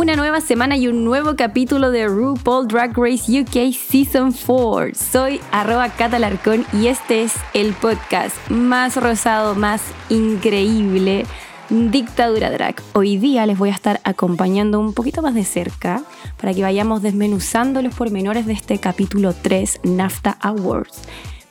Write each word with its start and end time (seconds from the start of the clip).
Una 0.00 0.16
nueva 0.16 0.40
semana 0.40 0.78
y 0.78 0.88
un 0.88 1.04
nuevo 1.04 1.36
capítulo 1.36 1.90
de 1.90 2.06
RuPaul 2.06 2.66
Drag 2.68 2.96
Race 2.96 3.38
UK 3.38 3.70
Season 3.74 4.32
4. 4.32 4.94
Soy 4.94 5.42
arroba 5.52 5.90
catalarcón 5.90 6.64
y 6.72 6.86
este 6.86 7.22
es 7.22 7.34
el 7.52 7.74
podcast 7.74 8.34
más 8.48 8.96
rosado, 8.96 9.54
más 9.54 9.82
increíble, 10.08 11.26
Dictadura 11.68 12.50
Drag. 12.50 12.76
Hoy 12.94 13.18
día 13.18 13.44
les 13.44 13.58
voy 13.58 13.68
a 13.68 13.74
estar 13.74 14.00
acompañando 14.02 14.80
un 14.80 14.94
poquito 14.94 15.20
más 15.20 15.34
de 15.34 15.44
cerca 15.44 16.02
para 16.40 16.54
que 16.54 16.62
vayamos 16.62 17.02
desmenuzando 17.02 17.82
los 17.82 17.94
pormenores 17.94 18.46
de 18.46 18.54
este 18.54 18.78
capítulo 18.78 19.34
3 19.34 19.80
NAFTA 19.84 20.38
Awards. 20.40 21.02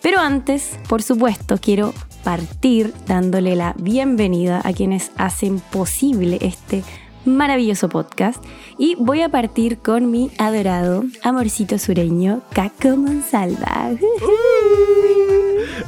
Pero 0.02 0.22
antes, 0.22 0.80
por 0.88 1.04
supuesto, 1.04 1.60
quiero 1.62 1.94
partir 2.24 2.96
dándole 3.06 3.56
la 3.56 3.76
bienvenida 3.78 4.60
a 4.64 4.74
quienes 4.74 5.12
hacen 5.18 5.60
posible 5.60 6.40
este 6.42 6.84
maravilloso 7.36 7.90
podcast 7.90 8.44
y 8.78 8.96
voy 8.96 9.22
a 9.22 9.30
partir 9.30 9.80
con 9.80 10.12
mi 10.12 10.32
adorado 10.38 11.04
amorcito 11.24 11.78
sureño, 11.78 12.42
Caco 12.54 12.96
Monsalva. 12.98 13.92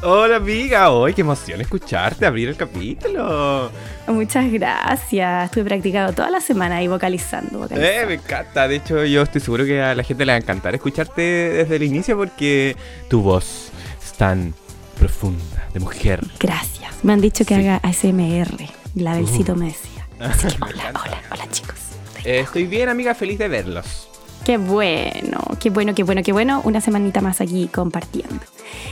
Hola 0.04 0.38
amiga, 0.38 0.90
hoy 0.92 1.14
qué 1.14 1.22
emoción 1.22 1.62
escucharte 1.62 2.26
abrir 2.26 2.50
el 2.50 2.56
capítulo. 2.56 3.70
Muchas 4.08 4.52
gracias, 4.52 5.46
estuve 5.46 5.66
practicando 5.66 6.14
toda 6.14 6.30
la 6.30 6.42
semana 6.42 6.78
ahí 6.78 6.88
vocalizando. 6.88 7.60
vocalizando. 7.60 8.02
Eh, 8.02 8.06
me 8.08 8.14
encanta, 8.16 8.68
de 8.68 8.78
hecho 8.78 9.06
yo 9.06 9.22
estoy 9.22 9.42
seguro 9.42 9.66
que 9.66 9.82
a 9.82 9.94
la 9.96 10.04
gente 10.04 10.26
le 10.26 10.32
va 10.32 10.36
a 10.38 10.42
encantar 10.42 10.74
escucharte 10.76 11.22
desde 11.22 11.76
el 11.76 11.84
inicio 11.84 12.18
porque 12.18 12.76
tu 13.10 13.22
voz 13.22 13.70
es 14.04 14.14
tan 14.14 14.54
profunda, 14.98 15.68
de 15.74 15.80
mujer. 15.80 16.22
Gracias, 16.40 16.92
me 17.04 17.14
han 17.14 17.22
dicho 17.22 17.46
que 17.46 17.56
Sí. 17.56 17.62
haga 17.62 17.78
ASMR, 17.84 18.70
la 18.96 19.16
Belcito 19.16 19.54
Uh. 19.54 19.56
me 19.56 19.66
decía. 19.66 19.91
Así 20.22 20.48
que 20.48 20.58
Me 20.60 20.68
hola, 20.68 20.90
hola, 21.04 21.22
hola 21.32 21.50
chicos. 21.50 21.76
Eh, 22.24 22.42
estoy 22.42 22.66
bien 22.66 22.90
amiga, 22.90 23.16
feliz 23.16 23.40
de 23.40 23.48
verlos. 23.48 24.08
Qué 24.46 24.58
bueno, 24.58 25.40
qué 25.60 25.70
bueno, 25.70 25.94
qué 25.94 26.04
bueno, 26.04 26.24
qué 26.24 26.32
bueno. 26.32 26.62
Una 26.64 26.82
semanita 26.82 27.22
más 27.22 27.42
aquí 27.42 27.68
compartiendo. 27.68 28.44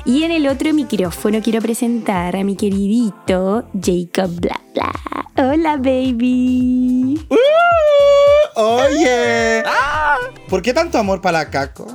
Y 0.06 0.24
en 0.24 0.32
el 0.32 0.48
otro 0.48 0.74
micrófono 0.74 1.42
quiero 1.42 1.60
presentar 1.62 2.36
a 2.36 2.44
mi 2.44 2.56
queridito 2.56 3.68
Jacob 3.74 4.30
Bla 4.40 4.62
Bla. 4.74 4.92
Hola, 5.38 5.78
baby. 5.78 7.26
Oye, 8.56 9.64
¿por 10.50 10.62
qué 10.62 10.74
tanto 10.74 10.98
amor 10.98 11.22
para 11.22 11.40
la 11.40 11.50
Caco? 11.50 11.88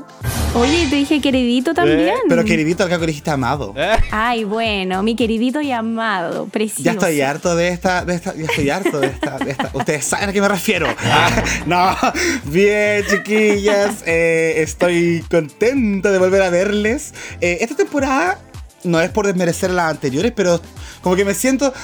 Oye, 0.56 0.86
te 0.88 0.96
dije 0.96 1.20
queridito 1.20 1.74
también. 1.74 2.14
Pero 2.28 2.44
queridito, 2.44 2.84
al 2.84 2.90
le 2.90 3.06
dijiste 3.06 3.30
amado. 3.30 3.74
Eh, 3.76 3.96
Ay, 4.12 4.44
bueno, 4.44 5.02
mi 5.02 5.16
queridito 5.16 5.60
y 5.60 5.72
amado, 5.72 6.46
precioso. 6.46 6.84
Ya 6.84 6.92
estoy 6.92 7.20
harto 7.22 7.56
de 7.56 7.68
esta, 7.68 8.04
de 8.04 8.14
esta, 8.14 8.36
ya 8.36 8.44
estoy 8.44 8.70
harto 8.70 9.00
de 9.00 9.08
esta, 9.08 9.38
de 9.38 9.50
esta. 9.50 9.70
Ustedes 9.74 10.04
saben 10.04 10.28
a 10.28 10.32
qué 10.32 10.40
me 10.40 10.46
refiero. 10.46 10.86
no, 11.66 11.96
bien, 12.44 13.04
chiquillas, 13.10 14.04
eh, 14.06 14.54
estoy 14.58 15.24
contento 15.28 16.12
de 16.12 16.18
volver 16.18 16.42
a 16.42 16.50
verles. 16.50 17.14
Eh, 17.40 17.58
esta 17.60 17.74
temporada 17.74 18.38
no 18.84 19.00
es 19.00 19.10
por 19.10 19.26
desmerecer 19.26 19.70
las 19.70 19.90
anteriores, 19.90 20.32
pero 20.36 20.60
como 21.02 21.16
que 21.16 21.24
me 21.24 21.34
siento 21.34 21.74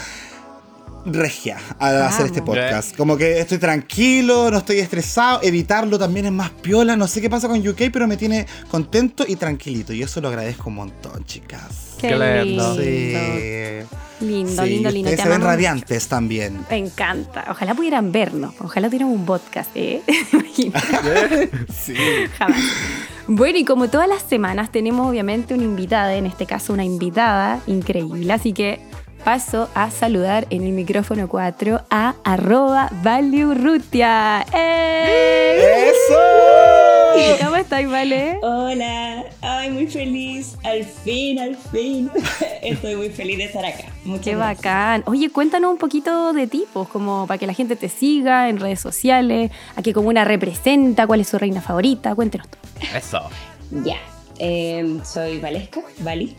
regia 1.05 1.59
al 1.79 2.03
hacer 2.03 2.27
este 2.27 2.41
Vamos. 2.41 2.57
podcast. 2.57 2.97
Como 2.97 3.17
que 3.17 3.39
estoy 3.41 3.59
tranquilo, 3.59 4.51
no 4.51 4.59
estoy 4.59 4.79
estresado. 4.79 5.41
Evitarlo 5.43 5.99
también 5.99 6.27
es 6.27 6.33
más 6.33 6.51
piola. 6.51 6.97
No 6.97 7.07
sé 7.09 7.21
qué 7.21 7.31
pasa 7.31 7.49
con 7.49 7.67
UK, 7.67 7.83
pero 7.93 8.07
me 8.07 8.17
tiene 8.17 8.47
contento 8.71 9.25
y 9.27 9.37
tranquilito. 9.37 9.93
Y 9.93 10.03
eso 10.03 10.21
lo 10.21 10.29
agradezco 10.29 10.69
un 10.69 10.77
montón, 10.77 11.25
chicas. 11.25 11.97
Qué 12.01 12.09
Qué 12.09 12.45
lindo. 12.45 12.75
lindo. 12.77 12.77
Sí. 12.77 14.25
Lindo, 14.27 14.63
Sí, 14.65 14.69
lindo, 14.71 14.91
lindo. 14.91 15.11
Te 15.11 15.17
se 15.17 15.29
ven 15.29 15.41
radiantes 15.41 16.09
también. 16.09 16.61
Me 16.71 16.77
encanta. 16.77 17.47
Ojalá 17.51 17.75
pudieran 17.75 18.13
vernos. 18.13 18.55
Ojalá 18.61 18.89
tuviéramos 18.89 19.17
un 19.17 19.25
podcast, 19.27 19.71
¿eh? 19.75 20.03
Sí. 21.75 21.95
Jamás. 22.39 22.61
Bueno, 23.27 23.59
y 23.59 23.65
como 23.65 23.89
todas 23.89 24.09
las 24.09 24.23
semanas 24.23 24.73
tenemos 24.73 25.09
obviamente 25.09 25.55
una 25.55 25.63
invitada, 25.63 26.15
en 26.17 26.27
este 26.27 26.47
caso 26.47 26.73
una 26.73 26.85
invitada 26.85 27.61
increíble, 27.67 28.33
así 28.33 28.53
que 28.53 28.81
paso 29.25 29.69
a 29.75 29.91
saludar 29.91 30.47
en 30.51 30.65
el 30.65 30.73
micrófono 30.73 31.29
4 31.29 31.83
a 31.91 32.15
arroba 32.25 32.91
ValueRutia. 33.03 34.45
¡Eh! 34.53 35.91
¡Eso! 35.91 37.45
¿Cómo 37.45 37.57
estáis, 37.57 37.89
Vale? 37.91 38.39
Hola, 38.43 39.25
ay, 39.43 39.71
muy 39.71 39.87
feliz, 39.87 40.57
al 40.65 40.85
fin, 40.85 41.39
al 41.39 41.57
fin. 41.57 42.11
Estoy 42.63 42.97
muy 42.97 43.11
feliz 43.11 43.39
de 43.39 43.45
estar 43.45 43.65
acá. 43.65 43.85
Muchas 44.05 44.25
Qué 44.25 44.35
gracias. 44.37 44.57
bacán. 44.59 45.03
Oye, 45.07 45.31
cuéntanos 45.31 45.71
un 45.73 45.79
poquito 45.79 46.33
de 46.33 46.47
ti, 46.47 46.65
pues, 46.73 46.89
como 46.89 47.27
para 47.27 47.39
que 47.39 47.47
la 47.47 47.55
gente 47.55 47.77
te 47.77 47.89
siga 47.89 48.49
en 48.49 48.59
redes 48.59 48.81
sociales, 48.81 49.51
a 49.77 49.83
qué 49.83 49.93
comuna 49.93 50.25
representa, 50.25 51.07
cuál 51.07 51.21
es 51.21 51.29
su 51.29 51.39
reina 51.39 51.61
favorita, 51.61 52.15
cuéntenos 52.15 52.49
todo. 52.49 52.61
Eso. 52.97 53.21
Ya, 53.85 53.97
eh, 54.39 54.99
soy 55.05 55.39
Valesca, 55.41 55.81
Vali. 56.01 56.37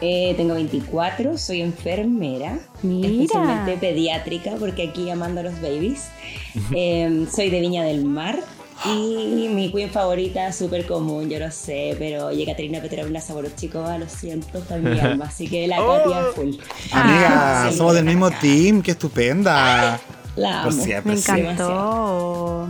Eh, 0.00 0.34
tengo 0.36 0.54
24, 0.54 1.38
soy 1.38 1.62
enfermera, 1.62 2.58
Mira. 2.82 3.08
especialmente 3.08 3.76
pediátrica, 3.78 4.52
porque 4.58 4.88
aquí 4.88 5.08
amando 5.10 5.40
a 5.40 5.44
los 5.44 5.60
babies. 5.60 6.08
Eh, 6.74 7.26
soy 7.34 7.50
de 7.50 7.60
Viña 7.60 7.82
del 7.84 8.04
Mar. 8.04 8.38
Y 8.84 9.48
mi 9.54 9.70
queen 9.72 9.88
favorita, 9.90 10.52
súper 10.52 10.84
común, 10.86 11.28
yo 11.30 11.38
lo 11.38 11.50
sé, 11.50 11.96
pero 11.98 12.26
oye, 12.26 12.44
Caterina 12.44 12.80
Petrovna 12.80 13.20
Saborochikova, 13.20 13.98
lo 13.98 14.08
siento, 14.08 14.58
está 14.58 14.76
en 14.76 14.84
mi 14.92 14.98
alma, 15.00 15.24
así 15.26 15.48
que 15.48 15.66
la 15.68 15.80
Oh. 15.82 15.96
Katia 16.02 16.22
full. 16.34 16.54
Amiga, 16.92 17.66
Ah, 17.66 17.70
somos 17.72 17.94
del 17.94 18.04
mismo 18.04 18.26
acá. 18.26 18.38
team, 18.40 18.82
qué 18.82 18.90
estupenda. 18.92 19.98
La 20.36 20.64
Por 20.64 20.72
siempre. 20.72 21.12
Me 21.12 21.18
sí. 21.18 21.30
encantó. 21.32 22.68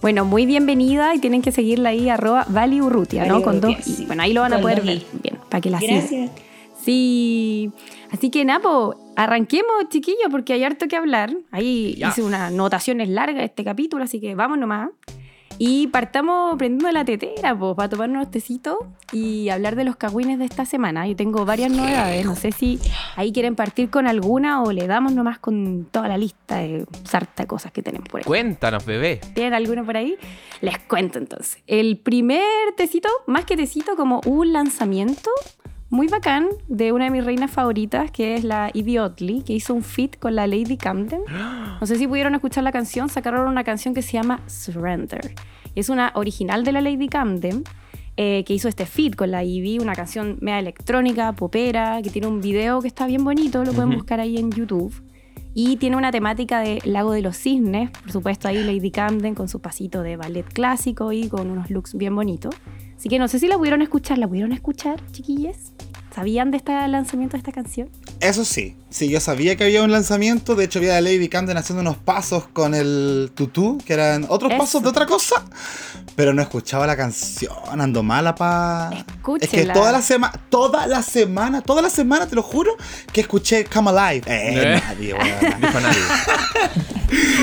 Bueno, 0.00 0.24
muy 0.24 0.46
bienvenida 0.46 1.14
y 1.14 1.18
tienen 1.18 1.42
que 1.42 1.50
seguirla 1.50 1.88
ahí, 1.90 2.08
arroba 2.08 2.44
ValiUrrutia, 2.48 3.24
¿no? 3.26 3.42
Con 3.42 3.60
dos 3.60 3.74
sí. 3.82 4.04
Bueno, 4.06 4.22
ahí 4.22 4.32
lo 4.32 4.42
van 4.42 4.52
a 4.52 4.60
poder 4.60 4.82
ver 4.82 5.02
bien, 5.22 5.38
para 5.48 5.60
que 5.60 5.70
la 5.70 5.80
sigan. 5.80 5.96
Gracias. 5.98 6.30
Sí. 6.82 7.70
Así 8.10 8.30
que, 8.30 8.44
Napo, 8.44 8.96
arranquemos, 9.16 9.88
chiquillos, 9.88 10.28
porque 10.30 10.52
hay 10.54 10.64
harto 10.64 10.88
que 10.88 10.96
hablar. 10.96 11.34
Ahí 11.50 11.94
Ya. 11.98 12.08
hice 12.08 12.22
unas 12.22 12.52
anotaciones 12.52 13.08
largas 13.08 13.38
de 13.38 13.44
este 13.44 13.64
capítulo, 13.64 14.04
así 14.04 14.20
que 14.20 14.34
vamos 14.34 14.58
nomás. 14.58 14.90
Y 15.60 15.88
partamos 15.88 16.56
prendiendo 16.56 16.92
la 16.92 17.04
tetera, 17.04 17.58
pues, 17.58 17.74
para 17.74 17.88
tomar 17.88 18.08
unos 18.08 18.30
tecitos 18.30 18.76
y 19.12 19.48
hablar 19.48 19.74
de 19.74 19.82
los 19.82 19.96
cagüines 19.96 20.38
de 20.38 20.44
esta 20.44 20.64
semana. 20.64 21.04
Yo 21.08 21.16
tengo 21.16 21.44
varias 21.44 21.72
novedades, 21.72 22.24
no 22.24 22.36
sé 22.36 22.52
si 22.52 22.78
ahí 23.16 23.32
quieren 23.32 23.56
partir 23.56 23.90
con 23.90 24.06
alguna 24.06 24.62
o 24.62 24.70
le 24.70 24.86
damos 24.86 25.14
nomás 25.14 25.40
con 25.40 25.88
toda 25.90 26.06
la 26.06 26.16
lista 26.16 26.58
de 26.58 26.86
sarta 27.02 27.42
de 27.42 27.48
cosas 27.48 27.72
que 27.72 27.82
tenemos 27.82 28.08
por 28.08 28.20
ahí. 28.20 28.24
Cuéntanos, 28.24 28.86
bebé. 28.86 29.20
¿Tienen 29.34 29.52
alguno 29.52 29.84
por 29.84 29.96
ahí? 29.96 30.14
Les 30.60 30.78
cuento 30.78 31.18
entonces. 31.18 31.60
El 31.66 31.98
primer 31.98 32.44
tecito, 32.76 33.08
más 33.26 33.44
que 33.44 33.56
tecito, 33.56 33.96
como 33.96 34.20
un 34.26 34.52
lanzamiento 34.52 35.30
muy 35.90 36.06
bacán 36.08 36.48
de 36.68 36.92
una 36.92 37.04
de 37.04 37.10
mis 37.10 37.24
reinas 37.24 37.50
favoritas, 37.50 38.10
que 38.10 38.34
es 38.34 38.44
la 38.44 38.70
Oddly, 38.74 39.42
que 39.42 39.54
hizo 39.54 39.74
un 39.74 39.82
feat 39.82 40.18
con 40.18 40.34
la 40.34 40.46
Lady 40.46 40.76
Camden. 40.76 41.22
No 41.80 41.86
sé 41.86 41.96
si 41.96 42.08
pudieron 42.08 42.34
escuchar 42.34 42.64
la 42.64 42.72
canción, 42.72 43.08
sacaron 43.08 43.46
una 43.46 43.62
canción 43.62 43.94
que 43.94 44.02
se 44.02 44.12
llama 44.14 44.40
Surrender. 44.48 45.34
Es 45.76 45.88
una 45.88 46.10
original 46.16 46.64
de 46.64 46.72
la 46.72 46.80
Lady 46.80 47.08
Camden. 47.08 47.62
eh, 48.20 48.42
que 48.44 48.52
hizo 48.52 48.68
este 48.68 48.84
feat 48.84 49.14
con 49.14 49.30
la 49.30 49.44
Evie, 49.44 49.78
una 49.78 49.94
canción 49.94 50.38
media 50.40 50.58
electrónica, 50.58 51.32
popera, 51.34 52.02
que 52.02 52.10
tiene 52.10 52.26
un 52.26 52.40
video 52.40 52.82
que 52.82 52.88
está 52.88 53.06
bien 53.06 53.22
bonito, 53.22 53.64
lo 53.64 53.72
pueden 53.72 53.90
buscar 53.90 54.18
ahí 54.18 54.38
en 54.38 54.50
YouTube. 54.50 54.92
Y 55.54 55.76
tiene 55.76 55.96
una 55.96 56.10
temática 56.10 56.58
de 56.58 56.80
Lago 56.84 57.12
de 57.12 57.22
los 57.22 57.36
Cisnes, 57.36 57.90
por 57.90 58.10
supuesto 58.10 58.48
ahí 58.48 58.62
Lady 58.64 58.90
Camden 58.90 59.36
con 59.36 59.48
su 59.48 59.60
pasito 59.60 60.02
de 60.02 60.16
ballet 60.16 60.44
clásico 60.52 61.12
y 61.12 61.28
con 61.28 61.48
unos 61.48 61.70
looks 61.70 61.94
bien 61.94 62.14
bonitos. 62.16 62.56
Así 62.96 63.08
que 63.08 63.20
no 63.20 63.28
sé 63.28 63.38
si 63.38 63.46
la 63.46 63.56
pudieron 63.56 63.82
escuchar, 63.82 64.18
¿la 64.18 64.26
pudieron 64.26 64.50
escuchar, 64.50 65.00
chiquillas? 65.12 65.72
¿Sabían 66.18 66.50
de 66.50 66.56
este 66.56 66.72
lanzamiento 66.88 67.34
de 67.36 67.38
esta 67.38 67.52
canción? 67.52 67.88
Eso 68.18 68.44
sí, 68.44 68.74
sí, 68.90 69.08
yo 69.08 69.20
sabía 69.20 69.54
que 69.54 69.62
había 69.62 69.84
un 69.84 69.92
lanzamiento. 69.92 70.56
De 70.56 70.64
hecho, 70.64 70.80
vi 70.80 70.88
a 70.88 71.00
Lady 71.00 71.28
Camden 71.28 71.56
haciendo 71.56 71.80
unos 71.80 71.96
pasos 71.96 72.48
con 72.52 72.74
el 72.74 73.30
tutú, 73.36 73.78
que 73.86 73.92
eran 73.92 74.26
otros 74.28 74.50
Eso. 74.50 74.58
pasos 74.58 74.82
de 74.82 74.88
otra 74.88 75.06
cosa. 75.06 75.44
Pero 76.16 76.34
no 76.34 76.42
escuchaba 76.42 76.88
la 76.88 76.96
canción, 76.96 77.52
ando 77.68 78.02
mala 78.02 78.34
pa. 78.34 78.90
Es 78.92 79.04
que 79.04 79.10
Escúchela. 79.12 79.74
toda 79.74 79.92
la 79.92 80.02
semana, 80.02 80.32
toda 80.50 80.86
la 80.88 81.02
semana, 81.04 81.60
toda 81.62 81.82
la 81.82 81.90
semana, 81.90 82.26
te 82.26 82.34
lo 82.34 82.42
juro, 82.42 82.72
que 83.12 83.20
escuché 83.20 83.64
Come 83.66 83.90
Alive. 83.90 84.26
Eh, 84.26 84.74
Eh. 84.74 84.82
nadie, 84.88 85.14
weón. 85.14 85.28
Dijo 85.60 85.80
nadie. 85.80 86.02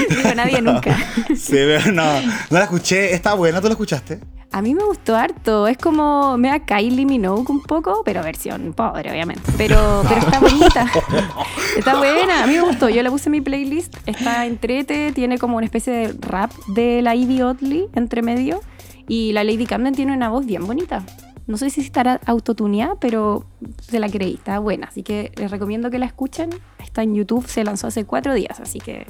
Dijo 0.09 0.35
nadie 0.35 0.61
nunca. 0.61 0.97
Sí, 1.35 1.51
pero 1.53 1.93
no, 1.93 2.03
no 2.21 2.27
la 2.49 2.63
escuché. 2.63 3.13
Está 3.13 3.35
buena, 3.35 3.61
¿tú 3.61 3.67
la 3.67 3.73
escuchaste? 3.73 4.19
A 4.51 4.61
mí 4.61 4.73
me 4.73 4.83
gustó 4.85 5.15
harto. 5.17 5.67
Es 5.67 5.77
como 5.77 6.37
me 6.37 6.47
da 6.49 6.59
Kylie 6.59 7.05
Minogue 7.05 7.45
un 7.49 7.61
poco, 7.61 8.03
pero 8.05 8.23
versión 8.23 8.64
pobre, 8.73 9.11
obviamente. 9.11 9.51
Pero, 9.57 10.03
pero 10.07 10.21
está 10.21 10.39
bonita. 10.39 10.91
está 11.77 11.97
buena. 11.97 12.43
A 12.43 12.47
mí 12.47 12.53
me 12.53 12.61
gustó. 12.61 12.89
Yo 12.89 13.03
la 13.03 13.09
puse 13.09 13.29
en 13.29 13.31
mi 13.31 13.41
playlist. 13.41 13.95
Está 14.05 14.45
entrete. 14.45 15.11
Tiene 15.13 15.37
como 15.37 15.57
una 15.57 15.65
especie 15.65 15.93
de 15.93 16.15
rap 16.19 16.51
de 16.67 17.01
la 17.01 17.15
Ivy 17.15 17.41
Oddly 17.41 17.87
entre 17.93 18.21
medio. 18.21 18.61
Y 19.07 19.33
la 19.33 19.43
Lady 19.43 19.65
Camden 19.65 19.93
tiene 19.93 20.13
una 20.13 20.29
voz 20.29 20.45
bien 20.45 20.65
bonita. 20.65 21.03
No 21.47 21.57
sé 21.57 21.69
si 21.69 21.81
estará 21.81 22.19
autotuneada, 22.25 22.95
pero 22.99 23.45
se 23.81 23.99
la 23.99 24.09
creí. 24.09 24.35
Está 24.35 24.59
buena. 24.59 24.87
Así 24.87 25.03
que 25.03 25.31
les 25.35 25.51
recomiendo 25.51 25.91
que 25.91 25.99
la 25.99 26.05
escuchen. 26.05 26.49
Está 26.79 27.03
en 27.03 27.13
YouTube. 27.15 27.47
Se 27.47 27.63
lanzó 27.63 27.87
hace 27.87 28.05
cuatro 28.05 28.33
días. 28.33 28.59
Así 28.59 28.79
que 28.79 29.05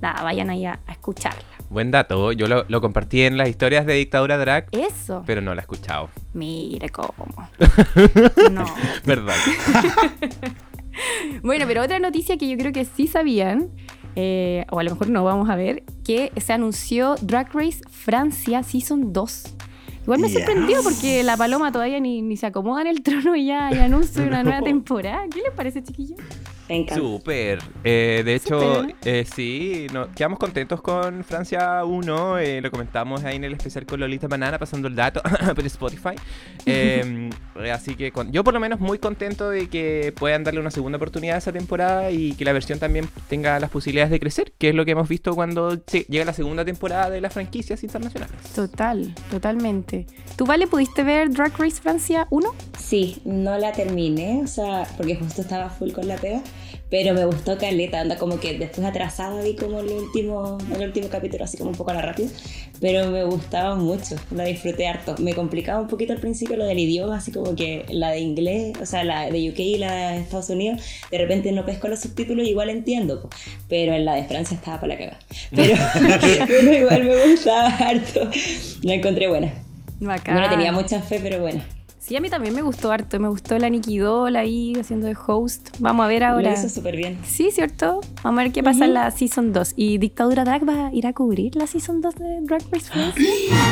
nada, 0.00 0.22
vayan 0.22 0.48
ahí 0.50 0.64
a, 0.64 0.80
a 0.86 0.92
escucharla. 0.92 1.57
Buen 1.70 1.90
dato. 1.90 2.32
Yo 2.32 2.46
lo, 2.48 2.64
lo 2.68 2.80
compartí 2.80 3.22
en 3.22 3.36
las 3.36 3.48
historias 3.48 3.84
de 3.86 3.94
Dictadura 3.94 4.38
Drag, 4.38 4.66
Eso. 4.72 5.22
pero 5.26 5.40
no 5.42 5.54
la 5.54 5.60
he 5.60 5.64
escuchado. 5.64 6.08
Mire 6.34 6.88
cómo. 6.88 7.26
No. 8.50 8.64
¿Verdad? 9.04 9.34
Bueno, 11.42 11.64
pero 11.68 11.82
otra 11.84 12.00
noticia 12.00 12.36
que 12.38 12.48
yo 12.48 12.56
creo 12.58 12.72
que 12.72 12.84
sí 12.84 13.06
sabían, 13.06 13.68
eh, 14.16 14.66
o 14.70 14.80
a 14.80 14.82
lo 14.82 14.90
mejor 14.90 15.08
no 15.10 15.22
vamos 15.22 15.48
a 15.48 15.54
ver, 15.54 15.84
que 16.04 16.32
se 16.38 16.52
anunció 16.52 17.14
Drag 17.22 17.52
Race 17.54 17.80
Francia 17.88 18.64
Season 18.64 19.12
2. 19.12 19.54
Igual 20.02 20.18
me 20.20 20.28
Yes. 20.28 20.38
sorprendió 20.38 20.82
porque 20.82 21.22
la 21.22 21.36
paloma 21.36 21.70
todavía 21.70 22.00
ni, 22.00 22.20
ni 22.22 22.36
se 22.36 22.46
acomoda 22.46 22.80
en 22.80 22.88
el 22.88 23.02
trono 23.02 23.36
y 23.36 23.46
ya, 23.46 23.70
ya 23.70 23.84
anuncia 23.84 24.22
una 24.24 24.42
nueva 24.42 24.60
temporada. 24.64 25.20
¿Qué 25.32 25.40
les 25.40 25.52
parece, 25.52 25.84
chiquillos? 25.84 26.18
Me 26.68 26.76
encanta. 26.76 27.00
Súper. 27.02 27.58
Eh, 27.84 28.22
de 28.24 28.34
hecho, 28.34 28.84
eh, 29.04 29.24
sí, 29.34 29.86
no, 29.92 30.12
quedamos 30.12 30.38
contentos 30.38 30.80
con 30.82 31.24
Francia 31.24 31.84
1. 31.84 32.38
eh, 32.38 32.60
lo 32.60 32.70
comentamos 32.70 33.24
ahí 33.24 33.36
en 33.36 33.44
el 33.44 33.54
especial 33.54 33.86
con 33.86 34.00
Lolita 34.00 34.28
Banana, 34.28 34.58
pasando 34.58 34.86
el 34.88 34.94
dato 34.94 35.22
por 35.54 35.66
Spotify. 35.66 36.10
Eh, 36.70 37.30
así 37.72 37.94
que 37.94 38.12
con- 38.12 38.30
yo 38.30 38.44
por 38.44 38.52
lo 38.52 38.60
menos 38.60 38.78
muy 38.78 38.98
contento 38.98 39.48
de 39.48 39.68
que 39.68 40.12
puedan 40.16 40.44
darle 40.44 40.60
una 40.60 40.70
segunda 40.70 40.96
oportunidad 40.96 41.36
a 41.36 41.38
esa 41.38 41.52
temporada 41.52 42.10
y 42.10 42.34
que 42.34 42.44
la 42.44 42.52
versión 42.52 42.78
también 42.78 43.08
tenga 43.28 43.58
las 43.58 43.70
posibilidades 43.70 44.10
de 44.10 44.20
crecer, 44.20 44.52
que 44.58 44.68
es 44.70 44.74
lo 44.74 44.84
que 44.84 44.90
hemos 44.90 45.08
visto 45.08 45.34
cuando 45.34 45.82
llega 45.86 46.24
la 46.26 46.34
segunda 46.34 46.64
temporada 46.66 47.08
de 47.08 47.20
las 47.22 47.32
franquicias 47.32 47.82
internacionales. 47.84 48.36
Total, 48.54 49.14
totalmente. 49.30 50.06
¿Tú, 50.36 50.44
Vale, 50.44 50.66
pudiste 50.66 51.02
ver 51.04 51.30
Drag 51.30 51.56
Race 51.58 51.80
Francia 51.80 52.26
1? 52.30 52.54
Sí, 52.78 53.22
no 53.24 53.56
la 53.58 53.72
terminé, 53.72 54.42
o 54.44 54.46
sea, 54.46 54.86
porque 54.96 55.16
justo 55.16 55.40
estaba 55.42 55.70
full 55.70 55.92
con 55.92 56.06
la 56.06 56.16
pega, 56.16 56.42
pero 56.90 57.14
me 57.14 57.24
gustó 57.24 57.58
Caleta, 57.58 58.00
anda 58.00 58.16
como 58.16 58.40
que 58.40 58.58
después 58.58 58.86
atrasada 58.86 59.42
vi 59.42 59.54
como 59.54 59.80
el 59.80 59.88
último, 59.88 60.58
el 60.74 60.82
último 60.82 61.08
capítulo, 61.08 61.44
así 61.44 61.58
como 61.58 61.70
un 61.70 61.76
poco 61.76 61.90
a 61.90 61.94
la 61.94 62.02
rápida, 62.02 62.28
pero 62.80 63.10
me 63.10 63.24
gustaba 63.24 63.74
mucho, 63.74 64.16
la 64.30 64.44
disfruté 64.44 64.86
harto. 64.86 65.14
Me 65.18 65.34
complicaba 65.34 65.80
un 65.80 65.88
poquito 65.88 66.12
al 66.12 66.20
principio 66.20 66.56
lo 66.56 66.64
del 66.64 66.78
idioma, 66.78 67.16
así 67.16 67.32
como 67.32 67.54
que 67.54 67.84
la 67.90 68.10
de 68.10 68.20
inglés, 68.20 68.76
o 68.80 68.86
sea, 68.86 69.04
la 69.04 69.30
de 69.30 69.50
UK 69.50 69.58
y 69.58 69.78
la 69.78 70.12
de 70.12 70.18
Estados 70.20 70.48
Unidos, 70.48 70.82
de 71.10 71.18
repente 71.18 71.52
no 71.52 71.66
pesco 71.66 71.88
los 71.88 72.00
subtítulos, 72.00 72.46
igual 72.46 72.70
entiendo, 72.70 73.28
pero 73.68 73.92
en 73.94 74.04
la 74.04 74.14
de 74.14 74.24
Francia 74.24 74.54
estaba 74.56 74.80
para 74.80 74.94
la 74.94 74.98
cagada. 74.98 75.18
Pero, 75.54 75.76
pero 76.46 76.72
igual 76.78 77.04
me 77.04 77.30
gustaba 77.30 77.68
harto, 77.68 78.30
la 78.82 78.94
encontré 78.94 79.28
buena. 79.28 79.52
Bacán. 80.00 80.34
No 80.36 80.40
le 80.40 80.48
tenía 80.48 80.72
mucha 80.72 81.02
fe, 81.02 81.18
pero 81.20 81.40
buena. 81.40 81.66
Sí, 82.08 82.16
a 82.16 82.20
mí 82.22 82.30
también 82.30 82.54
me 82.54 82.62
gustó 82.62 82.90
harto. 82.90 83.20
Me 83.20 83.28
gustó 83.28 83.58
la 83.58 83.68
Nikki 83.68 83.98
Doll 83.98 84.34
ahí 84.36 84.72
haciendo 84.80 85.06
de 85.06 85.14
host. 85.26 85.68
Vamos 85.78 86.04
a 86.04 86.08
ver 86.08 86.24
ahora. 86.24 86.52
Lo 86.52 86.58
hizo 86.58 86.70
súper 86.70 86.96
bien. 86.96 87.18
Sí, 87.26 87.50
¿cierto? 87.52 88.00
Vamos 88.22 88.40
a 88.40 88.44
ver 88.44 88.52
qué 88.52 88.62
pasa 88.62 88.86
en 88.86 88.94
la 88.94 89.10
Season 89.10 89.52
2. 89.52 89.74
¿Y 89.76 89.98
Dictadura 89.98 90.44
Drag 90.44 90.66
va 90.66 90.86
a 90.86 90.94
ir 90.94 91.06
a 91.06 91.12
cubrir 91.12 91.54
la 91.56 91.66
Season 91.66 92.00
2 92.00 92.14
de 92.14 92.40
Drag 92.42 92.62
Race? 92.72 92.90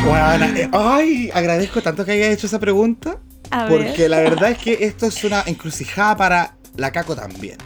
Bueno, 0.04 0.44
eh, 0.56 0.68
ay, 0.72 1.30
agradezco 1.32 1.80
tanto 1.80 2.04
que 2.04 2.12
haya 2.12 2.30
hecho 2.30 2.46
esa 2.46 2.58
pregunta. 2.58 3.16
A 3.50 3.64
ver. 3.64 3.86
Porque 3.86 4.08
la 4.08 4.18
verdad 4.18 4.50
es 4.50 4.58
que 4.58 4.78
esto 4.84 5.06
es 5.06 5.24
una 5.24 5.42
encrucijada 5.46 6.14
para 6.16 6.56
la 6.76 6.92
Caco 6.92 7.16
también. 7.16 7.56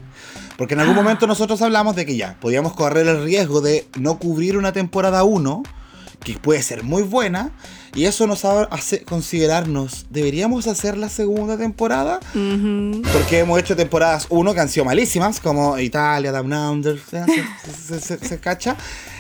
Porque 0.57 0.75
en 0.75 0.81
algún 0.81 0.97
Ah. 0.97 1.03
momento 1.03 1.27
nosotros 1.27 1.61
hablamos 1.63 1.97
de 1.97 2.07
que 2.07 2.17
ya, 2.17 2.37
podíamos 2.39 2.75
correr 2.75 3.09
el 3.09 3.25
riesgo 3.25 3.61
de 3.61 3.89
no 3.99 4.21
cubrir 4.21 4.57
una 4.57 4.73
temporada 4.73 5.25
1, 5.25 5.65
que 6.23 6.35
puede 6.35 6.63
ser 6.63 6.85
muy 6.85 7.03
buena, 7.03 7.51
y 7.95 8.05
eso 8.05 8.27
nos 8.27 8.45
ha- 8.45 8.65
hace 8.65 9.03
considerarnos, 9.05 10.07
¿deberíamos 10.11 10.67
hacer 10.67 10.97
la 10.97 11.09
segunda 11.09 11.57
temporada? 11.59 12.21
Porque 13.13 13.39
hemos 13.41 13.59
hecho 13.59 13.75
temporadas 13.77 14.27
1 14.31 14.55
que 14.55 14.61
han 14.61 14.69
sido 14.69 14.85
malísimas, 14.85 15.41
como 15.41 15.79
Italia, 15.79 16.33
Down 16.33 16.53
Under, 16.53 16.99
se, 17.01 17.25
se- 17.73 18.01
se- 18.01 18.27
se 18.27 18.39
cacha. 18.41 18.77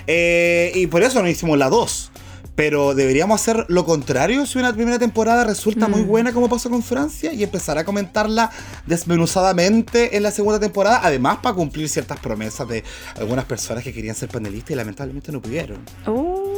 Eh, 0.06 0.72
y 0.74 0.86
por 0.86 1.02
eso 1.02 1.22
no 1.22 1.28
hicimos 1.28 1.58
la 1.58 1.68
2. 1.68 2.10
Pero 2.56 2.94
deberíamos 2.94 3.40
hacer 3.40 3.64
lo 3.68 3.86
contrario 3.86 4.44
si 4.44 4.58
una 4.58 4.74
primera 4.74 4.98
temporada 4.98 5.44
resulta 5.44 5.88
muy 5.88 6.02
buena 6.02 6.32
como 6.32 6.46
pasó 6.48 6.68
con 6.68 6.82
Francia 6.82 7.32
y 7.32 7.42
empezar 7.42 7.78
a 7.78 7.84
comentarla 7.84 8.50
desmenuzadamente 8.86 10.16
en 10.16 10.22
la 10.22 10.30
segunda 10.30 10.60
temporada, 10.60 11.00
además 11.02 11.38
para 11.42 11.54
cumplir 11.54 11.88
ciertas 11.88 12.18
promesas 12.20 12.68
de 12.68 12.84
algunas 13.18 13.44
personas 13.46 13.82
que 13.82 13.94
querían 13.94 14.14
ser 14.14 14.28
panelistas 14.28 14.72
y 14.72 14.74
lamentablemente 14.74 15.32
no 15.32 15.40
pudieron. 15.40 15.78
Uh, 16.06 16.49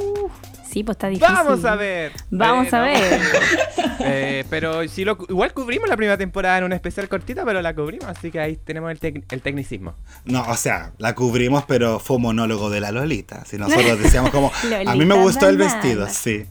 sí, 0.73 0.83
pues 0.85 0.97
está 0.97 1.09
difícil. 1.09 1.35
Vamos 1.35 1.65
a 1.65 1.75
ver. 1.77 2.13
Vamos 2.31 2.73
a 2.73 2.79
no. 2.79 2.85
ver. 2.85 3.21
Eh, 4.05 4.45
pero 4.51 4.87
si 4.89 5.05
lo, 5.05 5.17
igual 5.29 5.53
cubrimos 5.55 5.89
la 5.89 5.97
primera 5.97 6.19
temporada 6.19 6.59
en 6.59 6.65
una 6.65 6.75
especial 6.75 7.09
cortita, 7.09 7.45
pero 7.45 7.63
la 7.63 7.73
cubrimos, 7.73 8.09
así 8.09 8.33
que 8.33 8.41
ahí 8.41 8.57
tenemos 8.57 8.91
el, 8.91 8.99
tec- 8.99 9.23
el 9.31 9.43
tecnicismo. 9.43 9.95
No, 10.25 10.43
o 10.43 10.57
sea, 10.57 10.91
la 10.99 11.15
cubrimos, 11.15 11.65
pero 11.69 12.01
fue 12.01 12.17
un 12.17 12.23
monólogo 12.23 12.69
de 12.69 12.81
la 12.81 12.91
Lolita. 12.91 13.45
Si 13.45 13.59
nosotros 13.59 13.99
decíamos 14.03 14.33
como, 14.33 14.51
a 14.87 14.95
mí 14.97 15.05
me 15.05 15.15
gustó 15.15 15.49
el 15.49 15.57
vestido, 15.57 16.09
sí. 16.09 16.47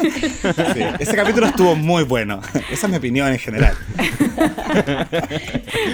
Sí, 0.00 0.80
Ese 1.00 1.16
capítulo 1.16 1.48
estuvo 1.48 1.74
muy 1.74 2.04
bueno. 2.04 2.40
Esa 2.70 2.86
es 2.86 2.90
mi 2.90 2.96
opinión 2.98 3.26
en 3.32 3.38
general. 3.40 3.76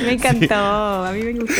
Me 0.04 0.12
encantó, 0.12 0.54
a 0.54 1.12
mí 1.12 1.22
me 1.22 1.32
gustó. 1.32 1.54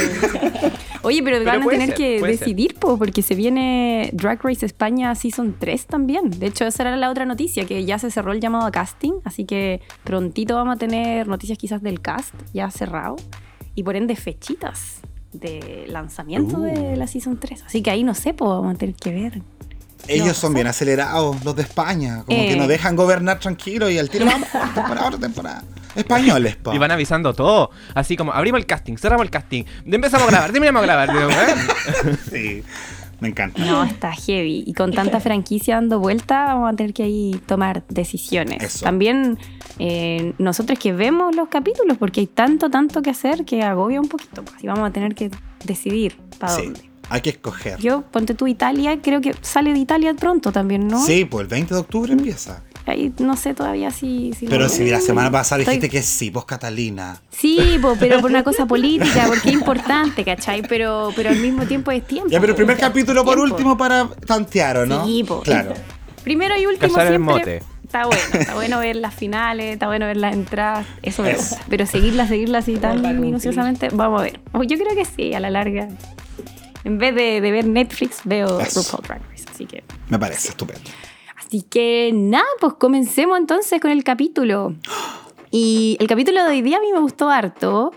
Oye, 1.03 1.23
pero, 1.23 1.45
van 1.45 1.63
a 1.63 1.67
tener 1.67 1.89
ser, 1.89 1.97
que 1.97 2.19
ser. 2.21 2.29
decidir, 2.29 2.75
po, 2.75 2.99
porque 2.99 3.23
se 3.23 3.35
viene 3.35 4.11
Drag 4.13 4.43
Race 4.43 4.67
España 4.67 5.15
Season 5.15 5.55
3 5.59 5.87
también. 5.87 6.08
De 6.09 6.47
hecho, 6.47 6.65
esa 6.67 6.85
era 6.85 6.97
la 6.97 7.11
otra 7.11 7.27
noticia, 7.27 7.67
que 7.67 7.85
ya 7.85 7.99
se 7.99 8.11
cerró 8.11 8.33
el 8.33 8.41
llamado 8.41 8.67
a 8.67 8.71
casting, 8.71 9.13
así 9.25 9.45
que 9.45 9.83
prontito 10.05 10.55
vamos 10.55 10.77
a 10.77 10.79
tener 10.79 11.29
noticias 11.29 11.59
quizás 11.59 11.83
del 11.83 12.01
cast 12.01 12.33
ya 12.55 12.71
cerrado 12.71 13.17
y 13.75 13.83
por 13.83 13.95
ende 13.95 14.17
fechitas 14.17 15.01
de 15.35 15.85
lanzamiento 15.89 16.61
de 16.61 16.97
la 16.97 17.07
Season 17.07 17.39
3. 17.39 17.65
Así 17.67 17.83
que 17.83 17.91
ahí 17.91 18.05
no 18.05 18.15
sé, 18.15 18.33
pues 18.33 18.49
vamos 18.49 18.75
a 18.75 18.79
tener 18.79 18.95
que 18.95 19.13
ver. 19.13 19.43
Ellos 20.07 20.29
No, 20.29 20.35
son 20.35 20.55
bien 20.55 20.67
acelerados, 20.67 21.45
los 21.45 21.55
de 21.55 21.63
España. 21.63 22.23
Como 22.25 22.39
Eh. 22.39 22.49
que 22.49 22.57
nos 22.57 22.69
dejan 22.69 22.97
gobernar 22.97 23.39
tranquilo 23.39 23.91
y 23.91 23.99
al 23.99 24.09
tiro 24.09 24.25
vamos, 24.25 24.49
temporada, 24.75 25.07
otra 25.09 25.19
temporada. 25.21 25.65
Españoles, 25.95 26.57
pa. 26.57 26.75
Y 26.75 26.79
van 26.79 26.91
avisando 26.93 27.35
todo. 27.35 27.71
Así 27.95 28.17
como 28.17 28.33
abrimos 28.33 28.59
el 28.61 28.67
casting, 28.67 28.97
cerramos 28.97 29.25
el 29.25 29.31
casting, 29.31 29.65
empezamos 29.85 30.29
a 30.29 30.31
grabar, 30.31 30.53
terminamos 30.53 30.83
a 30.83 30.87
grabar. 30.87 31.11
¿eh? 31.11 32.17
Sí, 32.31 32.63
me 33.21 33.29
encanta. 33.29 33.65
No, 33.65 33.83
está 33.85 34.13
heavy. 34.13 34.65
Y 34.67 34.75
con 34.75 34.93
tanta 34.93 35.21
franquicia 35.21 35.75
dando 35.77 35.99
vuelta, 35.99 36.47
vamos 36.47 36.73
a 36.73 36.77
tener 36.77 36.93
que 36.95 37.03
ahí 37.03 37.41
tomar 37.47 37.85
decisiones. 37.89 38.63
Eso. 38.63 38.85
También 38.85 39.39
eh, 39.79 40.35
nosotros 40.39 40.79
que 40.79 40.93
vemos 40.93 41.35
los 41.35 41.49
capítulos, 41.49 41.97
porque 41.99 42.21
hay 42.21 42.27
tanto, 42.27 42.71
tanto 42.71 43.03
que 43.03 43.11
hacer 43.11 43.45
que 43.45 43.63
agobia 43.63 44.01
un 44.01 44.09
poquito. 44.09 44.45
Y 44.63 44.67
vamos 44.67 44.89
a 44.89 44.93
tener 44.93 45.15
que 45.15 45.31
decidir 45.65 46.17
para 46.39 46.53
Sí, 46.55 46.63
dónde. 46.65 46.81
hay 47.11 47.21
que 47.21 47.31
escoger. 47.31 47.79
Yo, 47.81 48.03
ponte 48.03 48.35
tú 48.35 48.47
Italia, 48.47 49.01
creo 49.03 49.21
que 49.21 49.35
sale 49.41 49.73
de 49.73 49.79
Italia 49.81 50.15
pronto 50.15 50.53
también, 50.53 50.87
¿no? 50.87 51.05
Sí, 51.05 51.25
pues 51.25 51.43
el 51.43 51.49
20 51.49 51.75
de 51.75 51.81
octubre 51.81 52.13
empieza. 52.13 52.63
Ahí 52.89 53.13
no 53.19 53.37
sé 53.37 53.55
todavía 53.55 53.91
si... 53.91 54.33
si 54.33 54.47
lo- 54.47 54.51
Pero 54.51 54.69
si 54.69 54.89
la 54.91 55.01
semana 55.01 55.31
pasada 55.31 55.61
Estoy- 55.63 55.77
dijiste 55.77 55.91
que 55.97 56.03
sí, 56.03 56.31
vos 56.31 56.45
Catalina. 56.45 57.21
Sí, 57.31 57.79
po, 57.83 57.97
pero 58.01 58.21
por 58.21 58.31
una 58.31 58.43
cosa 58.43 58.67
política, 58.67 59.25
porque 59.27 59.49
es 59.51 59.55
importante, 59.55 60.25
¿cachai? 60.25 60.63
Pero, 60.63 61.13
pero 61.15 61.31
al 61.31 61.37
mismo 61.39 61.65
tiempo 61.67 61.91
es 61.91 62.07
tiempo. 62.07 62.29
Ya, 62.31 62.41
pero 62.41 62.53
el 62.53 62.55
po. 62.55 62.59
primer 62.59 62.77
capítulo 62.79 63.25
por 63.25 63.35
Tiempo. 63.37 63.55
último 63.55 63.77
para 63.77 64.09
tantear, 64.27 64.79
¿o 64.79 64.87
no? 64.87 65.05
Sí, 65.07 65.25
po. 65.25 65.41
Claro. 65.43 65.75
Primero 66.25 66.59
y 66.59 66.67
último 66.67 66.89
Cazar 66.95 67.07
el 67.13 67.23
siempre. 67.23 67.35
mote. 67.61 67.63
Está 67.85 68.05
bueno, 68.07 68.21
está 68.35 68.55
bueno 68.55 68.79
ver 68.81 68.97
las 68.97 69.15
finales, 69.15 69.73
está 69.73 69.87
bueno 69.87 70.05
ver 70.07 70.19
las 70.19 70.35
entradas, 70.35 70.87
eso 71.03 71.23
me 71.23 71.33
gusta. 71.35 71.59
Pero 71.71 71.87
seguirlas, 71.87 72.29
seguirlas 72.29 72.65
así 72.65 72.77
tan 72.77 73.01
minuciosamente, 73.19 73.89
vamos 73.93 74.21
a 74.21 74.25
ver. 74.25 74.41
Oh, 74.53 74.63
Yo 74.63 74.77
creo 74.77 74.95
que 74.95 75.07
sí, 75.07 75.33
a 75.33 75.41
la 75.41 75.49
larga. 75.49 75.89
En 76.85 76.99
vez 76.99 77.15
de, 77.15 77.41
de 77.41 77.51
ver 77.51 77.67
Netflix, 77.67 78.21
veo 78.25 78.61
Eso. 78.61 78.83
RuPaul 78.83 79.07
Drag 79.07 79.21
Race. 79.31 79.45
Así 79.53 79.65
que, 79.67 79.85
Me 80.11 80.19
parece 80.19 80.49
estupendo. 80.51 80.83
Así 81.49 81.63
que 81.63 82.13
nada, 82.15 82.45
pues 82.61 82.75
comencemos 82.75 83.39
entonces 83.39 83.81
con 83.81 83.91
el 83.91 84.05
capítulo. 84.05 84.75
Y 85.51 85.97
el 85.99 86.07
capítulo 86.07 86.45
de 86.45 86.51
hoy 86.51 86.63
día 86.63 86.77
a 86.77 86.81
mí 86.81 86.93
me 86.93 87.01
gustó 87.01 87.31
harto. 87.31 87.93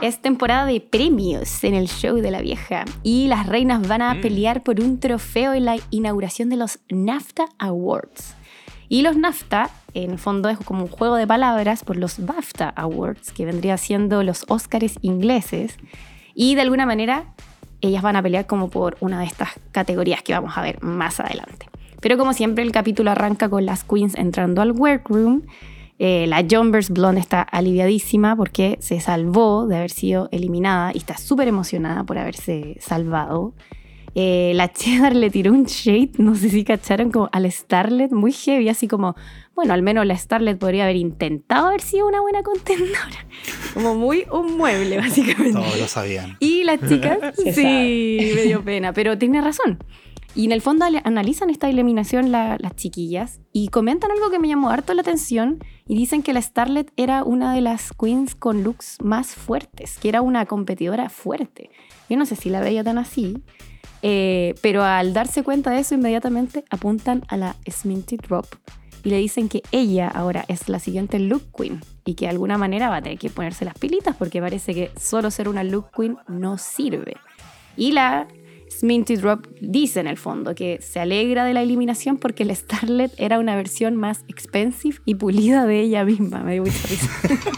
Es 0.00 0.20
temporada 0.20 0.66
de 0.66 0.80
premios 0.80 1.62
en 1.62 1.74
el 1.74 1.86
show 1.86 2.16
de 2.16 2.30
la 2.30 2.40
vieja. 2.40 2.84
Y 3.02 3.28
las 3.28 3.46
reinas 3.46 3.86
van 3.86 4.02
a 4.02 4.20
pelear 4.20 4.62
por 4.62 4.80
un 4.80 4.98
trofeo 4.98 5.52
en 5.52 5.66
la 5.66 5.76
inauguración 5.90 6.48
de 6.48 6.56
los 6.56 6.80
NAFTA 6.88 7.46
Awards. 7.58 8.34
Y 8.88 9.02
los 9.02 9.16
NAFTA, 9.16 9.70
en 9.92 10.12
el 10.12 10.18
fondo, 10.18 10.48
es 10.48 10.58
como 10.58 10.84
un 10.84 10.90
juego 10.90 11.16
de 11.16 11.26
palabras 11.26 11.84
por 11.84 11.96
los 11.96 12.24
BAFTA 12.24 12.70
Awards, 12.70 13.32
que 13.32 13.44
vendría 13.44 13.76
siendo 13.76 14.22
los 14.22 14.44
Óscares 14.48 14.98
ingleses. 15.02 15.76
Y 16.34 16.54
de 16.54 16.62
alguna 16.62 16.86
manera, 16.86 17.34
ellas 17.80 18.02
van 18.02 18.16
a 18.16 18.22
pelear 18.22 18.46
como 18.46 18.70
por 18.70 18.96
una 19.00 19.20
de 19.20 19.26
estas 19.26 19.50
categorías 19.72 20.22
que 20.22 20.32
vamos 20.32 20.56
a 20.56 20.62
ver 20.62 20.82
más 20.82 21.20
adelante. 21.20 21.68
Pero 22.04 22.18
como 22.18 22.34
siempre 22.34 22.62
el 22.62 22.70
capítulo 22.70 23.12
arranca 23.12 23.48
con 23.48 23.64
las 23.64 23.82
queens 23.82 24.14
entrando 24.14 24.60
al 24.60 24.72
workroom. 24.72 25.40
Eh, 25.98 26.26
la 26.28 26.44
Jumbers 26.46 26.90
Blonde 26.90 27.18
está 27.18 27.40
aliviadísima 27.40 28.36
porque 28.36 28.76
se 28.80 29.00
salvó 29.00 29.66
de 29.66 29.78
haber 29.78 29.90
sido 29.90 30.28
eliminada 30.30 30.92
y 30.92 30.98
está 30.98 31.16
súper 31.16 31.48
emocionada 31.48 32.04
por 32.04 32.18
haberse 32.18 32.76
salvado. 32.78 33.54
Eh, 34.14 34.52
la 34.54 34.70
Cheddar 34.70 35.16
le 35.16 35.30
tiró 35.30 35.50
un 35.50 35.64
shade, 35.64 36.10
no 36.18 36.34
sé 36.34 36.50
si 36.50 36.62
cacharon, 36.62 37.10
como 37.10 37.30
al 37.32 37.50
Starlet, 37.50 38.12
muy 38.12 38.32
heavy, 38.32 38.68
así 38.68 38.86
como, 38.86 39.16
bueno, 39.54 39.72
al 39.72 39.80
menos 39.80 40.04
la 40.04 40.14
Starlet 40.14 40.58
podría 40.58 40.84
haber 40.84 40.96
intentado 40.96 41.68
haber 41.68 41.80
sido 41.80 42.06
una 42.06 42.20
buena 42.20 42.42
contendora. 42.42 43.26
Como 43.72 43.94
muy 43.94 44.26
un 44.30 44.58
mueble, 44.58 44.98
básicamente. 44.98 45.58
Todos 45.58 45.80
lo 45.80 45.88
sabían. 45.88 46.36
Y 46.38 46.64
las 46.64 46.86
chicas, 46.86 47.18
sí, 47.54 48.32
me 48.34 48.42
dio 48.42 48.62
pena, 48.62 48.92
pero 48.92 49.16
tiene 49.16 49.40
razón. 49.40 49.78
Y 50.36 50.46
en 50.46 50.52
el 50.52 50.60
fondo 50.62 50.84
analizan 51.04 51.48
esta 51.50 51.68
eliminación 51.68 52.32
la- 52.32 52.56
las 52.58 52.74
chiquillas 52.74 53.40
y 53.52 53.68
comentan 53.68 54.10
algo 54.10 54.30
que 54.30 54.40
me 54.40 54.48
llamó 54.48 54.68
harto 54.70 54.92
la 54.92 55.02
atención 55.02 55.58
y 55.86 55.94
dicen 55.94 56.22
que 56.24 56.32
la 56.32 56.42
Starlet 56.42 56.90
era 56.96 57.22
una 57.22 57.54
de 57.54 57.60
las 57.60 57.92
queens 57.92 58.34
con 58.34 58.64
looks 58.64 58.98
más 59.00 59.28
fuertes, 59.34 59.96
que 59.98 60.08
era 60.08 60.22
una 60.22 60.44
competidora 60.46 61.08
fuerte. 61.08 61.70
Yo 62.10 62.16
no 62.16 62.26
sé 62.26 62.34
si 62.34 62.50
la 62.50 62.60
veía 62.60 62.82
tan 62.82 62.98
así, 62.98 63.44
eh, 64.02 64.56
pero 64.60 64.82
al 64.82 65.12
darse 65.14 65.44
cuenta 65.44 65.70
de 65.70 65.78
eso 65.80 65.94
inmediatamente 65.94 66.64
apuntan 66.68 67.22
a 67.28 67.36
la 67.36 67.54
Sminty 67.70 68.16
Drop 68.16 68.46
y 69.04 69.10
le 69.10 69.18
dicen 69.18 69.48
que 69.48 69.62
ella 69.70 70.08
ahora 70.08 70.44
es 70.48 70.68
la 70.68 70.80
siguiente 70.80 71.20
look 71.20 71.42
queen 71.56 71.80
y 72.04 72.14
que 72.14 72.24
de 72.24 72.30
alguna 72.30 72.58
manera 72.58 72.88
va 72.90 72.96
a 72.96 73.02
tener 73.02 73.18
que 73.18 73.30
ponerse 73.30 73.64
las 73.64 73.74
pilitas 73.78 74.16
porque 74.16 74.40
parece 74.40 74.74
que 74.74 74.90
solo 75.00 75.30
ser 75.30 75.48
una 75.48 75.62
look 75.62 75.90
queen 75.94 76.16
no 76.26 76.58
sirve. 76.58 77.14
Y 77.76 77.92
la 77.92 78.26
Sminty 78.84 79.16
Drop 79.16 79.46
dice 79.62 80.00
en 80.00 80.06
el 80.06 80.18
fondo 80.18 80.54
que 80.54 80.78
se 80.82 81.00
alegra 81.00 81.46
de 81.46 81.54
la 81.54 81.62
eliminación 81.62 82.18
porque 82.18 82.44
la 82.44 82.54
Starlet 82.54 83.10
era 83.16 83.38
una 83.38 83.56
versión 83.56 83.96
más 83.96 84.26
expensive 84.28 84.98
y 85.06 85.14
pulida 85.14 85.64
de 85.64 85.80
ella 85.80 86.04
misma. 86.04 86.40
Me 86.40 86.52
dio 86.52 86.64
mucha 86.64 86.86
risa. 86.86 87.10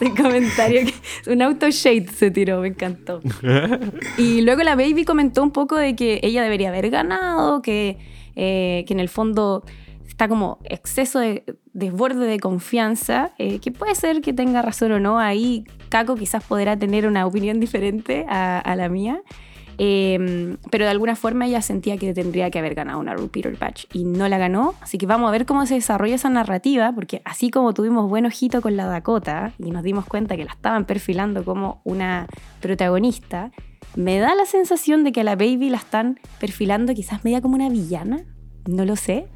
Ese 0.00 0.10
comentario, 0.10 0.82
que, 0.84 1.32
un 1.32 1.40
auto 1.40 1.70
shade 1.70 2.08
se 2.08 2.30
tiró, 2.30 2.60
me 2.60 2.68
encantó. 2.68 3.22
Y 4.18 4.42
luego 4.42 4.62
la 4.64 4.76
Baby 4.76 5.06
comentó 5.06 5.42
un 5.42 5.50
poco 5.50 5.76
de 5.76 5.96
que 5.96 6.20
ella 6.22 6.42
debería 6.42 6.68
haber 6.68 6.90
ganado, 6.90 7.62
que, 7.62 7.96
eh, 8.34 8.84
que 8.86 8.92
en 8.92 9.00
el 9.00 9.08
fondo 9.08 9.64
está 10.06 10.28
como 10.28 10.58
exceso 10.64 11.20
de 11.20 11.42
desborde 11.72 12.26
de 12.26 12.38
confianza, 12.38 13.32
eh, 13.38 13.60
que 13.60 13.72
puede 13.72 13.94
ser 13.94 14.20
que 14.20 14.34
tenga 14.34 14.60
razón 14.60 14.92
o 14.92 15.00
no. 15.00 15.18
Ahí 15.18 15.64
Caco 15.88 16.16
quizás 16.16 16.44
podrá 16.44 16.78
tener 16.78 17.06
una 17.06 17.24
opinión 17.24 17.60
diferente 17.60 18.26
a, 18.28 18.58
a 18.58 18.76
la 18.76 18.90
mía. 18.90 19.22
Eh, 19.78 20.56
pero 20.70 20.84
de 20.84 20.90
alguna 20.90 21.16
forma 21.16 21.46
ella 21.46 21.62
sentía 21.62 21.96
que 21.96 22.14
tendría 22.14 22.50
que 22.50 22.58
haber 22.58 22.74
ganado 22.74 22.98
una 22.98 23.14
Repeater 23.14 23.56
Patch 23.56 23.84
y 23.92 24.04
no 24.04 24.28
la 24.28 24.38
ganó. 24.38 24.74
Así 24.80 24.98
que 24.98 25.06
vamos 25.06 25.28
a 25.28 25.32
ver 25.32 25.46
cómo 25.46 25.66
se 25.66 25.74
desarrolla 25.74 26.14
esa 26.14 26.30
narrativa, 26.30 26.92
porque 26.92 27.22
así 27.24 27.50
como 27.50 27.74
tuvimos 27.74 28.08
buen 28.08 28.26
ojito 28.26 28.60
con 28.60 28.76
la 28.76 28.86
Dakota 28.86 29.52
y 29.58 29.70
nos 29.70 29.82
dimos 29.82 30.06
cuenta 30.06 30.36
que 30.36 30.44
la 30.44 30.52
estaban 30.52 30.84
perfilando 30.84 31.44
como 31.44 31.80
una 31.84 32.26
protagonista, 32.60 33.52
me 33.94 34.18
da 34.18 34.34
la 34.34 34.46
sensación 34.46 35.04
de 35.04 35.12
que 35.12 35.20
a 35.20 35.24
la 35.24 35.36
Baby 35.36 35.70
la 35.70 35.78
están 35.78 36.18
perfilando 36.40 36.94
quizás 36.94 37.24
media 37.24 37.40
como 37.40 37.54
una 37.54 37.68
villana. 37.68 38.24
No 38.66 38.84
lo 38.84 38.96
sé. 38.96 39.28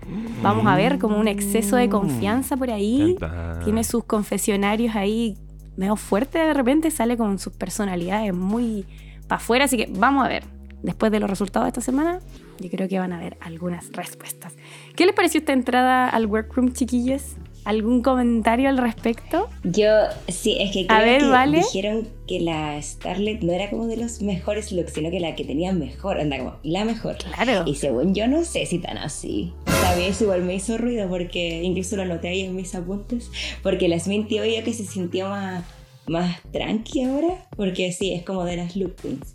Vamos 0.43 0.67
a 0.67 0.75
ver 0.75 0.99
como 0.99 1.19
un 1.19 1.29
exceso 1.29 1.77
de 1.77 1.89
confianza 1.89 2.57
por 2.57 2.71
ahí. 2.71 3.17
Tiene 3.65 3.85
sus 3.85 4.05
confesionarios 4.05 4.97
ahí 4.97 5.37
medio 5.77 5.97
fuerte 5.97 6.39
de 6.39 6.53
repente, 6.53 6.91
sale 6.91 7.17
con 7.17 7.39
sus 7.39 7.55
personalidades 7.55 8.35
muy 8.35 8.85
para 9.31 9.41
afuera, 9.41 9.65
así 9.67 9.77
que 9.77 9.89
vamos 9.89 10.27
a 10.27 10.29
ver. 10.29 10.43
Después 10.83 11.13
de 11.13 11.21
los 11.21 11.29
resultados 11.31 11.67
de 11.67 11.69
esta 11.69 11.81
semana, 11.83 12.21
yo 12.59 12.69
creo 12.71 12.89
que 12.89 12.99
van 12.99 13.13
a 13.13 13.19
haber 13.19 13.37
algunas 13.41 13.93
respuestas. 13.93 14.55
¿Qué 14.97 15.05
les 15.07 15.15
pareció 15.15 15.39
esta 15.39 15.53
entrada 15.53 16.09
al 16.09 16.27
workroom, 16.27 16.73
chiquillos? 16.73 17.37
¿Algún 17.67 18.01
comentario 18.03 18.71
al 18.71 18.79
respecto? 18.79 19.49
Yo, 19.63 19.89
sí, 20.29 20.57
es 20.59 20.73
que 20.73 20.87
creo 20.87 20.99
A 20.99 21.03
ver, 21.03 21.21
que 21.21 21.29
vale. 21.29 21.59
dijeron 21.59 22.09
que 22.27 22.41
la 22.41 22.81
Starlet 22.81 23.43
no 23.43 23.53
era 23.53 23.69
como 23.69 23.87
de 23.87 23.99
los 23.99 24.23
mejores 24.23 24.73
looks, 24.73 24.95
sino 24.95 25.11
que 25.11 25.21
la 25.21 25.37
que 25.37 25.45
tenía 25.45 25.73
mejor, 25.75 26.19
anda 26.19 26.39
como 26.39 26.57
la 26.63 26.85
mejor. 26.87 27.19
Claro. 27.19 27.65
Y 27.67 27.75
según 27.75 28.15
yo 28.15 28.27
no 28.27 28.43
sé 28.45 28.65
si 28.65 28.79
tan 28.79 28.97
así. 28.97 29.53
Vez 29.97 30.23
igual 30.23 30.43
me 30.43 30.55
hizo 30.55 30.79
ruido 30.79 31.09
porque 31.09 31.63
incluso 31.63 31.97
lo 31.97 32.05
noté 32.07 32.29
ahí 32.29 32.41
en 32.43 32.57
mis 32.57 32.75
apuntes, 32.75 33.31
porque 33.63 33.87
la 33.89 33.99
Sminty 33.99 34.39
obvio 34.41 34.65
que 34.65 34.73
se 34.73 34.85
sintió 34.87 35.29
más, 35.29 35.65
más 36.11 36.43
tranqui 36.53 37.05
ahora, 37.05 37.47
porque 37.57 37.93
sí, 37.93 38.13
es 38.13 38.25
como 38.25 38.45
de 38.45 38.57
las 38.57 38.77
look 38.77 38.97
queens. 38.97 39.33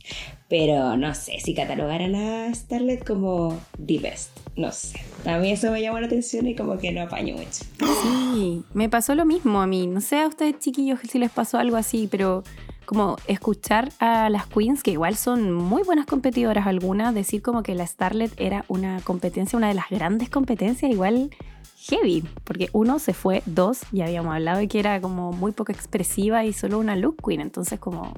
Pero 0.48 0.96
no 0.96 1.16
sé 1.16 1.40
si 1.40 1.56
catalogar 1.56 2.04
a 2.04 2.08
la 2.08 2.54
Starlet 2.54 3.04
como 3.04 3.60
the 3.84 3.98
best, 3.98 4.38
no 4.56 4.72
sé. 4.72 5.00
A 5.26 5.40
mí 5.40 5.52
eso 5.52 5.72
me 5.72 5.82
llamó 5.82 6.00
la 6.00 6.06
atención 6.06 6.46
y 6.48 6.56
como 6.56 6.78
que 6.78 6.92
no 6.92 7.02
apaño 7.02 7.36
mucho. 7.36 7.66
Sí, 8.04 8.64
me 8.74 8.88
pasó 8.88 9.16
lo 9.16 9.26
mismo 9.26 9.62
a 9.62 9.68
mí. 9.68 9.88
No 9.88 10.02
sé 10.02 10.20
a 10.20 10.28
ustedes, 10.28 10.60
chiquillos, 10.60 11.00
si 11.10 11.18
les 11.18 11.32
pasó 11.32 11.58
algo 11.58 11.78
así, 11.78 12.08
pero 12.12 12.44
como 12.86 13.18
escuchar 13.28 13.92
a 14.00 14.30
las 14.30 14.46
queens, 14.46 14.84
que 14.84 14.92
igual 14.92 15.16
son 15.16 15.52
muy 15.52 15.82
buenas 15.82 16.06
competidoras 16.06 16.68
algunas, 16.68 17.16
decir 17.16 17.42
como 17.42 17.64
que 17.64 17.74
la 17.74 17.88
Starlet 17.88 18.32
era 18.40 18.66
una 18.68 19.02
competencia, 19.02 19.58
una 19.58 19.70
de 19.70 19.74
las 19.74 19.90
grandes 19.90 20.30
competencias, 20.30 20.92
igual 20.92 21.32
heavy, 21.88 22.24
porque 22.44 22.70
uno 22.74 23.00
se 23.00 23.14
fue, 23.14 23.44
dos, 23.46 23.82
ya 23.92 24.06
habíamos 24.06 24.34
hablado 24.34 24.60
de 24.60 24.68
que 24.68 24.80
era 24.80 25.00
como 25.02 25.32
muy 25.32 25.52
poco 25.52 25.72
expresiva 25.72 26.46
y 26.46 26.54
solo 26.54 26.80
una 26.80 26.96
look 26.96 27.18
queen, 27.26 27.42
entonces 27.42 27.80
como, 27.80 28.14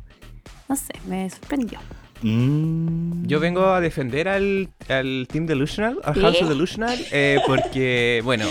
no 0.69 0.75
sé, 0.75 0.93
me 1.07 1.29
sorprendió. 1.29 1.79
Mm. 2.21 3.27
Yo 3.27 3.39
vengo 3.39 3.65
a 3.65 3.79
defender 3.79 4.27
al, 4.27 4.69
al 4.89 5.27
Team 5.31 5.45
Delusional, 5.45 5.99
al 6.03 6.13
¿Qué? 6.13 6.21
House 6.21 6.41
of 6.41 6.49
Delusional, 6.49 6.97
eh, 7.11 7.39
porque, 7.45 8.21
bueno, 8.25 8.45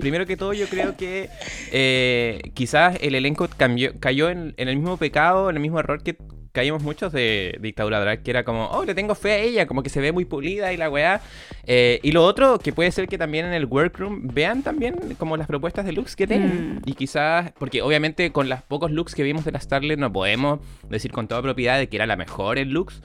primero 0.00 0.26
que 0.26 0.36
todo 0.36 0.52
yo 0.52 0.66
creo 0.66 0.96
que 0.96 1.28
eh, 1.72 2.52
quizás 2.54 2.96
el 3.00 3.14
elenco 3.14 3.48
cambió, 3.56 3.98
cayó 3.98 4.28
en, 4.28 4.54
en 4.56 4.68
el 4.68 4.76
mismo 4.76 4.96
pecado, 4.98 5.50
en 5.50 5.56
el 5.56 5.62
mismo 5.62 5.80
error 5.80 6.02
que 6.02 6.16
caímos 6.52 6.82
muchos 6.82 7.12
de 7.12 7.58
Dictadura 7.60 7.98
Drag, 8.00 8.22
que 8.22 8.30
era 8.30 8.44
como, 8.44 8.66
oh, 8.66 8.84
le 8.84 8.94
tengo 8.94 9.14
fe 9.14 9.32
a 9.32 9.38
ella, 9.38 9.66
como 9.66 9.82
que 9.82 9.88
se 9.90 10.00
ve 10.00 10.12
muy 10.12 10.24
pulida 10.24 10.72
y 10.72 10.76
la 10.76 10.88
weá. 10.90 11.20
Eh, 11.64 11.98
y 12.02 12.12
lo 12.12 12.24
otro, 12.24 12.58
que 12.58 12.72
puede 12.72 12.92
ser 12.92 13.08
que 13.08 13.18
también 13.18 13.46
en 13.46 13.52
el 13.54 13.64
workroom 13.64 14.28
vean 14.32 14.62
también 14.62 14.96
como 15.18 15.36
las 15.36 15.46
propuestas 15.46 15.84
de 15.86 15.92
looks 15.92 16.14
que 16.14 16.26
tienen. 16.26 16.76
Mm. 16.76 16.82
Y 16.84 16.94
quizás, 16.94 17.52
porque 17.58 17.82
obviamente 17.82 18.30
con 18.32 18.48
los 18.48 18.62
pocos 18.62 18.90
looks 18.90 19.14
que 19.14 19.22
vimos 19.22 19.44
de 19.44 19.52
la 19.52 19.60
Starlet 19.60 19.98
no 19.98 20.12
podemos 20.12 20.60
decir 20.88 21.10
con 21.10 21.26
toda 21.28 21.42
propiedad 21.42 21.78
de 21.78 21.88
que 21.88 21.96
era 21.96 22.06
la 22.06 22.16
mejor 22.16 22.58
en 22.58 22.72
looks. 22.72 23.02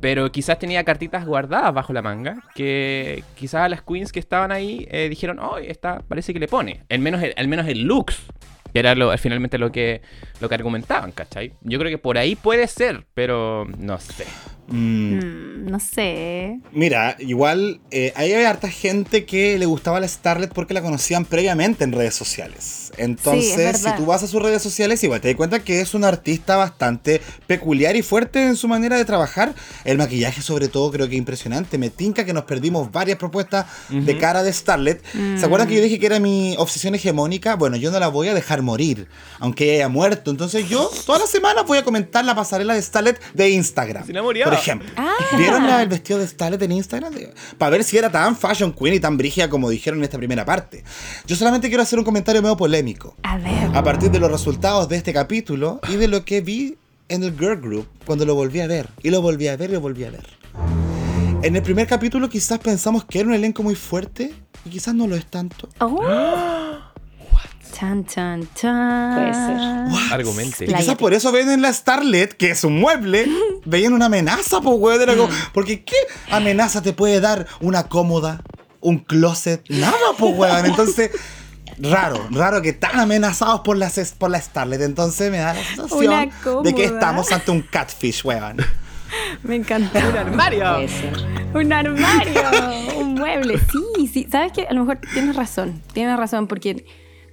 Pero 0.00 0.30
quizás 0.30 0.60
tenía 0.60 0.84
cartitas 0.84 1.26
guardadas 1.26 1.74
bajo 1.74 1.92
la 1.92 2.02
manga 2.02 2.44
que 2.54 3.24
quizás 3.34 3.62
a 3.62 3.68
las 3.68 3.82
queens 3.82 4.12
que 4.12 4.20
estaban 4.20 4.52
ahí 4.52 4.86
eh, 4.92 5.08
dijeron, 5.08 5.40
oh, 5.40 5.58
esta 5.58 6.02
parece 6.06 6.32
que 6.32 6.38
le 6.38 6.46
pone. 6.46 6.84
Al 6.88 7.00
menos, 7.00 7.20
el- 7.20 7.34
al 7.36 7.48
menos 7.48 7.66
el 7.66 7.82
looks. 7.82 8.22
Que 8.78 8.80
era 8.80 8.94
lo, 8.94 9.18
finalmente 9.18 9.58
lo 9.58 9.72
que, 9.72 10.02
lo 10.40 10.48
que 10.48 10.54
argumentaban, 10.54 11.10
¿cachai? 11.10 11.52
Yo 11.62 11.80
creo 11.80 11.90
que 11.90 11.98
por 11.98 12.16
ahí 12.16 12.36
puede 12.36 12.68
ser, 12.68 13.04
pero 13.12 13.66
no 13.76 13.98
sé. 13.98 14.24
Mm. 14.68 15.14
Mm, 15.18 15.64
no 15.68 15.80
sé. 15.80 16.60
Mira, 16.70 17.16
igual 17.18 17.80
eh, 17.90 18.12
ahí 18.14 18.32
hay 18.32 18.44
harta 18.44 18.70
gente 18.70 19.24
que 19.24 19.58
le 19.58 19.66
gustaba 19.66 19.98
la 19.98 20.06
Starlet 20.06 20.52
porque 20.52 20.74
la 20.74 20.82
conocían 20.82 21.24
previamente 21.24 21.82
en 21.82 21.90
redes 21.90 22.14
sociales. 22.14 22.87
Entonces, 22.98 23.50
si 23.52 23.56
verdad. 23.84 23.96
tú 23.96 24.06
vas 24.06 24.22
a 24.22 24.26
sus 24.26 24.42
redes 24.42 24.62
sociales, 24.62 25.02
igual 25.04 25.20
te 25.20 25.28
das 25.28 25.36
cuenta 25.36 25.60
que 25.60 25.80
es 25.80 25.94
una 25.94 26.08
artista 26.08 26.56
bastante 26.56 27.20
peculiar 27.46 27.96
y 27.96 28.02
fuerte 28.02 28.42
en 28.46 28.56
su 28.56 28.68
manera 28.68 28.96
de 28.96 29.04
trabajar. 29.04 29.54
El 29.84 29.98
maquillaje, 29.98 30.42
sobre 30.42 30.68
todo, 30.68 30.90
creo 30.90 31.08
que 31.08 31.14
es 31.14 31.18
impresionante. 31.18 31.78
Me 31.78 31.90
tinca 31.90 32.24
que 32.24 32.32
nos 32.32 32.44
perdimos 32.44 32.90
varias 32.92 33.18
propuestas 33.18 33.66
de 33.88 34.18
cara 34.18 34.42
de 34.42 34.52
Starlet. 34.52 35.02
¿Se 35.38 35.44
acuerdan 35.44 35.68
que 35.68 35.74
yo 35.76 35.82
dije 35.82 35.98
que 35.98 36.06
era 36.06 36.18
mi 36.20 36.54
obsesión 36.58 36.94
hegemónica? 36.94 37.56
Bueno, 37.56 37.76
yo 37.76 37.90
no 37.90 37.98
la 38.00 38.08
voy 38.08 38.28
a 38.28 38.34
dejar 38.34 38.62
morir, 38.62 39.08
aunque 39.38 39.64
ella 39.64 39.74
haya 39.74 39.88
muerto. 39.88 40.30
Entonces, 40.30 40.68
yo 40.68 40.90
todas 41.06 41.20
las 41.22 41.30
semanas 41.30 41.64
voy 41.66 41.78
a 41.78 41.84
comentar 41.84 42.24
la 42.24 42.34
pasarela 42.34 42.74
de 42.74 42.82
Starlet 42.82 43.20
de 43.34 43.50
Instagram. 43.50 44.06
Si 44.06 44.12
no 44.12 44.22
murió. 44.22 44.44
Por 44.44 44.54
ejemplo. 44.54 44.88
Ah. 44.96 45.12
¿Vieron 45.36 45.66
la- 45.66 45.82
el 45.82 45.88
vestido 45.88 46.18
de 46.18 46.26
Starlet 46.26 46.60
en 46.62 46.72
Instagram? 46.72 47.14
Para 47.58 47.70
ver 47.70 47.84
si 47.84 47.96
era 47.96 48.10
tan 48.10 48.36
fashion 48.36 48.72
queen 48.72 48.94
y 48.94 49.00
tan 49.00 49.16
brígida 49.16 49.48
como 49.48 49.70
dijeron 49.70 49.98
en 50.00 50.04
esta 50.04 50.18
primera 50.18 50.44
parte. 50.44 50.84
Yo 51.26 51.36
solamente 51.36 51.68
quiero 51.68 51.82
hacer 51.82 51.98
un 51.98 52.04
comentario 52.04 52.42
medio 52.42 52.56
polémico. 52.56 52.87
A 53.22 53.38
ver. 53.38 53.70
A 53.74 53.82
partir 53.82 54.10
de 54.10 54.18
los 54.18 54.30
resultados 54.30 54.88
de 54.88 54.96
este 54.96 55.12
capítulo 55.12 55.80
y 55.88 55.96
de 55.96 56.08
lo 56.08 56.24
que 56.24 56.40
vi 56.40 56.76
en 57.08 57.22
el 57.22 57.36
Girl 57.38 57.60
Group 57.60 57.88
cuando 58.06 58.24
lo 58.24 58.34
volví 58.34 58.60
a 58.60 58.66
ver. 58.66 58.88
Y 59.02 59.10
lo 59.10 59.22
volví 59.22 59.48
a 59.48 59.56
ver 59.56 59.70
y 59.70 59.72
lo 59.74 59.80
volví 59.80 60.04
a 60.04 60.10
ver. 60.10 60.26
En 61.42 61.54
el 61.54 61.62
primer 61.62 61.86
capítulo 61.86 62.28
quizás 62.28 62.58
pensamos 62.58 63.04
que 63.04 63.20
era 63.20 63.28
un 63.28 63.34
elenco 63.34 63.62
muy 63.62 63.74
fuerte 63.74 64.34
y 64.64 64.70
quizás 64.70 64.94
no 64.94 65.06
lo 65.06 65.16
es 65.16 65.26
tanto. 65.26 65.68
Oh. 65.80 66.02
Chan, 67.78 68.04
chan, 68.06 68.48
chan. 68.56 69.14
Puede 69.14 69.34
ser. 69.34 70.12
Argumente. 70.12 70.64
Y 70.64 70.74
quizás 70.74 70.96
por 70.96 71.14
eso 71.14 71.30
ven 71.30 71.48
en 71.48 71.62
la 71.62 71.72
Starlet, 71.72 72.32
que 72.32 72.50
es 72.50 72.64
un 72.64 72.80
mueble, 72.80 73.26
veían 73.64 73.92
una 73.92 74.06
amenaza, 74.06 74.60
pues, 74.60 74.76
weón. 74.80 75.00
Era 75.00 75.14
como, 75.14 75.28
porque 75.52 75.84
¿qué 75.84 75.94
amenaza 76.30 76.82
te 76.82 76.92
puede 76.92 77.20
dar 77.20 77.46
una 77.60 77.88
cómoda, 77.88 78.42
un 78.80 78.98
closet? 78.98 79.62
Nada, 79.68 79.94
pues, 80.18 80.36
weón. 80.36 80.66
Entonces, 80.66 81.12
raro, 81.80 82.26
raro 82.30 82.62
que 82.62 82.72
tan 82.72 82.98
amenazados 83.00 83.60
por 83.60 83.76
la, 83.76 83.88
ses- 83.88 84.14
por 84.16 84.30
la 84.30 84.40
Starlet. 84.40 84.80
Entonces 84.82 85.30
me 85.30 85.38
da 85.38 85.54
la 85.54 85.62
sensación 85.64 86.30
de 86.64 86.74
que 86.74 86.84
estamos 86.84 87.30
ante 87.32 87.50
un 87.50 87.62
catfish, 87.62 88.24
weón. 88.24 88.56
Me 89.42 89.56
encantó. 89.56 89.98
¡Mario! 90.34 90.64
Puede 90.74 90.88
ser. 90.88 91.12
Un 91.54 91.72
armario. 91.72 92.42
Un 92.98 93.14
muebles. 93.14 93.62
Sí, 93.96 94.06
sí. 94.06 94.26
¿Sabes 94.30 94.52
qué? 94.52 94.66
A 94.68 94.72
lo 94.74 94.80
mejor 94.80 94.98
tienes 95.14 95.34
razón. 95.34 95.80
Tienes 95.92 96.16
razón 96.18 96.46
porque... 96.46 96.84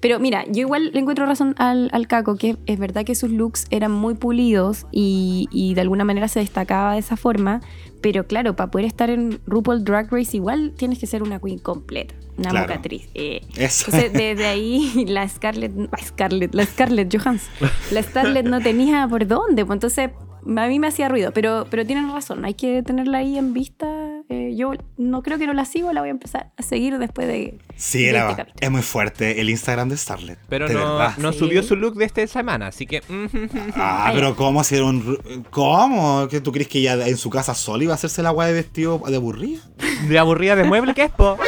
Pero 0.01 0.19
mira, 0.19 0.43
yo 0.45 0.61
igual 0.61 0.91
le 0.93 0.99
encuentro 0.99 1.25
razón 1.25 1.55
al, 1.57 1.89
al 1.91 2.07
Caco, 2.07 2.35
que 2.37 2.57
es 2.67 2.77
verdad 2.77 3.03
que 3.05 3.15
sus 3.15 3.31
looks 3.31 3.65
eran 3.71 3.91
muy 3.91 4.13
pulidos 4.13 4.85
y, 4.91 5.47
y 5.51 5.73
de 5.73 5.81
alguna 5.81 6.03
manera 6.05 6.27
se 6.27 6.41
destacaba 6.41 6.93
de 6.93 6.99
esa 6.99 7.17
forma, 7.17 7.61
pero 8.01 8.27
claro, 8.27 8.55
para 8.55 8.69
poder 8.69 8.85
estar 8.85 9.09
en 9.09 9.39
RuPaul 9.47 9.83
Drag 9.83 10.11
Race 10.11 10.37
igual 10.37 10.73
tienes 10.77 10.99
que 10.99 11.07
ser 11.07 11.23
una 11.23 11.39
queen 11.39 11.57
completa, 11.57 12.13
una 12.37 12.49
Claro. 12.49 12.67
mocatriz. 12.67 13.07
Eh, 13.13 13.41
Eso. 13.57 13.85
entonces, 13.87 14.13
desde 14.13 14.45
ahí 14.45 15.05
la 15.07 15.27
Scarlett, 15.27 15.73
Scarlett, 16.05 16.53
la 16.53 16.65
Scarlett 16.65 17.15
Johansson, 17.17 17.51
la 17.91 18.03
Scarlett 18.03 18.45
no 18.45 18.59
tenía 18.61 19.07
por 19.07 19.25
dónde, 19.27 19.65
pues 19.65 19.75
entonces 19.77 20.09
a 20.45 20.67
mí 20.67 20.79
me 20.79 20.87
hacía 20.87 21.09
ruido, 21.09 21.31
pero, 21.31 21.65
pero 21.69 21.85
tienen 21.85 22.11
razón, 22.11 22.45
hay 22.45 22.53
que 22.53 22.83
tenerla 22.83 23.19
ahí 23.19 23.37
en 23.37 23.53
vista. 23.53 23.87
Eh, 24.27 24.55
yo 24.57 24.71
no 24.97 25.21
creo 25.21 25.37
que 25.37 25.45
no 25.45 25.53
la 25.53 25.65
sigo, 25.65 25.93
la 25.93 26.01
voy 26.01 26.07
a 26.07 26.11
empezar 26.11 26.49
a 26.57 26.63
seguir 26.63 26.97
después 26.97 27.27
de, 27.27 27.59
Sí, 27.75 27.99
de 28.03 28.09
era, 28.09 28.31
este 28.31 28.45
es 28.65 28.71
muy 28.71 28.81
fuerte 28.81 29.39
el 29.39 29.51
Instagram 29.51 29.87
de 29.89 29.97
Starlet. 29.97 30.39
Pero 30.49 30.67
de 30.67 30.73
no, 30.73 30.79
verdad. 30.97 31.17
no 31.17 31.31
Sí. 31.31 31.39
subió 31.39 31.61
su 31.61 31.75
look 31.75 31.93
de 31.95 32.05
esta 32.05 32.25
semana, 32.25 32.67
así 32.67 32.87
que... 32.87 33.01
mm, 33.07 33.25
Ah, 33.75 34.05
Ay, 34.07 34.15
pero 34.15 34.35
¿cómo 34.35 34.59
hacer 34.61 34.81
un... 34.81 35.45
¿Cómo? 35.51 36.27
¿Que 36.27 36.41
tú 36.41 36.51
crees 36.51 36.67
que 36.67 36.81
ya 36.81 36.93
en 36.93 37.17
su 37.17 37.29
casa 37.29 37.53
sola 37.53 37.83
iba 37.83 37.93
a 37.93 37.95
hacerse 37.95 38.23
la 38.23 38.31
weá 38.31 38.47
de 38.47 38.53
vestido 38.53 38.99
de 39.07 39.15
aburrida? 39.15 39.61
de 40.07 40.17
aburrida 40.17 40.55
de 40.55 40.63
mueble 40.63 40.95
que 40.95 41.03
es, 41.03 41.11
po. 41.11 41.37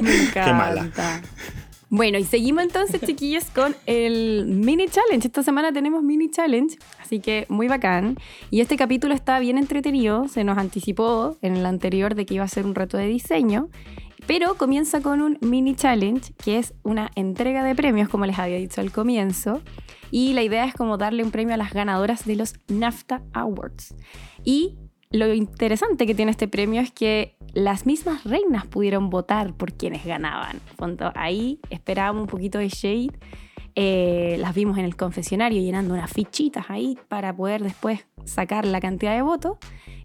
Me 0.00 0.14
encanta. 0.24 0.52
mala. 0.52 0.90
Bueno, 1.90 2.18
y 2.18 2.24
seguimos 2.24 2.64
entonces, 2.64 3.00
chiquillos, 3.00 3.46
con 3.46 3.74
el 3.86 4.44
mini 4.46 4.88
challenge. 4.88 5.28
Esta 5.28 5.42
semana 5.42 5.72
tenemos 5.72 6.02
mini 6.02 6.30
challenge, 6.30 6.76
así 7.00 7.18
que 7.18 7.46
muy 7.48 7.66
bacán. 7.66 8.18
Y 8.50 8.60
este 8.60 8.76
capítulo 8.76 9.14
está 9.14 9.38
bien 9.38 9.56
entretenido. 9.56 10.28
Se 10.28 10.44
nos 10.44 10.58
anticipó 10.58 11.38
en 11.40 11.56
el 11.56 11.64
anterior 11.64 12.14
de 12.14 12.26
que 12.26 12.34
iba 12.34 12.44
a 12.44 12.48
ser 12.48 12.66
un 12.66 12.74
reto 12.74 12.98
de 12.98 13.06
diseño. 13.06 13.70
Pero 14.26 14.56
comienza 14.56 15.00
con 15.00 15.22
un 15.22 15.38
mini 15.40 15.74
challenge, 15.74 16.34
que 16.44 16.58
es 16.58 16.74
una 16.82 17.10
entrega 17.14 17.64
de 17.64 17.74
premios, 17.74 18.10
como 18.10 18.26
les 18.26 18.38
había 18.38 18.58
dicho 18.58 18.82
al 18.82 18.92
comienzo. 18.92 19.62
Y 20.10 20.34
la 20.34 20.42
idea 20.42 20.66
es 20.66 20.74
como 20.74 20.98
darle 20.98 21.24
un 21.24 21.30
premio 21.30 21.54
a 21.54 21.58
las 21.58 21.72
ganadoras 21.72 22.26
de 22.26 22.36
los 22.36 22.54
NAFTA 22.68 23.22
Awards. 23.32 23.94
Y 24.44 24.76
lo 25.10 25.32
interesante 25.32 26.04
que 26.06 26.14
tiene 26.14 26.32
este 26.32 26.48
premio 26.48 26.82
es 26.82 26.92
que 26.92 27.37
las 27.58 27.86
mismas 27.86 28.22
reinas 28.22 28.66
pudieron 28.66 29.10
votar 29.10 29.52
por 29.52 29.72
quienes 29.72 30.04
ganaban. 30.04 30.60
Fondo, 30.76 31.10
Ahí 31.16 31.58
esperábamos 31.70 32.22
un 32.22 32.28
poquito 32.28 32.58
de 32.58 32.68
shade. 32.68 33.18
Eh, 33.74 34.36
las 34.38 34.54
vimos 34.54 34.78
en 34.78 34.84
el 34.84 34.94
confesionario 34.94 35.60
llenando 35.60 35.92
unas 35.92 36.12
fichitas 36.12 36.66
ahí 36.68 36.96
para 37.08 37.34
poder 37.34 37.64
después 37.64 38.06
sacar 38.24 38.64
la 38.64 38.80
cantidad 38.80 39.12
de 39.12 39.22
votos. 39.22 39.56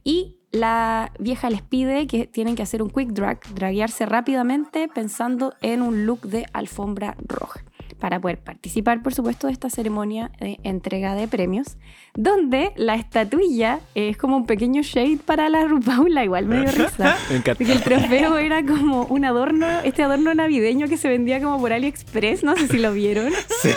Y 0.03 0.37
la 0.51 1.11
vieja 1.19 1.51
les 1.51 1.61
pide 1.61 2.07
que 2.07 2.25
tienen 2.25 2.55
que 2.55 2.63
hacer 2.63 2.81
un 2.81 2.89
quick 2.89 3.09
drag, 3.09 3.39
draguearse 3.53 4.07
rápidamente 4.07 4.87
pensando 4.87 5.53
en 5.61 5.83
un 5.83 6.07
look 6.07 6.21
de 6.21 6.47
alfombra 6.53 7.15
roja 7.19 7.63
para 8.03 8.19
poder 8.19 8.37
participar, 8.37 9.01
por 9.01 9.13
supuesto, 9.13 9.47
de 9.47 9.53
esta 9.53 9.69
ceremonia 9.69 10.29
de 10.37 10.59
entrega 10.63 11.15
de 11.15 11.25
premios, 11.25 11.77
donde 12.13 12.73
la 12.75 12.95
estatuilla 12.95 13.79
es 13.95 14.17
como 14.17 14.35
un 14.35 14.45
pequeño 14.45 14.81
shade 14.81 15.19
para 15.25 15.47
la 15.47 15.63
RuPaula, 15.63 16.25
igual 16.25 16.45
me 16.45 16.59
dio 16.59 16.71
risa. 16.71 17.17
Me 17.29 17.37
encanta. 17.37 17.55
Porque 17.59 17.71
el 17.71 17.81
trofeo 17.81 18.37
era 18.39 18.61
como 18.65 19.03
un 19.05 19.23
adorno, 19.23 19.65
este 19.85 20.03
adorno 20.03 20.33
navideño 20.33 20.89
que 20.89 20.97
se 20.97 21.07
vendía 21.07 21.41
como 21.41 21.57
por 21.61 21.71
AliExpress, 21.71 22.43
no 22.43 22.57
sé 22.57 22.67
si 22.67 22.77
lo 22.77 22.91
vieron. 22.91 23.31
Sí. 23.61 23.69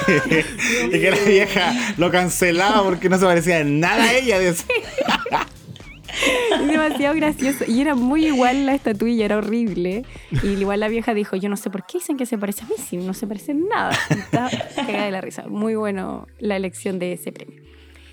y 0.87 0.91
que 1.01 1.11
la 1.13 1.25
vieja 1.25 1.95
lo 1.97 2.11
cancelaba 2.11 2.83
porque 2.83 3.09
no 3.09 3.19
se 3.19 3.27
parecía 3.27 3.61
en 3.61 3.79
nada 3.79 4.03
a 4.03 4.13
ella. 4.13 4.41
decía. 4.41 4.75
Es 6.61 6.67
demasiado 6.67 7.15
gracioso. 7.15 7.65
Y 7.67 7.81
era 7.81 7.95
muy 7.95 8.27
igual 8.27 8.67
la 8.67 8.75
estatuilla, 8.75 9.25
era 9.25 9.39
horrible. 9.39 10.05
Y 10.43 10.49
igual 10.49 10.81
la 10.81 10.89
vieja 10.89 11.15
dijo, 11.15 11.37
yo 11.37 11.49
no 11.49 11.57
sé 11.57 11.71
por 11.71 11.85
qué 11.87 11.99
dicen 11.99 12.17
que 12.17 12.27
se 12.27 12.39
parece 12.39 12.65
a 12.65 12.69
mí, 12.69 12.75
si 12.79 12.97
no 12.97 13.15
se 13.15 13.27
parece 13.27 13.53
en 13.53 13.69
nada. 13.69 13.97
Estaba 14.11 14.51
cagada 14.75 15.05
de 15.05 15.11
la 15.11 15.21
risa. 15.21 15.45
Muy 15.49 15.75
bueno 15.75 16.27
la 16.39 16.57
elección 16.57 16.99
de 16.99 17.13
ese 17.13 17.33
premio. 17.33 17.63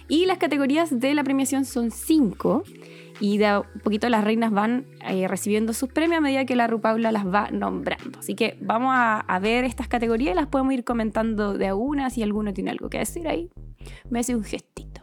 Y 0.08 0.26
las 0.26 0.38
categorías 0.38 1.00
de 1.00 1.14
la 1.14 1.24
premiación 1.24 1.66
son 1.66 1.92
cinco. 1.92 2.64
Y 3.20 3.38
de 3.38 3.46
a 3.46 3.62
poquito 3.84 4.10
las 4.10 4.24
reinas 4.24 4.52
van 4.52 4.86
eh, 5.08 5.28
recibiendo 5.28 5.72
sus 5.74 5.90
premios 5.90 6.18
a 6.18 6.22
medida 6.22 6.46
que 6.46 6.56
la 6.56 6.68
Rupaula 6.68 7.12
las 7.12 7.26
va 7.26 7.50
nombrando. 7.52 8.20
Así 8.20 8.36
que 8.36 8.58
vamos 8.60 8.92
a, 8.94 9.20
a 9.20 9.40
ver 9.40 9.64
estas 9.66 9.88
categorías 9.88 10.34
y 10.34 10.36
las 10.36 10.48
podemos 10.48 10.74
ir 10.74 10.84
comentando 10.84 11.54
de 11.54 11.68
a 11.68 11.76
una. 11.76 12.10
Si 12.10 12.22
alguno 12.24 12.54
tiene 12.54 12.72
algo 12.72 12.90
que 12.90 12.98
decir 12.98 13.28
ahí, 13.28 13.50
me 14.10 14.20
hace 14.20 14.36
un 14.36 14.44
gestito. 14.44 15.02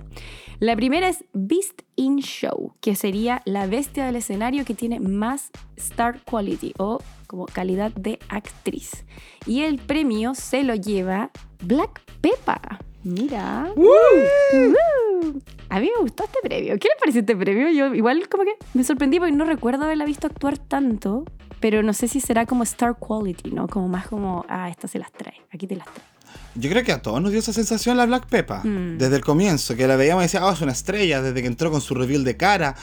La 0.60 0.76
primera 0.76 1.08
es 1.08 1.24
Beast 1.32 1.80
in 1.96 2.18
Show, 2.18 2.74
que 2.82 2.94
sería 2.94 3.40
la 3.46 3.66
bestia 3.66 4.04
del 4.04 4.16
escenario 4.16 4.66
que 4.66 4.74
tiene 4.74 5.00
más 5.00 5.50
star 5.78 6.20
quality 6.22 6.74
o 6.76 6.98
como 7.26 7.46
calidad 7.46 7.92
de 7.92 8.18
actriz. 8.28 9.06
Y 9.46 9.62
el 9.62 9.78
premio 9.78 10.34
se 10.34 10.62
lo 10.62 10.74
lleva 10.74 11.30
Black 11.62 12.02
Peppa. 12.20 12.78
Mira. 13.02 13.72
Uh. 13.74 15.40
A 15.70 15.80
mí 15.80 15.90
me 15.96 16.02
gustó 16.02 16.24
este 16.24 16.40
premio. 16.42 16.78
¿Qué 16.78 16.88
le 16.88 17.00
pareció 17.00 17.20
este 17.20 17.36
premio? 17.36 17.70
Yo 17.70 17.94
igual 17.94 18.28
como 18.28 18.44
que 18.44 18.52
me 18.74 18.84
sorprendí 18.84 19.18
porque 19.18 19.32
no 19.32 19.46
recuerdo 19.46 19.84
haberla 19.84 20.04
visto 20.04 20.26
actuar 20.26 20.58
tanto, 20.58 21.24
pero 21.60 21.82
no 21.82 21.94
sé 21.94 22.06
si 22.06 22.20
será 22.20 22.44
como 22.44 22.64
star 22.64 22.98
quality, 22.98 23.52
¿no? 23.52 23.66
Como 23.66 23.88
más 23.88 24.08
como, 24.08 24.44
ah, 24.46 24.68
esta 24.68 24.88
se 24.88 24.98
las 24.98 25.10
trae, 25.10 25.40
aquí 25.50 25.66
te 25.66 25.76
las 25.76 25.86
trae. 25.86 26.19
Yo 26.56 26.68
creo 26.68 26.82
que 26.82 26.92
a 26.92 27.00
todos 27.00 27.22
nos 27.22 27.30
dio 27.30 27.40
esa 27.40 27.52
sensación 27.52 27.96
la 27.96 28.06
Black 28.06 28.26
Peppa. 28.26 28.62
Mm. 28.64 28.98
Desde 28.98 29.16
el 29.16 29.24
comienzo, 29.24 29.76
que 29.76 29.86
la 29.86 29.96
veíamos 29.96 30.22
y 30.22 30.26
decía, 30.26 30.44
oh, 30.44 30.52
es 30.52 30.60
una 30.60 30.72
estrella, 30.72 31.22
desde 31.22 31.40
que 31.40 31.46
entró 31.46 31.70
con 31.70 31.80
su 31.80 31.94
reveal 31.94 32.24
de 32.24 32.36
cara. 32.36 32.74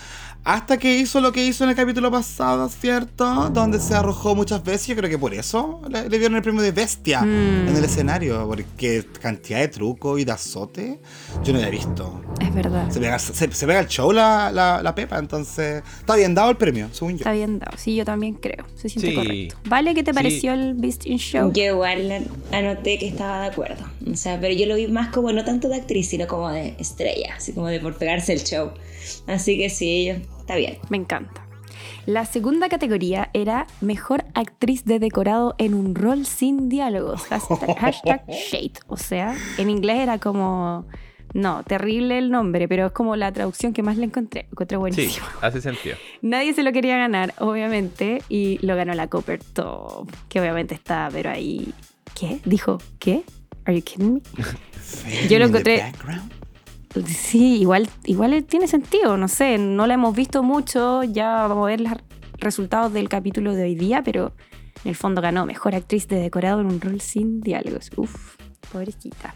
Hasta 0.44 0.78
que 0.78 0.98
hizo 0.98 1.20
lo 1.20 1.34
que 1.34 1.46
hizo 1.46 1.66
en 1.66 1.72
el 1.72 1.76
capítulo 1.76 2.10
pasado, 2.10 2.70
¿cierto? 2.70 3.50
Donde 3.50 3.82
se 3.82 3.94
arrojó 3.96 4.34
muchas 4.34 4.64
veces. 4.64 4.88
Yo 4.88 4.96
creo 4.96 5.10
que 5.10 5.18
por 5.18 5.34
eso 5.34 5.82
le, 5.90 6.08
le 6.08 6.18
dieron 6.20 6.38
el 6.38 6.42
premio 6.42 6.62
de 6.62 6.72
bestia 6.72 7.22
Mm. 7.22 7.68
en 7.68 7.76
el 7.76 7.84
escenario. 7.84 8.48
Porque 8.48 9.04
cantidad 9.22 9.60
de 9.60 9.68
truco 9.68 10.18
y 10.18 10.24
de 10.24 10.32
azote, 10.32 11.00
yo 11.44 11.52
no 11.52 11.60
había 11.60 11.70
visto. 11.72 12.22
Es 12.40 12.54
verdad. 12.54 12.90
Se 12.90 13.00
pega, 13.02 13.20
se, 13.20 13.34
se 13.52 13.68
pega 13.68 13.80
el 13.82 13.88
show 13.88 14.14
la, 14.14 14.50
la, 14.54 14.82
la 14.82 14.96
Pepa, 14.96 15.20
entonces 15.20 15.84
está 16.00 16.16
bien 16.16 16.34
dado 16.34 16.50
el 16.52 16.56
premio, 16.58 16.88
según 16.94 17.14
yo. 17.14 17.18
Está 17.18 17.34
bien 17.34 17.60
dado. 17.60 17.78
Sí, 17.78 17.96
yo 17.96 18.06
también 18.06 18.36
creo. 18.36 18.66
Se 18.76 18.88
siente 18.88 19.10
Sí. 19.10 19.16
correcto. 19.16 19.58
¿Vale? 19.66 19.94
¿Qué 19.94 20.04
te 20.04 20.12
Sí. 20.12 20.16
pareció 20.16 20.54
el 20.54 20.76
Beast 20.76 21.06
in 21.08 21.18
Show? 21.18 21.52
Yo 21.52 21.64
igual 21.64 22.26
anoté 22.54 22.98
que 23.00 23.08
estaba 23.10 23.42
de 23.42 23.48
acuerdo. 23.48 23.84
O 24.10 24.16
sea, 24.16 24.40
pero 24.40 24.54
yo 24.54 24.66
lo 24.66 24.76
vi 24.76 24.88
más 24.88 25.10
como 25.10 25.34
no 25.34 25.44
tanto 25.44 25.68
de 25.68 25.76
actriz, 25.76 26.08
sino 26.08 26.26
como 26.26 26.50
de 26.50 26.76
estrella, 26.80 27.34
así 27.36 27.52
como 27.52 27.68
de 27.68 27.82
por 27.82 27.96
pegarse 27.98 28.32
el 28.32 28.44
show. 28.44 28.72
Así 29.28 29.58
que 29.58 29.70
sí, 29.70 30.10
está 30.10 30.56
bien. 30.56 30.78
Me 30.90 30.98
encanta. 30.98 31.44
La 32.06 32.26
segunda 32.26 32.70
categoría 32.70 33.30
era 33.34 33.68
Mejor 33.82 34.24
Actriz 34.34 34.86
de 34.86 35.00
Decorado 35.00 35.56
en 35.58 35.74
un 35.74 35.94
rol 35.94 36.26
sin 36.26 36.70
diálogos. 36.70 37.24
Hashtag, 37.24 37.78
hashtag 37.80 38.24
Shade. 38.30 38.74
O 38.88 38.98
sea, 38.98 39.36
en 39.58 39.70
inglés 39.70 40.00
era 40.00 40.18
como... 40.18 40.86
No, 41.34 41.64
terrible 41.64 42.18
el 42.18 42.32
nombre, 42.32 42.70
pero 42.70 42.86
es 42.88 42.92
como 42.94 43.18
la 43.18 43.34
traducción 43.34 43.74
que 43.74 43.84
más 43.84 43.98
le 43.98 44.06
encontré. 44.06 44.48
Encontré 44.50 44.76
Sí, 44.78 44.80
buenísimo. 44.80 45.26
hace 45.42 45.60
sentido. 45.62 45.98
Nadie 46.22 46.54
se 46.54 46.64
lo 46.64 46.72
quería 46.72 46.98
ganar, 46.98 47.34
obviamente, 47.40 48.24
y 48.30 48.66
lo 48.66 48.78
ganó 48.78 48.94
la 48.94 49.08
Copper 49.08 49.44
Top, 49.44 50.10
que 50.30 50.40
obviamente 50.40 50.74
está, 50.74 51.10
pero 51.12 51.30
ahí... 51.30 51.74
¿Qué? 52.18 52.40
Dijo, 52.46 52.78
¿qué? 53.00 53.24
¿Are 53.66 53.76
you 53.78 53.84
kidding 53.84 54.14
me? 54.16 54.22
Yo 55.30 55.38
lo 55.40 55.46
In 55.48 55.52
the 55.52 55.58
encontré- 55.60 55.82
background. 55.82 56.32
Sí, 57.06 57.58
igual, 57.62 57.88
igual 58.06 58.44
tiene 58.46 58.68
sentido, 58.68 59.18
no 59.18 59.28
sé, 59.28 59.58
no 59.58 59.86
la 59.88 59.94
hemos 59.96 60.16
visto 60.16 60.44
mucho, 60.44 61.04
ya 61.04 61.48
vamos 61.48 61.66
a 61.66 61.68
ver 61.68 61.82
los 61.82 61.94
resultados 62.40 62.94
del 62.94 63.10
capítulo 63.10 63.54
de 63.54 63.64
hoy 63.64 63.76
día, 63.76 64.02
pero 64.04 64.34
en 64.84 64.90
el 64.90 64.96
fondo 64.96 65.22
ganó 65.22 65.46
Mejor 65.46 65.76
Actriz 65.76 66.08
de 66.08 66.18
Decorado 66.18 66.62
en 66.62 66.68
un 66.68 66.80
rol 66.82 67.02
sin 67.02 67.42
diálogos. 67.42 67.90
Uf, 67.96 68.36
pobrecita. 68.72 69.34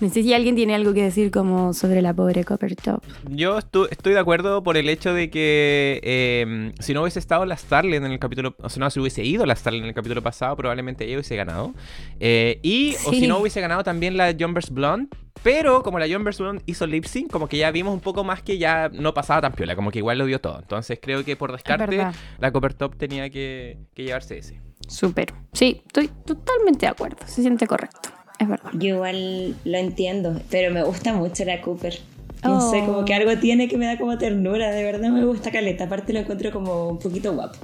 No 0.00 0.08
sé 0.08 0.22
si 0.22 0.32
alguien 0.32 0.54
tiene 0.54 0.76
algo 0.76 0.94
que 0.94 1.02
decir 1.02 1.32
como 1.32 1.72
sobre 1.74 2.00
la 2.02 2.14
pobre 2.14 2.44
Copper 2.44 2.76
Top. 2.76 3.02
Yo 3.28 3.58
estu- 3.58 3.88
estoy 3.90 4.12
de 4.12 4.20
acuerdo 4.20 4.62
por 4.62 4.76
el 4.76 4.88
hecho 4.88 5.12
de 5.12 5.28
que 5.28 6.00
eh, 6.04 6.72
si 6.78 6.94
no 6.94 7.02
hubiese 7.02 7.18
estado 7.18 7.44
la 7.46 7.56
Starlet 7.56 8.04
en 8.04 8.12
el 8.12 8.20
capítulo, 8.20 8.54
o 8.62 8.68
sea, 8.68 8.78
no, 8.78 8.90
si 8.90 9.00
hubiese 9.00 9.24
ido 9.24 9.44
la 9.44 9.56
Starlet 9.56 9.82
en 9.82 9.88
el 9.88 9.94
capítulo 9.94 10.22
pasado, 10.22 10.54
probablemente 10.56 11.04
ella 11.04 11.14
hubiese 11.16 11.34
ganado. 11.34 11.74
Eh, 12.20 12.60
y, 12.62 12.94
o 13.06 13.10
si 13.12 13.26
no, 13.26 13.38
hubiese 13.40 13.60
ganado 13.60 13.82
también 13.82 14.16
la 14.16 14.32
Jumbers 14.38 14.70
Blonde. 14.70 15.08
Pero 15.42 15.82
como 15.82 15.98
la 15.98 16.06
Jumbers 16.08 16.38
Blonde 16.38 16.62
hizo 16.66 16.86
lip 16.86 17.04
sync, 17.04 17.30
como 17.30 17.48
que 17.48 17.58
ya 17.58 17.70
vimos 17.70 17.94
un 17.94 18.00
poco 18.00 18.24
más 18.24 18.42
que 18.42 18.58
ya 18.58 18.88
no 18.92 19.14
pasaba 19.14 19.40
tan 19.40 19.52
piola, 19.52 19.76
como 19.76 19.90
que 19.90 19.98
igual 19.98 20.18
lo 20.18 20.26
dio 20.26 20.40
todo. 20.40 20.58
Entonces 20.58 20.98
creo 21.00 21.24
que 21.24 21.36
por 21.36 21.52
descarte, 21.52 22.06
la 22.38 22.52
Copper 22.52 22.74
Top 22.74 22.96
tenía 22.96 23.30
que, 23.30 23.78
que 23.94 24.04
llevarse 24.04 24.38
ese. 24.38 24.60
Súper. 24.86 25.34
Sí, 25.52 25.82
estoy 25.86 26.08
totalmente 26.08 26.86
de 26.86 26.92
acuerdo, 26.92 27.18
se 27.26 27.42
siente 27.42 27.66
correcto, 27.66 28.10
es 28.38 28.48
verdad. 28.48 28.70
Yo 28.74 28.96
igual 28.96 29.56
lo 29.64 29.78
entiendo, 29.78 30.40
pero 30.50 30.72
me 30.72 30.82
gusta 30.82 31.12
mucho 31.12 31.44
la 31.44 31.60
Cooper. 31.60 31.98
No 32.44 32.58
Oh. 32.58 32.70
sé, 32.70 32.80
como 32.80 33.04
que 33.04 33.14
algo 33.14 33.36
tiene 33.38 33.66
que 33.68 33.76
me 33.76 33.86
da 33.86 33.98
como 33.98 34.16
ternura, 34.16 34.70
de 34.70 34.84
verdad 34.84 35.10
me 35.10 35.24
gusta 35.24 35.50
Caleta. 35.50 35.84
Aparte 35.84 36.12
lo 36.12 36.20
encuentro 36.20 36.52
como 36.52 36.88
un 36.88 36.98
poquito 36.98 37.32
guapo. 37.34 37.58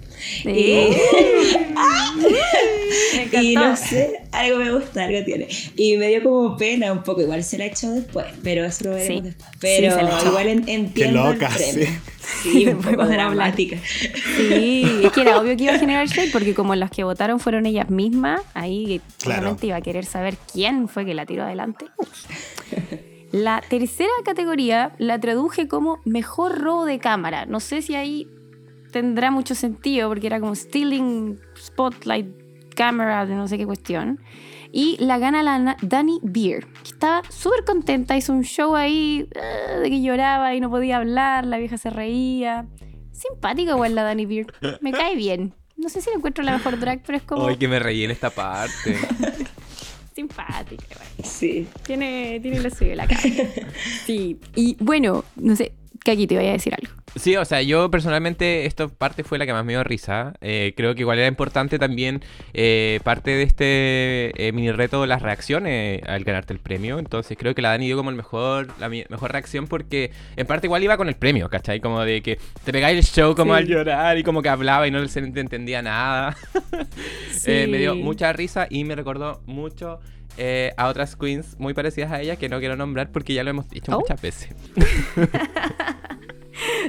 Eh. 0.44 0.90
Y- 0.90 1.74
Me 3.34 3.42
Y 3.42 3.54
no 3.54 3.76
sé, 3.76 4.22
algo 4.32 4.58
me 4.58 4.70
gusta, 4.72 5.04
algo 5.04 5.24
tiene. 5.24 5.48
Y 5.76 5.96
me 5.96 6.08
dio 6.08 6.22
como 6.22 6.56
pena 6.56 6.92
un 6.92 7.02
poco, 7.02 7.22
igual 7.22 7.42
se 7.44 7.58
la 7.58 7.66
echó 7.66 7.90
después, 7.92 8.26
pero 8.42 8.64
eso 8.64 8.84
lo 8.84 8.90
veremos 8.94 9.16
Sí. 9.16 9.22
después. 9.28 9.50
Pero 9.60 9.90
Sí, 9.92 9.98
se 9.98 10.02
la 10.04 10.18
echó. 10.18 10.28
igual 10.28 10.48
en- 10.48 10.68
entiendo 10.68 11.24
loca, 11.32 11.48
el 11.48 11.54
premio. 11.54 11.86
sí. 11.86 11.92
Sí, 12.42 12.58
un 12.66 12.74
Después 12.76 12.96
poco 12.96 13.08
dramática. 13.08 13.76
Sí, 14.36 15.00
es 15.04 15.12
que 15.12 15.20
era 15.22 15.38
obvio 15.40 15.56
que 15.56 15.64
iba 15.64 15.74
a 15.74 15.78
generar 15.78 16.06
shade 16.08 16.30
porque 16.32 16.54
como 16.54 16.74
las 16.74 16.90
que 16.90 17.04
votaron 17.04 17.38
fueron 17.40 17.66
ellas 17.66 17.90
mismas, 17.90 18.40
ahí 18.54 19.00
Claro. 19.18 19.40
obviamente 19.42 19.66
iba 19.68 19.76
a 19.76 19.80
querer 19.82 20.04
saber 20.04 20.34
quién 20.52 20.88
fue 20.88 21.04
que 21.04 21.14
la 21.14 21.26
tiró 21.26 21.42
adelante. 21.44 21.86
La 23.34 23.60
tercera 23.68 24.12
categoría 24.24 24.94
la 24.98 25.18
traduje 25.18 25.66
como 25.66 25.98
mejor 26.04 26.60
robo 26.60 26.84
de 26.84 27.00
cámara. 27.00 27.46
No 27.46 27.58
sé 27.58 27.82
si 27.82 27.96
ahí 27.96 28.28
tendrá 28.92 29.32
mucho 29.32 29.56
sentido 29.56 30.08
porque 30.08 30.28
era 30.28 30.38
como 30.38 30.54
stealing 30.54 31.40
spotlight 31.58 32.28
camera 32.76 33.26
de 33.26 33.34
no 33.34 33.48
sé 33.48 33.58
qué 33.58 33.66
cuestión. 33.66 34.20
Y 34.70 34.96
la 35.00 35.18
gana 35.18 35.42
la 35.42 35.76
Dani 35.82 36.20
Beer, 36.22 36.64
que 36.84 36.90
estaba 36.90 37.22
súper 37.28 37.64
contenta, 37.64 38.16
hizo 38.16 38.32
un 38.32 38.44
show 38.44 38.76
ahí 38.76 39.28
eh, 39.34 39.80
de 39.80 39.90
que 39.90 40.00
lloraba 40.00 40.54
y 40.54 40.60
no 40.60 40.70
podía 40.70 40.98
hablar, 40.98 41.44
la 41.44 41.58
vieja 41.58 41.76
se 41.76 41.90
reía. 41.90 42.68
Simpática 43.10 43.72
igual 43.72 43.96
la 43.96 44.04
Dani 44.04 44.26
Beer, 44.26 44.46
me 44.80 44.92
cae 44.92 45.16
bien. 45.16 45.56
No 45.76 45.88
sé 45.88 46.00
si 46.00 46.10
la 46.10 46.16
encuentro 46.18 46.44
la 46.44 46.52
mejor 46.52 46.78
drag, 46.78 47.02
pero 47.04 47.18
es 47.18 47.24
como 47.24 47.48
Ay, 47.48 47.56
que 47.56 47.66
me 47.66 47.80
reí 47.80 48.04
en 48.04 48.12
esta 48.12 48.30
parte. 48.30 48.96
simpática 50.14 50.84
igual. 50.90 51.08
Sí. 51.24 51.66
Tiene, 51.84 52.38
tiene 52.40 52.60
lo 52.60 52.70
suyo 52.70 52.94
la 52.94 53.06
cara. 53.06 53.20
Sí, 54.06 54.38
y 54.54 54.76
bueno, 54.80 55.24
no 55.36 55.56
sé, 55.56 55.72
Kaki, 56.04 56.26
te 56.26 56.36
voy 56.36 56.46
a 56.46 56.52
decir 56.52 56.74
algo. 56.74 56.94
Sí, 57.16 57.36
o 57.36 57.44
sea, 57.44 57.62
yo 57.62 57.90
personalmente 57.92 58.66
esta 58.66 58.88
parte 58.88 59.22
fue 59.22 59.38
la 59.38 59.46
que 59.46 59.52
más 59.52 59.64
me 59.64 59.72
dio 59.72 59.84
risa. 59.84 60.34
Eh, 60.40 60.74
creo 60.76 60.94
que 60.96 61.02
igual 61.02 61.18
era 61.18 61.28
importante 61.28 61.78
también 61.78 62.22
eh, 62.54 62.98
parte 63.04 63.30
de 63.30 63.42
este 63.44 64.48
eh, 64.48 64.52
mini 64.52 64.72
reto 64.72 65.06
las 65.06 65.22
reacciones 65.22 66.02
al 66.08 66.24
ganarte 66.24 66.52
el 66.52 66.58
premio. 66.58 66.98
Entonces 66.98 67.36
creo 67.38 67.54
que 67.54 67.62
la 67.62 67.68
Dani 67.70 67.86
dio 67.86 67.96
como 67.96 68.10
el 68.10 68.16
mejor, 68.16 68.66
la 68.80 68.88
mejor 68.88 69.30
reacción 69.30 69.68
porque 69.68 70.10
en 70.36 70.46
parte 70.46 70.66
igual 70.66 70.82
iba 70.82 70.96
con 70.96 71.06
el 71.08 71.14
premio, 71.14 71.48
¿cachai? 71.48 71.80
Como 71.80 72.00
de 72.02 72.20
que 72.20 72.38
te 72.64 72.72
pegáis 72.72 72.98
el 72.98 73.04
show 73.04 73.34
como 73.36 73.54
Sí. 73.54 73.58
al 73.58 73.66
llorar 73.68 74.18
y 74.18 74.24
como 74.24 74.42
que 74.42 74.48
hablaba 74.48 74.88
y 74.88 74.90
no 74.90 75.06
se 75.06 75.20
entendía 75.20 75.82
nada. 75.82 76.36
Eh, 77.46 77.66
me 77.68 77.76
dio 77.76 77.94
mucha 77.94 78.32
risa 78.32 78.66
y 78.70 78.84
me 78.84 78.94
recordó 78.96 79.42
mucho 79.44 80.00
eh, 80.38 80.72
a 80.78 80.86
otras 80.88 81.14
queens 81.14 81.58
muy 81.58 81.74
parecidas 81.74 82.10
a 82.10 82.20
ella 82.22 82.36
que 82.36 82.48
no 82.48 82.58
quiero 82.58 82.74
nombrar 82.74 83.10
porque 83.12 83.34
ya 83.34 83.44
lo 83.44 83.50
hemos 83.50 83.68
dicho 83.68 83.92
Oh. 83.94 84.00
muchas 84.00 84.20
veces. 84.22 84.48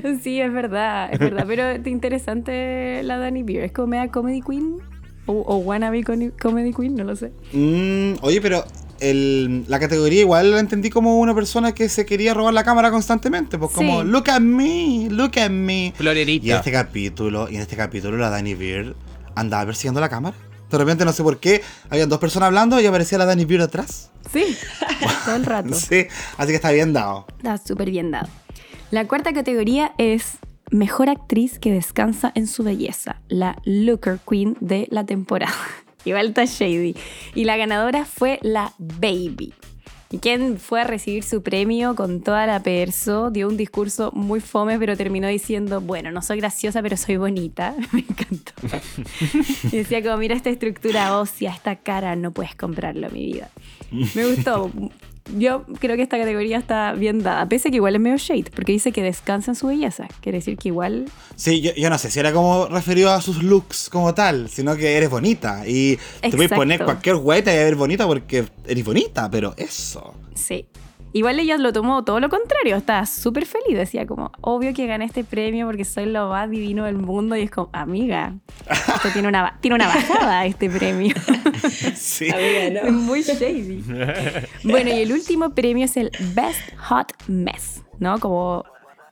Sí, 0.23 0.39
es 0.41 0.51
verdad, 0.51 1.09
es 1.11 1.19
verdad. 1.19 1.45
Pero 1.47 1.67
es 1.69 1.85
interesante 1.87 3.01
la 3.03 3.17
Dani 3.17 3.43
Beer. 3.43 3.63
Es 3.65 3.71
como 3.71 3.87
media 3.87 4.09
comedy 4.09 4.41
queen 4.41 4.77
o, 5.25 5.33
o 5.33 5.57
wannabe 5.57 6.03
comedy 6.03 6.73
queen, 6.73 6.95
no 6.95 7.03
lo 7.03 7.15
sé. 7.15 7.31
Mm, 7.53 8.15
oye, 8.21 8.41
pero 8.41 8.63
el- 8.99 9.65
la 9.67 9.79
categoría 9.79 10.21
igual 10.21 10.51
la 10.51 10.59
entendí 10.59 10.89
como 10.89 11.19
una 11.19 11.33
persona 11.35 11.73
que 11.73 11.89
se 11.89 12.05
quería 12.05 12.33
robar 12.33 12.53
la 12.53 12.63
cámara 12.63 12.91
constantemente. 12.91 13.57
Pues 13.57 13.71
como, 13.71 14.01
Sí. 14.01 14.07
look 14.07 14.29
at 14.29 14.39
me, 14.41 15.07
look 15.09 15.37
at 15.39 15.49
me. 15.49 15.85
Y 15.85 15.87
en 15.87 15.93
Florerita. 15.93 16.55
este 16.57 16.71
capítulo, 16.71 17.49
y 17.49 17.55
en 17.55 17.61
este 17.61 17.75
capítulo 17.75 18.17
la 18.17 18.29
Danny 18.29 18.53
Beard 18.53 18.95
andaba 19.35 19.65
persiguiendo 19.65 19.99
la 19.99 20.09
cámara. 20.09 20.35
De 20.69 20.77
repente 20.77 21.05
no 21.05 21.13
sé 21.13 21.23
por 21.23 21.39
qué, 21.39 21.61
habían 21.89 22.09
dos 22.09 22.19
personas 22.19 22.47
hablando 22.47 22.79
y 22.81 22.85
aparecía 22.85 23.17
la 23.17 23.25
Danny 23.25 23.45
Beard 23.45 23.63
atrás. 23.63 24.09
Sí, 24.31 24.43
todo 25.25 25.35
el 25.35 25.45
rato. 25.45 25.73
Sí, 25.73 26.07
así 26.37 26.49
que 26.49 26.55
está 26.55 26.71
bien 26.71 26.91
dado. 26.93 27.25
Está 27.37 27.57
súper 27.57 27.91
bien 27.91 28.11
dado. 28.11 28.27
La 28.95 29.09
cuarta 29.09 29.33
categoría 29.33 29.91
es 29.97 30.37
Mejor 30.71 31.09
actriz 31.09 31.59
que 31.59 31.73
descansa 31.73 32.31
en 32.33 32.47
su 32.47 32.63
belleza, 32.63 33.21
la 33.27 33.57
Looker 33.65 34.19
Queen 34.25 34.55
de 34.61 34.87
la 34.89 35.05
temporada. 35.05 35.51
Igual 36.05 36.27
está 36.27 36.45
shady. 36.45 36.95
Y 37.33 37.43
la 37.43 37.57
ganadora 37.57 38.05
fue 38.05 38.39
la 38.41 38.71
Baby. 38.77 39.53
Y 40.11 40.19
quien 40.19 40.57
fue 40.57 40.79
a 40.79 40.83
recibir 40.85 41.23
su 41.23 41.43
premio 41.43 41.93
con 41.95 42.21
toda 42.21 42.47
la 42.47 42.63
perso, 42.63 43.31
dio 43.31 43.49
un 43.49 43.57
discurso 43.57 44.13
muy 44.13 44.39
fome, 44.39 44.79
pero 44.79 44.95
terminó 44.95 45.27
diciendo, 45.27 45.81
bueno, 45.81 46.09
no 46.11 46.21
soy 46.21 46.37
graciosa, 46.37 46.81
pero 46.81 46.95
soy 46.95 47.17
bonita. 47.17 47.75
Me 47.91 47.99
encantó. 47.99 48.53
y 49.73 49.75
decía 49.75 50.01
como, 50.01 50.15
mira 50.15 50.37
esta 50.37 50.49
estructura 50.49 51.19
ósea, 51.19 51.51
esta 51.51 51.75
cara, 51.75 52.15
no 52.15 52.31
puedes 52.31 52.55
comprarlo, 52.55 53.09
mi 53.09 53.25
vida. 53.25 53.49
Me 53.91 54.25
gustó. 54.25 54.71
Yo 55.35 55.65
creo 55.79 55.95
que 55.95 56.03
esta 56.03 56.19
categoría 56.19 56.57
está 56.57 56.93
bien 56.93 57.23
dada, 57.23 57.47
pese 57.49 57.69
a 57.69 57.71
que 57.71 57.77
igual 57.77 57.95
es 57.95 58.01
medio 58.01 58.17
shade, 58.17 58.51
porque 58.55 58.71
dice 58.71 58.91
que 58.91 59.01
descansa 59.01 59.51
en 59.51 59.55
su 59.55 59.67
belleza. 59.67 60.07
Quiere 60.21 60.37
decir 60.37 60.55
que 60.57 60.67
igual 60.67 61.05
Sí, 61.35 61.61
yo, 61.61 61.73
yo 61.73 61.89
no 61.89 61.97
sé 61.97 62.11
si 62.11 62.19
era 62.19 62.31
como 62.31 62.67
referido 62.67 63.11
a 63.11 63.21
sus 63.21 63.41
looks 63.41 63.89
como 63.89 64.13
tal, 64.13 64.49
sino 64.49 64.75
que 64.75 64.95
eres 64.95 65.09
bonita. 65.09 65.63
Y 65.65 65.97
te 66.21 66.29
puedes 66.29 66.33
Exacto. 66.33 66.55
poner 66.55 66.83
cualquier 66.83 67.15
güey 67.15 67.39
y 67.39 67.43
te 67.43 67.51
vas 67.51 67.59
a 67.59 67.63
ver 67.63 67.75
bonita 67.75 68.05
porque 68.05 68.45
eres 68.67 68.85
bonita, 68.85 69.29
pero 69.31 69.53
eso. 69.57 70.13
Sí. 70.35 70.67
Igual 71.15 71.39
ella 71.39 71.57
lo 71.57 71.71
tomó 71.71 72.03
todo 72.03 72.19
lo 72.19 72.27
contrario, 72.27 72.75
estaba 72.75 73.05
súper 73.05 73.45
feliz, 73.45 73.77
decía 73.77 74.05
como, 74.05 74.33
obvio 74.41 74.73
que 74.73 74.85
gané 74.85 75.05
este 75.05 75.23
premio 75.23 75.65
porque 75.65 75.85
soy 75.85 76.07
lo 76.07 76.27
más 76.27 76.49
divino 76.49 76.83
del 76.83 76.97
mundo 76.97 77.37
y 77.37 77.43
es 77.43 77.51
como, 77.51 77.69
amiga, 77.71 78.33
esto 78.69 79.07
tiene 79.13 79.29
una, 79.29 79.57
tiene 79.61 79.75
una 79.75 79.87
bajada 79.87 80.45
este 80.45 80.69
premio. 80.69 81.15
Sí. 81.95 82.29
Amiga, 82.29 82.83
no. 82.83 82.91
muy 82.91 83.21
shady. 83.21 83.81
Bueno, 84.63 84.89
y 84.89 85.01
el 85.03 85.13
último 85.13 85.55
premio 85.55 85.85
es 85.85 85.95
el 85.95 86.11
Best 86.33 86.75
Hot 86.89 87.13
Mess, 87.27 87.81
¿no? 87.99 88.19
Como 88.19 88.65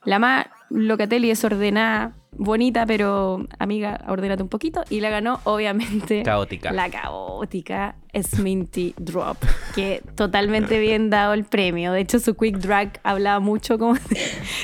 la 0.04 0.18
más 0.18 0.46
locatelia 0.68 1.28
y 1.28 1.30
desordenada, 1.30 2.12
bonita, 2.36 2.86
pero 2.86 3.46
amiga, 3.58 4.04
ordénate 4.08 4.42
un 4.42 4.48
poquito. 4.48 4.82
Y 4.90 5.00
la 5.00 5.10
ganó, 5.10 5.40
obviamente, 5.44 6.22
Caótica. 6.22 6.72
la 6.72 6.90
caótica 6.90 7.96
Sminty 8.14 8.94
Drop, 8.98 9.38
que 9.74 10.02
totalmente 10.14 10.78
bien 10.78 11.10
dado 11.10 11.34
el 11.34 11.44
premio. 11.44 11.92
De 11.92 12.00
hecho, 12.00 12.18
su 12.18 12.34
Quick 12.36 12.58
Drag 12.58 13.00
hablaba 13.02 13.40
mucho 13.40 13.78
como 13.78 13.94
de, 13.94 14.20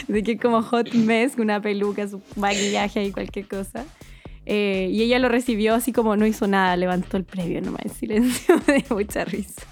de 0.08 0.22
que 0.22 0.38
como 0.38 0.62
Hot 0.62 0.92
Mess, 0.92 1.36
una 1.38 1.60
peluca, 1.60 2.08
su 2.08 2.22
maquillaje 2.36 3.04
y 3.04 3.12
cualquier 3.12 3.48
cosa. 3.48 3.84
Eh, 4.46 4.88
y 4.90 5.02
ella 5.02 5.18
lo 5.18 5.28
recibió 5.28 5.74
así 5.74 5.92
como 5.92 6.16
no 6.16 6.26
hizo 6.26 6.46
nada, 6.46 6.76
levantó 6.76 7.16
el 7.16 7.24
premio 7.24 7.60
nomás 7.60 7.84
en 7.84 7.90
silencio, 7.92 8.56
dio 8.66 8.96
mucha 8.96 9.24
risa. 9.24 9.62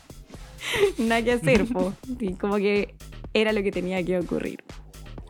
Nada 0.98 1.22
que 1.22 1.32
hacer, 1.32 1.64
po. 1.66 1.94
Sí, 2.18 2.34
como 2.34 2.56
que 2.56 2.94
era 3.32 3.52
lo 3.52 3.62
que 3.62 3.72
tenía 3.72 4.02
que 4.04 4.18
ocurrir. 4.18 4.62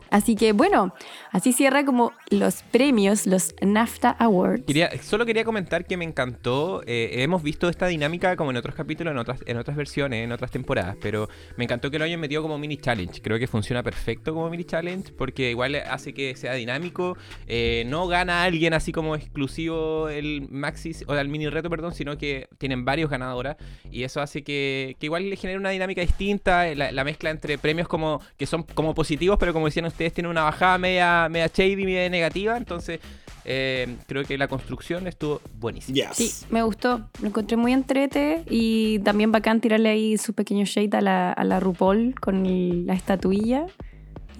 Así 0.09 0.35
que 0.35 0.53
bueno, 0.53 0.93
así 1.31 1.53
cierra 1.53 1.85
como 1.85 2.13
los 2.29 2.63
premios, 2.63 3.27
los 3.27 3.53
NAFTA 3.61 4.11
Awards. 4.11 4.63
Quería, 4.65 4.89
solo 5.01 5.25
quería 5.25 5.43
comentar 5.43 5.85
que 5.85 5.97
me 5.97 6.05
encantó. 6.05 6.81
eh, 6.85 7.21
hemos 7.23 7.43
visto 7.43 7.69
esta 7.69 7.87
dinámica 7.87 8.35
como 8.35 8.51
en 8.51 8.57
otros 8.57 8.75
capítulos, 8.75 9.11
en 9.11 9.17
otras, 9.17 9.39
en 9.45 9.57
otras 9.57 9.77
versiones, 9.77 10.23
en 10.23 10.31
otras 10.31 10.51
temporadas, 10.51 10.95
pero 11.01 11.29
me 11.57 11.65
encantó 11.65 11.91
que 11.91 11.99
lo 11.99 12.05
hayan 12.05 12.19
metido 12.19 12.41
como 12.41 12.57
mini 12.57 12.77
challenge. 12.77 13.21
Creo 13.21 13.37
que 13.39 13.47
funciona 13.47 13.83
perfecto 13.83 14.33
como 14.33 14.49
mini 14.49 14.63
challenge 14.63 15.11
porque 15.13 15.51
igual 15.51 15.75
hace 15.75 16.13
que 16.13 16.35
sea 16.35 16.53
dinámico. 16.53 17.17
eh, 17.47 17.83
no 17.87 18.07
gana 18.07 18.43
alguien 18.43 18.73
así 18.73 18.91
como 18.91 19.15
exclusivo 19.15 20.09
el 20.09 20.47
maxi 20.49 20.95
o 21.07 21.13
el 21.15 21.27
mini 21.27 21.49
reto, 21.49 21.69
perdón, 21.69 21.93
sino 21.93 22.17
que 22.17 22.47
tienen 22.57 22.85
varios 22.85 23.09
ganadoras 23.09 23.57
y 23.91 24.03
eso 24.03 24.21
hace 24.21 24.43
que, 24.43 24.95
que 24.99 25.05
igual 25.05 25.29
le 25.29 25.35
genere 25.35 25.59
una 25.59 25.69
dinámica 25.69 26.01
distinta. 26.01 26.65
La, 26.75 26.91
la 26.91 27.03
mezcla 27.03 27.29
entre 27.29 27.57
premios 27.57 27.87
como 27.87 28.21
que 28.37 28.45
son 28.45 28.63
como 28.63 28.93
positivos, 28.95 29.37
pero 29.39 29.53
como 29.53 29.65
decían 29.65 29.85
ustedes, 29.85 29.98
tiene 30.13 30.29
una 30.29 30.43
bajada 30.43 30.77
media, 30.77 31.27
media 31.29 31.47
shady, 31.53 31.75
media 31.85 32.09
negativa. 32.09 32.55
Entonces, 32.57 32.99
eh, 33.45 33.95
creo 34.07 34.23
que 34.25 34.37
la 34.37 34.47
construcción 34.47 35.07
estuvo 35.07 35.41
buenísima. 35.59 35.95
Yes. 35.95 36.15
Sí, 36.17 36.45
me 36.49 36.61
gustó, 36.61 37.09
lo 37.21 37.27
encontré 37.27 37.57
muy 37.57 37.73
entrete 37.73 38.43
y 38.49 38.99
también 38.99 39.31
bacán 39.31 39.59
tirarle 39.61 39.89
ahí 39.89 40.17
su 40.17 40.33
pequeño 40.33 40.65
shade 40.65 40.95
a 40.97 41.01
la, 41.01 41.31
a 41.33 41.43
la 41.43 41.59
RuPaul 41.59 42.15
con 42.19 42.45
el- 42.45 42.85
la 42.85 42.93
estatuilla. 42.93 43.65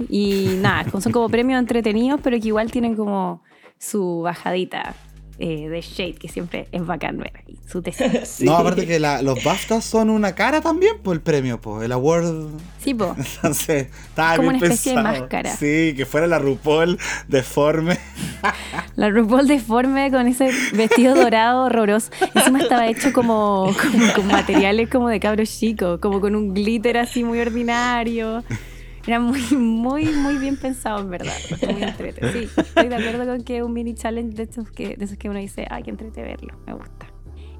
Y 0.09 0.55
nada, 0.61 0.85
son 1.01 1.11
como 1.11 1.27
premios 1.29 1.59
entretenidos, 1.59 2.19
pero 2.23 2.39
que 2.39 2.47
igual 2.47 2.71
tienen 2.71 2.95
como 2.95 3.41
su 3.77 4.21
bajadita 4.21 4.93
eh, 5.39 5.69
de 5.69 5.81
shade, 5.81 6.13
que 6.15 6.27
siempre 6.27 6.67
es 6.71 6.85
bacán 6.85 7.17
ver 7.17 7.31
ahí, 7.47 7.57
su 7.67 7.81
tecito. 7.81 8.19
Sí. 8.25 8.45
No, 8.45 8.57
aparte 8.57 8.85
que 8.85 8.99
la- 8.99 9.21
los 9.21 9.43
BAFTA 9.43 9.81
son 9.81 10.09
una 10.09 10.35
cara 10.35 10.61
también 10.61 10.99
por 11.01 11.15
el 11.15 11.21
premio, 11.21 11.59
pues 11.61 11.83
el 11.83 11.91
award. 11.91 12.47
Sí, 12.79 12.93
po. 12.93 13.15
Entonces, 13.35 13.87
estaba 14.07 14.35
Como 14.35 14.49
bien 14.49 14.63
una 14.63 14.67
especie 14.73 14.95
de 14.95 15.01
máscara. 15.03 15.55
Sí, 15.55 15.93
que 15.95 16.05
fuera 16.05 16.27
la 16.27 16.39
RuPaul 16.39 16.97
deforme. 17.27 17.97
La 18.95 19.09
RuPaul 19.09 19.47
deforme 19.47 20.11
con 20.11 20.27
ese 20.27 20.51
vestido 20.73 21.15
dorado 21.15 21.63
horroroso. 21.65 22.11
Encima 22.35 22.59
estaba 22.59 22.87
hecho 22.87 23.11
como, 23.13 23.73
como 23.81 24.13
con 24.13 24.27
materiales 24.27 24.89
como 24.89 25.07
de 25.09 25.19
cabros 25.19 25.49
chicos, 25.57 25.99
como 25.99 26.19
con 26.21 26.35
un 26.35 26.53
glitter 26.53 26.97
así 26.97 27.23
muy 27.23 27.39
ordinario. 27.39 28.43
Era 29.05 29.19
muy, 29.19 29.41
muy, 29.57 30.05
muy 30.05 30.37
bien 30.37 30.57
pensado, 30.57 30.99
en 30.99 31.09
verdad. 31.09 31.33
Muy 31.71 31.83
entrete. 31.83 32.31
Sí, 32.31 32.49
estoy 32.57 32.89
de 32.89 32.95
acuerdo 32.95 33.25
con 33.25 33.43
que 33.43 33.63
un 33.63 33.73
mini 33.73 33.93
challenge 33.93 34.35
de 34.35 34.43
esos 34.43 34.69
que, 34.71 34.95
de 34.95 35.05
esos 35.05 35.17
que 35.17 35.29
uno 35.29 35.39
dice, 35.39 35.65
ay, 35.69 35.83
qué 35.83 35.91
entrete 35.91 36.21
verlo, 36.21 36.57
me 36.65 36.73
gusta. 36.73 37.07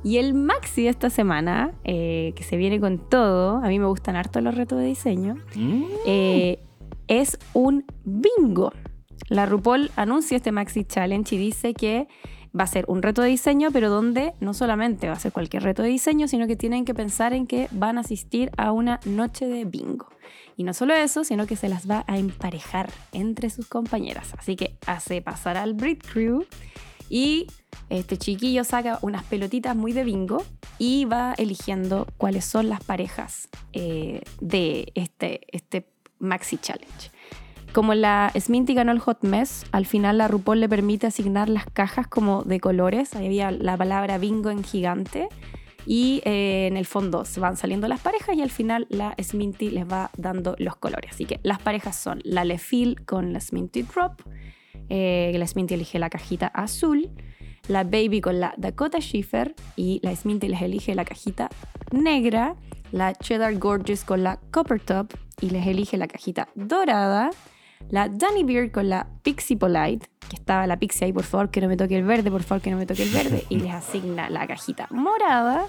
Y 0.03 0.17
el 0.17 0.33
maxi 0.33 0.83
de 0.83 0.89
esta 0.89 1.09
semana, 1.09 1.73
eh, 1.83 2.33
que 2.35 2.43
se 2.43 2.55
viene 2.55 2.79
con 2.79 3.09
todo, 3.09 3.57
a 3.57 3.67
mí 3.67 3.79
me 3.79 3.85
gustan 3.85 4.15
harto 4.15 4.39
los 4.39 4.55
retos 4.55 4.79
de 4.79 4.85
diseño, 4.85 5.35
eh, 6.05 6.59
es 7.07 7.37
un 7.53 7.85
bingo. 8.05 8.71
La 9.27 9.45
RuPaul 9.45 9.91
anuncia 9.95 10.37
este 10.37 10.51
Maxi 10.51 10.85
Challenge 10.85 11.35
y 11.35 11.37
dice 11.37 11.73
que 11.73 12.07
Va 12.57 12.63
a 12.63 12.67
ser 12.67 12.85
un 12.87 13.03
reto 13.03 13.21
de 13.21 13.29
diseño, 13.29 13.69
pero 13.71 13.89
donde 13.89 14.33
no 14.39 14.55
solamente 14.55 15.07
va 15.07 15.13
a 15.13 15.19
ser 15.19 15.31
cualquier 15.31 15.63
reto 15.63 15.83
de 15.83 15.89
diseño, 15.89 16.27
sino 16.27 16.47
que 16.47 16.55
tienen 16.55 16.83
que 16.83 16.95
pensar 16.95 17.33
en 17.33 17.45
que 17.45 17.67
van 17.71 17.97
a 17.97 18.01
asistir 18.01 18.49
a 18.57 18.71
una 18.71 18.99
noche 19.05 19.47
de 19.47 19.65
bingo. 19.65 20.07
Y 20.59 20.65
no 20.65 20.73
solo 20.73 20.93
eso, 20.93 21.23
sino 21.23 21.47
que 21.47 21.55
se 21.55 21.69
las 21.69 21.89
va 21.89 22.03
a 22.05 22.17
emparejar 22.17 22.89
entre 23.13 23.49
sus 23.49 23.65
compañeras. 23.65 24.33
Así 24.37 24.57
que 24.57 24.75
hace 24.85 25.21
pasar 25.21 25.55
al 25.55 25.73
Brit 25.73 26.05
Crew 26.05 26.45
y 27.09 27.47
este 27.89 28.17
chiquillo 28.17 28.65
saca 28.65 28.99
unas 29.01 29.23
pelotitas 29.23 29.73
muy 29.73 29.93
de 29.93 30.03
bingo 30.03 30.43
y 30.77 31.05
va 31.05 31.33
eligiendo 31.37 32.07
cuáles 32.17 32.43
son 32.43 32.67
las 32.67 32.83
parejas 32.83 33.47
eh, 33.71 34.21
de 34.41 34.91
este, 34.95 35.47
este 35.55 35.87
Maxi 36.19 36.57
Challenge. 36.57 37.09
Como 37.71 37.93
la 37.93 38.29
Sminty 38.37 38.73
ganó 38.73 38.91
el 38.91 38.99
Hot 38.99 39.23
Mess, 39.23 39.65
al 39.71 39.85
final 39.85 40.17
la 40.17 40.27
RuPaul 40.27 40.59
le 40.59 40.67
permite 40.67 41.07
asignar 41.07 41.47
las 41.47 41.67
cajas 41.67 42.05
como 42.09 42.43
de 42.43 42.59
colores. 42.59 43.15
Ahí 43.15 43.27
había 43.27 43.51
la 43.51 43.77
palabra 43.77 44.17
bingo 44.17 44.49
en 44.49 44.65
gigante. 44.65 45.29
Y 45.91 46.21
eh, 46.23 46.67
en 46.67 46.77
el 46.77 46.85
fondo 46.85 47.25
se 47.25 47.39
van 47.39 47.57
saliendo 47.57 47.87
las 47.87 47.99
parejas 47.99 48.35
y 48.35 48.43
al 48.43 48.51
final 48.51 48.85
la 48.91 49.15
Sminty 49.19 49.71
les 49.71 49.91
va 49.91 50.11
dando 50.17 50.55
los 50.59 50.75
colores. 50.75 51.13
Así 51.13 51.25
que 51.25 51.39
las 51.41 51.59
parejas 51.59 51.95
son 51.95 52.21
la 52.23 52.45
Lefil 52.45 53.03
con 53.05 53.33
la 53.33 53.39
Sminty 53.39 53.81
Drop. 53.81 54.21
Eh, 54.89 55.33
la 55.35 55.47
Sminty 55.47 55.73
elige 55.73 55.97
la 55.97 56.11
cajita 56.11 56.45
azul. 56.45 57.09
La 57.67 57.85
Baby 57.85 58.21
con 58.21 58.39
la 58.39 58.53
Dakota 58.57 58.99
Schiffer. 58.99 59.55
Y 59.77 59.99
la 60.03 60.15
Sminty 60.15 60.47
les 60.47 60.61
elige 60.61 60.93
la 60.93 61.05
cajita 61.05 61.49
negra. 61.91 62.55
La 62.91 63.15
Cheddar 63.15 63.57
Gorgeous 63.57 64.03
con 64.03 64.21
la 64.21 64.39
Copper 64.51 64.79
Top. 64.79 65.15
Y 65.41 65.49
les 65.49 65.65
elige 65.65 65.97
la 65.97 66.07
cajita 66.07 66.49
dorada. 66.53 67.31
La 67.89 68.07
Danny 68.07 68.43
Beard 68.43 68.71
con 68.71 68.89
la 68.89 69.07
Pixie 69.23 69.57
Polite, 69.57 70.07
que 70.29 70.35
estaba 70.35 70.67
la 70.67 70.77
Pixie 70.77 71.05
ahí, 71.05 71.13
por 71.13 71.23
favor, 71.23 71.49
que 71.49 71.61
no 71.61 71.67
me 71.67 71.77
toque 71.77 71.97
el 71.97 72.03
verde, 72.03 72.29
por 72.29 72.43
favor, 72.43 72.61
que 72.61 72.69
no 72.71 72.77
me 72.77 72.85
toque 72.85 73.03
el 73.03 73.09
verde, 73.09 73.45
y 73.49 73.57
les 73.57 73.73
asigna 73.73 74.29
la 74.29 74.45
cajita 74.45 74.87
morada. 74.91 75.65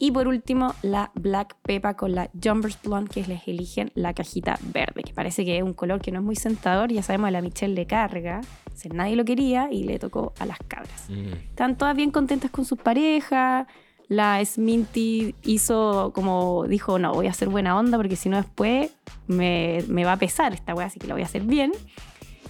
Y 0.00 0.12
por 0.12 0.28
último, 0.28 0.74
la 0.82 1.10
Black 1.14 1.56
Peppa 1.62 1.94
con 1.94 2.14
la 2.14 2.30
Jumpers 2.40 2.80
Blonde, 2.82 3.10
que 3.10 3.26
les 3.26 3.48
eligen 3.48 3.90
la 3.94 4.14
cajita 4.14 4.56
verde, 4.72 5.02
que 5.02 5.12
parece 5.12 5.44
que 5.44 5.56
es 5.56 5.62
un 5.64 5.74
color 5.74 6.00
que 6.00 6.12
no 6.12 6.20
es 6.20 6.24
muy 6.24 6.36
sentador. 6.36 6.92
Ya 6.92 7.02
sabemos, 7.02 7.28
a 7.28 7.30
la 7.32 7.42
Michelle 7.42 7.74
le 7.74 7.86
carga. 7.86 8.40
O 8.40 8.94
nadie 8.94 9.16
lo 9.16 9.24
quería 9.24 9.68
y 9.72 9.82
le 9.82 9.98
tocó 9.98 10.32
a 10.38 10.46
las 10.46 10.58
cabras. 10.68 11.10
Mm. 11.10 11.32
Están 11.32 11.76
todas 11.76 11.96
bien 11.96 12.12
contentas 12.12 12.52
con 12.52 12.64
sus 12.64 12.78
parejas. 12.78 13.66
La 14.08 14.42
Sminty 14.44 15.34
hizo 15.42 16.12
como 16.14 16.64
dijo, 16.66 16.98
no, 16.98 17.12
voy 17.12 17.26
a 17.26 17.30
hacer 17.30 17.48
buena 17.48 17.76
onda 17.78 17.96
porque 17.98 18.16
si 18.16 18.28
no 18.30 18.36
después 18.38 18.90
me, 19.26 19.84
me 19.88 20.04
va 20.04 20.12
a 20.12 20.16
pesar 20.18 20.54
esta 20.54 20.74
weá, 20.74 20.86
así 20.86 20.98
que 20.98 21.06
la 21.06 21.14
voy 21.14 21.22
a 21.22 21.26
hacer 21.26 21.42
bien. 21.42 21.72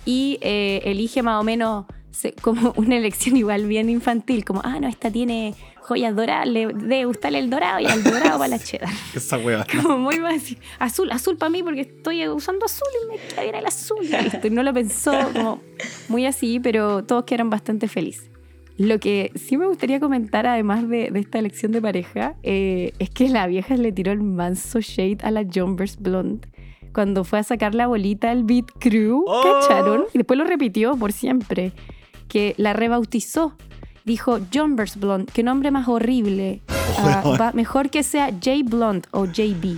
Y 0.05 0.39
eh, 0.41 0.83
elige 0.85 1.23
más 1.23 1.41
o 1.41 1.45
menos 1.45 1.87
se- 2.13 2.33
como 2.43 2.73
una 2.77 2.97
elección 2.97 3.37
igual 3.37 3.67
bien 3.67 3.91
infantil, 3.91 4.45
como, 4.45 4.61
ah, 4.65 4.79
no, 4.81 4.87
esta 4.89 5.11
tiene 5.11 5.55
joyas 5.81 6.15
doradas, 6.15 6.47
le 6.47 6.67
debe 6.67 7.07
gustarle 7.07 7.39
el 7.39 7.49
dorado 7.51 7.81
y 7.81 7.87
al 7.87 8.05
dorado 8.05 8.39
para 8.39 8.49
la 8.49 8.59
cheddar. 8.63 8.91
Esa 9.15 9.39
hueva. 9.39 9.67
Como 9.83 9.97
muy 9.99 10.19
básico. 10.19 10.61
Azul, 10.79 11.11
azul 11.11 11.37
para 11.39 11.49
mí 11.51 11.63
porque 11.63 11.81
estoy 11.81 12.29
usando 12.29 12.67
azul 12.67 12.87
y 13.05 13.09
me 13.09 13.17
queda 13.27 13.43
bien 13.43 13.55
el 13.55 13.67
azul. 13.67 13.99
Listo, 14.23 14.47
y 14.47 14.51
no 14.51 14.63
lo 14.63 14.73
pensó 14.75 15.13
como 15.33 15.61
muy 16.09 16.27
así, 16.27 16.61
pero 16.61 17.03
todos 17.05 17.25
quedaron 17.25 17.49
bastante 17.51 17.89
felices. 17.89 18.31
Lo 18.79 18.99
que 19.01 19.33
sí 19.35 19.57
me 19.57 19.67
gustaría 19.67 19.99
comentar, 20.01 20.47
además 20.47 20.89
de, 20.89 21.11
de 21.11 21.19
esta 21.21 21.39
elección 21.39 21.73
de 21.73 21.83
pareja, 21.83 22.37
eh, 22.43 22.93
es 23.01 23.11
que 23.11 23.29
la 23.29 23.47
vieja 23.49 23.77
le 23.77 23.91
tiró 23.93 24.13
el 24.13 24.23
manso 24.23 24.81
shade 24.81 25.19
a 25.23 25.31
la 25.33 25.45
Jumpers 25.53 25.99
Blonde 25.99 26.49
cuando 26.95 27.25
fue 27.25 27.41
a 27.41 27.43
sacar 27.43 27.75
la 27.75 27.87
bolita 27.89 28.31
al 28.31 28.45
Beat 28.45 28.67
Crew, 28.79 29.25
Oh. 29.27 29.43
¿cacharon? 29.43 30.05
Y 30.15 30.19
después 30.19 30.39
lo 30.39 30.45
repitió 30.45 30.97
por 30.97 31.13
siempre, 31.13 31.73
que 32.29 32.55
la 32.57 32.73
rebautizó. 32.73 33.55
Dijo 34.05 34.39
Jumpers 34.55 34.97
Blonde, 34.97 35.31
qué 35.35 35.43
nombre 35.43 35.71
más 35.71 35.87
horrible. 35.89 36.63
Ah, 36.99 37.21
Weón. 37.25 37.41
va- 37.41 37.53
mejor 37.53 37.91
que 37.91 38.03
sea 38.03 38.31
J 38.31 38.53
Blonde 38.65 39.07
o 39.11 39.27
JB. 39.27 39.77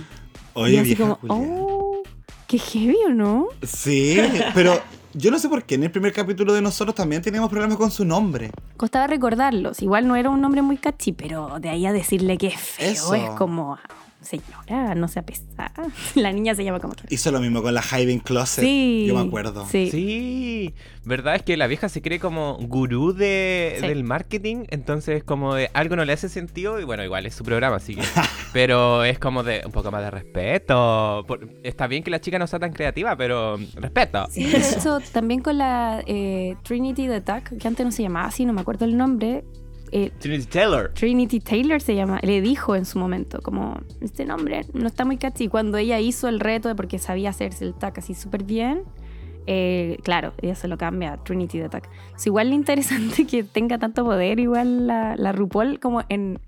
Oye, 0.53 0.73
y 0.73 0.77
así 0.77 0.95
vieja 0.95 1.17
como, 1.19 1.33
oh, 1.33 2.01
qué 2.47 2.57
heavy, 2.59 2.95
¿o 3.07 3.09
no? 3.13 3.47
Sí, 3.63 4.17
pero 4.53 4.79
yo 5.13 5.31
no 5.31 5.39
sé 5.39 5.49
por 5.49 5.63
qué 5.63 5.75
en 5.75 5.83
el 5.83 5.91
primer 5.91 6.13
capítulo 6.13 6.53
de 6.53 6.61
nosotros 6.61 6.95
también 6.95 7.21
teníamos 7.21 7.49
problemas 7.49 7.77
con 7.77 7.91
su 7.91 8.05
nombre. 8.05 8.51
Costaba 8.77 9.07
recordarlos. 9.07 9.81
Igual 9.81 10.07
no 10.07 10.15
era 10.15 10.29
un 10.29 10.41
nombre 10.41 10.61
muy 10.61 10.77
catchy, 10.77 11.11
pero 11.11 11.59
de 11.59 11.69
ahí 11.69 11.85
a 11.85 11.93
decirle 11.93 12.37
que 12.37 12.47
es 12.47 12.59
feo 12.59 12.91
Eso. 12.91 13.15
es 13.15 13.29
como, 13.31 13.77
señora, 14.21 14.95
no 14.95 15.07
sea 15.07 15.23
pesada. 15.23 15.71
La 16.15 16.31
niña 16.31 16.55
se 16.55 16.63
llama 16.63 16.79
como 16.79 16.93
quiera. 16.93 17.07
Hizo 17.11 17.31
lo 17.31 17.39
mismo 17.39 17.61
con 17.61 17.73
la 17.73 17.81
Hiding 17.81 18.19
Closet. 18.19 18.63
Sí. 18.63 19.05
Yo 19.07 19.15
me 19.15 19.21
acuerdo. 19.27 19.65
Sí. 19.69 19.89
Sí, 19.91 20.73
verdad 21.05 21.35
es 21.35 21.43
que 21.43 21.57
la 21.57 21.67
vieja 21.67 21.89
se 21.89 22.01
cree 22.01 22.19
como 22.19 22.57
gurú 22.61 23.13
de, 23.13 23.77
Sí. 23.79 23.87
del 23.87 24.03
marketing, 24.03 24.65
entonces 24.69 25.23
como 25.23 25.55
de 25.55 25.69
algo 25.73 25.95
no 25.95 26.05
le 26.05 26.13
hace 26.13 26.29
sentido 26.29 26.79
y 26.79 26.83
bueno, 26.83 27.03
igual 27.03 27.25
es 27.25 27.33
su 27.35 27.43
programa, 27.43 27.77
así 27.77 27.95
que... 27.95 28.01
pero 28.53 29.03
es 29.03 29.17
como 29.19 29.43
de 29.43 29.61
un 29.65 29.71
poco 29.71 29.91
más 29.91 30.01
de 30.03 30.11
respeto. 30.11 31.23
Por- 31.27 31.49
está 31.63 31.87
bien 31.87 32.03
que 32.03 32.11
la 32.11 32.19
chica 32.21 32.37
no 32.39 32.47
sea 32.47 32.59
tan 32.59 32.73
creativa, 32.73 33.15
pero 33.15 33.57
respeto. 33.75 34.27
Sí, 34.29 34.45
de 34.45 34.57
hecho, 34.57 34.99
también 35.11 35.41
con 35.41 35.57
la 35.57 36.03
eh, 36.05 36.55
Trinity 36.63 37.07
the 37.07 37.21
Duck, 37.21 37.57
que 37.59 37.67
antes 37.67 37.85
no 37.85 37.91
se 37.91 38.03
llamaba 38.03 38.27
así, 38.27 38.45
no 38.45 38.53
me 38.53 38.61
acuerdo 38.61 38.85
el 38.85 38.95
nombre. 38.97 39.43
Eh, 39.91 40.11
Trinity 40.19 40.45
Taylor. 40.45 40.91
Trinity 40.93 41.39
Taylor 41.39 41.81
se 41.81 41.95
llama, 41.95 42.19
le 42.23 42.41
dijo 42.41 42.75
en 42.75 42.85
su 42.85 42.97
momento, 42.97 43.41
como, 43.41 43.79
este 43.99 44.25
nombre 44.25 44.65
no 44.73 44.87
está 44.87 45.03
muy 45.05 45.17
catchy. 45.17 45.47
Cuando 45.47 45.77
ella 45.77 45.99
hizo 45.99 46.27
el 46.27 46.39
reto 46.39 46.69
de 46.69 46.75
porque 46.75 46.97
sabía 46.97 47.29
hacerse 47.29 47.65
el 47.65 47.73
tac 47.73 47.97
así 47.97 48.13
súper 48.13 48.43
bien, 48.43 48.83
eh, 49.47 49.97
claro, 50.03 50.33
ella 50.41 50.55
se 50.55 50.67
lo 50.67 50.77
cambia 50.77 51.13
a 51.13 51.23
Trinity 51.23 51.59
the 51.59 51.69
Tac. 51.69 51.89
Es 52.15 52.25
igual 52.25 52.53
interesante 52.53 53.25
que 53.27 53.43
tenga 53.43 53.77
tanto 53.77 54.05
poder, 54.05 54.39
igual 54.39 54.87
la, 54.87 55.15
la 55.17 55.31
RuPaul, 55.31 55.79
como 55.79 56.03
en, 56.09 56.39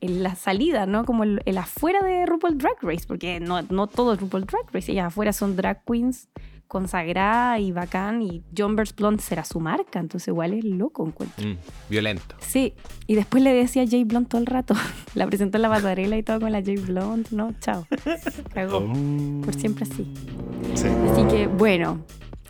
en 0.00 0.22
la 0.22 0.34
salida, 0.34 0.86
¿no? 0.86 1.04
Como 1.04 1.24
el, 1.24 1.42
el 1.44 1.58
afuera 1.58 2.02
de 2.04 2.26
RuPaul 2.26 2.58
Drag 2.58 2.76
Race, 2.82 3.04
porque 3.06 3.40
no, 3.40 3.62
no 3.62 3.86
todo 3.86 4.12
es 4.12 4.20
RuPaul 4.20 4.44
Drag 4.44 4.66
Race, 4.72 4.92
ellas 4.92 5.06
afuera 5.06 5.32
son 5.32 5.56
drag 5.56 5.82
queens 5.84 6.28
consagrada 6.72 7.58
y 7.58 7.70
bacán, 7.70 8.22
y 8.22 8.42
Jumpers 8.56 8.96
Blonde 8.96 9.22
será 9.22 9.44
su 9.44 9.60
marca, 9.60 10.00
entonces 10.00 10.28
igual 10.28 10.54
es 10.54 10.64
loco, 10.64 11.06
encuentro. 11.06 11.46
Mm, 11.46 11.58
violento. 11.90 12.34
Sí, 12.40 12.72
y 13.06 13.14
después 13.14 13.42
le 13.42 13.52
decía 13.52 13.84
Jay 13.86 14.04
Blonde 14.04 14.30
todo 14.30 14.40
el 14.40 14.46
rato. 14.46 14.74
La 15.14 15.26
presentó 15.26 15.58
en 15.58 15.62
la 15.62 15.68
pasarela 15.68 16.16
y 16.16 16.22
todo 16.22 16.40
con 16.40 16.50
la 16.50 16.62
Jay 16.62 16.76
Blonde. 16.76 17.28
No, 17.30 17.52
chao. 17.60 17.86
Cagó. 18.54 18.90
Por 19.44 19.54
siempre 19.54 19.84
así. 19.84 20.10
Sí. 20.74 20.86
Así 21.10 21.24
que, 21.24 21.46
bueno. 21.46 22.06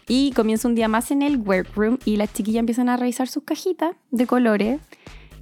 Y 0.06 0.30
comienza 0.37 0.68
un 0.68 0.76
día 0.76 0.87
más 0.87 1.11
en 1.11 1.22
el 1.22 1.38
workroom 1.38 1.98
y 2.04 2.14
las 2.14 2.32
chiquillas 2.32 2.61
empiezan 2.61 2.88
a 2.90 2.96
revisar 2.96 3.26
sus 3.26 3.42
cajitas 3.42 3.96
de 4.12 4.28
colores. 4.28 4.80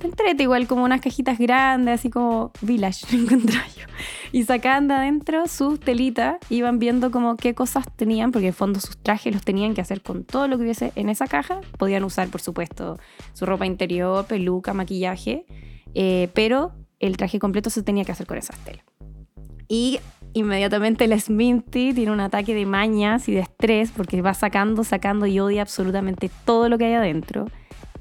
Te 0.00 0.06
entrete 0.06 0.44
igual 0.44 0.66
como 0.66 0.84
unas 0.84 1.02
cajitas 1.02 1.38
grandes, 1.38 2.00
así 2.00 2.08
como 2.08 2.52
Village, 2.62 3.04
encontré 3.16 3.58
yo. 3.76 3.84
Y 4.32 4.44
sacaban 4.44 4.88
de 4.88 4.94
adentro 4.94 5.46
sus 5.46 5.78
telitas, 5.78 6.38
iban 6.48 6.78
viendo 6.78 7.10
como 7.10 7.36
qué 7.36 7.54
cosas 7.54 7.84
tenían, 7.96 8.32
porque 8.32 8.46
en 8.46 8.52
el 8.52 8.54
fondo 8.54 8.80
sus 8.80 8.96
trajes 8.96 9.30
los 9.30 9.42
tenían 9.42 9.74
que 9.74 9.82
hacer 9.82 10.00
con 10.00 10.24
todo 10.24 10.48
lo 10.48 10.56
que 10.56 10.62
hubiese 10.62 10.92
en 10.94 11.10
esa 11.10 11.26
caja. 11.26 11.60
Podían 11.76 12.02
usar, 12.04 12.28
por 12.28 12.40
supuesto, 12.40 12.98
su 13.34 13.44
ropa 13.44 13.66
interior, 13.66 14.24
peluca, 14.24 14.72
maquillaje, 14.72 15.44
eh, 15.94 16.30
pero 16.32 16.72
el 16.98 17.18
traje 17.18 17.38
completo 17.38 17.68
se 17.68 17.82
tenía 17.82 18.04
que 18.06 18.12
hacer 18.12 18.26
con 18.26 18.38
esas 18.38 18.56
telas. 18.64 18.84
Y 19.68 20.00
inmediatamente 20.32 21.06
la 21.08 21.20
Sminty 21.20 21.92
tiene 21.92 22.10
un 22.10 22.20
ataque 22.20 22.54
de 22.54 22.64
mañas 22.64 23.28
y 23.28 23.32
de 23.32 23.40
estrés 23.40 23.90
porque 23.94 24.22
va 24.22 24.32
sacando, 24.32 24.82
sacando 24.82 25.26
y 25.26 25.40
odia 25.40 25.60
absolutamente 25.60 26.30
todo 26.46 26.70
lo 26.70 26.78
que 26.78 26.86
hay 26.86 26.94
adentro. 26.94 27.46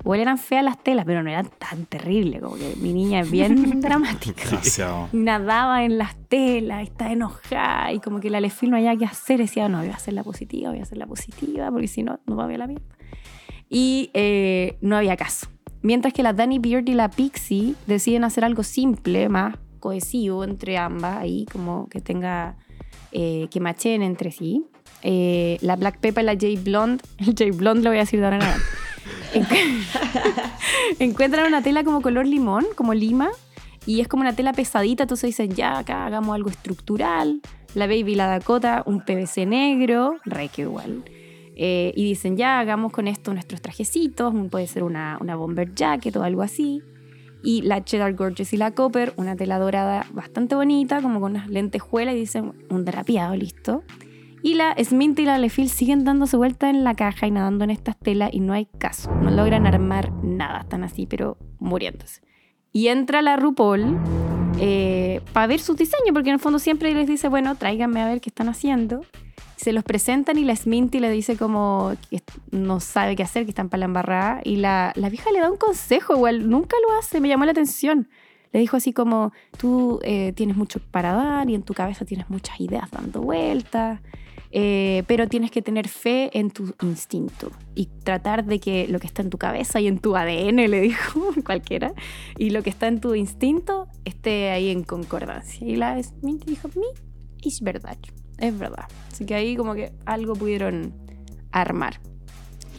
Igual 0.02 0.22
eran 0.22 0.38
feas 0.38 0.64
las 0.64 0.82
telas, 0.82 1.06
pero 1.06 1.22
no 1.24 1.30
eran 1.30 1.50
tan 1.58 1.86
terribles, 1.86 2.42
como 2.42 2.56
que 2.56 2.76
mi 2.78 2.94
niña 2.94 3.22
es 3.22 3.32
bien 3.32 3.80
dramática. 3.82 4.50
Demasiado. 4.50 5.10
Nadaba 5.12 5.84
en 5.84 5.98
las 5.98 6.16
telas, 6.30 6.84
está 6.84 7.12
enojada 7.12 7.92
y 7.92 8.00
como 8.00 8.20
que 8.20 8.30
la 8.30 8.40
Lefil 8.40 8.72
no 8.72 8.78
había 8.78 8.96
que 8.96 9.06
hacer, 9.06 9.40
decía, 9.40 9.68
no, 9.68 9.80
voy 9.80 9.90
a 9.90 9.96
hacer 9.96 10.14
la 10.14 10.24
positiva, 10.24 10.70
voy 10.70 10.80
a 10.80 10.84
hacer 10.84 10.98
la 10.98 11.06
positiva, 11.06 11.70
porque 11.70 11.88
si 11.88 12.04
no, 12.04 12.20
no 12.26 12.36
va 12.36 12.46
a 12.46 12.48
ver 12.48 12.60
la 12.60 12.68
mierda. 12.68 12.86
Y 13.70 14.10
eh, 14.14 14.78
no 14.82 14.96
había 14.96 15.16
caso. 15.18 15.48
Mientras 15.82 16.14
que 16.14 16.24
la 16.24 16.34
Danny 16.34 16.60
Beard 16.60 16.90
y 16.90 16.94
la 16.94 17.10
Pixie 17.10 17.76
deciden 17.86 18.24
hacer 18.24 18.44
algo 18.44 18.64
simple, 18.64 19.30
más 19.30 19.56
cohesivo 19.80 20.44
entre 20.44 20.78
ambas, 20.78 21.18
ahí 21.18 21.46
como 21.52 21.88
que 21.88 22.02
tenga, 22.02 22.58
eh, 23.12 23.48
que 23.52 23.60
macheen 23.60 24.02
entre 24.02 24.32
sí. 24.32 24.66
Eh, 25.04 25.58
la 25.62 25.76
Black 25.76 26.00
Pepper 26.00 26.24
y 26.24 26.26
la 26.26 26.34
J 26.34 26.48
Blonde, 26.64 27.04
el 27.18 27.28
J 27.28 27.46
Blonde 27.54 27.84
lo 27.84 27.90
voy 27.92 27.98
a 27.98 28.02
decir 28.02 28.20
de 28.20 28.26
ahora 28.26 28.38
en 28.38 28.44
adelante. 28.44 28.66
Encu- 29.34 29.84
Encuentran 31.00 31.48
una 31.48 31.62
tela 31.62 31.84
como 31.84 32.02
color 32.02 32.26
limón, 32.26 32.66
como 32.76 32.94
lima, 32.94 33.30
y 33.86 34.02
es 34.02 34.08
como 34.08 34.22
una 34.22 34.34
tela 34.34 34.54
pesadita, 34.54 35.04
entonces 35.04 35.30
dicen, 35.30 35.52
ya, 35.56 35.78
acá 35.80 36.06
hagamos 36.06 36.36
algo 36.36 36.50
estructural. 36.50 37.42
La 37.76 37.86
Baby 37.86 38.16
la 38.16 38.28
Dakota, 38.28 38.84
un 38.86 39.02
PVC 39.02 39.46
negro, 39.46 40.18
re 40.26 40.48
que 40.50 40.64
igual. 40.64 41.04
Eh, 41.56 41.92
y 41.96 42.04
dicen, 42.04 42.36
ya, 42.38 42.60
hagamos 42.60 42.92
con 42.92 43.08
esto 43.08 43.34
nuestros 43.34 43.62
trajecitos, 43.62 44.34
puede 44.50 44.66
ser 44.68 44.84
una, 44.84 45.18
una 45.22 45.36
bomber 45.36 45.74
jacket 45.76 46.16
o 46.16 46.24
algo 46.24 46.42
así. 46.42 46.82
Y 47.44 47.62
la 47.62 47.84
Cheddar 47.84 48.14
Gorgeous 48.16 48.52
y 48.54 48.58
la 48.58 48.72
Copper, 48.72 49.14
una 49.18 49.36
tela 49.36 49.60
dorada 49.60 50.06
bastante 50.12 50.56
bonita, 50.56 51.02
como 51.02 51.22
con 51.22 51.32
unas 51.32 51.48
lentejuelas, 51.50 52.16
y 52.16 52.20
dicen, 52.20 52.54
un 52.70 52.86
drapeado, 52.86 53.36
listo. 53.36 53.84
Y 54.42 54.54
la 54.54 54.76
Smint 54.82 55.20
y 55.20 55.26
la 55.26 55.38
Lefil 55.38 55.70
siguen 55.70 56.06
dándose 56.06 56.38
vuelta 56.38 56.70
en 56.70 56.84
la 56.84 56.96
caja 56.96 57.28
y 57.28 57.32
nadando 57.32 57.66
en 57.66 57.72
estas 57.72 57.98
telas 57.98 58.30
y 58.34 58.40
no 58.40 58.54
hay 58.54 58.68
caso. 58.78 59.12
No 59.12 59.32
logran 59.32 59.68
armar 59.68 60.14
nada. 60.24 60.62
Están 60.62 60.84
así, 60.84 61.06
pero 61.06 61.38
muriéndose. 61.60 62.22
Y 62.72 62.88
entra 62.88 63.22
la 63.22 63.36
RuPaul 63.36 63.98
eh, 64.60 65.22
para 65.34 65.48
ver 65.48 65.60
sus 65.60 65.76
diseños, 65.76 66.12
porque 66.14 66.30
en 66.30 66.36
el 66.36 66.40
fondo 66.40 66.60
siempre 66.60 66.94
les 66.94 67.08
dice, 67.08 67.28
bueno, 67.28 67.56
tráiganme 67.56 68.02
a 68.02 68.08
ver 68.08 68.22
qué 68.22 68.30
están 68.30 68.48
haciendo. 68.48 69.02
Se 69.58 69.74
los 69.74 69.84
presentan 69.84 70.38
y 70.38 70.46
la 70.46 70.56
Sminty 70.56 71.00
le 71.00 71.10
dice 71.10 71.36
como 71.36 71.94
que 72.10 72.22
no 72.52 72.80
sabe 72.80 73.18
qué 73.18 73.24
hacer, 73.24 73.44
que 73.44 73.52
están 73.52 73.68
para 73.68 73.80
la 73.80 73.86
embarrada. 73.86 74.42
Y 74.46 74.56
la, 74.56 74.94
la 74.96 75.10
vieja 75.10 75.32
le 75.32 75.42
da 75.42 75.52
un 75.52 75.58
consejo, 75.58 76.16
igual, 76.16 76.50
nunca 76.50 76.78
lo 76.88 76.98
hace, 76.98 77.20
me 77.20 77.28
llamó 77.28 77.44
la 77.44 77.52
atención. 77.52 78.08
Le 78.52 78.60
dijo 78.60 78.78
así 78.78 78.94
como, 78.94 79.32
tú 79.58 80.00
eh, 80.04 80.34
tienes 80.34 80.56
mucho 80.56 80.80
para 80.92 81.14
dar 81.14 81.50
y 81.50 81.56
en 81.56 81.64
tu 81.64 81.74
cabeza 81.74 82.06
tienes 82.06 82.30
muchas 82.30 82.60
ideas 82.60 82.90
dando 82.90 83.22
vueltas. 83.22 84.00
Eh, 84.52 85.04
pero 85.06 85.28
tienes 85.28 85.52
que 85.52 85.62
tener 85.62 85.88
fe 85.88 86.38
en 86.38 86.50
tu 86.50 86.74
instinto 86.82 87.52
y 87.76 87.86
tratar 88.04 88.46
de 88.46 88.60
que 88.60 88.88
lo 88.88 89.00
que 89.00 89.06
está 89.06 89.22
en 89.22 89.30
tu 89.30 89.38
cabeza 89.38 89.80
y 89.80 89.88
en 89.88 90.00
tu 90.00 90.16
ADN, 90.16 90.56
le 90.56 90.82
dijo 90.82 91.22
cualquiera, 91.46 91.94
y 92.38 92.50
lo 92.50 92.64
que 92.64 92.72
está 92.72 92.88
en 92.88 93.00
tu 93.00 93.14
instinto 93.14 93.88
esté 94.06 94.50
ahí 94.50 94.70
en 94.70 94.84
concordancia. 94.84 95.68
Y 95.68 95.76
la 95.76 96.02
Smith 96.02 96.44
dijo, 96.46 96.68
mi, 96.76 96.88
es 97.48 97.62
verdad, 97.62 97.98
es 98.40 98.58
verdad. 98.58 98.86
Así 99.12 99.26
que 99.26 99.36
ahí 99.36 99.56
como 99.56 99.76
que 99.76 99.92
algo 100.06 100.34
pudieron 100.34 100.94
armar. 101.52 102.00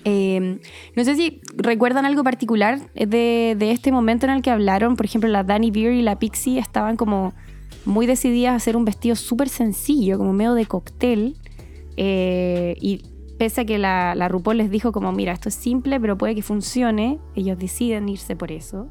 Eh, 0.04 0.58
no 0.96 1.04
sé 1.04 1.14
si 1.14 1.42
recuerdan 1.56 2.06
algo 2.06 2.24
particular 2.24 2.90
de, 2.94 3.54
de, 3.58 3.70
este 3.70 3.92
momento 3.92 4.26
en 4.26 4.32
el 4.32 4.42
que 4.42 4.50
hablaron. 4.50 4.96
Por 4.96 5.06
ejemplo, 5.06 5.28
la 5.28 5.44
Danny 5.44 5.70
Beer 5.70 5.92
y 5.92 6.02
la 6.02 6.18
Pixie 6.18 6.58
estaban 6.58 6.96
como 6.96 7.34
muy 7.84 8.06
decididas 8.06 8.52
a 8.52 8.56
hacer 8.56 8.76
un 8.76 8.84
vestido 8.84 9.14
súper 9.16 9.48
sencillo, 9.48 10.18
como 10.18 10.32
medio 10.32 10.54
de 10.54 10.66
cóctel. 10.66 11.36
Eh, 12.02 12.76
y 12.80 13.02
pese 13.38 13.60
a 13.60 13.64
que 13.66 13.78
la, 13.78 14.14
la 14.14 14.26
RuPaul 14.28 14.56
les 14.56 14.70
dijo 14.70 14.90
como, 14.90 15.12
mira, 15.12 15.32
esto 15.32 15.50
es 15.50 15.54
simple, 15.54 16.00
pero 16.00 16.16
puede 16.16 16.34
que 16.34 16.40
funcione, 16.42 17.18
ellos 17.34 17.58
deciden 17.58 18.08
irse 18.08 18.36
por 18.36 18.50
eso. 18.52 18.88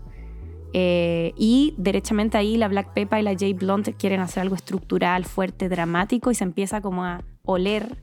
Eh, 0.73 1.33
y 1.35 1.73
derechamente 1.77 2.37
ahí 2.37 2.55
la 2.55 2.67
Black 2.67 2.93
Peppa 2.93 3.19
y 3.19 3.23
la 3.23 3.35
Jay 3.35 3.53
Blunt 3.53 3.89
quieren 3.97 4.19
hacer 4.19 4.41
algo 4.41 4.53
estructural, 4.53 5.25
fuerte, 5.25 5.67
dramático 5.69 6.29
y 6.29 6.35
se 6.35 6.43
empieza 6.43 6.81
como 6.81 7.03
a 7.03 7.23
oler 7.43 7.97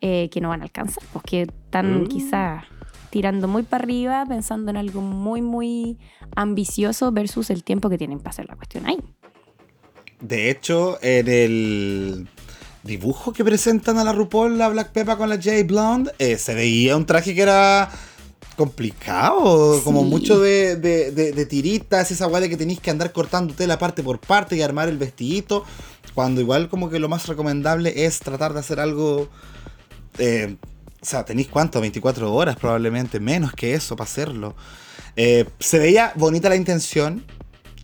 eh, 0.00 0.30
que 0.30 0.40
no 0.40 0.48
van 0.48 0.62
a 0.62 0.64
alcanzar, 0.64 1.02
porque 1.12 1.42
están 1.42 2.04
Mm. 2.04 2.06
quizás 2.06 2.64
tirando 3.10 3.48
muy 3.48 3.62
para 3.64 3.82
arriba, 3.84 4.24
pensando 4.26 4.70
en 4.70 4.78
algo 4.78 5.02
muy, 5.02 5.42
muy 5.42 5.98
ambicioso 6.36 7.12
versus 7.12 7.50
el 7.50 7.64
tiempo 7.64 7.90
que 7.90 7.98
tienen 7.98 8.18
para 8.18 8.30
hacer 8.30 8.46
la 8.48 8.56
cuestión 8.56 8.86
ahí. 8.86 8.98
De 10.20 10.50
hecho, 10.50 10.98
en 11.02 11.28
el 11.28 12.28
dibujo 12.88 13.32
que 13.32 13.44
presentan 13.44 13.98
a 13.98 14.04
la 14.04 14.12
RuPaul, 14.12 14.58
la 14.58 14.68
Black 14.68 14.90
Peppa 14.90 15.16
con 15.16 15.28
la 15.28 15.36
J 15.36 15.50
Blonde, 15.64 16.10
eh, 16.18 16.36
se 16.38 16.54
veía 16.54 16.96
un 16.96 17.06
traje 17.06 17.34
que 17.34 17.42
era 17.42 17.88
complicado, 18.56 19.80
como 19.84 20.02
mucho 20.02 20.40
de, 20.40 20.74
de- 20.76 21.12
de- 21.12 21.32
de 21.32 21.46
tiritas, 21.46 22.10
esa 22.10 22.26
guay 22.26 22.42
de 22.42 22.48
que 22.48 22.56
tenéis 22.56 22.80
que 22.80 22.90
andar 22.90 23.12
cortando 23.12 23.54
tela 23.54 23.78
parte 23.78 24.02
por 24.02 24.18
parte 24.18 24.56
y 24.56 24.62
armar 24.62 24.88
el 24.88 24.98
vestidito, 24.98 25.64
cuando 26.14 26.40
igual 26.40 26.68
como 26.68 26.90
que 26.90 26.98
lo 26.98 27.08
más 27.08 27.28
recomendable 27.28 28.04
es 28.04 28.18
tratar 28.18 28.52
de 28.54 28.60
hacer 28.60 28.80
algo... 28.80 29.28
eh, 30.18 30.56
o 31.00 31.04
sea, 31.04 31.24
tenéis 31.24 31.46
cuánto, 31.46 31.80
24 31.80 32.34
horas 32.34 32.56
probablemente, 32.56 33.20
menos 33.20 33.52
que 33.52 33.74
eso 33.74 33.94
para 33.94 34.10
hacerlo. 34.10 34.56
Eh, 35.14 35.44
se 35.60 35.78
veía 35.78 36.12
bonita 36.16 36.48
la 36.48 36.56
intención, 36.56 37.24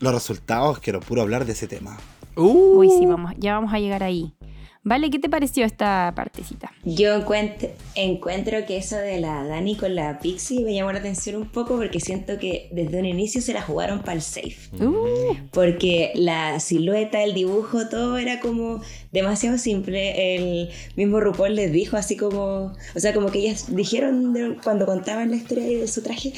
los 0.00 0.12
resultados, 0.12 0.80
quiero 0.80 0.98
puro 0.98 1.22
hablar 1.22 1.44
de 1.46 1.52
ese 1.52 1.68
tema. 1.68 1.96
Uh. 2.36 2.78
Uy, 2.78 2.88
sí, 2.90 3.06
vamos, 3.06 3.32
ya 3.38 3.54
vamos 3.54 3.72
a 3.72 3.78
llegar 3.78 4.02
ahí. 4.02 4.34
Vale, 4.86 5.08
¿qué 5.08 5.18
te 5.18 5.30
pareció 5.30 5.64
esta 5.64 6.12
partecita? 6.14 6.70
Yo 6.84 7.14
encuentro, 7.14 7.70
encuentro 7.94 8.66
que 8.66 8.76
eso 8.76 8.96
de 8.96 9.18
la 9.18 9.42
Dani 9.42 9.76
con 9.76 9.94
la 9.94 10.18
Pixie 10.18 10.62
me 10.62 10.74
llamó 10.74 10.92
la 10.92 10.98
atención 10.98 11.36
un 11.36 11.48
poco 11.48 11.76
porque 11.76 12.00
siento 12.00 12.38
que 12.38 12.68
desde 12.70 12.98
un 12.98 13.06
inicio 13.06 13.40
se 13.40 13.54
la 13.54 13.62
jugaron 13.62 14.00
para 14.00 14.12
el 14.12 14.20
safe. 14.22 14.56
Uh, 14.78 15.36
Porque 15.52 16.12
la 16.14 16.60
silueta, 16.60 17.22
el 17.22 17.32
dibujo, 17.32 17.88
todo 17.88 18.18
era 18.18 18.40
como 18.40 18.82
demasiado 19.14 19.56
simple. 19.58 20.34
El 20.36 20.70
mismo 20.96 21.20
RuPaul 21.20 21.54
les 21.54 21.72
dijo 21.72 21.96
así 21.96 22.16
como, 22.16 22.72
o 22.94 23.00
sea, 23.00 23.14
como 23.14 23.30
que 23.30 23.38
ellas 23.38 23.74
dijeron 23.74 24.34
de- 24.34 24.56
cuando 24.62 24.84
contaban 24.86 25.30
la 25.30 25.36
historia 25.36 25.64
de 25.64 25.86
su 25.88 26.02
traje, 26.02 26.32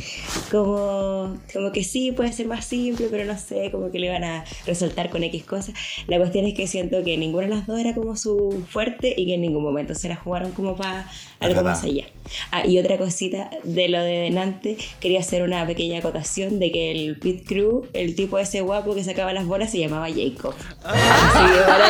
como, 0.50 1.36
como 1.52 1.72
que 1.72 1.82
sí, 1.82 2.12
puede 2.12 2.32
ser 2.32 2.46
más 2.46 2.64
simple, 2.66 3.08
pero 3.10 3.24
no 3.24 3.36
sé, 3.38 3.70
como 3.72 3.90
que 3.90 3.98
le 3.98 4.06
iban 4.06 4.24
a 4.24 4.44
resaltar 4.66 5.10
con 5.10 5.24
X 5.24 5.44
cosas. 5.44 5.74
La 6.06 6.18
cuestión 6.18 6.44
es 6.46 6.54
que 6.54 6.66
siento 6.66 7.02
que 7.02 7.16
ninguna 7.16 7.46
de 7.48 7.54
las 7.54 7.66
dos 7.66 7.80
era 7.80 7.94
como 7.94 8.14
su 8.16 8.62
fuerte 8.68 9.14
y 9.16 9.26
que 9.26 9.34
en 9.34 9.40
ningún 9.40 9.62
momento 9.62 9.94
se 9.94 10.08
la 10.08 10.16
jugaron 10.16 10.52
como 10.52 10.76
para 10.76 11.08
algo 11.40 11.62
más 11.62 11.82
allá. 11.82 12.04
Ah, 12.50 12.66
y 12.66 12.78
otra 12.78 12.98
cosita 12.98 13.50
de 13.64 13.88
lo 13.88 14.00
de 14.02 14.18
delante, 14.18 14.76
quería 15.00 15.20
hacer 15.20 15.42
una 15.42 15.66
pequeña 15.66 16.00
acotación 16.00 16.58
de 16.58 16.72
que 16.72 16.90
el 16.92 17.18
pit 17.18 17.46
crew, 17.46 17.86
el 17.94 18.14
tipo 18.14 18.38
ese 18.38 18.60
guapo 18.60 18.94
que 18.94 19.02
sacaba 19.04 19.32
las 19.32 19.46
bolas, 19.46 19.70
se 19.70 19.78
llamaba 19.78 20.08
Jacob. 20.08 20.54
Así 20.84 21.54
que 21.54 21.60
para 21.62 21.88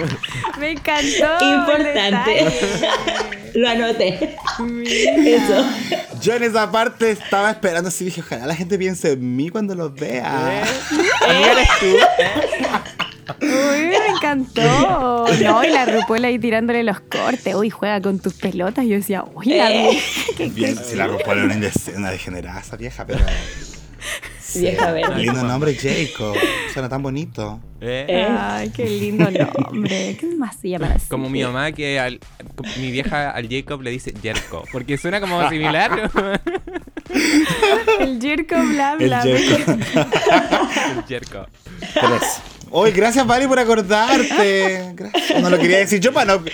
me 0.58 0.70
encantó. 0.72 1.44
Importante. 1.54 2.46
Lo 3.54 3.68
anoté. 3.68 4.36
Eso. 4.86 5.66
Yo 6.22 6.34
en 6.34 6.44
esa 6.44 6.70
parte 6.70 7.10
estaba 7.10 7.50
esperando 7.50 7.88
así, 7.88 8.06
dije, 8.06 8.22
ojalá 8.22 8.46
la 8.46 8.54
gente 8.54 8.78
piense 8.78 9.12
en 9.12 9.36
mí 9.36 9.50
cuando 9.50 9.74
los 9.74 9.94
vea. 9.94 10.62
Amiga, 11.22 11.52
eres 11.52 11.68
tú. 11.78 11.86
¿eh? 12.18 13.02
Uy, 13.40 13.86
me 13.88 14.06
encantó. 14.16 15.26
No, 15.42 15.64
y 15.64 15.68
la 15.68 15.84
RuPaul 15.84 16.24
ahí 16.24 16.38
tirándole 16.38 16.82
los 16.82 17.00
cortes. 17.00 17.54
Uy, 17.54 17.70
juega 17.70 18.00
con 18.00 18.18
tus 18.18 18.34
pelotas. 18.34 18.84
Yo 18.86 18.96
decía, 18.96 19.24
uy, 19.34 19.46
la 19.46 19.72
Eh. 19.72 20.00
Bien, 20.54 20.76
si 20.76 20.96
la 20.96 21.06
RuPaul 21.06 21.38
era 21.38 21.56
una, 21.56 21.70
una 21.96 22.10
degenerada 22.10 22.60
esa 22.60 22.76
vieja, 22.76 23.04
pero... 23.06 23.24
Vieja 24.54 24.92
verde. 24.92 25.16
Lindo 25.16 25.42
nombre, 25.44 25.74
Jacob. 25.74 26.36
Suena 26.72 26.88
tan 26.88 27.02
bonito. 27.02 27.60
¿Eh? 27.80 28.06
Eh. 28.08 28.26
Ay, 28.30 28.70
qué 28.70 28.84
lindo 28.84 29.28
nombre. 29.70 30.16
¿Qué 30.18 30.26
más 30.38 30.56
se 30.60 30.68
llama 30.70 30.92
así? 30.94 31.08
Como 31.08 31.28
mi 31.28 31.42
mamá 31.42 31.72
que 31.72 31.98
al, 31.98 32.20
mi 32.78 32.90
vieja 32.90 33.30
al 33.30 33.48
Jacob 33.48 33.82
le 33.82 33.90
dice 33.90 34.12
Jerko, 34.22 34.64
porque 34.72 34.96
suena 34.98 35.20
como 35.20 35.48
similar. 35.50 36.10
El 38.00 38.20
Jerko 38.20 38.56
bla 38.70 38.96
El 38.98 39.06
bla. 39.06 39.22
El 39.22 41.04
Jerko. 41.08 41.46
Eso. 41.80 42.42
Hoy, 42.74 42.90
gracias, 42.92 43.26
Vali, 43.26 43.46
por 43.46 43.58
acordarte. 43.58 44.92
Gracias. 44.94 45.42
No 45.42 45.50
lo 45.50 45.58
quería 45.58 45.76
decir 45.78 46.00
yo, 46.00 46.10
para 46.10 46.36
no... 46.38 46.44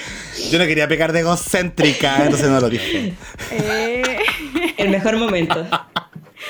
Yo 0.50 0.58
no 0.58 0.66
quería 0.66 0.88
pecar 0.88 1.12
de 1.12 1.20
egocéntrica, 1.20 2.24
entonces 2.24 2.48
no 2.48 2.60
lo 2.60 2.68
dije. 2.68 3.14
Eh, 3.52 4.18
El 4.78 4.88
mejor 4.90 5.16
momento. 5.16 5.64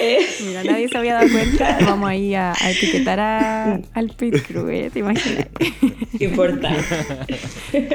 Eh, 0.00 0.18
mira, 0.46 0.64
nadie 0.64 0.88
se 0.88 0.96
había 0.98 1.14
dado 1.14 1.28
cuenta. 1.30 1.78
Vamos 1.82 2.08
ahí 2.08 2.34
a, 2.34 2.52
a 2.52 2.70
etiquetar 2.70 3.18
a- 3.20 3.80
al 3.94 4.08
Pit 4.10 4.36
Crew, 4.46 4.68
¿eh? 4.68 4.90
¿te 4.92 5.00
imaginas? 5.00 5.46
importante. 6.18 6.84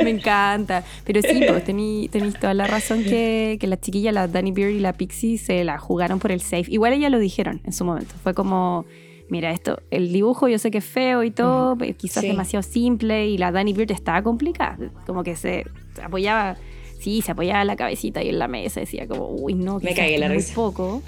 Me 0.03 0.09
encanta. 0.09 0.83
Pero 1.05 1.21
sí, 1.21 1.43
pues 1.47 1.63
tenéis 1.63 2.11
toda 2.39 2.53
la 2.53 2.67
razón 2.67 3.03
que, 3.03 3.57
que 3.59 3.67
la 3.67 3.79
chiquilla, 3.79 4.11
la 4.11 4.27
Danny 4.27 4.51
Beer 4.51 4.71
y 4.71 4.79
la 4.79 4.93
Pixie, 4.93 5.37
se 5.37 5.63
la 5.63 5.77
jugaron 5.77 6.19
por 6.19 6.31
el 6.31 6.41
safe. 6.41 6.65
Igual 6.67 6.93
ellas 6.93 7.11
lo 7.11 7.19
dijeron 7.19 7.61
en 7.63 7.73
su 7.73 7.85
momento. 7.85 8.13
Fue 8.23 8.33
como, 8.33 8.85
mira, 9.29 9.51
esto, 9.51 9.79
el 9.91 10.11
dibujo 10.13 10.47
yo 10.47 10.59
sé 10.59 10.71
que 10.71 10.77
es 10.79 10.85
feo 10.85 11.23
y 11.23 11.31
todo, 11.31 11.77
pero 11.77 11.95
quizás 11.95 12.21
Sí. 12.21 12.27
demasiado 12.29 12.63
simple. 12.63 13.27
Y 13.27 13.37
la 13.37 13.51
Danny 13.51 13.73
Beer 13.73 13.91
estaba 13.91 14.21
complicada. 14.23 14.77
Como 15.05 15.23
que 15.23 15.35
se 15.35 15.65
apoyaba. 16.01 16.55
Sí, 17.03 17.21
se 17.21 17.31
apoyaba 17.33 17.65
la 17.65 17.75
cabecita 17.75 18.21
ahí 18.21 18.29
en 18.29 18.39
la 18.39 18.47
mesa, 18.47 18.79
decía 18.79 19.07
como, 19.07 19.27
uy, 19.29 19.55
no, 19.55 19.75
Me 19.75 19.81
quizás 19.81 19.95
cagué 19.97 20.17
la 20.17 20.27
muy 20.27 20.37
risa. 20.37 20.55
poco. 20.55 21.03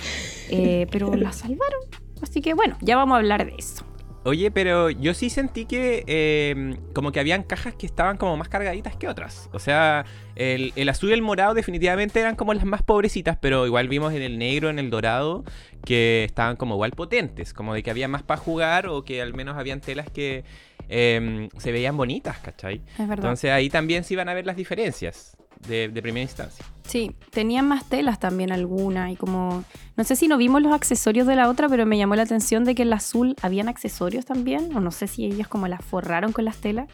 Eh, 0.49 0.87
pero 0.91 1.15
la 1.15 1.31
salvaron. 1.31 1.79
Así 2.21 2.41
que 2.41 2.53
bueno, 2.53 2.77
ya 2.81 2.97
vamos 2.97 3.15
a 3.15 3.19
hablar 3.19 3.45
de 3.45 3.53
eso. 3.57 3.85
Oye, 4.25 4.49
pero 4.49 4.89
yo 4.89 5.13
sí 5.13 5.29
sentí 5.29 5.65
que 5.65 6.03
eh, 6.07 6.77
como 6.93 7.11
que 7.11 7.19
habían 7.19 7.43
cajas 7.43 7.75
que 7.75 7.85
estaban 7.85 8.17
como 8.17 8.35
más 8.35 8.49
cargaditas 8.49 8.95
que 8.95 9.07
otras. 9.07 9.49
O 9.53 9.59
sea, 9.59 10.03
el, 10.35 10.73
el 10.75 10.89
azul 10.89 11.11
y 11.11 11.13
el 11.13 11.21
morado 11.21 11.53
definitivamente 11.53 12.19
eran 12.19 12.35
como 12.35 12.51
las 12.55 12.65
más 12.65 12.81
pobrecitas, 12.81 13.37
pero 13.39 13.67
igual 13.67 13.87
vimos 13.87 14.13
en 14.13 14.23
el 14.23 14.39
negro, 14.39 14.71
en 14.71 14.79
el 14.79 14.89
dorado, 14.89 15.43
que 15.85 16.23
estaban 16.23 16.55
como 16.55 16.73
igual 16.73 16.91
potentes, 16.91 17.53
como 17.53 17.75
de 17.75 17.83
que 17.83 17.91
había 17.91 18.07
más 18.07 18.23
para 18.23 18.41
jugar 18.41 18.87
o 18.87 19.03
que 19.03 19.21
al 19.21 19.35
menos 19.35 19.57
habían 19.57 19.79
telas 19.79 20.09
que 20.09 20.43
eh, 20.89 21.47
se 21.59 21.71
veían 21.71 21.95
bonitas, 21.95 22.39
¿cachai? 22.39 22.81
Es 22.93 23.07
verdad. 23.07 23.17
Entonces 23.17 23.51
ahí 23.51 23.69
también 23.69 24.03
se 24.03 24.15
iban 24.15 24.27
a 24.27 24.33
ver 24.33 24.47
las 24.47 24.55
diferencias 24.57 25.37
de, 25.67 25.89
de 25.89 26.01
primera 26.01 26.23
instancia. 26.23 26.65
Sí, 26.83 27.15
tenían 27.31 27.67
más 27.67 27.85
telas 27.89 28.19
también 28.19 28.51
alguna 28.51 29.11
y 29.11 29.15
como 29.15 29.63
no 29.97 30.03
sé 30.03 30.15
si 30.15 30.27
no 30.27 30.37
vimos 30.37 30.61
los 30.61 30.73
accesorios 30.73 31.25
de 31.25 31.35
la 31.35 31.49
otra, 31.49 31.69
pero 31.69 31.85
me 31.85 31.97
llamó 31.97 32.15
la 32.15 32.23
atención 32.23 32.65
de 32.65 32.75
que 32.75 32.83
en 32.83 32.89
la 32.89 32.97
azul 32.97 33.35
habían 33.41 33.69
accesorios 33.69 34.25
también, 34.25 34.75
o 34.75 34.81
no 34.81 34.91
sé 34.91 35.07
si 35.07 35.25
ellos 35.25 35.47
como 35.47 35.67
las 35.67 35.83
forraron 35.83 36.33
con 36.33 36.45
las 36.45 36.57
telas. 36.57 36.89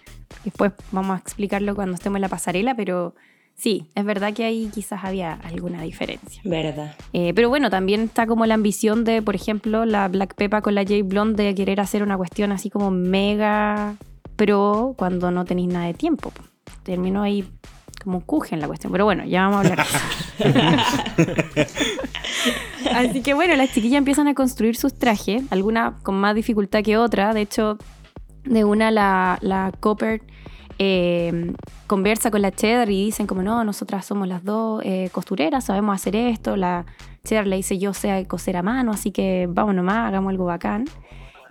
Después 0.45 0.73
vamos 0.91 1.17
a 1.17 1.19
explicarlo 1.19 1.75
cuando 1.75 1.95
estemos 1.95 2.17
en 2.17 2.21
la 2.21 2.29
pasarela, 2.29 2.75
pero 2.75 3.15
sí, 3.55 3.87
es 3.95 4.05
verdad 4.05 4.33
que 4.33 4.45
ahí 4.45 4.69
quizás 4.73 5.03
había 5.03 5.33
alguna 5.33 5.81
diferencia. 5.81 6.41
Verdad. 6.45 6.95
Eh, 7.11 7.33
pero 7.33 7.49
bueno, 7.49 7.69
también 7.69 8.01
está 8.01 8.27
como 8.27 8.45
la 8.45 8.53
ambición 8.53 9.03
de, 9.03 9.21
por 9.21 9.35
ejemplo, 9.35 9.85
la 9.85 10.07
Black 10.07 10.35
Peppa 10.35 10.61
con 10.61 10.75
la 10.75 10.83
J 10.83 11.03
Blonde 11.03 11.43
de 11.43 11.55
querer 11.55 11.81
hacer 11.81 12.03
una 12.03 12.17
cuestión 12.17 12.51
así 12.51 12.69
como 12.69 12.91
mega 12.91 13.95
pro 14.35 14.93
cuando 14.95 15.31
no 15.31 15.43
tenéis 15.43 15.69
nada 15.69 15.87
de 15.87 15.95
tiempo. 15.95 16.31
Terminó 16.83 17.23
ahí 17.23 17.45
como 18.03 18.21
cujen 18.21 18.59
la 18.59 18.67
cuestión. 18.67 18.91
Pero 18.91 19.05
bueno, 19.05 19.23
ya 19.25 19.47
vamos 19.47 19.65
a 19.65 19.69
hablar. 19.69 19.87
Así 22.95 23.21
que 23.21 23.33
bueno, 23.33 23.55
las 23.55 23.71
chiquillas 23.71 23.97
empiezan 23.99 24.27
a 24.27 24.33
construir 24.33 24.75
sus 24.75 24.93
trajes, 24.93 25.43
algunas 25.51 26.01
con 26.01 26.15
más 26.15 26.35
dificultad 26.35 26.83
que 26.83 26.97
otra. 26.97 27.33
De 27.33 27.41
hecho, 27.41 27.77
de 28.43 28.63
una 28.63 28.91
la, 28.91 29.37
la 29.41 29.71
Copper 29.79 30.21
eh, 30.79 31.53
conversa 31.85 32.31
con 32.31 32.41
la 32.41 32.51
Cheddar 32.51 32.89
y 32.89 33.05
dicen 33.05 33.27
como 33.27 33.43
no, 33.43 33.63
nosotras 33.63 34.05
somos 34.05 34.27
las 34.27 34.43
dos 34.43 34.81
eh, 34.83 35.09
costureras, 35.11 35.65
sabemos 35.65 35.93
hacer 35.93 36.15
esto. 36.15 36.55
La 36.57 36.85
Cheddar 37.23 37.45
le 37.45 37.57
dice 37.57 37.77
yo 37.77 37.93
sé 37.93 38.25
coser 38.27 38.57
a 38.57 38.63
mano, 38.63 38.91
así 38.91 39.11
que 39.11 39.47
vamos 39.49 39.75
nomás, 39.75 40.07
hagamos 40.07 40.31
algo 40.31 40.45
bacán. 40.45 40.85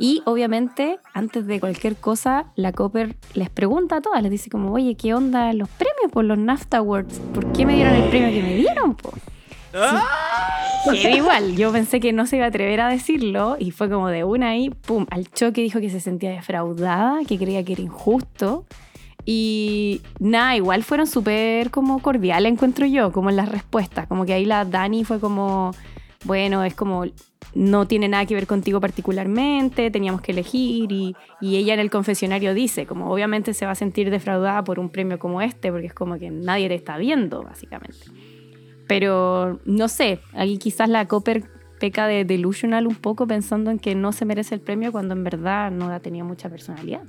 Y 0.00 0.22
obviamente, 0.24 0.98
antes 1.12 1.46
de 1.46 1.60
cualquier 1.60 1.94
cosa, 1.94 2.46
la 2.56 2.72
Copper 2.72 3.16
les 3.34 3.50
pregunta 3.50 3.96
a 3.96 4.00
todas, 4.00 4.22
les 4.22 4.30
dice 4.30 4.48
como, 4.48 4.72
oye, 4.72 4.94
¿qué 4.94 5.12
onda 5.12 5.52
los 5.52 5.68
premios 5.68 6.10
por 6.10 6.24
los 6.24 6.38
NAFTA 6.38 6.78
Awards? 6.78 7.20
¿Por 7.34 7.52
qué 7.52 7.66
me 7.66 7.74
dieron 7.74 7.92
el 7.92 8.08
premio 8.08 8.30
que 8.30 8.42
me 8.42 8.54
dieron? 8.54 8.94
Po? 8.94 9.12
igual, 11.14 11.54
yo 11.54 11.70
pensé 11.70 12.00
que 12.00 12.14
no 12.14 12.24
se 12.24 12.36
iba 12.36 12.46
a 12.46 12.48
atrever 12.48 12.80
a 12.80 12.88
decirlo 12.88 13.58
y 13.58 13.72
fue 13.72 13.90
como 13.90 14.08
de 14.08 14.24
una 14.24 14.48
ahí, 14.48 14.70
pum, 14.70 15.04
al 15.10 15.30
choque 15.30 15.60
dijo 15.60 15.80
que 15.80 15.90
se 15.90 16.00
sentía 16.00 16.30
defraudada, 16.30 17.18
que 17.28 17.36
creía 17.36 17.62
que 17.62 17.74
era 17.74 17.82
injusto. 17.82 18.64
Y 19.26 20.00
nada, 20.18 20.56
igual 20.56 20.82
fueron 20.82 21.06
súper 21.06 21.70
como 21.70 22.00
cordiales, 22.00 22.50
encuentro 22.50 22.86
yo, 22.86 23.12
como 23.12 23.28
en 23.28 23.36
las 23.36 23.50
respuestas. 23.50 24.06
Como 24.06 24.24
que 24.24 24.32
ahí 24.32 24.46
la 24.46 24.64
Dani 24.64 25.04
fue 25.04 25.20
como, 25.20 25.72
bueno, 26.24 26.64
es 26.64 26.74
como, 26.74 27.04
no 27.54 27.86
tiene 27.86 28.08
nada 28.08 28.26
que 28.26 28.34
ver 28.34 28.46
contigo 28.46 28.80
particularmente, 28.80 29.90
teníamos 29.90 30.20
que 30.20 30.32
elegir. 30.32 30.92
Y, 30.92 31.16
y 31.40 31.56
ella 31.56 31.74
en 31.74 31.80
el 31.80 31.90
confesionario 31.90 32.54
dice, 32.54 32.86
como 32.86 33.10
obviamente 33.10 33.54
se 33.54 33.66
va 33.66 33.72
a 33.72 33.76
sentir 33.76 34.10
defraudada 34.10 34.62
por 34.64 34.78
un 34.78 34.90
premio 34.90 35.18
como 35.18 35.40
este, 35.40 35.70
porque 35.70 35.86
es 35.86 35.94
como 35.94 36.18
que 36.18 36.30
nadie 36.30 36.68
te 36.68 36.74
está 36.74 36.98
viendo, 36.98 37.42
básicamente. 37.42 38.06
Pero 38.86 39.60
no 39.64 39.88
sé, 39.88 40.20
ahí 40.32 40.58
quizás 40.58 40.88
la 40.88 41.06
Copper 41.06 41.44
peca 41.78 42.06
de 42.06 42.24
delusional 42.24 42.86
un 42.86 42.94
poco 42.94 43.26
pensando 43.26 43.70
en 43.70 43.78
que 43.78 43.94
no 43.94 44.12
se 44.12 44.24
merece 44.24 44.54
el 44.54 44.60
premio 44.60 44.92
cuando 44.92 45.14
en 45.14 45.24
verdad 45.24 45.70
no 45.70 45.98
tenido 46.00 46.26
mucha 46.26 46.48
personalidad. 46.48 47.02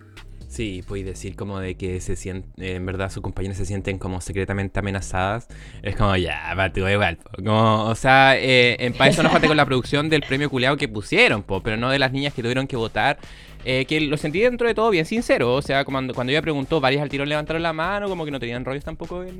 Sí, 0.51 0.83
puedes 0.85 1.05
decir 1.05 1.37
como 1.37 1.61
de 1.61 1.75
que 1.75 2.01
se 2.01 2.17
sienten, 2.17 2.51
en 2.57 2.85
verdad 2.85 3.09
sus 3.09 3.23
compañeros 3.23 3.55
se 3.55 3.65
sienten 3.65 3.97
como 3.97 4.19
secretamente 4.19 4.79
amenazadas. 4.79 5.47
Es 5.81 5.95
como, 5.95 6.13
ya, 6.17 6.53
va, 6.55 6.73
tú 6.73 6.85
igual. 6.89 7.19
Como, 7.37 7.85
o 7.85 7.95
sea, 7.95 8.37
eh, 8.37 8.75
en 8.77 8.93
eso 9.01 9.23
no 9.23 9.29
falta 9.29 9.47
con 9.47 9.55
la 9.55 9.65
producción 9.65 10.09
del 10.09 10.23
premio 10.23 10.49
culeado 10.49 10.75
que 10.75 10.89
pusieron, 10.89 11.43
po, 11.43 11.63
pero 11.63 11.77
no 11.77 11.89
de 11.89 11.99
las 11.99 12.11
niñas 12.11 12.33
que 12.33 12.41
tuvieron 12.41 12.67
que 12.67 12.75
votar. 12.75 13.17
Eh, 13.63 13.85
que 13.85 14.01
lo 14.01 14.17
sentí 14.17 14.41
dentro 14.41 14.67
de 14.67 14.73
todo 14.73 14.89
bien 14.89 15.05
sincero. 15.05 15.53
O 15.53 15.61
sea, 15.61 15.85
cuando, 15.85 16.13
cuando 16.13 16.31
ella 16.31 16.41
preguntó, 16.41 16.81
varias 16.81 17.01
al 17.01 17.07
tirón 17.07 17.29
levantaron 17.29 17.63
la 17.63 17.71
mano, 17.71 18.09
como 18.09 18.25
que 18.25 18.31
no 18.31 18.39
tenían 18.41 18.65
rollos 18.65 18.83
tampoco 18.83 19.23
en, 19.23 19.39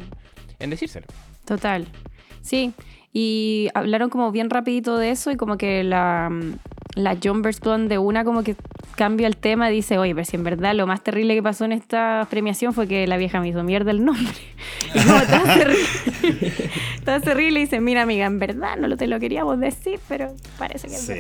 en 0.60 0.70
decírselo. 0.70 1.08
Total. 1.44 1.88
Sí, 2.42 2.74
y 3.12 3.68
hablaron 3.74 4.10
como 4.10 4.32
bien 4.32 4.50
rapidito 4.50 4.98
de 4.98 5.12
eso 5.12 5.30
y 5.30 5.36
como 5.36 5.58
que 5.58 5.84
la, 5.84 6.30
la 6.96 7.18
John 7.22 7.42
Blonde 7.42 7.88
de 7.88 7.98
una 7.98 8.24
como 8.24 8.44
que 8.44 8.56
cambia 8.96 9.28
el 9.28 9.38
tema 9.38 9.72
y 9.72 9.76
dice, 9.76 9.98
oye, 9.98 10.14
pero 10.14 10.26
si 10.26 10.36
en 10.36 10.44
verdad 10.44 10.76
lo 10.76 10.86
más 10.86 11.04
terrible 11.04 11.34
que 11.34 11.42
pasó 11.42 11.66
en 11.66 11.72
esta 11.72 12.28
premiación 12.30 12.74
fue 12.74 12.88
que 12.88 13.08
la 13.08 13.18
vieja 13.18 13.40
me 13.40 13.50
hizo 13.50 13.64
mierda 13.64 13.92
el 13.92 14.04
nombre. 14.06 14.34
Y 14.94 15.00
como 15.00 15.20
ríe, 15.20 16.54
todo 17.06 17.20
se 17.22 17.34
ríe 17.34 17.50
y 17.50 17.56
dice, 17.56 17.80
mira 17.80 18.02
amiga, 18.02 18.26
en 18.26 18.40
verdad 18.40 18.76
no 18.78 18.88
lo 18.88 18.98
te 18.98 19.08
lo 19.08 19.20
queríamos 19.20 19.60
decir, 19.60 20.00
pero 20.08 20.36
parece 20.58 20.88
que 20.88 20.98
sí. 20.98 21.14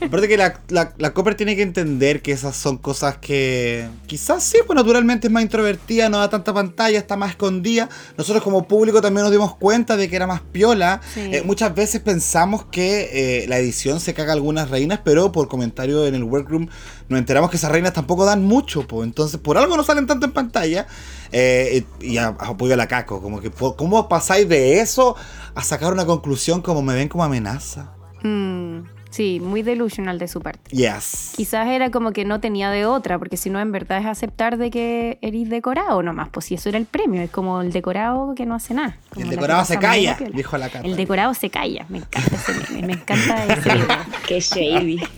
Aparte 0.00 0.28
que 0.28 0.36
la, 0.36 0.60
la, 0.68 0.92
la 0.96 1.12
Copper 1.12 1.34
tiene 1.34 1.56
que 1.56 1.62
entender 1.62 2.22
que 2.22 2.32
esas 2.32 2.56
son 2.56 2.78
cosas 2.78 3.18
que 3.18 3.86
quizás 4.06 4.44
sí, 4.44 4.58
pues 4.66 4.76
naturalmente 4.76 5.26
es 5.26 5.32
más 5.32 5.42
introvertida, 5.42 6.08
no 6.08 6.18
da 6.18 6.30
tanta 6.30 6.54
pantalla, 6.54 6.98
está 6.98 7.16
más 7.16 7.30
escondida. 7.30 7.88
Nosotros 8.16 8.42
como 8.42 8.66
público 8.66 9.02
también 9.02 9.24
nos 9.24 9.32
dimos 9.32 9.56
cuenta 9.56 9.96
de 9.96 10.08
que 10.08 10.16
era 10.16 10.26
más 10.26 10.40
piola. 10.40 11.00
Eh, 11.16 11.42
muchas 11.44 11.74
veces 11.74 12.00
pensamos 12.00 12.64
que 12.66 13.42
eh, 13.42 13.48
la 13.48 13.58
edición 13.58 14.00
se 14.00 14.14
caga 14.14 14.32
algunas 14.32 14.70
reinas, 14.84 15.00
pero 15.04 15.32
por 15.32 15.48
comentario 15.48 16.06
en 16.06 16.14
el 16.14 16.24
workroom 16.24 16.68
nos 17.08 17.18
enteramos 17.18 17.50
que 17.50 17.56
esas 17.56 17.72
reinas 17.72 17.92
tampoco 17.92 18.24
dan 18.24 18.44
mucho, 18.44 18.86
pues 18.86 19.06
entonces 19.06 19.40
por 19.40 19.56
algo 19.56 19.76
no 19.76 19.82
salen 19.82 20.06
tanto 20.06 20.26
en 20.26 20.32
pantalla. 20.32 20.86
Eh, 21.32 21.84
y 22.00 22.18
apoyo 22.18 22.74
a 22.74 22.76
la 22.76 22.86
caco, 22.86 23.20
como 23.20 23.40
que 23.40 23.50
¿cómo 23.50 24.08
pasáis 24.08 24.48
de 24.48 24.80
eso 24.80 25.16
a 25.54 25.62
sacar 25.62 25.92
una 25.92 26.06
conclusión 26.06 26.62
como 26.62 26.82
me 26.82 26.94
ven 26.94 27.08
como 27.08 27.24
amenaza? 27.24 27.92
Mm, 28.22 28.80
sí, 29.14 29.40
muy 29.40 29.62
delusional 29.62 30.18
de 30.18 30.28
su 30.28 30.40
parte. 30.40 30.70
Yes. 30.70 31.32
Quizás 31.36 31.68
era 31.68 31.90
como 31.90 32.12
que 32.12 32.24
no 32.24 32.40
tenía 32.40 32.70
de 32.70 32.84
otra, 32.84 33.18
porque 33.18 33.36
si 33.36 33.48
no, 33.48 33.60
en 33.60 33.70
verdad 33.70 34.00
es 34.00 34.06
aceptar 34.06 34.56
de 34.56 34.70
que 34.70 35.18
eres 35.22 35.48
decorado 35.48 36.02
nomás. 36.02 36.28
Pues 36.30 36.46
si 36.46 36.54
eso 36.54 36.68
era 36.68 36.78
el 36.78 36.86
premio, 36.86 37.22
es 37.22 37.30
como 37.30 37.60
el 37.60 37.72
decorado 37.72 38.34
que 38.34 38.44
no 38.44 38.54
hace 38.54 38.74
nada. 38.74 38.98
El 39.16 39.30
decorado 39.30 39.64
se 39.64 39.78
calla, 39.78 40.18
dijo 40.32 40.58
la 40.58 40.68
cara. 40.68 40.84
El 40.84 40.96
decorado 40.96 41.32
se 41.34 41.48
calla, 41.48 41.86
me 41.88 41.98
encanta 41.98 42.34
ese 42.34 42.82
me 42.82 42.92
encanta 42.94 43.44
ese 43.54 43.70
Qué 44.26 44.40
shady. 44.40 45.00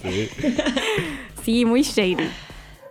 Sí, 1.45 1.65
muy 1.65 1.83
shady. 1.83 2.29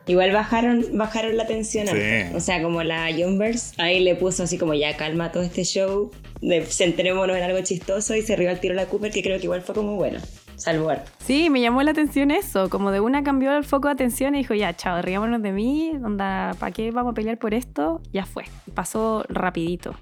Igual 0.07 0.31
bajaron, 0.31 0.85
bajaron 0.93 1.35
la 1.35 1.45
tensión. 1.45 1.87
O 2.33 2.39
sea, 2.39 2.63
como 2.63 2.83
la 2.83 3.09
Jumbers, 3.13 3.73
ahí 3.77 3.99
le 3.99 4.15
puso 4.15 4.43
así 4.43 4.57
como 4.57 4.73
ya 4.73 4.95
calma 4.95 5.33
todo 5.33 5.43
este 5.43 5.65
show, 5.65 6.09
de, 6.41 6.61
centrémonos 6.65 7.35
en 7.35 7.43
algo 7.43 7.59
chistoso 7.61 8.15
y 8.15 8.21
se 8.21 8.37
rió 8.37 8.49
al 8.49 8.61
tiro 8.61 8.75
la 8.75 8.85
Cooper, 8.85 9.11
que 9.11 9.21
creo 9.21 9.37
que 9.39 9.43
igual 9.43 9.61
fue 9.61 9.75
como 9.75 9.95
bueno. 9.97 10.19
Salvar. 10.57 11.05
Sí, 11.19 11.49
me 11.49 11.61
llamó 11.61 11.83
la 11.83 11.91
atención 11.91 12.31
eso, 12.31 12.69
como 12.69 12.91
de 12.91 12.99
una 12.99 13.23
cambió 13.23 13.55
el 13.55 13.63
foco 13.63 13.87
de 13.87 13.93
atención 13.93 14.35
y 14.35 14.39
dijo, 14.39 14.53
ya, 14.53 14.75
chao, 14.75 15.01
riámonos 15.01 15.41
de 15.41 15.51
mí, 15.51 15.93
¿para 16.17 16.71
qué 16.71 16.91
vamos 16.91 17.11
a 17.11 17.15
pelear 17.15 17.37
por 17.37 17.53
esto? 17.53 18.01
Ya 18.11 18.25
fue, 18.25 18.45
pasó 18.73 19.25
rapidito. 19.29 19.95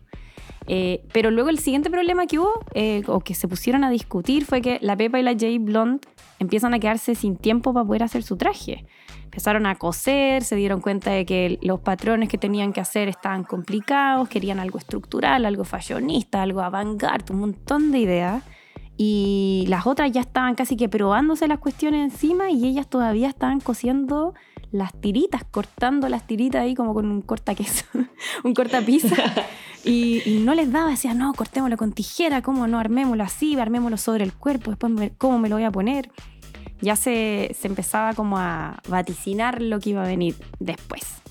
Eh, 0.68 1.04
pero 1.12 1.30
luego 1.32 1.50
el 1.50 1.60
siguiente 1.60 1.90
problema 1.90 2.26
que 2.26 2.40
hubo, 2.40 2.64
eh, 2.74 3.04
o 3.08 3.20
que 3.20 3.34
se 3.34 3.48
pusieron 3.48 3.84
a 3.84 3.90
discutir, 3.90 4.46
fue 4.46 4.62
que 4.62 4.80
la 4.82 4.96
Pepa 4.96 5.20
y 5.20 5.24
la 5.24 5.36
Jay 5.38 5.58
Blonde 5.58 6.08
empiezan 6.40 6.74
a 6.74 6.80
quedarse 6.80 7.16
sin 7.16 7.36
tiempo 7.36 7.74
para 7.74 7.86
poder 7.86 8.04
hacer 8.04 8.24
su 8.24 8.38
traje. 8.38 8.86
Empezaron 9.26 9.66
a 9.66 9.76
coser, 9.76 10.44
se 10.44 10.56
dieron 10.56 10.80
cuenta 10.80 11.12
de 11.12 11.26
que 11.26 11.58
los 11.62 11.80
patrones 11.80 12.30
que 12.30 12.38
tenían 12.38 12.72
que 12.72 12.82
hacer 12.82 13.10
estaban 13.10 13.44
complicados, 13.44 14.30
querían 14.30 14.60
algo 14.60 14.78
estructural, 14.78 15.46
algo 15.46 15.64
fashionista, 15.64 16.44
algo 16.44 16.62
avant-garde, 16.62 17.34
un 17.34 17.40
montón 17.40 17.92
de 17.92 18.00
ideas. 18.00 18.44
Y 18.98 19.66
las 19.68 19.88
otras 19.88 20.12
ya 20.12 20.22
estaban 20.22 20.56
casi 20.56 20.78
que 20.78 20.88
probándose 20.88 21.48
las 21.48 21.60
cuestiones 21.60 22.12
encima 22.12 22.52
y 22.52 22.66
ellas 22.66 22.88
todavía 22.88 23.28
estaban 23.28 23.60
cosiendo 23.60 24.34
las 24.72 24.94
tiritas, 24.94 25.44
cortando 25.44 26.10
las 26.10 26.26
tiritas 26.28 26.62
ahí 26.62 26.76
como 26.76 26.94
con 26.94 27.10
un 27.10 27.22
corta 27.22 27.56
queso, 27.56 27.86
un 28.44 28.54
corta 28.54 28.82
pizza. 28.82 29.16
Y, 29.86 30.40
no 30.46 30.56
les 30.56 30.72
daba, 30.72 30.92
decía, 30.92 31.14
no, 31.14 31.34
cortémoslo 31.34 31.76
con 31.76 31.92
tijera, 31.92 32.42
¿cómo 32.42 32.68
no? 32.68 32.80
Armémoslo 32.80 33.22
así, 33.22 33.60
armémoslo 33.60 33.98
sobre 33.98 34.24
el 34.24 34.32
cuerpo, 34.32 34.72
después 34.72 35.12
cómo 35.18 35.40
me 35.40 35.50
lo 35.50 35.58
voy 35.58 35.66
a 35.66 35.72
poner. 35.72 36.10
Ya 36.80 36.96
se, 36.96 37.54
se 37.60 37.68
empezaba 37.68 38.14
como 38.14 38.38
a 38.38 38.82
vaticinar 38.88 39.62
lo 39.62 39.82
que 39.82 39.90
iba 39.90 40.02
a 40.02 40.08
venir 40.08 40.36
después. 40.62 41.22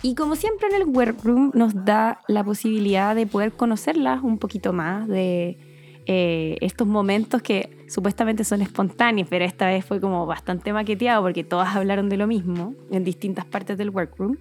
Y 0.00 0.14
como 0.14 0.36
siempre 0.36 0.68
en 0.68 0.76
el 0.76 0.84
workroom 0.84 1.50
nos 1.54 1.84
da 1.84 2.20
la 2.28 2.44
posibilidad 2.44 3.16
de 3.16 3.26
poder 3.26 3.50
conocerlas 3.50 4.22
un 4.22 4.38
poquito 4.38 4.72
más, 4.72 5.08
de 5.08 5.71
eh, 6.06 6.56
estos 6.60 6.86
momentos 6.86 7.42
que 7.42 7.84
supuestamente 7.88 8.44
son 8.44 8.62
espontáneos, 8.62 9.28
pero 9.30 9.44
esta 9.44 9.66
vez 9.66 9.84
fue 9.84 10.00
como 10.00 10.26
bastante 10.26 10.72
maqueteado 10.72 11.22
porque 11.22 11.44
todas 11.44 11.76
hablaron 11.76 12.08
de 12.08 12.16
lo 12.16 12.26
mismo 12.26 12.74
en 12.90 13.04
distintas 13.04 13.44
partes 13.44 13.78
del 13.78 13.90
workroom. 13.90 14.36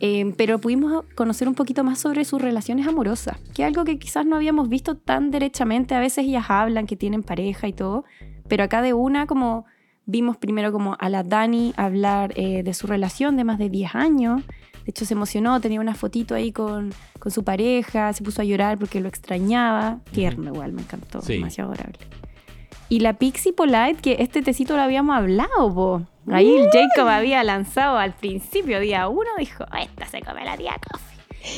Eh, 0.00 0.34
pero 0.36 0.58
pudimos 0.58 1.04
conocer 1.14 1.46
un 1.46 1.54
poquito 1.54 1.84
más 1.84 2.00
sobre 2.00 2.24
sus 2.24 2.42
relaciones 2.42 2.88
amorosas, 2.88 3.38
que 3.54 3.64
algo 3.64 3.84
que 3.84 3.98
quizás 4.00 4.26
no 4.26 4.34
habíamos 4.36 4.68
visto 4.68 4.96
tan 4.96 5.30
derechamente. 5.30 5.94
A 5.94 6.00
veces 6.00 6.24
ellas 6.24 6.46
hablan 6.48 6.86
que 6.86 6.96
tienen 6.96 7.22
pareja 7.22 7.68
y 7.68 7.72
todo, 7.72 8.04
pero 8.48 8.64
acá 8.64 8.82
de 8.82 8.94
una 8.94 9.26
como 9.26 9.64
vimos 10.04 10.36
primero 10.36 10.72
como 10.72 10.96
a 10.98 11.08
la 11.08 11.22
Dani 11.22 11.72
hablar 11.76 12.32
eh, 12.36 12.62
de 12.62 12.74
su 12.74 12.86
relación 12.86 13.36
de 13.36 13.44
más 13.44 13.58
de 13.58 13.70
10 13.70 13.94
años. 13.94 14.42
De 14.84 14.90
hecho 14.90 15.04
se 15.04 15.14
emocionó, 15.14 15.60
tenía 15.60 15.80
una 15.80 15.94
fotito 15.94 16.34
ahí 16.34 16.52
con, 16.52 16.92
con 17.18 17.30
su 17.30 17.44
pareja, 17.44 18.12
se 18.12 18.22
puso 18.22 18.42
a 18.42 18.44
llorar 18.44 18.78
porque 18.78 19.00
lo 19.00 19.08
extrañaba. 19.08 19.98
Tierno 20.12 20.52
igual, 20.52 20.72
me 20.72 20.82
encantó, 20.82 21.20
demasiado 21.20 21.72
adorable. 21.72 21.98
Y 22.88 23.00
la 23.00 23.14
Pixie 23.14 23.52
Polite, 23.52 23.96
que 24.02 24.16
este 24.18 24.42
tecito 24.42 24.76
lo 24.76 24.82
habíamos 24.82 25.16
hablado, 25.16 25.72
po. 25.74 26.02
Ahí 26.30 26.54
el 26.54 26.68
Jacob 26.70 27.08
había 27.08 27.42
lanzado 27.42 27.98
al 27.98 28.12
principio, 28.12 28.80
día 28.80 29.08
uno, 29.08 29.30
dijo, 29.38 29.64
esta 29.80 30.06
se 30.06 30.20
come 30.20 30.44
la 30.44 30.56
tía 30.56 30.76
Coffee. 30.90 31.11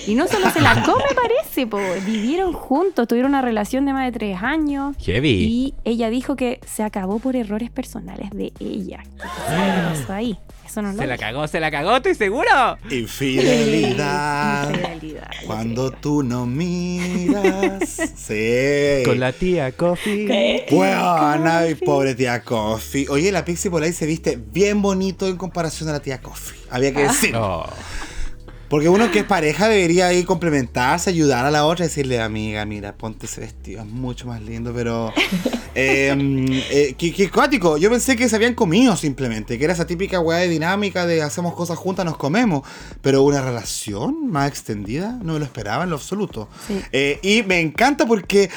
Y 0.07 0.15
no 0.15 0.27
solo 0.29 0.51
se 0.51 0.61
la 0.61 0.83
come, 0.83 1.05
parece, 1.15 1.67
po. 1.67 1.79
vivieron 2.05 2.53
juntos, 2.53 3.09
tuvieron 3.09 3.31
una 3.31 3.43
relación 3.43 3.85
de 3.85 3.93
más 3.93 4.07
de 4.07 4.13
tres 4.13 4.43
años. 4.43 4.97
Heavy. 5.01 5.45
Y 5.45 5.75
ella 5.85 6.11
dijo 6.11 6.37
que 6.37 6.61
se 6.67 6.83
acabó 6.83 7.19
por 7.19 7.37
errores 7.37 7.71
personales 7.71 8.31
de 8.31 8.53
ella. 8.61 9.03
¿Qué 9.21 9.99
pasó 9.99 10.13
ahí? 10.13 10.39
Eso 10.67 10.83
no 10.83 10.95
se 10.95 11.07
la 11.07 11.19
cagó, 11.19 11.47
se 11.47 11.61
la 11.61 11.71
cagó, 11.71 11.97
estoy 11.97 12.15
seguro. 12.15 12.79
Infidelidad. 12.91 14.71
Infidelidad. 14.71 15.31
Cuando 15.47 15.91
tú 15.91 16.23
no 16.23 16.47
miras. 16.47 17.89
sí. 18.17 19.03
Con 19.05 19.21
la 19.21 19.33
tía 19.33 19.73
Coffee. 19.73 20.67
Bueno, 20.71 21.17
ay, 21.45 21.75
pobre 21.77 22.15
tía 22.15 22.43
Coffee. 22.43 23.07
Oye, 23.09 23.31
la 23.31 23.45
Pixie 23.45 23.71
por 23.71 23.83
ahí 23.83 23.93
se 23.93 24.07
viste 24.07 24.37
bien 24.37 24.83
bonito 24.83 25.29
en 25.29 25.37
comparación 25.37 25.89
a 25.91 25.93
la 25.93 26.01
tía 26.01 26.21
Coffee. 26.21 26.59
Había 26.71 26.93
que 26.93 27.05
ah. 27.05 27.09
decir. 27.09 27.37
Porque 28.75 28.89
uno 28.89 29.09
que 29.13 29.21
es 29.21 29.25
pareja 29.25 29.69
debería 29.69 30.09
ahí 30.09 30.25
complementarse, 30.25 31.09
ayudar 31.09 31.47
a 31.47 31.53
la 31.53 31.65
otra, 31.65 31.85
decirle, 31.85 32.21
amiga, 32.21 32.65
mira, 32.65 32.97
ponte 32.97 33.27
ese 33.27 33.43
vestido, 33.43 33.83
es 33.83 33.87
mucho 33.87 34.27
más 34.27 34.43
lindo, 34.43 34.73
pero... 34.75 35.13
eh, 35.77 36.13
eh, 36.73 36.97
qué, 36.99 37.13
qué 37.13 37.31
cuático. 37.31 37.79
Yo 37.79 37.89
pensé 37.89 38.17
que 38.17 38.29
se 38.29 38.35
habían 38.35 38.55
comido 38.55 38.97
simplemente, 38.97 39.59
que 39.59 39.65
era 39.65 39.75
esa 39.75 39.87
típica 39.87 40.19
weá 40.19 40.39
de 40.39 40.49
dinámica 40.49 41.07
de 41.07 41.23
hacemos 41.23 41.55
cosas 41.55 41.79
juntas, 41.79 42.05
nos 42.05 42.17
comemos. 42.17 42.67
Pero 43.01 43.23
una 43.23 43.43
relación 43.43 44.29
más 44.33 44.49
extendida, 44.49 45.21
no 45.23 45.35
me 45.35 45.39
lo 45.39 45.45
esperaba 45.45 45.85
en 45.85 45.91
lo 45.91 45.95
absoluto. 45.95 46.49
Sí. 46.67 46.81
Eh, 46.91 47.21
y 47.23 47.45
me 47.45 47.61
encanta 47.61 48.07
porque... 48.07 48.51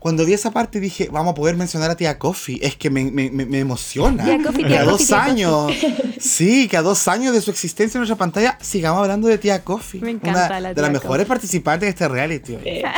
Cuando 0.00 0.24
vi 0.24 0.32
esa 0.32 0.50
parte 0.52 0.80
dije, 0.80 1.08
vamos 1.12 1.32
a 1.32 1.34
poder 1.34 1.56
mencionar 1.56 1.90
a 1.90 1.96
Tía 1.96 2.18
Coffee. 2.18 2.58
Es 2.62 2.76
que 2.76 2.90
me, 2.90 3.10
me- 3.10 3.30
me- 3.30 3.46
me 3.46 3.58
emociona. 3.60 4.24
Tía 4.24 4.38
Coffee, 4.42 4.62
que 4.62 4.68
Tía 4.68 4.80
a 4.82 4.84
Coffee, 4.84 4.98
dos 4.98 5.06
Tía 5.06 5.22
años, 5.24 5.72
sí, 6.20 6.68
que 6.68 6.76
a 6.76 6.82
dos 6.82 7.08
años 7.08 7.32
de 7.34 7.40
su 7.40 7.50
existencia 7.50 7.98
en 7.98 8.00
nuestra 8.00 8.16
pantalla, 8.16 8.56
sigamos 8.60 9.02
hablando 9.02 9.28
de 9.28 9.38
Tía 9.38 9.62
Coffee. 9.64 10.00
Me 10.00 10.10
encanta 10.10 10.46
una 10.46 10.60
la 10.60 10.68
de 10.70 10.74
Tía 10.74 10.82
las 10.82 10.92
mejores 10.92 11.26
participantes 11.26 11.86
de 11.86 11.90
este 11.90 12.08
reality. 12.08 12.54
oye. 12.56 12.82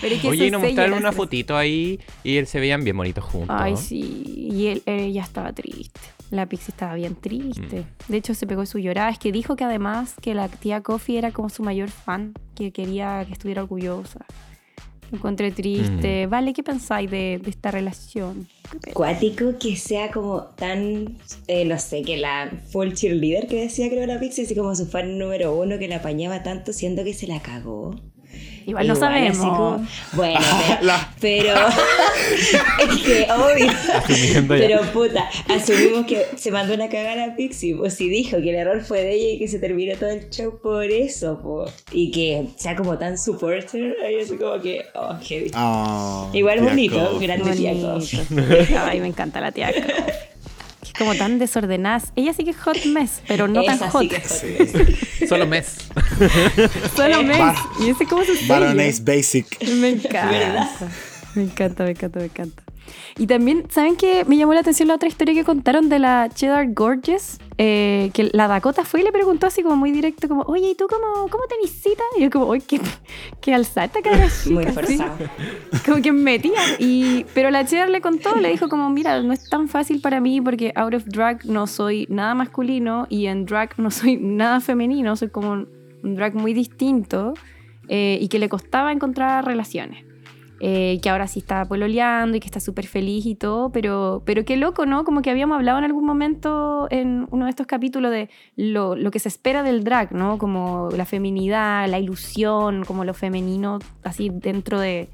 Pero 0.00 0.14
es 0.14 0.20
que 0.22 0.28
Oye, 0.28 0.46
y 0.46 0.50
nos 0.50 0.62
mostraron 0.62 0.98
una 0.98 1.12
fotito 1.12 1.56
ahí 1.56 2.00
y 2.24 2.36
él 2.38 2.46
se 2.46 2.58
veían 2.58 2.82
bien 2.82 2.96
bonitos 2.96 3.22
juntos. 3.24 3.54
Ay, 3.58 3.76
sí. 3.76 4.00
Y 4.52 4.66
él, 4.66 4.82
ella 4.86 5.22
estaba 5.22 5.52
triste. 5.52 6.00
La 6.30 6.46
Pixie 6.46 6.70
estaba 6.72 6.94
bien 6.94 7.14
triste. 7.16 7.80
Mm. 8.08 8.12
De 8.12 8.16
hecho, 8.16 8.34
se 8.34 8.46
pegó 8.46 8.64
su 8.66 8.78
llorada. 8.78 9.10
Es 9.10 9.18
que 9.18 9.30
dijo 9.30 9.56
que 9.56 9.64
además 9.64 10.14
que 10.20 10.34
la 10.34 10.48
tía 10.48 10.80
Coffee 10.80 11.18
era 11.18 11.30
como 11.32 11.50
su 11.50 11.62
mayor 11.62 11.90
fan, 11.90 12.34
que 12.56 12.72
quería 12.72 13.24
que 13.26 13.32
estuviera 13.32 13.62
orgullosa. 13.62 14.24
Me 15.10 15.18
encontré 15.18 15.50
triste. 15.50 16.26
Mm. 16.26 16.30
Vale, 16.30 16.52
¿qué 16.52 16.62
pensáis 16.62 17.10
de, 17.10 17.40
de 17.42 17.50
esta 17.50 17.70
relación? 17.70 18.46
¿Qué 18.70 18.78
pe- 18.78 18.92
Cuático 18.92 19.58
que 19.58 19.76
sea 19.76 20.10
como 20.10 20.42
tan, 20.56 21.16
eh, 21.48 21.64
no 21.64 21.78
sé, 21.78 22.02
que 22.02 22.16
la 22.16 22.50
full 22.70 22.92
cheerleader 22.92 23.46
que 23.48 23.62
decía 23.62 23.88
creo 23.88 24.06
la 24.06 24.20
Pixie, 24.20 24.44
así 24.44 24.54
como 24.54 24.74
su 24.76 24.86
fan 24.86 25.18
número 25.18 25.56
uno 25.56 25.78
que 25.78 25.88
la 25.88 25.96
apañaba 25.96 26.42
tanto 26.42 26.72
siendo 26.72 27.02
que 27.04 27.12
se 27.14 27.26
la 27.26 27.40
cagó. 27.42 27.94
Igual 28.66 28.86
no 28.86 28.96
sabemos. 28.96 29.36
como- 29.38 29.86
bueno, 30.12 30.40
pero, 31.20 31.54
pero 31.54 31.54
es 32.92 32.98
que 33.02 33.26
obvio. 33.32 33.70
Asumiendo 33.94 34.56
ya. 34.56 34.66
Pero 34.66 34.82
puta, 34.92 35.28
asumimos 35.48 36.06
que 36.06 36.26
se 36.36 36.50
mandó 36.50 36.74
una 36.74 36.88
cagada 36.88 37.24
a 37.24 37.36
Pixie, 37.36 37.74
pues 37.76 37.94
si 37.94 38.08
dijo 38.08 38.38
que 38.38 38.50
el 38.50 38.56
error 38.56 38.82
fue 38.82 39.02
de 39.02 39.12
ella 39.14 39.34
y 39.34 39.38
que 39.38 39.48
se 39.48 39.58
terminó 39.58 39.94
todo 39.96 40.10
el 40.10 40.30
show 40.30 40.58
por 40.62 40.84
eso, 40.84 41.40
po. 41.42 41.64
y 41.92 42.10
que 42.10 42.46
sea 42.56 42.76
como 42.76 42.98
tan 42.98 43.18
supporter, 43.18 43.96
ahí 44.04 44.20
así 44.20 44.36
como 44.36 44.60
que, 44.60 44.84
oh, 44.94 45.16
heavy. 45.22 45.50
Oh, 45.56 46.30
Igual 46.32 46.58
Tía 46.60 46.68
bonito, 46.68 47.18
grande 47.20 47.56
tía. 47.56 47.72
Ay, 48.86 49.00
me 49.00 49.06
encanta 49.08 49.40
la 49.40 49.52
tía 49.52 49.70
Es 50.82 50.92
como 50.94 51.14
tan 51.14 51.38
desordenada. 51.38 52.02
Ella 52.16 52.32
sí 52.32 52.44
que 52.44 52.50
es 52.50 52.56
hot 52.58 52.84
mess, 52.86 53.22
pero 53.28 53.46
no 53.48 53.62
tan 53.62 53.78
hot. 53.78 54.02
sí 54.02 54.08
que 54.08 54.16
es 54.16 54.72
hot. 54.72 55.28
Solo 55.28 55.46
mes. 55.46 55.76
Solo 56.96 57.22
mess. 57.22 57.38
Bar- 57.38 57.56
Y 57.80 57.90
ese 57.90 58.06
su 58.08 58.24
sello. 58.24 58.48
Baroness 58.48 59.04
Basic. 59.04 59.62
Me 59.74 59.90
encanta. 59.90 60.26
¿Verdad? 60.30 60.70
Me 61.34 61.42
encanta, 61.44 61.84
me 61.84 61.90
encanta, 61.90 62.18
me 62.18 62.24
encanta. 62.26 62.62
Y 63.18 63.26
también, 63.26 63.64
¿saben 63.70 63.96
qué? 63.96 64.24
Me 64.26 64.36
llamó 64.36 64.54
la 64.54 64.60
atención 64.60 64.88
la 64.88 64.94
otra 64.94 65.08
historia 65.08 65.34
que 65.34 65.44
contaron 65.44 65.88
de 65.88 65.98
la 65.98 66.28
Cheddar 66.32 66.72
Gorgeous. 66.72 67.38
eh, 67.62 68.10
que 68.14 68.30
la 68.32 68.48
Dakota 68.48 68.84
fue 68.86 69.00
y 69.00 69.02
le 69.02 69.12
preguntó 69.12 69.46
así 69.46 69.62
como 69.62 69.76
muy 69.76 69.90
directo, 69.92 70.28
como, 70.28 70.42
oye, 70.42 70.70
¿y 70.70 70.74
tú 70.74 70.86
cómo, 70.88 71.28
cómo 71.28 71.44
te 71.46 71.56
visitas? 71.62 72.06
Y 72.16 72.22
yo 72.22 72.30
como, 72.30 72.46
oye, 72.46 72.62
qué, 72.66 72.80
qué 73.42 73.52
alzada 73.54 73.88
cara 74.02 74.28
Muy 74.46 74.64
chica", 74.64 74.80
así. 74.80 74.96
forzado. 74.96 75.16
Como 75.84 76.00
que 76.02 76.10
me 76.12 76.22
metía. 76.22 76.58
Y, 76.78 77.26
pero 77.34 77.50
la 77.50 77.66
Cheddar 77.66 77.90
le 77.90 78.00
contó, 78.00 78.34
le 78.36 78.48
dijo 78.50 78.68
como, 78.70 78.88
mira, 78.90 79.20
no 79.22 79.32
es 79.34 79.48
tan 79.50 79.68
fácil 79.68 80.00
para 80.00 80.20
mí 80.20 80.40
porque 80.40 80.72
out 80.74 80.94
of 80.94 81.04
drag 81.06 81.44
no 81.44 81.66
soy 81.66 82.06
nada 82.08 82.34
masculino 82.34 83.06
y 83.10 83.26
en 83.26 83.44
drag 83.44 83.78
no 83.78 83.90
soy 83.90 84.16
nada 84.16 84.60
femenino, 84.60 85.14
soy 85.16 85.28
como 85.28 85.50
un, 85.52 85.68
un 86.02 86.14
drag 86.14 86.34
muy 86.34 86.54
distinto 86.54 87.34
eh, 87.88 88.18
y 88.20 88.28
que 88.28 88.38
le 88.38 88.48
costaba 88.48 88.90
encontrar 88.92 89.44
relaciones. 89.44 90.04
Eh, 90.62 90.98
que 91.02 91.08
ahora 91.08 91.26
sí 91.26 91.38
está 91.38 91.64
pololeando 91.64 92.36
y 92.36 92.40
que 92.40 92.46
está 92.46 92.60
súper 92.60 92.86
feliz 92.86 93.24
y 93.24 93.34
todo, 93.34 93.70
pero, 93.70 94.22
pero 94.26 94.44
qué 94.44 94.58
loco, 94.58 94.84
¿no? 94.84 95.04
Como 95.04 95.22
que 95.22 95.30
habíamos 95.30 95.56
hablado 95.56 95.78
en 95.78 95.84
algún 95.84 96.04
momento 96.04 96.86
en 96.90 97.26
uno 97.30 97.46
de 97.46 97.50
estos 97.50 97.66
capítulos 97.66 98.10
de 98.10 98.28
lo, 98.56 98.94
lo 98.94 99.10
que 99.10 99.20
se 99.20 99.28
espera 99.28 99.62
del 99.62 99.84
drag, 99.84 100.12
¿no? 100.12 100.36
Como 100.36 100.90
la 100.94 101.06
feminidad, 101.06 101.88
la 101.88 101.98
ilusión, 101.98 102.84
como 102.84 103.06
lo 103.06 103.14
femenino, 103.14 103.78
así 104.02 104.30
dentro 104.30 104.78
de, 104.78 105.08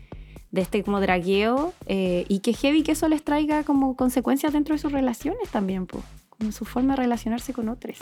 de 0.51 0.63
este 0.63 0.83
como 0.83 1.01
dragueo, 1.01 1.73
eh, 1.87 2.25
y 2.29 2.41
que 2.41 2.53
heavy 2.53 2.83
que 2.83 2.93
eso 2.93 3.09
les 3.09 3.23
traiga 3.23 3.63
como 3.63 3.95
consecuencias 3.95 4.53
dentro 4.53 4.75
de 4.75 4.81
sus 4.81 4.91
relaciones 4.91 5.49
también, 5.51 5.87
pues, 5.87 6.03
como 6.29 6.51
su 6.51 6.65
forma 6.65 6.95
de 6.97 7.03
relacionarse 7.03 7.53
con 7.53 7.69
otros. 7.69 7.99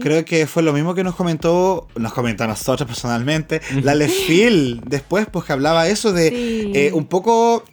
Creo 0.00 0.24
que 0.26 0.46
fue 0.46 0.62
lo 0.62 0.72
mismo 0.72 0.94
que 0.94 1.02
nos 1.02 1.14
comentó, 1.14 1.88
nos 1.96 2.12
comentó 2.12 2.44
a 2.44 2.46
nosotros 2.48 2.86
personalmente, 2.86 3.60
la 3.82 3.94
Lefil 3.94 4.82
después, 4.86 5.26
pues 5.32 5.44
que 5.46 5.52
hablaba 5.54 5.88
eso 5.88 6.12
de 6.12 6.28
Sí. 6.28 6.72
eh, 6.74 6.90
un 6.92 7.06
poco 7.06 7.64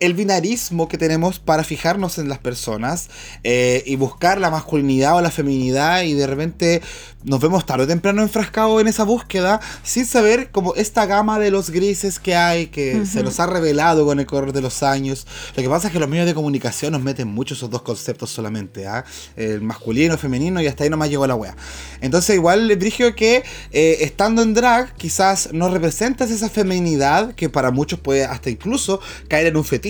el 0.00 0.14
binarismo 0.14 0.88
que 0.88 0.98
tenemos 0.98 1.38
para 1.38 1.64
fijarnos 1.64 2.18
en 2.18 2.28
las 2.28 2.38
personas 2.38 3.08
eh, 3.44 3.82
y 3.86 3.96
buscar 3.96 4.40
la 4.40 4.50
masculinidad 4.50 5.16
o 5.16 5.20
la 5.20 5.30
feminidad 5.30 6.02
y 6.02 6.14
de 6.14 6.26
repente 6.26 6.82
nos 7.24 7.40
vemos 7.40 7.66
tarde 7.66 7.84
o 7.84 7.86
temprano 7.86 8.22
enfrascados 8.22 8.80
en 8.80 8.86
esa 8.86 9.02
búsqueda 9.02 9.60
sin 9.82 10.06
saber 10.06 10.50
como 10.50 10.74
esta 10.74 11.06
gama 11.06 11.38
de 11.38 11.50
los 11.50 11.70
grises 11.70 12.20
que 12.20 12.36
hay 12.36 12.68
que 12.68 13.04
se 13.04 13.22
nos 13.22 13.40
ha 13.40 13.46
revelado 13.46 14.06
con 14.06 14.20
el 14.20 14.26
correr 14.26 14.52
de 14.52 14.60
los 14.60 14.82
años. 14.82 15.26
Lo 15.56 15.62
que 15.62 15.68
pasa 15.68 15.88
es 15.88 15.92
que 15.92 15.98
los 15.98 16.08
medios 16.08 16.26
de 16.26 16.34
comunicación 16.34 16.92
nos 16.92 17.02
meten 17.02 17.28
mucho 17.28 17.54
esos 17.54 17.68
dos 17.68 17.82
conceptos 17.82 18.30
solamente, 18.30 18.86
¿ah? 18.86 19.04
el 19.36 19.60
masculino, 19.60 20.16
femenino 20.16 20.60
y 20.60 20.68
hasta 20.68 20.84
ahí 20.84 20.90
nomás 20.90 21.10
llegó 21.10 21.26
la 21.26 21.34
wea. 21.34 21.56
Entonces 22.00 22.36
igual 22.36 22.78
dije 22.78 23.14
que 23.14 23.42
eh, 23.72 23.98
estando 24.00 24.42
en 24.42 24.54
drag 24.54 24.94
quizás 24.94 25.50
no 25.52 25.68
representas 25.68 26.30
esa 26.30 26.48
feminidad 26.48 27.34
que 27.34 27.48
para 27.48 27.70
muchos 27.70 27.98
puede 27.98 28.24
hasta 28.24 28.50
incluso 28.50 29.00
caer 29.28 29.48
en 29.48 29.56
un 29.56 29.64
fetiche, 29.64 29.85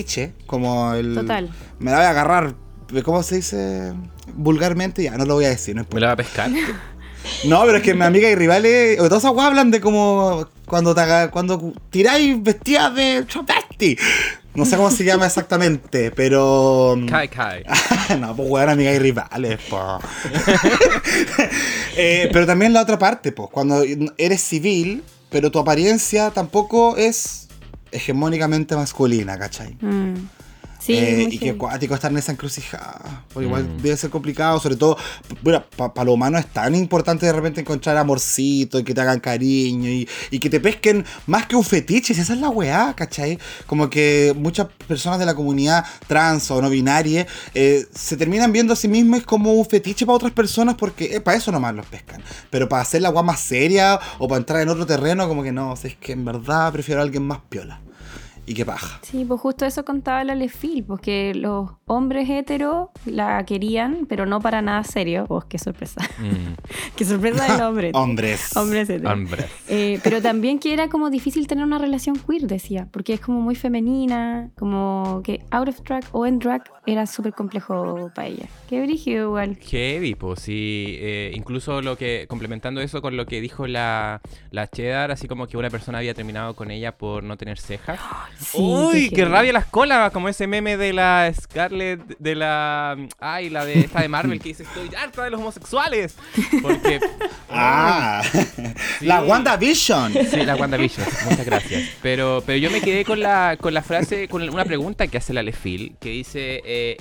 como 0.47 0.95
el... 0.95 1.15
Total. 1.15 1.51
Me 1.79 1.91
la 1.91 1.99
voy 1.99 2.07
a 2.07 2.11
agarrar, 2.11 2.55
¿cómo 3.05 3.23
se 3.23 3.37
dice? 3.37 3.93
Vulgarmente, 4.35 5.03
ya 5.03 5.17
no 5.17 5.25
lo 5.25 5.35
voy 5.35 5.45
a 5.45 5.51
decir, 5.51 5.75
no 5.77 5.87
¿Me 5.93 6.01
la 6.01 6.09
va 6.09 6.13
a 6.15 6.17
pescar? 6.17 6.51
no, 7.45 7.63
pero 7.65 7.77
es 7.79 7.83
que 7.83 7.95
mi 7.95 8.03
amiga 8.05 8.29
y 8.29 8.35
rivales, 8.35 8.97
todas 8.99 9.25
esas 9.25 9.37
hablan 9.39 9.71
de 9.71 9.81
como 9.81 10.47
cuando 10.67 10.95
te 10.95 11.01
haga- 11.01 11.31
cuando 11.31 11.73
tiráis 11.91 12.43
vestidas 12.43 12.95
de 12.95 13.25
travesti. 13.25 13.97
No 14.55 14.65
sé 14.65 14.77
cómo 14.77 14.91
se 14.91 15.05
llama 15.05 15.27
exactamente, 15.27 16.11
pero. 16.13 16.97
Kai 17.09 17.29
Kai. 17.29 17.63
no, 18.21 18.35
pues 18.35 18.49
weón, 18.51 18.71
amiga 18.71 18.91
y 18.93 18.99
rivales, 18.99 19.59
po. 19.69 19.99
Eh, 21.97 22.29
pero 22.33 22.47
también 22.47 22.73
la 22.73 22.83
otra 22.83 22.99
parte, 22.99 23.33
pues, 23.33 23.49
cuando 23.51 23.83
eres 24.19 24.41
civil, 24.41 25.03
pero 25.31 25.51
tu 25.51 25.59
apariencia 25.59 26.31
tampoco 26.31 26.97
es 26.97 27.46
hegemónicamente 27.91 28.77
masculina, 28.77 29.39
¿cachai? 29.39 29.77
Mm. 29.81 30.15
Sí, 30.87 30.93
Eh, 30.97 31.23
muy 31.25 31.35
y 31.35 31.39
qué 31.39 31.47
heavy. 31.47 31.59
cuático 31.59 31.95
estar 31.97 32.13
en 32.13 32.19
esa 32.19 32.31
encrucijada. 32.33 33.25
Porque 33.33 33.47
igual 33.47 33.65
Mm. 33.65 33.83
debe 33.83 33.97
ser 33.97 34.09
complicado, 34.11 34.61
sobre 34.61 34.77
todo, 34.77 34.97
bueno, 35.43 35.65
para 35.77 36.05
lo 36.05 36.13
humano 36.13 36.39
es 36.39 36.47
tan 36.47 36.75
importante 36.77 37.27
de 37.27 37.33
repente 37.33 37.61
encontrar 37.61 37.97
amorcito 37.97 38.79
y 38.79 38.85
que 38.85 38.95
te 38.95 39.01
hagan 39.01 39.19
cariño 39.19 39.91
y, 39.91 40.09
y 40.31 40.39
que 40.39 40.49
te 40.49 40.61
pesquen 40.61 41.05
más 41.27 41.47
que 41.47 41.57
un 41.57 41.65
fetiche, 41.65 42.15
si 42.15 42.21
esa 42.21 42.35
es 42.35 42.41
la 42.41 42.51
weá, 42.51 42.95
¿cachai? 42.97 43.39
Como 43.67 43.91
que 43.91 44.33
muchas 44.39 44.69
personas 44.87 45.19
de 45.19 45.27
la 45.27 45.35
comunidad 45.35 45.85
trans 46.07 46.51
o 46.53 46.63
no 46.63 46.71
binaria 46.71 47.27
eh, 47.55 47.85
se 47.93 48.17
terminan 48.17 48.53
viendo 48.53 48.73
a 48.73 48.77
sí 48.77 48.87
mismas 48.87 49.25
como 49.25 49.53
un 49.55 49.67
fetiche 49.67 50.07
para 50.07 50.17
otras 50.17 50.33
personas 50.33 50.77
porque 50.77 51.21
para 51.21 51.37
eso 51.37 51.51
nomás 51.51 51.75
los 51.75 51.87
pescan. 51.87 52.23
Pero 52.51 52.69
para 52.69 52.83
hacer 52.83 53.03
la 53.03 53.11
weá 53.11 53.23
más 53.25 53.41
seria 53.41 53.99
o 54.19 54.29
para 54.29 54.39
entrar 54.39 54.63
en 54.63 54.69
otro 54.69 54.87
terreno, 54.87 55.27
como 55.27 55.43
que 55.43 55.51
no, 55.51 55.73
o 55.73 55.77
sea, 55.77 55.91
es 55.91 55.97
que 55.97 56.13
en 56.13 56.25
verdad 56.25 56.73
prefiero 56.73 57.01
a 57.01 57.05
alguien 57.05 57.25
más 57.25 57.41
piola. 57.49 57.81
Y 58.49 58.55
qué 58.55 58.65
paja. 58.65 59.01
Sí, 59.03 59.25
pues 59.25 59.41
justo 59.41 59.67
eso 59.67 59.85
contaba 59.85 60.23
la 60.23 60.37
Lefil, 60.37 60.85
porque 60.85 61.35
los 61.35 61.71
hombres 61.87 62.31
heteros 62.31 62.91
la 63.05 63.45
querían, 63.45 64.07
pero 64.09 64.25
no 64.25 64.41
para 64.41 64.63
nada 64.63 64.85
serio. 64.85 65.27
Oh, 65.29 65.41
qué 65.41 65.59
sorpresa. 65.59 66.01
Mm, 66.19 66.55
qué 66.97 67.05
sorpresa 67.05 67.53
del 67.53 67.61
hombre. 67.61 67.91
Hombres. 67.95 68.57
Hombres 68.57 68.89
heteros. 68.89 69.13
hombre. 69.13 69.47
Eh, 69.69 69.99
pero 70.05 70.23
también 70.23 70.61
que 70.61 70.73
era 70.73 70.89
como 70.89 71.11
difícil 71.11 71.49
tener 71.49 71.65
una 71.65 71.79
relación 71.79 72.17
queer, 72.17 72.43
decía, 72.43 72.89
porque 72.93 73.15
es 73.15 73.21
como 73.21 73.41
muy 73.41 73.57
femenina, 73.57 74.51
como 74.57 75.23
que 75.25 75.45
out 75.51 75.69
of 75.69 75.83
drag 75.83 76.05
o 76.13 76.25
en 76.25 76.39
drag 76.39 76.63
era 76.87 77.07
súper 77.07 77.33
complejo 77.33 78.13
para 78.15 78.29
ella. 78.29 78.47
Qué 78.69 78.81
brígido 78.81 79.25
igual. 79.25 79.57
Heavy, 79.61 80.15
pues 80.15 80.41
sí. 80.41 80.99
eh, 81.01 81.33
incluso 81.35 81.83
lo 81.83 81.99
que, 81.99 82.27
complementando 82.29 82.81
eso 82.81 83.03
con 83.03 83.17
lo 83.17 83.27
que 83.27 83.41
dijo 83.41 83.67
la, 83.67 84.21
la 84.53 84.69
Cheddar, 84.69 85.11
así 85.11 85.27
como 85.27 85.49
que 85.49 85.57
una 85.57 85.69
persona 85.69 85.99
había 85.99 86.15
terminado 86.15 86.55
con 86.55 86.71
ella 86.71 86.97
por 86.97 87.25
no 87.25 87.37
tener 87.37 87.59
cejas. 87.59 87.99
Sí, 88.39 88.59
Uy, 88.61 89.09
qué 89.11 89.17
heavy. 89.23 89.31
rabia 89.33 89.53
las 89.53 89.67
colas, 89.67 90.11
como 90.13 90.29
ese 90.29 90.47
meme 90.47 90.77
de 90.77 90.93
la 90.93 91.33
Scarlett, 91.41 92.01
de 92.19 92.35
la... 92.35 92.97
Ay, 93.19 93.49
la 93.51 93.65
de 93.65 93.81
esta 93.81 94.03
de 94.03 94.09
Marvel 94.09 94.41
que 94.41 94.51
dice, 94.51 94.63
estoy 94.65 94.91
harta 94.95 95.25
de 95.25 95.31
los 95.31 95.41
homosexuales. 95.41 96.15
Porque... 96.63 97.01
Ah, 97.49 98.23
Sí. 98.33 99.07
la 99.07 99.23
WandaVision. 99.23 100.13
Sí, 100.13 100.45
la 100.45 100.57
WandaVision, 100.57 101.07
muchas 101.31 101.47
gracias. 101.47 101.89
Pero, 102.03 102.43
pero 102.45 102.59
yo 102.59 102.71
me 102.71 102.81
quedé 102.81 103.05
con 103.05 103.21
la, 103.21 103.57
con 103.59 103.73
la 103.73 103.83
frase, 103.83 104.29
con 104.29 104.47
una 104.47 104.65
pregunta 104.65 105.07
que 105.07 105.17
hace 105.19 105.33
la 105.33 105.43
Lefil, 105.43 105.97
que 106.01 106.11
dice, 106.11 106.61
eh, 106.67 106.97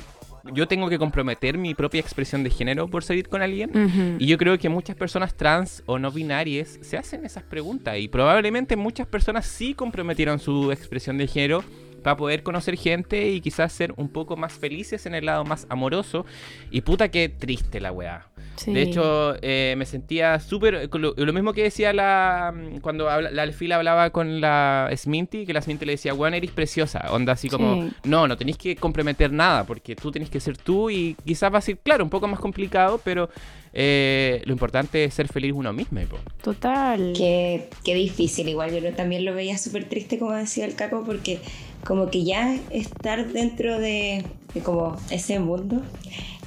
yo 0.53 0.67
tengo 0.67 0.89
que 0.89 0.97
comprometer 0.97 1.57
mi 1.57 1.73
propia 1.73 2.01
expresión 2.01 2.43
de 2.43 2.49
género 2.49 2.87
por 2.87 3.03
salir 3.03 3.27
con 3.27 3.41
alguien. 3.41 4.17
Y 4.19 4.27
yo 4.27 4.37
creo 4.37 4.57
que 4.57 4.69
muchas 4.69 4.95
personas 4.95 5.35
trans 5.35 5.83
o 5.85 5.99
no 5.99 6.11
binarias 6.11 6.79
se 6.81 6.97
hacen 6.97 7.25
esas 7.25 7.43
preguntas 7.43 7.97
y 7.97 8.07
probablemente 8.07 8.75
muchas 8.75 9.07
personas 9.07 9.45
sí 9.45 9.73
comprometieron 9.73 10.39
su 10.39 10.71
expresión 10.71 11.17
de 11.17 11.27
género 11.27 11.63
para 12.05 12.17
poder 12.17 12.43
conocer 12.43 12.77
gente 12.77 13.29
y 13.31 13.41
quizás 13.41 13.73
ser 13.73 13.91
un 13.97 14.09
poco 14.09 14.37
más 14.37 14.53
felices 14.53 15.07
en 15.07 15.15
el 15.15 15.25
lado 15.25 15.43
más 15.43 15.65
amoroso. 15.69 16.23
Y 16.69 16.81
puta 16.81 17.09
que 17.09 17.29
triste 17.29 17.81
la 17.81 17.91
weá. 17.91 18.27
Sí. 18.57 18.71
De 18.73 18.83
hecho, 18.83 19.33
eh, 19.41 19.73
me 19.75 19.85
sentía 19.87 20.39
súper... 20.39 20.87
Lo, 20.93 21.15
lo 21.17 21.33
mismo 21.33 21.51
que 21.51 21.63
decía 21.63 21.93
la... 21.93 22.53
mm, 22.55 22.77
Cuando 22.81 23.09
habla- 23.09 23.31
la 23.31 23.41
Alfila 23.41 23.77
hablaba 23.77 24.11
con 24.11 24.39
la 24.39 24.87
Sminty, 24.95 25.47
que 25.47 25.53
la 25.53 25.63
Sminty 25.63 25.83
le 25.85 25.93
decía, 25.93 26.13
weón, 26.13 26.35
eres 26.35 26.51
preciosa. 26.51 27.07
Onda 27.09 27.33
así 27.33 27.49
como, 27.49 27.83
Sí. 27.87 27.93
no, 28.03 28.27
no 28.27 28.37
tenéis 28.37 28.57
que 28.57 28.75
comprometer 28.75 29.31
nada, 29.31 29.63
porque 29.65 29.95
tú 29.95 30.11
tenés 30.11 30.29
que 30.29 30.39
ser 30.39 30.57
tú 30.57 30.91
y 30.91 31.15
quizás 31.25 31.51
va 31.51 31.57
a 31.57 31.61
ser, 31.61 31.79
claro, 31.79 32.03
un 32.03 32.11
poco 32.11 32.27
más 32.27 32.39
complicado, 32.39 33.01
pero 33.03 33.29
eh, 33.77 34.41
lo 34.45 34.53
importante 34.53 35.03
es 35.03 35.13
ser 35.13 35.27
feliz 35.27 35.51
uno 35.53 35.73
mismo. 35.73 35.99
po. 36.09 36.17
Total. 36.41 37.13
Qué, 37.15 37.69
qué 37.83 37.93
difícil, 37.93 38.47
igual 38.47 38.71
yo 38.81 38.93
también 38.93 39.25
lo 39.25 39.35
veía 39.35 39.57
súper 39.57 39.89
triste, 39.89 40.17
como 40.17 40.31
decía 40.31 40.65
el 40.65 40.75
caco, 40.75 41.03
porque 41.05 41.39
como 41.85 42.09
que 42.09 42.23
ya 42.23 42.57
estar 42.71 43.31
dentro 43.33 43.77
de, 43.77 44.23
de 44.53 44.61
como 44.61 44.95
ese 45.11 45.39
mundo, 45.39 45.81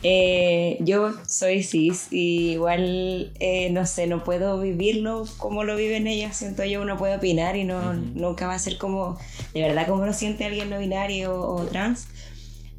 eh, 0.03 0.79
yo 0.81 1.13
soy 1.27 1.63
cis 1.63 2.09
y 2.11 2.53
igual, 2.53 3.33
eh, 3.41 3.69
no 3.71 3.85
sé, 3.85 4.07
no 4.07 4.25
puedo 4.25 4.59
vivirlo 4.61 5.25
como 5.37 5.65
lo 5.65 5.77
viven 5.77 6.07
ellas, 6.07 6.37
siento 6.37 6.65
yo, 6.65 6.81
uno 6.81 6.97
puede 6.97 7.17
opinar 7.17 7.57
y 7.57 7.65
no, 7.65 7.93
nunca 7.93 8.47
va 8.47 8.55
a 8.55 8.59
ser 8.59 8.79
como, 8.79 9.19
de 9.53 9.63
verdad, 9.63 9.87
como 9.87 10.07
lo 10.07 10.15
siente 10.15 10.45
alguien 10.45 10.71
no 10.71 10.79
binario 10.79 11.35
o, 11.35 11.63
o 11.63 11.67
trans. 11.67 12.09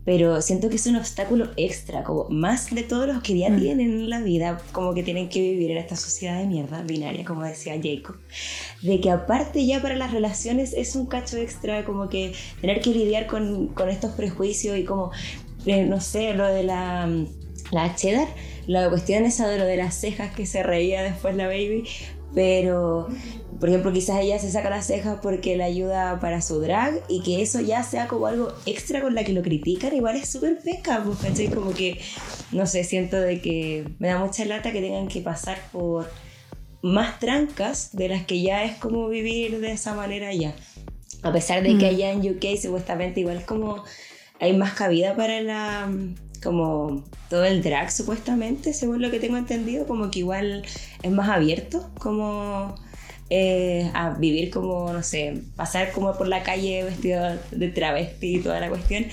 Pero 0.05 0.41
siento 0.41 0.69
que 0.69 0.77
es 0.77 0.85
un 0.87 0.95
obstáculo 0.95 1.49
extra, 1.57 2.03
como 2.03 2.27
más 2.29 2.73
de 2.73 2.83
todos 2.83 3.07
los 3.07 3.21
que 3.21 3.37
ya 3.37 3.49
Mm. 3.49 3.59
tienen 3.59 3.91
en 3.91 4.09
la 4.09 4.21
vida, 4.21 4.59
como 4.71 4.93
que 4.93 5.03
tienen 5.03 5.29
que 5.29 5.41
vivir 5.41 5.71
en 5.71 5.77
esta 5.77 5.95
sociedad 5.95 6.39
de 6.39 6.45
mierda 6.47 6.81
binaria, 6.83 7.25
como 7.25 7.43
decía 7.43 7.73
Jacob. 7.75 8.15
De 8.81 8.99
que 9.01 9.11
aparte 9.11 9.65
ya 9.65 9.81
para 9.81 9.95
las 9.95 10.11
relaciones 10.11 10.73
es 10.73 10.95
un 10.95 11.05
cacho 11.05 11.37
extra, 11.37 11.83
como 11.85 12.09
que 12.09 12.33
tener 12.61 12.81
que 12.81 12.91
lidiar 12.91 13.27
con, 13.27 13.67
con 13.67 13.89
estos 13.89 14.11
prejuicios 14.13 14.77
y 14.77 14.83
como, 14.85 15.11
eh, 15.65 15.83
no 15.85 15.99
sé, 15.99 16.33
lo 16.33 16.47
de 16.47 16.63
la, 16.63 17.09
la 17.71 17.95
cheddar, 17.95 18.27
la 18.67 18.89
cuestión 18.89 19.25
esa 19.25 19.47
de 19.47 19.59
lo 19.59 19.65
de 19.65 19.77
las 19.77 19.95
cejas 19.95 20.33
que 20.33 20.45
se 20.45 20.63
reía 20.63 21.03
después 21.03 21.35
la 21.35 21.47
baby, 21.47 21.83
pero 22.33 23.07
por 23.59 23.69
ejemplo 23.69 23.91
quizás 23.91 24.19
ella 24.21 24.39
se 24.39 24.51
saca 24.51 24.69
las 24.69 24.85
cejas 24.87 25.19
porque 25.21 25.57
le 25.57 25.63
ayuda 25.63 26.19
para 26.19 26.41
su 26.41 26.59
drag 26.61 27.01
y 27.09 27.21
que 27.23 27.41
eso 27.41 27.59
ya 27.59 27.83
sea 27.83 28.07
como 28.07 28.27
algo 28.27 28.53
extra 28.65 29.01
con 29.01 29.15
la 29.15 29.23
que 29.23 29.33
lo 29.33 29.41
critican 29.41 29.95
igual 29.95 30.15
es 30.15 30.29
súper 30.29 30.59
pesca 30.59 31.01
pues 31.03 31.17
¿cachai? 31.19 31.47
como 31.49 31.73
que 31.73 31.99
no 32.51 32.65
sé 32.67 32.83
siento 32.83 33.19
de 33.19 33.41
que 33.41 33.85
me 33.99 34.07
da 34.09 34.19
mucha 34.19 34.45
lata 34.45 34.71
que 34.71 34.81
tengan 34.81 35.07
que 35.07 35.21
pasar 35.21 35.57
por 35.71 36.09
más 36.81 37.19
trancas 37.19 37.89
de 37.93 38.07
las 38.07 38.25
que 38.25 38.41
ya 38.41 38.63
es 38.63 38.77
como 38.77 39.09
vivir 39.09 39.59
de 39.59 39.71
esa 39.71 39.93
manera 39.93 40.33
ya 40.33 40.55
a 41.23 41.33
pesar 41.33 41.61
de 41.63 41.77
que 41.77 41.85
Mm. 41.91 41.95
allá 41.95 42.11
en 42.11 42.19
UK 42.29 42.57
supuestamente 42.61 43.19
igual 43.19 43.37
es 43.37 43.43
como 43.45 43.83
hay 44.39 44.55
más 44.55 44.73
cabida 44.73 45.15
para 45.17 45.41
la 45.41 45.91
como 46.43 47.03
todo 47.29 47.45
el 47.45 47.61
drag 47.61 47.91
supuestamente 47.91 48.73
según 48.73 49.01
lo 49.01 49.11
que 49.11 49.19
tengo 49.19 49.37
entendido 49.37 49.85
como 49.85 50.11
que 50.11 50.19
igual 50.19 50.63
es 51.01 51.11
más 51.11 51.29
abierto 51.29 51.89
como 51.99 52.75
eh, 53.29 53.91
a 53.93 54.11
vivir 54.11 54.49
como 54.49 54.91
no 54.91 55.03
sé 55.03 55.41
pasar 55.55 55.91
como 55.91 56.17
por 56.17 56.27
la 56.27 56.43
calle 56.43 56.83
vestido 56.83 57.37
de 57.51 57.69
travesti 57.69 58.37
y 58.37 58.39
toda 58.39 58.59
la 58.59 58.69
cuestión 58.69 59.05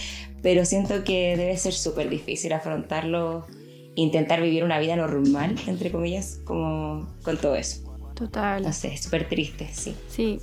pero 0.42 0.64
siento 0.64 1.04
que 1.04 1.36
debe 1.36 1.56
ser 1.56 1.72
súper 1.72 2.08
difícil 2.08 2.52
afrontarlo 2.52 3.46
intentar 3.94 4.40
vivir 4.40 4.64
una 4.64 4.78
vida 4.78 4.96
normal 4.96 5.56
entre 5.66 5.90
comillas 5.90 6.38
como 6.44 7.08
con 7.22 7.36
todo 7.38 7.56
eso. 7.56 7.82
Total. 8.14 8.62
no 8.62 8.72
sé 8.72 8.96
súper 8.96 9.28
triste 9.28 9.68
sí. 9.74 9.94
Sí, 10.08 10.38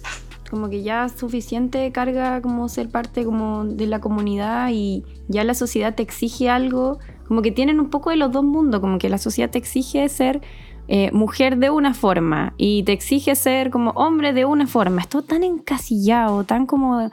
como 0.53 0.69
que 0.69 0.83
ya 0.83 1.05
es 1.05 1.13
suficiente 1.13 1.91
carga 1.91 2.39
como 2.39 2.69
ser 2.69 2.87
parte 2.87 3.25
como 3.25 3.65
de 3.65 3.87
la 3.87 3.99
comunidad 3.99 4.69
y 4.71 5.03
ya 5.27 5.43
la 5.43 5.55
sociedad 5.55 5.95
te 5.95 6.03
exige 6.03 6.47
algo, 6.47 6.99
como 7.27 7.41
que 7.41 7.49
tienen 7.49 7.79
un 7.79 7.89
poco 7.89 8.11
de 8.11 8.17
los 8.17 8.31
dos 8.31 8.43
mundos, 8.43 8.79
como 8.79 8.99
que 8.99 9.09
la 9.09 9.17
sociedad 9.17 9.49
te 9.49 9.57
exige 9.57 10.07
ser 10.09 10.41
eh, 10.87 11.09
mujer 11.11 11.57
de 11.57 11.71
una 11.71 11.95
forma 11.95 12.53
y 12.55 12.83
te 12.83 12.91
exige 12.91 13.33
ser 13.33 13.71
como 13.71 13.91
hombre 13.95 14.31
de 14.31 14.45
una 14.45 14.67
forma. 14.67 15.01
Es 15.01 15.07
todo 15.07 15.23
tan 15.23 15.43
encasillado, 15.43 16.43
tan 16.43 16.67
como 16.67 17.09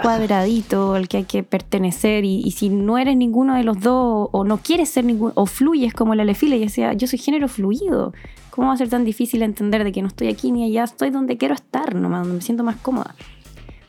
cuadradito 0.00 0.94
al 0.94 1.08
que 1.08 1.16
hay 1.16 1.24
que 1.24 1.42
pertenecer 1.42 2.24
y, 2.24 2.42
y 2.44 2.52
si 2.52 2.68
no 2.68 2.96
eres 2.96 3.16
ninguno 3.16 3.56
de 3.56 3.64
los 3.64 3.80
dos 3.80 4.28
o 4.30 4.44
no 4.44 4.58
quieres 4.58 4.88
ser 4.88 5.04
ninguno 5.04 5.32
o 5.34 5.46
fluyes 5.46 5.94
como 5.94 6.14
la 6.14 6.24
lefila 6.24 6.54
y 6.54 6.60
decía, 6.60 6.92
yo 6.92 7.08
soy 7.08 7.18
género 7.18 7.48
fluido. 7.48 8.12
¿Cómo 8.54 8.68
va 8.68 8.74
a 8.74 8.76
ser 8.76 8.88
tan 8.88 9.04
difícil 9.04 9.42
entender 9.42 9.82
de 9.82 9.90
que 9.90 10.00
no 10.00 10.06
estoy 10.08 10.28
aquí 10.28 10.52
ni 10.52 10.64
allá? 10.64 10.84
Estoy 10.84 11.10
donde 11.10 11.36
quiero 11.36 11.54
estar, 11.54 11.94
nomás, 11.96 12.20
donde 12.20 12.36
me 12.36 12.40
siento 12.42 12.62
más 12.62 12.76
cómoda. 12.76 13.16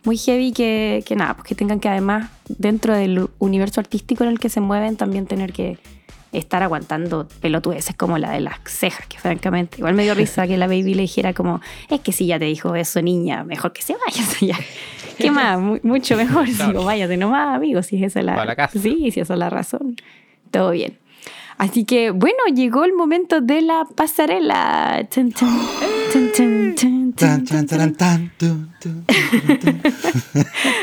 Muy 0.05 0.17
heavy 0.17 0.51
que, 0.53 1.03
que 1.05 1.15
nada, 1.15 1.35
pues 1.35 1.47
que 1.47 1.53
tengan 1.55 1.79
que 1.79 1.87
además, 1.89 2.31
dentro 2.47 2.95
del 2.95 3.27
universo 3.37 3.79
artístico 3.79 4.23
en 4.23 4.31
el 4.31 4.39
que 4.39 4.49
se 4.49 4.61
mueven, 4.61 4.95
también 4.97 5.27
tener 5.27 5.53
que 5.53 5.77
estar 6.31 6.63
aguantando 6.63 7.27
pelotudeces 7.41 7.95
como 7.95 8.17
la 8.17 8.31
de 8.31 8.39
las 8.41 8.55
cejas, 8.65 9.05
que 9.07 9.19
francamente, 9.19 9.77
igual 9.77 9.93
me 9.93 10.03
dio 10.03 10.15
risa 10.15 10.47
que 10.47 10.57
la 10.57 10.65
baby 10.67 10.95
le 10.95 11.03
dijera 11.03 11.33
como, 11.33 11.61
es 11.89 12.01
que 12.01 12.11
si 12.11 12.25
ya 12.25 12.39
te 12.39 12.45
dijo 12.45 12.73
eso, 12.75 13.01
niña, 13.03 13.43
mejor 13.43 13.71
que 13.71 13.81
se 13.83 13.93
vaya. 13.93 14.57
¿Qué 15.17 15.31
más? 15.31 15.59
Mu- 15.59 15.79
mucho 15.83 16.17
mejor. 16.17 16.45
Claro. 16.49 16.71
Digo, 16.71 16.85
váyate 16.85 17.17
nomás, 17.17 17.55
amigo, 17.55 17.81
si 17.83 17.97
es 17.97 18.03
esa 18.11 18.21
la, 18.23 18.43
la 18.45 18.55
casa. 18.55 18.77
Sí, 18.79 19.11
si 19.11 19.19
esa 19.21 19.33
es 19.33 19.39
la 19.39 19.49
razón. 19.49 19.95
Todo 20.51 20.71
bien. 20.71 20.97
Así 21.57 21.85
que, 21.85 22.11
bueno, 22.11 22.37
llegó 22.53 22.83
el 22.83 22.93
momento 22.93 23.39
de 23.41 23.61
la 23.61 23.85
pasarela. 23.95 25.07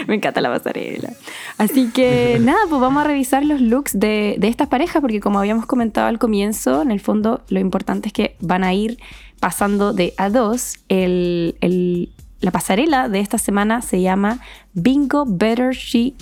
Me 0.06 0.14
encanta 0.16 0.40
la 0.40 0.50
pasarela. 0.50 1.12
Así 1.58 1.88
que 1.92 2.38
nada, 2.42 2.58
pues 2.68 2.80
vamos 2.80 3.04
a 3.04 3.06
revisar 3.06 3.44
los 3.44 3.60
looks 3.60 3.98
de, 3.98 4.36
de 4.38 4.48
estas 4.48 4.68
parejas, 4.68 5.00
porque 5.00 5.20
como 5.20 5.38
habíamos 5.38 5.66
comentado 5.66 6.06
al 6.06 6.18
comienzo, 6.18 6.82
en 6.82 6.90
el 6.90 7.00
fondo 7.00 7.42
lo 7.48 7.60
importante 7.60 8.08
es 8.08 8.12
que 8.12 8.36
van 8.40 8.64
a 8.64 8.72
ir 8.74 8.98
pasando 9.40 9.92
de 9.92 10.14
a 10.16 10.30
dos. 10.30 10.74
El, 10.88 11.56
el- 11.60 12.10
la 12.40 12.50
pasarela 12.50 13.08
de 13.08 13.20
esta 13.20 13.38
semana 13.38 13.82
se 13.82 14.00
llama 14.02 14.40
Bingo 14.72 15.24
Better 15.28 15.70
She 15.74 16.14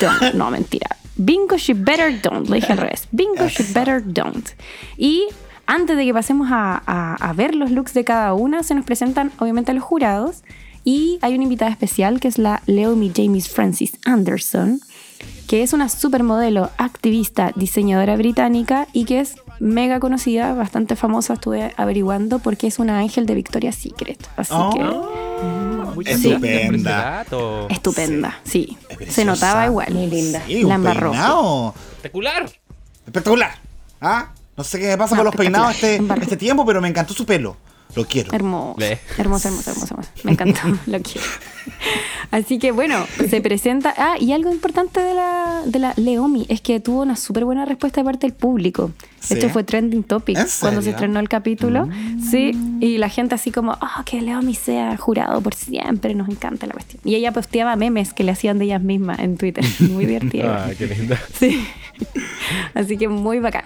Don't. 0.00 0.34
No, 0.34 0.50
mentira. 0.50 0.88
Bingo 1.18 1.56
She 1.58 1.74
Better 1.74 2.20
Don't. 2.22 2.48
Lo 2.48 2.54
dije 2.54 2.72
al 2.72 2.78
revés. 2.84 3.06
Bingo 3.12 3.46
She 3.48 3.64
Better 3.74 4.02
Don't. 4.04 4.48
Y 4.96 5.24
antes 5.66 5.96
de 5.96 6.04
que 6.06 6.14
pasemos 6.14 6.48
a, 6.50 6.82
a- 6.86 7.14
a 7.16 7.32
ver 7.34 7.54
los 7.54 7.70
looks 7.70 7.92
de 7.92 8.04
cada 8.04 8.32
una, 8.34 8.62
se 8.62 8.74
nos 8.74 8.84
presentan 8.84 9.30
obviamente 9.38 9.74
los 9.74 9.82
jurados. 9.84 10.42
Y 10.84 11.18
hay 11.20 11.34
una 11.34 11.42
invitada 11.42 11.70
especial 11.70 12.18
que 12.20 12.28
es 12.28 12.38
la 12.38 12.62
Leomi 12.66 13.12
James 13.14 13.48
Francis 13.50 13.98
Anderson, 14.06 14.80
que 15.46 15.62
es 15.62 15.72
una 15.74 15.88
supermodelo, 15.90 16.70
activista, 16.78 17.52
diseñadora 17.56 18.16
británica 18.16 18.86
y 18.94 19.04
que 19.04 19.20
es 19.20 19.34
mega 19.60 19.98
conocida, 20.00 20.54
bastante 20.54 20.94
famosa, 20.96 21.34
estuve 21.34 21.74
averiguando, 21.76 22.38
porque 22.38 22.68
es 22.68 22.78
una 22.78 23.00
ángel 23.00 23.26
de 23.26 23.34
Victoria's 23.34 23.74
Secret. 23.74 24.28
Así 24.36 24.52
Oh. 24.54 24.70
que 24.70 24.80
Estupenda. 26.06 27.24
estupenda, 27.70 28.40
sí. 28.44 28.76
Es 29.00 29.14
Se 29.14 29.24
notaba 29.24 29.66
igual. 29.66 29.92
Muy 29.92 30.06
linda. 30.06 30.42
Sí, 30.46 30.62
La 30.62 30.74
embarró. 30.74 31.12
Espectacular. 31.90 32.50
Espectacular. 33.06 33.58
¿Ah? 34.00 34.28
No 34.56 34.64
sé 34.64 34.78
qué 34.80 34.88
me 34.88 34.98
pasa 34.98 35.14
No, 35.14 35.20
con 35.20 35.26
los 35.26 35.36
peinados 35.36 35.74
este, 35.74 36.00
este 36.20 36.36
tiempo, 36.36 36.66
pero 36.66 36.80
me 36.80 36.88
encantó 36.88 37.14
su 37.14 37.24
pelo. 37.24 37.56
Lo 37.98 38.04
quiero. 38.04 38.32
Hermoso, 38.32 38.76
Ve. 38.78 39.00
hermoso, 39.18 39.48
hermoso, 39.48 39.70
hermoso, 39.72 39.94
hermoso. 39.94 40.10
Me 40.22 40.30
encantó, 40.30 40.60
lo 40.86 41.00
quiero. 41.00 41.26
Así 42.30 42.60
que 42.60 42.70
bueno, 42.70 43.04
se 43.28 43.40
presenta. 43.40 43.92
Ah, 43.96 44.14
y 44.20 44.30
algo 44.30 44.52
importante 44.52 45.00
de 45.00 45.14
la, 45.14 45.62
de 45.66 45.80
la 45.80 45.94
Leomi 45.96 46.46
es 46.48 46.60
que 46.60 46.78
tuvo 46.78 47.02
una 47.02 47.16
súper 47.16 47.44
buena 47.44 47.64
respuesta 47.64 48.00
de 48.00 48.04
parte 48.04 48.28
del 48.28 48.36
público. 48.36 48.92
¿Sí? 49.18 49.34
Hecho, 49.34 49.48
fue 49.48 49.64
trending 49.64 50.04
topic 50.04 50.38
¿En 50.38 50.46
cuando 50.60 50.80
se 50.80 50.90
estrenó 50.90 51.18
el 51.18 51.28
capítulo. 51.28 51.88
Sí, 52.30 52.52
y 52.80 52.98
la 52.98 53.08
gente 53.08 53.34
así 53.34 53.50
como, 53.50 53.72
oh, 53.72 54.04
que 54.04 54.22
Leomi 54.22 54.54
sea 54.54 54.96
jurado 54.96 55.40
por 55.40 55.56
siempre, 55.56 56.14
nos 56.14 56.28
encanta 56.28 56.68
la 56.68 56.74
cuestión. 56.74 57.02
Y 57.04 57.16
ella 57.16 57.32
posteaba 57.32 57.74
memes 57.74 58.12
que 58.12 58.22
le 58.22 58.30
hacían 58.30 58.60
de 58.60 58.66
ellas 58.66 58.82
mismas 58.82 59.18
en 59.18 59.36
Twitter. 59.36 59.64
Muy 59.80 60.06
divertida. 60.06 60.66
Ah, 60.66 60.70
qué 60.78 60.86
linda. 60.86 61.20
Sí. 61.34 61.66
Así 62.74 62.96
que 62.96 63.08
muy 63.08 63.40
bacán. 63.40 63.64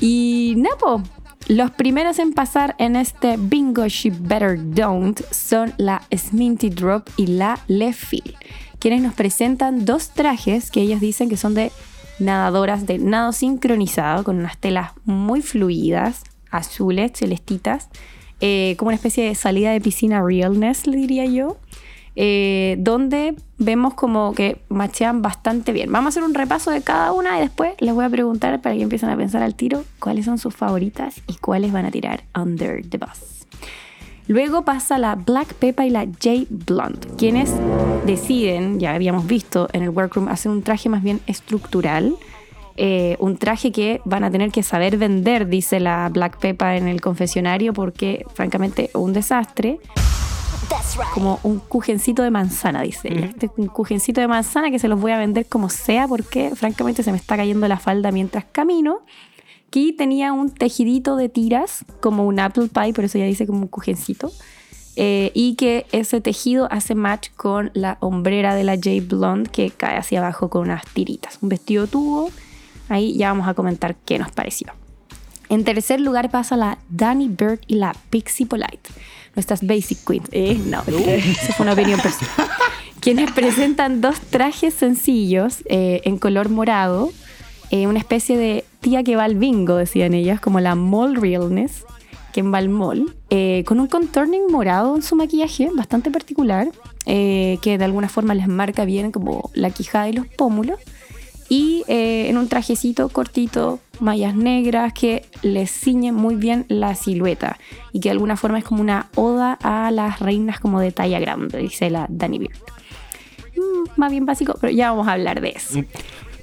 Y 0.00 0.54
Napo, 0.56 1.00
los 1.48 1.70
primeros 1.70 2.18
en 2.18 2.32
pasar 2.32 2.74
en 2.78 2.96
este 2.96 3.36
Bingo 3.36 3.86
She 3.88 4.10
Better 4.10 4.58
Don't 4.58 5.20
son 5.30 5.74
la 5.76 6.02
Sminty 6.14 6.70
Drop 6.70 7.08
y 7.16 7.26
la 7.26 7.58
Lefil, 7.66 8.36
quienes 8.78 9.02
nos 9.02 9.14
presentan 9.14 9.84
dos 9.84 10.10
trajes 10.10 10.70
que 10.70 10.80
ellos 10.80 11.00
dicen 11.00 11.28
que 11.28 11.36
son 11.36 11.54
de 11.54 11.72
nadadoras 12.18 12.86
de 12.86 12.98
nado 12.98 13.32
sincronizado 13.32 14.24
con 14.24 14.38
unas 14.38 14.56
telas 14.58 14.92
muy 15.04 15.42
fluidas, 15.42 16.22
azules, 16.50 17.12
celestitas, 17.14 17.88
eh, 18.40 18.74
como 18.78 18.88
una 18.88 18.96
especie 18.96 19.24
de 19.24 19.34
salida 19.34 19.72
de 19.72 19.80
piscina 19.80 20.22
realness, 20.22 20.86
le 20.86 20.96
diría 20.96 21.24
yo. 21.26 21.58
Eh, 22.14 22.76
donde 22.78 23.34
vemos 23.58 23.94
como 23.94 24.32
que 24.34 24.60
machean 24.68 25.22
bastante 25.22 25.72
bien. 25.72 25.90
Vamos 25.90 26.06
a 26.06 26.10
hacer 26.10 26.22
un 26.22 26.34
repaso 26.34 26.70
de 26.70 26.82
cada 26.82 27.12
una 27.12 27.38
y 27.38 27.40
después 27.40 27.74
les 27.80 27.94
voy 27.94 28.04
a 28.04 28.10
preguntar 28.10 28.60
para 28.60 28.74
que 28.74 28.82
empiecen 28.82 29.08
a 29.08 29.16
pensar 29.16 29.42
al 29.42 29.54
tiro 29.54 29.84
cuáles 29.98 30.24
son 30.26 30.38
sus 30.38 30.54
favoritas 30.54 31.22
y 31.26 31.34
cuáles 31.34 31.72
van 31.72 31.86
a 31.86 31.90
tirar 31.90 32.24
under 32.34 32.84
the 32.86 32.98
bus. 32.98 33.46
Luego 34.28 34.64
pasa 34.64 34.98
la 34.98 35.16
Black 35.16 35.54
Peppa 35.54 35.84
y 35.84 35.90
la 35.90 36.04
J 36.04 36.44
Blonde, 36.48 37.08
quienes 37.18 37.52
deciden, 38.06 38.78
ya 38.78 38.94
habíamos 38.94 39.26
visto 39.26 39.68
en 39.72 39.82
el 39.82 39.90
workroom, 39.90 40.28
hacer 40.28 40.52
un 40.52 40.62
traje 40.62 40.88
más 40.88 41.02
bien 41.02 41.20
estructural. 41.26 42.14
eh, 42.76 43.16
un 43.18 43.36
traje 43.36 43.70
que 43.72 44.00
van 44.04 44.24
a 44.24 44.30
tener 44.30 44.50
que 44.50 44.62
saber 44.62 44.96
vender, 44.96 45.48
dice 45.48 45.80
la 45.80 46.08
Black 46.08 46.38
Peppa 46.38 46.76
en 46.76 46.88
el 46.88 47.00
confesionario, 47.00 47.72
porque 47.72 48.24
francamente 48.34 48.90
un 48.94 49.12
desastre. 49.12 49.78
Como 51.14 51.40
un 51.42 51.58
cujencito 51.58 52.22
de 52.22 52.30
manzana, 52.30 52.82
dice 52.82 53.12
ella. 53.12 53.26
Este 53.26 53.46
es 53.46 53.52
un 53.56 53.66
cujencito 53.66 54.20
de 54.20 54.28
manzana 54.28 54.70
que 54.70 54.78
se 54.78 54.88
los 54.88 55.00
voy 55.00 55.12
a 55.12 55.18
vender 55.18 55.46
como 55.46 55.68
sea, 55.68 56.06
porque 56.08 56.52
francamente 56.54 57.02
se 57.02 57.10
me 57.12 57.18
está 57.18 57.36
cayendo 57.36 57.66
la 57.68 57.78
falda 57.78 58.10
mientras 58.12 58.44
camino. 58.44 59.00
Aquí 59.68 59.92
tenía 59.92 60.32
un 60.32 60.50
tejidito 60.50 61.16
de 61.16 61.28
tiras, 61.28 61.84
como 62.00 62.26
un 62.26 62.38
apple 62.40 62.68
pie, 62.68 62.92
por 62.92 63.04
eso 63.04 63.18
ya 63.18 63.24
dice 63.24 63.46
como 63.46 63.60
un 63.60 63.68
cujencito. 63.68 64.30
Eh, 64.96 65.32
y 65.34 65.54
que 65.54 65.86
ese 65.92 66.20
tejido 66.20 66.68
hace 66.70 66.94
match 66.94 67.30
con 67.34 67.70
la 67.72 67.96
hombrera 68.00 68.54
de 68.54 68.64
la 68.64 68.74
J 68.74 68.90
Blonde 69.02 69.48
que 69.50 69.70
cae 69.70 69.96
hacia 69.96 70.18
abajo 70.18 70.50
con 70.50 70.62
unas 70.62 70.84
tiritas. 70.92 71.38
Un 71.40 71.48
vestido 71.48 71.86
tubo. 71.86 72.30
Ahí 72.88 73.16
ya 73.16 73.28
vamos 73.28 73.48
a 73.48 73.54
comentar 73.54 73.96
qué 74.04 74.18
nos 74.18 74.30
pareció. 74.30 74.72
En 75.48 75.64
tercer 75.64 76.00
lugar 76.00 76.30
pasa 76.30 76.56
la 76.56 76.78
Danny 76.90 77.28
Bird 77.28 77.60
y 77.66 77.76
la 77.76 77.94
Pixie 78.10 78.46
Polite. 78.46 78.90
Nuestras 79.34 79.66
Basic 79.66 79.98
Queens. 80.04 80.28
Eh, 80.32 80.60
no, 80.66 80.82
esa 80.86 81.52
fue 81.54 81.64
una 81.64 81.72
opinión 81.72 82.00
personal. 82.00 82.48
Quienes 83.00 83.32
presentan 83.32 84.00
dos 84.00 84.20
trajes 84.20 84.74
sencillos 84.74 85.62
eh, 85.66 86.02
en 86.04 86.18
color 86.18 86.48
morado. 86.48 87.10
eh, 87.70 87.86
una 87.86 87.98
especie 87.98 88.36
de 88.36 88.64
tía 88.80 89.02
que 89.02 89.16
va 89.16 89.24
al 89.24 89.36
bingo, 89.36 89.76
decían 89.76 90.14
ellas, 90.14 90.40
como 90.40 90.60
la 90.60 90.74
Mall 90.74 91.16
Realness, 91.16 91.84
que 92.32 92.42
va 92.42 92.58
al 92.58 92.68
mall. 92.68 93.14
con 93.64 93.80
un 93.80 93.86
contorning 93.88 94.50
morado 94.50 94.96
en 94.96 95.02
su 95.02 95.16
maquillaje, 95.16 95.70
bastante 95.74 96.10
particular, 96.10 96.68
que 97.04 97.76
de 97.78 97.84
alguna 97.84 98.08
forma 98.08 98.34
les 98.34 98.48
marca 98.48 98.84
bien 98.84 99.12
como 99.12 99.50
la 99.54 99.70
quijada 99.70 100.08
y 100.08 100.12
los 100.12 100.26
pómulos 100.26 100.78
y 101.48 101.84
en 101.88 102.38
un 102.38 102.48
trajecito 102.48 103.10
cortito, 103.10 103.80
mallas 104.02 104.34
negras 104.34 104.92
que 104.92 105.24
les 105.42 105.70
ciñen 105.70 106.14
muy 106.14 106.34
bien 106.34 106.66
la 106.68 106.94
silueta 106.94 107.58
y 107.92 108.00
que 108.00 108.08
de 108.08 108.12
alguna 108.12 108.36
forma 108.36 108.58
es 108.58 108.64
como 108.64 108.80
una 108.80 109.08
oda 109.14 109.58
a 109.62 109.90
las 109.90 110.20
reinas 110.20 110.60
como 110.60 110.80
de 110.80 110.92
talla 110.92 111.20
grande, 111.20 111.58
dice 111.58 111.88
la 111.88 112.06
Danny 112.08 112.38
Beard. 112.38 112.58
Mm, 113.56 113.88
más 113.96 114.10
bien 114.10 114.26
básico, 114.26 114.56
pero 114.60 114.72
ya 114.72 114.90
vamos 114.90 115.08
a 115.08 115.12
hablar 115.12 115.40
de 115.40 115.50
eso. 115.50 115.80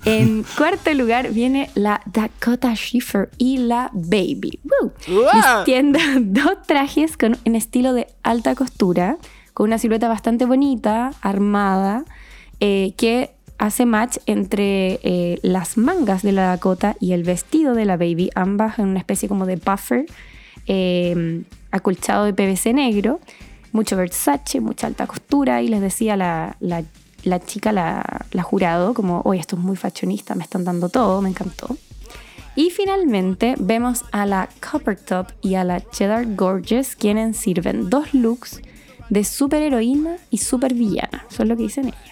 En 0.06 0.46
cuarto 0.58 0.94
lugar 0.94 1.32
viene 1.32 1.70
la 1.76 2.02
Dakota 2.06 2.74
Schiffer 2.74 3.30
y 3.38 3.58
la 3.58 3.90
Baby. 3.94 4.60
Woo. 4.64 4.94
Dos 6.22 6.64
trajes 6.66 7.18
con, 7.18 7.38
en 7.44 7.56
estilo 7.56 7.94
de 7.94 8.08
alta 8.24 8.56
costura, 8.56 9.18
con 9.54 9.68
una 9.68 9.78
silueta 9.78 10.08
bastante 10.08 10.46
bonita, 10.46 11.12
armada, 11.22 12.06
eh, 12.62 12.94
que 12.98 13.32
hace 13.60 13.86
match 13.86 14.18
entre 14.26 15.00
eh, 15.04 15.40
las 15.44 15.78
mangas 15.78 16.24
de 16.24 16.32
la 16.32 16.48
Dakota 16.48 16.96
y 17.00 17.12
el 17.14 17.24
vestido 17.24 17.76
de 17.76 17.86
la 17.86 17.98
Baby, 17.98 18.32
ambas 18.34 18.80
en 18.80 18.88
una 18.88 19.00
especie 19.00 19.30
como 19.30 19.46
de 19.46 19.58
puffer 19.58 20.06
eh, 20.68 21.44
acolchado 21.72 22.26
de 22.26 22.34
PVC 22.34 22.74
negro, 22.74 23.20
mucho 23.72 23.96
Versace, 23.98 24.60
mucha 24.62 24.88
alta 24.88 25.06
costura 25.08 25.62
y 25.62 25.68
les 25.68 25.82
decía 25.82 26.16
la, 26.18 26.56
la- 26.60 26.84
chica, 27.46 27.72
la, 27.72 28.26
la 28.32 28.44
jurado, 28.44 28.94
como, 28.94 29.22
oye, 29.26 29.40
esto 29.42 29.56
es 29.58 29.62
muy 29.62 29.76
fashionista, 29.76 30.36
me 30.36 30.44
están 30.44 30.64
dando 30.64 30.90
todo, 30.90 31.22
me 31.22 31.30
encantó. 31.30 31.76
Y 32.56 32.72
finalmente 32.72 33.56
vemos 33.60 34.04
a 34.12 34.26
la 34.26 34.50
Copper 34.72 34.98
Top 34.98 35.28
y 35.42 35.56
a 35.56 35.64
la 35.64 35.82
Cheddar 35.82 36.36
Gorgeous, 36.36 36.96
quienes 36.96 37.38
sirven 37.38 37.90
dos 37.90 38.14
looks 38.14 38.62
de 39.10 39.24
superheroína 39.24 40.18
y 40.30 40.38
supervillana. 40.40 41.26
Es 41.30 41.40
lo 41.40 41.56
que 41.58 41.64
dicen 41.64 41.88
ellas. 41.88 42.09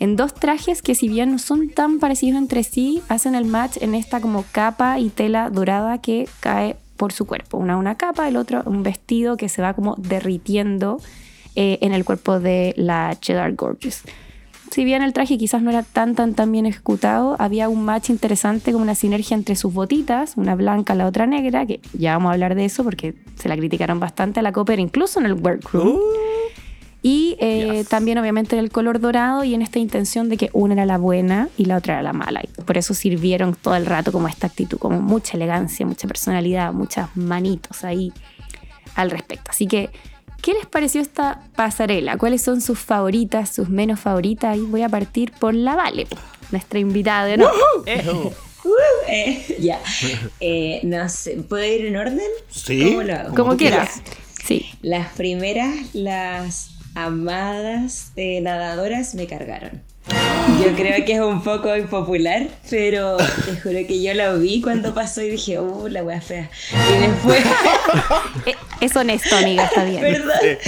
En 0.00 0.16
dos 0.16 0.34
trajes 0.34 0.82
que 0.82 0.94
si 0.94 1.08
bien 1.08 1.32
no 1.32 1.38
son 1.38 1.68
tan 1.68 1.98
parecidos 1.98 2.38
entre 2.38 2.64
sí, 2.64 3.02
hacen 3.08 3.34
el 3.34 3.44
match 3.44 3.76
en 3.80 3.94
esta 3.94 4.20
como 4.20 4.44
capa 4.52 4.98
y 4.98 5.08
tela 5.08 5.50
dorada 5.50 5.98
que 5.98 6.28
cae 6.40 6.76
por 6.96 7.12
su 7.12 7.26
cuerpo. 7.26 7.58
Una 7.58 7.76
una 7.76 7.96
capa, 7.96 8.28
el 8.28 8.36
otro 8.36 8.62
un 8.66 8.82
vestido 8.82 9.36
que 9.36 9.48
se 9.48 9.62
va 9.62 9.74
como 9.74 9.94
derritiendo 9.96 11.00
eh, 11.56 11.78
en 11.80 11.92
el 11.92 12.04
cuerpo 12.04 12.40
de 12.40 12.74
la 12.76 13.16
Cheddar 13.20 13.54
Gorgeous 13.54 14.02
si 14.74 14.84
bien 14.84 15.02
el 15.02 15.12
traje 15.12 15.38
quizás 15.38 15.62
no 15.62 15.70
era 15.70 15.84
tan 15.84 16.16
tan 16.16 16.34
tan 16.34 16.50
bien 16.50 16.66
ejecutado, 16.66 17.36
había 17.38 17.68
un 17.68 17.84
match 17.84 18.10
interesante 18.10 18.72
como 18.72 18.82
una 18.82 18.96
sinergia 18.96 19.36
entre 19.36 19.54
sus 19.54 19.72
botitas, 19.72 20.36
una 20.36 20.56
blanca, 20.56 20.96
la 20.96 21.06
otra 21.06 21.26
negra, 21.26 21.64
que 21.64 21.80
ya 21.96 22.14
vamos 22.14 22.30
a 22.30 22.32
hablar 22.32 22.56
de 22.56 22.64
eso 22.64 22.82
porque 22.82 23.14
se 23.36 23.48
la 23.48 23.56
criticaron 23.56 24.00
bastante 24.00 24.40
a 24.40 24.42
la 24.42 24.50
Copper, 24.50 24.80
incluso 24.80 25.20
en 25.20 25.26
el 25.26 25.34
workroom. 25.34 26.00
Y 27.02 27.36
eh, 27.38 27.53
Yes. 27.78 27.88
también 27.88 28.18
obviamente 28.18 28.56
en 28.56 28.64
el 28.64 28.70
color 28.70 29.00
dorado 29.00 29.44
y 29.44 29.54
en 29.54 29.62
esta 29.62 29.78
intención 29.78 30.28
de 30.28 30.36
que 30.36 30.50
una 30.52 30.74
era 30.74 30.86
la 30.86 30.98
buena 30.98 31.48
y 31.56 31.64
la 31.66 31.76
otra 31.76 31.94
era 31.94 32.02
la 32.02 32.12
mala. 32.12 32.42
Y 32.42 32.62
por 32.62 32.78
eso 32.78 32.94
sirvieron 32.94 33.54
todo 33.54 33.76
el 33.76 33.86
rato 33.86 34.12
como 34.12 34.28
esta 34.28 34.46
actitud, 34.46 34.78
como 34.78 35.00
mucha 35.00 35.36
elegancia, 35.36 35.86
mucha 35.86 36.06
personalidad, 36.08 36.72
muchas 36.72 37.14
manitos 37.16 37.84
ahí 37.84 38.12
al 38.94 39.10
respecto. 39.10 39.50
Así 39.50 39.66
que, 39.66 39.90
¿qué 40.42 40.52
les 40.52 40.66
pareció 40.66 41.00
esta 41.00 41.42
pasarela? 41.56 42.16
¿Cuáles 42.16 42.42
son 42.42 42.60
sus 42.60 42.78
favoritas, 42.78 43.54
sus 43.54 43.68
menos 43.68 44.00
favoritas? 44.00 44.56
Y 44.56 44.60
voy 44.60 44.82
a 44.82 44.88
partir 44.88 45.32
por 45.32 45.54
la 45.54 45.74
Vale, 45.74 46.06
nuestra 46.50 46.78
invitada 46.78 47.24
de 47.26 47.34
honor. 47.34 47.52
Eh, 49.06 49.58
ya. 49.60 49.78
Eh, 50.40 50.80
no 50.84 51.06
sé, 51.10 51.36
¿puedo 51.46 51.62
ir 51.64 51.84
en 51.84 51.96
orden? 51.96 52.20
Sí. 52.48 52.82
¿Cómo 52.82 53.02
lo 53.02 53.14
hago? 53.14 53.34
Como 53.34 53.56
quieras. 53.58 54.00
Sí. 54.42 54.70
Las 54.82 55.12
primeras, 55.12 55.94
las 55.94 56.70
amadas 56.94 58.12
eh, 58.16 58.40
nadadoras 58.40 59.14
me 59.14 59.26
cargaron. 59.26 59.82
Yo 60.62 60.74
creo 60.76 61.04
que 61.06 61.14
es 61.14 61.20
un 61.20 61.42
poco 61.42 61.74
impopular, 61.74 62.46
pero 62.68 63.16
te 63.16 63.56
juro 63.62 63.78
que 63.88 64.02
yo 64.02 64.12
lo 64.12 64.38
vi 64.38 64.60
cuando 64.60 64.92
pasó 64.92 65.22
y 65.22 65.30
dije, 65.30 65.58
uh, 65.58 65.88
la 65.88 66.02
wea 66.02 66.20
fea. 66.20 66.50
Y 66.94 67.00
después, 67.00 67.42
Eh, 68.46 68.54
Es 68.80 68.94
honesto, 68.94 69.34
amiga, 69.36 69.64
está 69.64 69.84
bien. 69.84 70.00
perdón. 70.02 70.58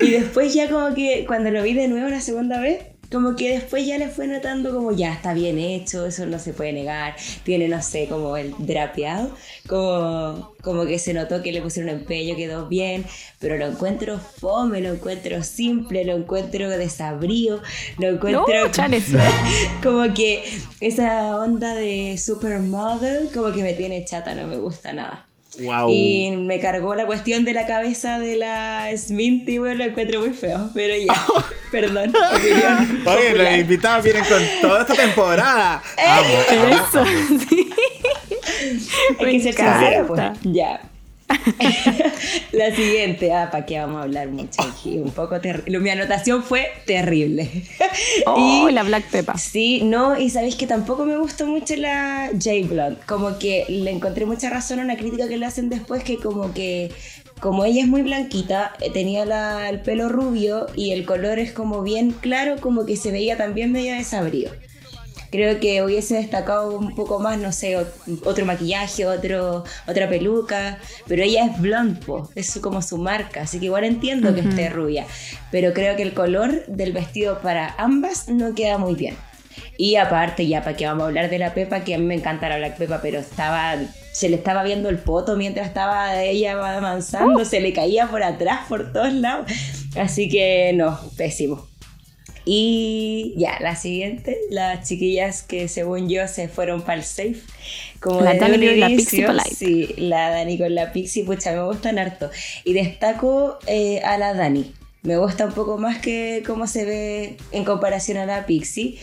Y 0.00 0.10
después 0.10 0.54
ya 0.54 0.68
como 0.68 0.94
que 0.94 1.24
cuando 1.26 1.50
lo 1.50 1.62
vi 1.64 1.74
de 1.74 1.88
nuevo 1.88 2.08
la 2.08 2.20
segunda 2.20 2.60
vez, 2.60 2.78
como 3.10 3.36
que 3.36 3.50
después 3.52 3.86
ya 3.86 3.98
le 3.98 4.08
fue 4.08 4.26
notando 4.26 4.74
como 4.74 4.92
ya 4.92 5.12
está 5.12 5.32
bien 5.32 5.58
hecho, 5.58 6.06
eso 6.06 6.26
no 6.26 6.38
se 6.38 6.52
puede 6.52 6.72
negar, 6.72 7.16
tiene 7.44 7.68
no 7.68 7.82
sé, 7.82 8.06
como 8.08 8.36
el 8.36 8.54
drapeado, 8.58 9.34
como, 9.66 10.54
como 10.62 10.84
que 10.84 10.98
se 10.98 11.14
notó 11.14 11.42
que 11.42 11.52
le 11.52 11.62
pusieron 11.62 11.90
empeño, 11.90 12.36
quedó 12.36 12.68
bien, 12.68 13.04
pero 13.38 13.56
lo 13.56 13.66
encuentro 13.66 14.18
fome, 14.18 14.80
lo 14.80 14.92
encuentro 14.92 15.42
simple, 15.42 16.04
lo 16.04 16.16
encuentro 16.16 16.68
desabrío, 16.68 17.60
lo 17.98 18.08
encuentro 18.08 18.44
No, 18.48 18.72
como 19.82 20.12
que 20.14 20.44
esa 20.80 21.36
onda 21.36 21.74
de 21.74 22.18
supermodel 22.18 23.30
como 23.32 23.52
que 23.52 23.62
me 23.62 23.74
tiene 23.74 24.04
chata, 24.04 24.34
no 24.34 24.46
me 24.46 24.56
gusta 24.56 24.92
nada. 24.92 25.27
Wow. 25.60 25.90
Y 25.90 26.30
me 26.36 26.60
cargó 26.60 26.94
la 26.94 27.06
cuestión 27.06 27.44
de 27.44 27.52
la 27.52 27.66
cabeza 27.66 28.18
de 28.18 28.36
la 28.36 28.90
Sminty, 28.96 29.58
bueno, 29.58 29.76
lo 29.76 29.84
encuentro 29.84 30.20
muy 30.20 30.30
feo, 30.30 30.70
pero 30.74 30.94
ya, 30.94 31.14
perdón, 31.72 32.12
Oye, 33.06 33.34
los 33.34 33.58
invitados 33.58 34.04
vienen 34.04 34.24
con 34.24 34.42
toda 34.60 34.82
esta 34.82 34.94
temporada. 34.94 35.82
Eso, 35.96 37.04
sí. 37.48 37.70
Hay 39.18 39.38
que 39.38 39.40
ser 39.40 39.54
sincera, 39.54 40.04
pues. 40.06 40.22
Ya. 40.42 40.80
la 42.52 42.74
siguiente, 42.74 43.32
ah, 43.32 43.50
¿para 43.50 43.66
qué 43.66 43.78
vamos 43.78 44.00
a 44.00 44.02
hablar 44.04 44.28
mucho 44.28 44.62
aquí? 44.62 44.98
Un 44.98 45.10
poco 45.10 45.40
terrible. 45.40 45.78
Mi 45.78 45.90
anotación 45.90 46.42
fue 46.42 46.66
terrible. 46.86 47.50
Oh, 48.26 48.66
Y- 48.68 48.72
la 48.72 48.82
Black. 48.82 49.04
Sí, 49.38 49.82
no, 49.84 50.18
y 50.18 50.30
sabéis 50.30 50.56
que 50.56 50.66
tampoco 50.66 51.04
me 51.04 51.16
gustó 51.16 51.46
mucho 51.46 51.74
la 51.76 52.30
J 52.32 52.50
Blonde. 52.68 52.98
Como 53.06 53.38
que 53.38 53.64
le 53.68 53.90
encontré 53.90 54.26
mucha 54.26 54.50
razón 54.50 54.80
a 54.80 54.82
una 54.82 54.96
crítica 54.96 55.28
que 55.28 55.36
le 55.36 55.46
hacen 55.46 55.68
después, 55.68 56.02
que 56.04 56.16
como 56.16 56.52
que, 56.52 56.90
como 57.40 57.64
ella 57.64 57.82
es 57.82 57.88
muy 57.88 58.02
blanquita, 58.02 58.72
eh, 58.80 58.90
tenía 58.92 59.24
la- 59.24 59.68
el 59.68 59.80
pelo 59.80 60.08
rubio 60.08 60.66
y 60.74 60.92
el 60.92 61.04
color 61.04 61.38
es 61.38 61.52
como 61.52 61.82
bien 61.82 62.10
claro, 62.12 62.56
como 62.60 62.84
que 62.86 62.96
se 62.96 63.10
veía 63.12 63.36
también 63.36 63.72
medio 63.72 63.94
desabrido. 63.94 64.52
Creo 65.30 65.60
que 65.60 65.82
hubiese 65.82 66.14
destacado 66.14 66.76
un 66.78 66.94
poco 66.94 67.18
más, 67.20 67.38
no 67.38 67.52
sé, 67.52 67.76
ot- 67.76 68.20
otro 68.24 68.46
maquillaje, 68.46 69.06
otro, 69.06 69.62
otra 69.86 70.08
peluca, 70.08 70.78
pero 71.06 71.22
ella 71.22 71.44
es 71.44 71.60
blonde, 71.60 72.00
po, 72.04 72.30
es 72.34 72.58
como 72.60 72.80
su 72.80 72.96
marca, 72.96 73.42
así 73.42 73.58
que 73.58 73.66
igual 73.66 73.84
entiendo 73.84 74.34
que 74.34 74.40
esté 74.40 74.70
rubia, 74.70 75.04
pero 75.50 75.72
creo 75.74 75.96
que 75.96 76.02
el 76.02 76.14
color 76.14 76.64
del 76.66 76.92
vestido 76.92 77.40
para 77.40 77.74
ambas 77.78 78.28
no 78.28 78.54
queda 78.54 78.78
muy 78.78 78.94
bien. 78.94 79.16
Y 79.76 79.96
aparte, 79.96 80.46
ya 80.46 80.62
para 80.62 80.76
que 80.76 80.86
vamos 80.86 81.02
a 81.04 81.06
hablar 81.06 81.30
de 81.30 81.38
la 81.38 81.52
Pepa, 81.54 81.80
que 81.84 81.94
a 81.94 81.98
mí 81.98 82.04
me 82.04 82.14
encanta 82.14 82.48
la 82.48 82.56
Black 82.56 82.76
Pepa, 82.78 83.00
pero 83.02 83.18
estaba, 83.20 83.74
se 84.12 84.28
le 84.28 84.36
estaba 84.36 84.62
viendo 84.62 84.88
el 84.88 84.98
poto 84.98 85.36
mientras 85.36 85.66
estaba 85.68 86.20
ella 86.22 86.52
avanzando, 86.52 87.44
se 87.44 87.60
le 87.60 87.72
caía 87.72 88.06
por 88.08 88.22
atrás, 88.22 88.60
por 88.68 88.92
todos 88.92 89.12
lados. 89.12 89.50
Así 89.96 90.28
que 90.28 90.72
no, 90.74 90.98
pésimo. 91.16 91.67
Y 92.50 93.34
ya, 93.36 93.58
la 93.60 93.76
siguiente, 93.76 94.38
las 94.48 94.88
chiquillas 94.88 95.42
que 95.42 95.68
según 95.68 96.08
yo 96.08 96.26
se 96.28 96.48
fueron 96.48 96.80
para 96.80 96.94
el 96.94 97.04
safe. 97.04 97.36
Como 98.00 98.22
La 98.22 98.36
Dani 98.36 98.64
y 98.64 98.76
la 98.76 98.86
Pixie 98.86 99.26
Polite. 99.26 99.54
Sí, 99.54 99.94
la 99.98 100.30
Dani 100.30 100.56
con 100.56 100.74
la 100.74 100.90
Pixie, 100.90 101.24
pucha, 101.24 101.52
me 101.52 101.62
gustan 101.64 101.98
harto. 101.98 102.30
Y 102.64 102.72
destaco 102.72 103.58
eh, 103.66 104.00
a 104.00 104.16
la 104.16 104.32
Dani. 104.32 104.72
Me 105.02 105.18
gusta 105.18 105.44
un 105.44 105.52
poco 105.52 105.76
más 105.76 105.98
que 105.98 106.42
cómo 106.46 106.66
se 106.66 106.86
ve 106.86 107.36
en 107.52 107.66
comparación 107.66 108.16
a 108.16 108.24
la 108.24 108.46
Pixie. 108.46 108.98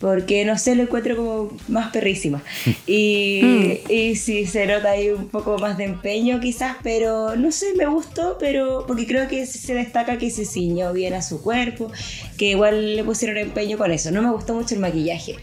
Porque 0.00 0.46
no 0.46 0.56
sé, 0.56 0.74
lo 0.74 0.84
encuentro 0.84 1.14
como 1.14 1.50
más 1.68 1.90
perrísima. 1.90 2.42
Y, 2.86 3.80
y 3.90 4.16
sí, 4.16 4.46
se 4.46 4.66
nota 4.66 4.92
ahí 4.92 5.10
un 5.10 5.28
poco 5.28 5.58
más 5.58 5.76
de 5.76 5.84
empeño 5.84 6.40
quizás, 6.40 6.76
pero 6.82 7.36
no 7.36 7.52
sé, 7.52 7.74
me 7.76 7.84
gustó, 7.86 8.38
pero 8.40 8.84
porque 8.86 9.06
creo 9.06 9.28
que 9.28 9.44
se 9.44 9.74
destaca 9.74 10.16
que 10.16 10.30
se 10.30 10.46
ciñó 10.46 10.94
bien 10.94 11.12
a 11.12 11.20
su 11.20 11.42
cuerpo, 11.42 11.92
que 12.38 12.46
igual 12.52 12.96
le 12.96 13.04
pusieron 13.04 13.36
empeño 13.36 13.76
con 13.76 13.92
eso. 13.92 14.10
No 14.10 14.22
me 14.22 14.30
gustó 14.30 14.54
mucho 14.54 14.74
el 14.74 14.80
maquillaje. 14.80 15.36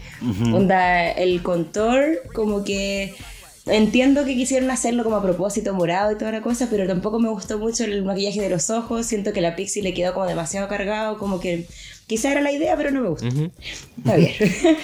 Onda, 0.52 1.08
el 1.12 1.40
contour, 1.42 2.20
como 2.34 2.64
que 2.64 3.14
entiendo 3.66 4.24
que 4.24 4.34
quisieron 4.34 4.70
hacerlo 4.70 5.04
como 5.04 5.16
a 5.16 5.22
propósito 5.22 5.72
morado 5.74 6.12
y 6.12 6.16
toda 6.16 6.32
la 6.32 6.40
cosa, 6.40 6.66
pero 6.68 6.86
tampoco 6.86 7.20
me 7.20 7.28
gustó 7.28 7.58
mucho 7.58 7.84
el 7.84 8.02
maquillaje 8.02 8.40
de 8.40 8.50
los 8.50 8.70
ojos. 8.70 9.06
Siento 9.06 9.32
que 9.32 9.40
la 9.40 9.54
Pixie 9.54 9.82
le 9.82 9.94
quedó 9.94 10.14
como 10.14 10.26
demasiado 10.26 10.66
cargado, 10.66 11.16
como 11.18 11.38
que 11.38 11.66
quizá 12.08 12.32
era 12.32 12.40
la 12.40 12.50
idea, 12.50 12.76
pero 12.76 12.90
no 12.90 13.00
me 13.02 13.08
gustó. 13.10 13.28
Ujú. 13.28 13.50
Está 13.98 14.16
bien. 14.16 14.32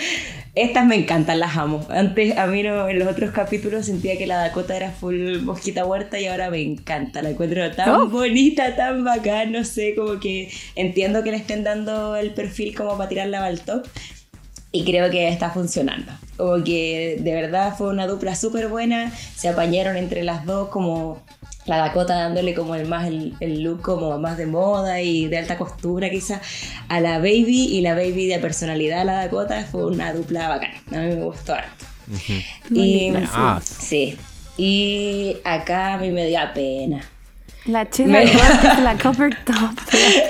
Estas 0.55 0.87
me 0.87 0.95
encantan, 0.95 1.41
las 1.41 1.57
amo. 1.57 1.85
Antes, 1.91 2.39
a 2.39 2.47
mí 2.47 2.63
no, 2.63 2.89
en 2.89 3.01
los 3.01 3.09
otros 3.09 3.33
capítulos 3.33 3.87
sentía 3.87 4.17
que 4.17 4.25
la 4.29 4.37
Dakota 4.37 4.77
era 4.77 4.93
full 4.93 5.39
mosquita 5.41 5.85
huerta 5.85 6.21
y 6.21 6.27
ahora 6.27 6.49
me 6.49 6.63
encanta. 6.63 7.23
La 7.23 7.31
encuentro 7.31 7.69
tan 7.73 7.89
Oh. 7.91 8.07
bonita, 8.07 8.77
tan 8.77 9.03
bacán, 9.03 9.51
no 9.51 9.65
sé, 9.65 9.97
como 9.97 10.21
que 10.21 10.49
entiendo 10.77 11.25
que 11.25 11.33
le 11.33 11.39
estén 11.39 11.65
dando 11.65 12.15
el 12.15 12.31
perfil 12.35 12.73
como 12.77 12.97
para 12.97 13.09
tirarla 13.09 13.45
al 13.45 13.63
top. 13.63 13.85
Y 14.75 14.85
creo 14.85 15.09
que 15.09 15.29
está 15.29 15.51
funcionando. 15.51 16.11
Como 16.37 16.65
que 16.65 17.19
de 17.21 17.33
verdad 17.33 17.77
fue 17.79 17.89
una 17.91 18.09
dupla 18.09 18.35
súper 18.35 18.67
buena. 18.67 19.13
Se 19.37 19.49
apañaron 19.49 19.97
entre 19.97 20.25
las 20.25 20.45
dos 20.47 20.69
como 20.69 21.23
la 21.67 21.79
Dakota 21.79 22.15
dándole 22.17 22.55
como 22.55 22.75
el 22.75 22.89
más 22.89 23.07
el, 23.07 23.35
el 23.39 23.63
look 23.63 23.83
como 23.83 24.19
más 24.19 24.37
de 24.37 24.47
moda 24.47 25.01
y 25.01 25.29
de 25.29 25.39
alta 25.39 25.57
costura 25.57 26.11
quizás 26.11 26.41
a 26.89 27.01
la 27.01 27.19
Baby 27.19 27.69
y 27.71 27.81
la 27.83 27.95
Baby 27.95 28.27
de 28.27 28.39
personalidad 28.41 29.03
a 29.03 29.05
la 29.05 29.13
Dakota 29.15 29.65
fue 29.65 29.87
una 29.87 30.13
dupla 30.13 30.49
bacana. 30.49 30.75
A 30.91 30.97
mí 30.99 31.15
me 31.15 31.23
gustó 31.23 31.55
harto. 31.55 31.85
Y 32.71 33.13
Ah. 33.33 33.61
sí. 33.65 34.19
Y 34.57 35.37
acá 35.45 35.95
a 35.95 35.99
mí 35.99 36.11
me 36.11 36.27
dio 36.27 36.41
pena. 36.53 37.01
La 37.67 37.89
chela 37.89 38.19
Me- 38.19 38.25
es 38.25 38.79
la 38.83 38.97
Copper 38.99 39.35
Top. 39.47 39.71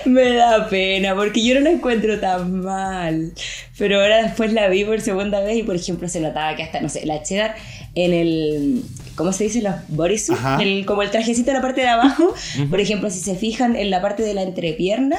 Me 0.05 0.35
da 0.35 0.69
pena 0.69 1.15
porque 1.17 1.45
yo 1.45 1.55
no 1.55 1.61
la 1.63 1.71
encuentro 1.71 2.21
tan 2.21 2.61
mal. 2.61 3.33
Pero 3.77 4.01
ahora 4.01 4.23
después 4.23 4.53
la 4.53 4.69
vi 4.69 4.85
por 4.85 5.01
segunda 5.01 5.41
vez 5.41 5.57
y 5.59 5.63
por 5.65 5.75
ejemplo 5.75 6.09
se 6.09 6.21
notaba 6.21 6.55
que 6.55 6.63
hasta, 6.63 6.81
no 6.81 6.89
sé, 6.89 7.05
la 7.07 7.23
cheddar 7.25 7.57
en 7.97 8.13
el, 8.13 8.83
¿cómo 9.17 9.33
se 9.33 9.45
dice? 9.45 9.63
Los 9.63 9.75
bodysuit, 9.89 10.39
como 10.87 11.03
el 11.03 11.11
trajecito 11.11 11.51
en 11.51 11.57
la 11.57 11.63
parte 11.63 11.81
de 11.81 11.89
abajo. 11.89 12.33
Por 12.71 12.81
ejemplo, 12.81 13.11
si 13.11 13.19
se 13.21 13.35
fijan 13.35 13.75
en 13.77 13.91
la 13.91 14.01
parte 14.01 14.23
de 14.23 14.35
la 14.35 14.43
entrepierna, 14.43 15.17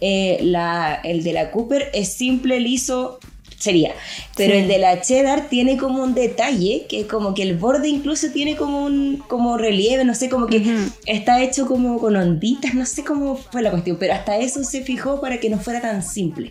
eh, 0.00 0.38
la, 0.42 1.00
el 1.02 1.24
de 1.24 1.32
la 1.32 1.50
Cooper 1.50 1.90
es 1.94 2.12
simple, 2.12 2.60
liso, 2.60 3.18
sería. 3.66 3.92
Pero 4.36 4.54
Sí. 4.54 4.60
el 4.60 4.68
de 4.68 4.78
la 4.78 5.00
cheddar 5.02 5.48
tiene 5.48 5.76
como 5.76 6.02
un 6.02 6.14
detalle, 6.14 6.86
que 6.88 7.06
como 7.06 7.34
que 7.34 7.42
el 7.42 7.56
borde 7.56 7.88
incluso 7.88 8.30
tiene 8.32 8.56
como 8.56 8.84
un 8.84 9.22
como 9.28 9.58
relieve, 9.58 10.04
no 10.04 10.14
sé, 10.14 10.28
como 10.28 10.46
que 10.46 10.58
Ujú. 10.58 10.90
está 11.06 11.42
hecho 11.42 11.66
como 11.66 11.98
con 11.98 12.16
onditas, 12.16 12.74
no 12.74 12.86
sé 12.86 13.04
cómo 13.04 13.36
fue 13.36 13.62
la 13.62 13.70
cuestión, 13.70 13.96
pero 13.98 14.14
hasta 14.14 14.36
eso 14.38 14.64
se 14.64 14.82
fijó 14.82 15.20
para 15.20 15.38
que 15.40 15.50
no 15.50 15.58
fuera 15.58 15.80
tan 15.80 16.02
simple. 16.02 16.50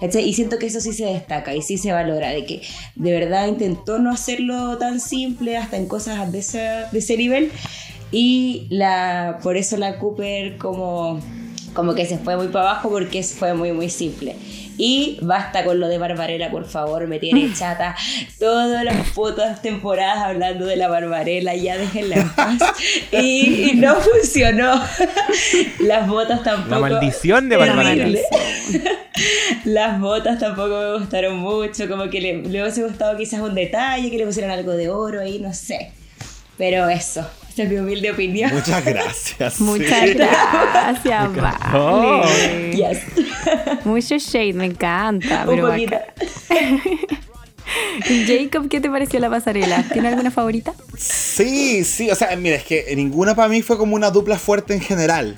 Y 0.00 0.32
siento 0.32 0.58
que 0.58 0.66
eso 0.66 0.80
sí 0.80 0.92
se 0.92 1.06
destaca 1.06 1.54
y 1.56 1.60
sí 1.62 1.76
se 1.76 1.90
valora, 1.90 2.30
de 2.30 2.44
que 2.46 2.62
de 2.94 3.10
verdad 3.10 3.48
intentó 3.48 3.98
no 3.98 4.12
hacerlo 4.12 4.78
tan 4.78 5.00
simple 5.00 5.56
hasta 5.56 5.76
en 5.76 5.86
cosas 5.88 6.30
de 6.30 6.38
ese, 6.38 6.58
de 6.92 6.98
ese 6.98 7.16
nivel. 7.16 7.50
Y 8.12 8.66
la, 8.70 9.38
por 9.42 9.56
eso 9.56 9.76
la 9.76 9.98
Cooper 9.98 10.56
como, 10.56 11.18
como 11.74 11.94
que 11.96 12.06
se 12.06 12.16
fue 12.18 12.36
muy 12.36 12.46
para 12.48 12.70
abajo 12.70 12.88
porque 12.90 13.22
fue 13.24 13.54
muy 13.54 13.72
muy 13.72 13.90
simple. 13.90 14.36
Y 14.78 15.18
basta 15.22 15.64
con 15.64 15.80
lo 15.80 15.88
de 15.88 15.98
Barbarella, 15.98 16.50
por 16.50 16.64
favor, 16.64 17.06
me 17.08 17.18
tiene 17.18 17.52
chata 17.58 17.96
todas 18.38 18.84
las 18.84 19.10
putas 19.10 19.60
temporadas 19.60 20.18
hablando 20.18 20.66
de 20.66 20.76
la 20.76 20.88
Barbarella, 20.88 21.54
ya 21.54 21.76
déjenla 21.76 22.16
en 22.16 22.30
paz. 22.30 22.58
Y, 23.12 23.70
y 23.70 23.72
no 23.74 23.96
funcionó. 23.96 24.80
Las 25.80 26.08
botas 26.08 26.42
tampoco. 26.44 26.70
La 26.70 26.78
maldición 26.78 27.48
de 27.48 27.56
La 27.56 27.66
Barbarella. 27.66 28.20
Las 29.64 30.00
botas 30.00 30.38
tampoco 30.38 30.68
me 30.68 30.98
gustaron 30.98 31.36
mucho, 31.36 31.88
como 31.88 32.08
que 32.08 32.20
le, 32.20 32.42
le 32.42 32.62
hubiese 32.62 32.84
gustado 32.84 33.16
quizás 33.16 33.40
un 33.40 33.54
detalle, 33.54 34.10
que 34.10 34.18
le 34.18 34.26
pusieran 34.26 34.52
algo 34.52 34.72
de 34.72 34.88
oro 34.88 35.20
ahí, 35.20 35.40
no 35.40 35.52
sé. 35.52 35.90
Pero 36.56 36.88
eso, 36.88 37.28
es 37.62 37.68
mi 37.70 37.76
humilde 37.76 38.10
opinión. 38.10 38.52
Muchas 38.54 38.84
gracias. 38.84 39.60
Muchas 39.60 40.00
sí. 40.08 40.14
gracias, 40.14 41.30
Oh. 41.74 42.22
vale. 42.22 42.72
Yes. 42.72 42.98
Mucho 43.84 44.16
shade, 44.18 44.52
me 44.54 44.66
encanta. 44.66 45.42
un 45.42 45.48
Pero 45.48 45.68
poquito. 45.68 45.96
bacán. 46.48 46.80
Jacob, 48.26 48.68
¿qué 48.68 48.80
te 48.80 48.88
pareció 48.88 49.20
la 49.20 49.28
pasarela? 49.28 49.82
¿Tiene 49.92 50.08
alguna 50.08 50.30
favorita? 50.30 50.72
Sí, 50.96 51.84
sí, 51.84 52.10
o 52.10 52.14
sea, 52.14 52.34
mira, 52.36 52.56
es 52.56 52.64
que 52.64 52.86
ninguna 52.96 53.34
para 53.34 53.48
mí 53.48 53.60
fue 53.62 53.76
como 53.76 53.94
una 53.94 54.10
dupla 54.10 54.38
fuerte 54.38 54.72
en 54.74 54.80
general. 54.80 55.36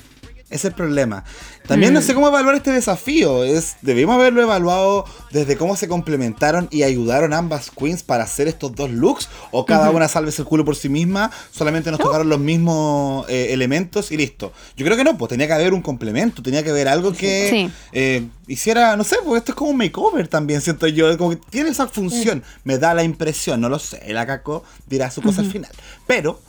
Es 0.51 0.65
el 0.65 0.73
problema. 0.73 1.23
También 1.69 1.95
no 1.95 2.03
sé 2.03 2.13
cómo 2.13 2.27
evaluar 2.27 2.57
este 2.57 2.73
desafío. 2.73 3.45
Es, 3.45 3.77
debimos 3.83 4.17
haberlo 4.17 4.43
evaluado 4.43 5.05
desde 5.31 5.57
cómo 5.57 5.77
se 5.77 5.87
complementaron 5.87 6.67
y 6.73 6.83
ayudaron 6.83 7.33
ambas 7.33 7.71
queens 7.71 8.03
para 8.03 8.25
hacer 8.25 8.49
estos 8.49 8.75
dos 8.75 8.91
looks. 8.91 9.29
O 9.53 9.65
cada 9.65 9.91
una 9.91 10.09
salve 10.09 10.33
el 10.37 10.45
culo 10.45 10.65
por 10.65 10.75
sí 10.75 10.89
misma. 10.89 11.31
Solamente 11.53 11.93
nos 11.93 12.01
tocaron 12.01 12.29
los 12.29 12.41
mismos 12.41 13.27
eh, 13.29 13.49
elementos 13.51 14.11
y 14.11 14.17
listo. 14.17 14.53
Yo 14.77 14.85
creo 14.85 14.97
que 14.97 15.05
no, 15.05 15.17
pues 15.17 15.29
tenía 15.29 15.47
que 15.47 15.53
haber 15.53 15.73
un 15.73 15.83
complemento. 15.83 16.43
Tenía 16.43 16.65
que 16.65 16.71
haber 16.71 16.89
algo 16.89 17.13
que 17.13 17.49
Sí. 17.51 17.71
eh, 17.93 18.27
hiciera, 18.49 18.97
no 18.97 19.05
sé, 19.05 19.17
porque 19.25 19.39
esto 19.39 19.53
es 19.53 19.57
como 19.57 19.71
un 19.71 19.77
makeover 19.77 20.27
también, 20.27 20.61
siento 20.61 20.89
yo. 20.89 21.17
Como 21.17 21.31
que 21.31 21.37
tiene 21.51 21.71
esa 21.71 21.87
función. 21.87 22.43
Me 22.65 22.77
da 22.79 22.93
la 22.93 23.05
impresión, 23.05 23.61
no 23.61 23.69
lo 23.69 23.79
sé. 23.79 24.03
La 24.13 24.27
Caco 24.27 24.65
dirá 24.89 25.13
su 25.13 25.23
cosa 25.23 25.43
al 25.43 25.51
final. 25.51 25.71
Pero. 26.09 26.41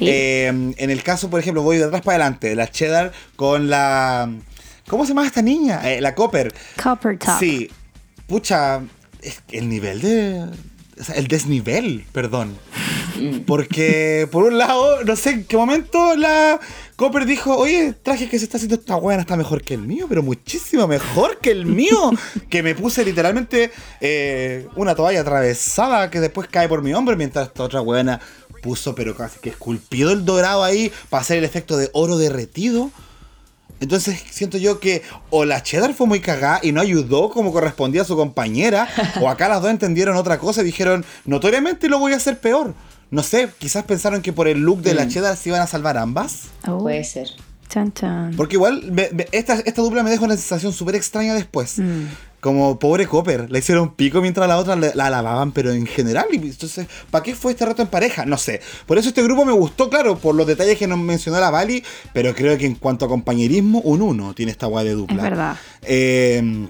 Eh, 0.00 0.46
en 0.46 0.90
el 0.90 1.02
caso, 1.02 1.30
por 1.30 1.40
ejemplo, 1.40 1.62
voy 1.62 1.78
de 1.78 1.84
atrás 1.84 2.02
para 2.02 2.16
adelante, 2.16 2.54
la 2.54 2.70
cheddar 2.70 3.12
con 3.36 3.70
la... 3.70 4.30
¿Cómo 4.88 5.04
se 5.04 5.10
llama 5.10 5.26
esta 5.26 5.42
niña? 5.42 5.80
Eh, 5.88 6.00
la 6.00 6.14
Copper. 6.14 6.52
Copper 6.82 7.18
Top. 7.18 7.38
Sí. 7.38 7.70
Pucha, 8.26 8.80
el 9.52 9.68
nivel 9.68 10.00
de... 10.00 10.46
o 11.00 11.04
sea, 11.04 11.14
el 11.14 11.28
desnivel, 11.28 12.04
perdón. 12.12 12.56
Porque, 13.46 14.28
por 14.30 14.44
un 14.44 14.58
lado, 14.58 15.04
no 15.04 15.16
sé 15.16 15.30
en 15.30 15.44
qué 15.44 15.56
momento 15.56 16.16
la 16.16 16.58
Copper 16.96 17.24
dijo, 17.24 17.56
oye, 17.56 17.88
el 17.88 17.94
traje 17.96 18.28
que 18.28 18.38
se 18.38 18.44
está 18.44 18.56
haciendo 18.56 18.76
esta 18.76 18.94
buena 18.96 19.22
está 19.22 19.36
mejor 19.36 19.62
que 19.62 19.74
el 19.74 19.80
mío, 19.80 20.06
pero 20.08 20.22
muchísimo 20.22 20.86
mejor 20.86 21.38
que 21.38 21.50
el 21.50 21.66
mío. 21.66 22.10
que 22.50 22.62
me 22.62 22.74
puse 22.74 23.04
literalmente 23.04 23.70
eh, 24.00 24.66
una 24.76 24.94
toalla 24.94 25.20
atravesada 25.20 26.10
que 26.10 26.20
después 26.20 26.48
cae 26.48 26.68
por 26.68 26.82
mi 26.82 26.92
hombro, 26.92 27.16
mientras 27.16 27.48
esta 27.48 27.62
otra 27.62 27.80
buena 27.80 28.20
puso, 28.60 28.94
pero 28.94 29.16
casi 29.16 29.38
que 29.40 29.50
esculpido 29.50 30.10
el 30.12 30.24
dorado 30.24 30.62
ahí 30.64 30.92
para 31.08 31.22
hacer 31.22 31.38
el 31.38 31.44
efecto 31.44 31.76
de 31.76 31.90
oro 31.92 32.18
derretido. 32.18 32.90
Entonces 33.80 34.22
siento 34.30 34.58
yo 34.58 34.78
que 34.78 35.02
o 35.30 35.44
la 35.46 35.62
cheddar 35.62 35.94
fue 35.94 36.06
muy 36.06 36.20
cagada 36.20 36.60
y 36.62 36.72
no 36.72 36.82
ayudó 36.82 37.30
como 37.30 37.50
correspondía 37.52 38.02
a 38.02 38.04
su 38.04 38.14
compañera, 38.14 38.86
o 39.22 39.28
acá 39.30 39.48
las 39.48 39.62
dos 39.62 39.70
entendieron 39.70 40.16
otra 40.16 40.38
cosa 40.38 40.60
y 40.60 40.64
dijeron, 40.64 41.04
notoriamente 41.24 41.88
lo 41.88 41.98
voy 41.98 42.12
a 42.12 42.16
hacer 42.16 42.38
peor. 42.40 42.74
No 43.10 43.22
sé, 43.22 43.48
quizás 43.58 43.84
pensaron 43.84 44.20
que 44.22 44.32
por 44.32 44.48
el 44.48 44.58
look 44.60 44.82
de 44.82 44.94
la 44.94 45.08
cheddar 45.08 45.36
se 45.36 45.48
iban 45.48 45.62
a 45.62 45.66
salvar 45.66 45.96
ambas. 45.96 46.42
Oh, 46.68 46.78
Puede 46.78 47.02
ser. 47.04 47.28
Chan, 47.70 47.92
chan. 47.92 48.34
Porque 48.36 48.56
igual 48.56 48.82
me- 48.92 49.08
me- 49.12 49.28
esta, 49.32 49.54
esta 49.54 49.80
dupla 49.80 50.02
me 50.02 50.10
dejó 50.10 50.24
una 50.26 50.36
sensación 50.36 50.72
súper 50.72 50.96
extraña 50.96 51.34
después. 51.34 51.78
Mm. 51.78 52.04
Como 52.40 52.78
pobre 52.78 53.06
Copper, 53.06 53.50
le 53.50 53.58
hicieron 53.58 53.94
pico 53.94 54.20
mientras 54.20 54.48
la 54.48 54.56
otra 54.56 54.76
la 54.76 55.06
alababan, 55.06 55.52
pero 55.52 55.72
en 55.72 55.86
general. 55.86 56.26
y 56.32 56.36
Entonces, 56.36 56.86
¿para 57.10 57.22
qué 57.22 57.34
fue 57.34 57.52
este 57.52 57.66
reto 57.66 57.82
en 57.82 57.88
pareja? 57.88 58.24
No 58.24 58.38
sé. 58.38 58.60
Por 58.86 58.98
eso 58.98 59.08
este 59.08 59.22
grupo 59.22 59.44
me 59.44 59.52
gustó, 59.52 59.90
claro, 59.90 60.18
por 60.18 60.34
los 60.34 60.46
detalles 60.46 60.78
que 60.78 60.86
nos 60.86 60.98
mencionó 60.98 61.38
la 61.38 61.50
Bali, 61.50 61.84
pero 62.12 62.34
creo 62.34 62.56
que 62.56 62.66
en 62.66 62.74
cuanto 62.74 63.04
a 63.04 63.08
compañerismo, 63.08 63.80
un 63.82 64.02
uno 64.02 64.34
tiene 64.34 64.52
esta 64.52 64.66
guay 64.66 64.86
de 64.86 64.94
dupla. 64.94 65.16
Es 65.16 65.22
verdad. 65.22 65.56
Eh, 65.82 66.68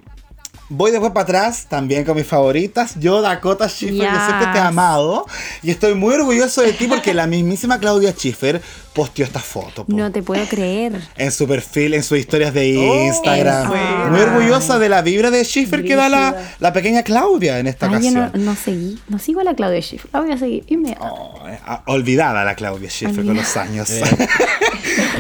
voy 0.71 0.91
después 0.91 1.13
para 1.13 1.25
atrás, 1.25 1.67
también 1.69 2.05
con 2.05 2.17
mis 2.17 2.27
favoritas. 2.27 2.95
Yo, 2.99 3.21
Dakota 3.21 3.69
Schiffer, 3.69 4.09
que 4.09 4.17
siempre 4.25 4.47
te 4.47 4.59
he 4.59 4.61
Yes. 4.61 4.63
amado. 4.63 5.27
Y 5.63 5.71
estoy 5.71 5.95
muy 5.95 6.15
orgulloso 6.15 6.63
de 6.63 6.73
ti 6.73 6.87
porque 6.87 7.13
la 7.13 7.27
mismísima 7.27 7.79
Claudia 7.79 8.13
Schiffer 8.13 8.63
posteó 8.95 9.25
esta 9.25 9.39
foto. 9.41 9.85
po 9.85 9.93
No 9.95 10.11
te 10.11 10.23
puedo 10.23 10.45
creer. 10.47 11.01
en 11.17 11.31
su 11.33 11.47
perfil, 11.47 11.95
en 11.95 12.03
sus 12.03 12.19
historias 12.19 12.55
de 12.55 12.77
Oh, 12.79 13.07
Instagram. 13.07 13.69
Muy 14.11 14.21
orgullosa 14.21 14.79
de 14.79 14.89
la 14.89 15.03
vibra 15.03 15.31
de 15.31 15.45
Schiffer 15.45 15.85
que 15.85 15.95
da 15.97 16.09
la, 16.09 16.35
la 16.59 16.73
pequeña 16.73 17.03
Claudia 17.03 17.59
en 17.59 17.67
esta 17.67 17.87
Ay, 17.87 17.93
yo 17.93 17.99
ocasión. 17.99 18.31
no, 18.35 18.53
no 18.53 18.57
seguí. 18.57 18.99
No 19.09 19.19
sigo 19.19 19.41
a 19.41 19.45
la 19.45 19.55
Claudia 19.55 19.81
Schiffer. 19.83 20.11
La 20.13 20.21
voy 20.21 20.33
a 20.33 20.39
seguir 20.39 20.65
inmediatamente. 20.69 21.21
Oh, 21.23 21.49
eh, 21.49 21.59
ah, 21.67 21.83
olvidada 21.87 22.45
la 22.45 22.55
Claudia 22.55 22.89
Schiffer 22.91 23.25
con 23.25 23.37
los 23.37 23.57
años. 23.57 23.91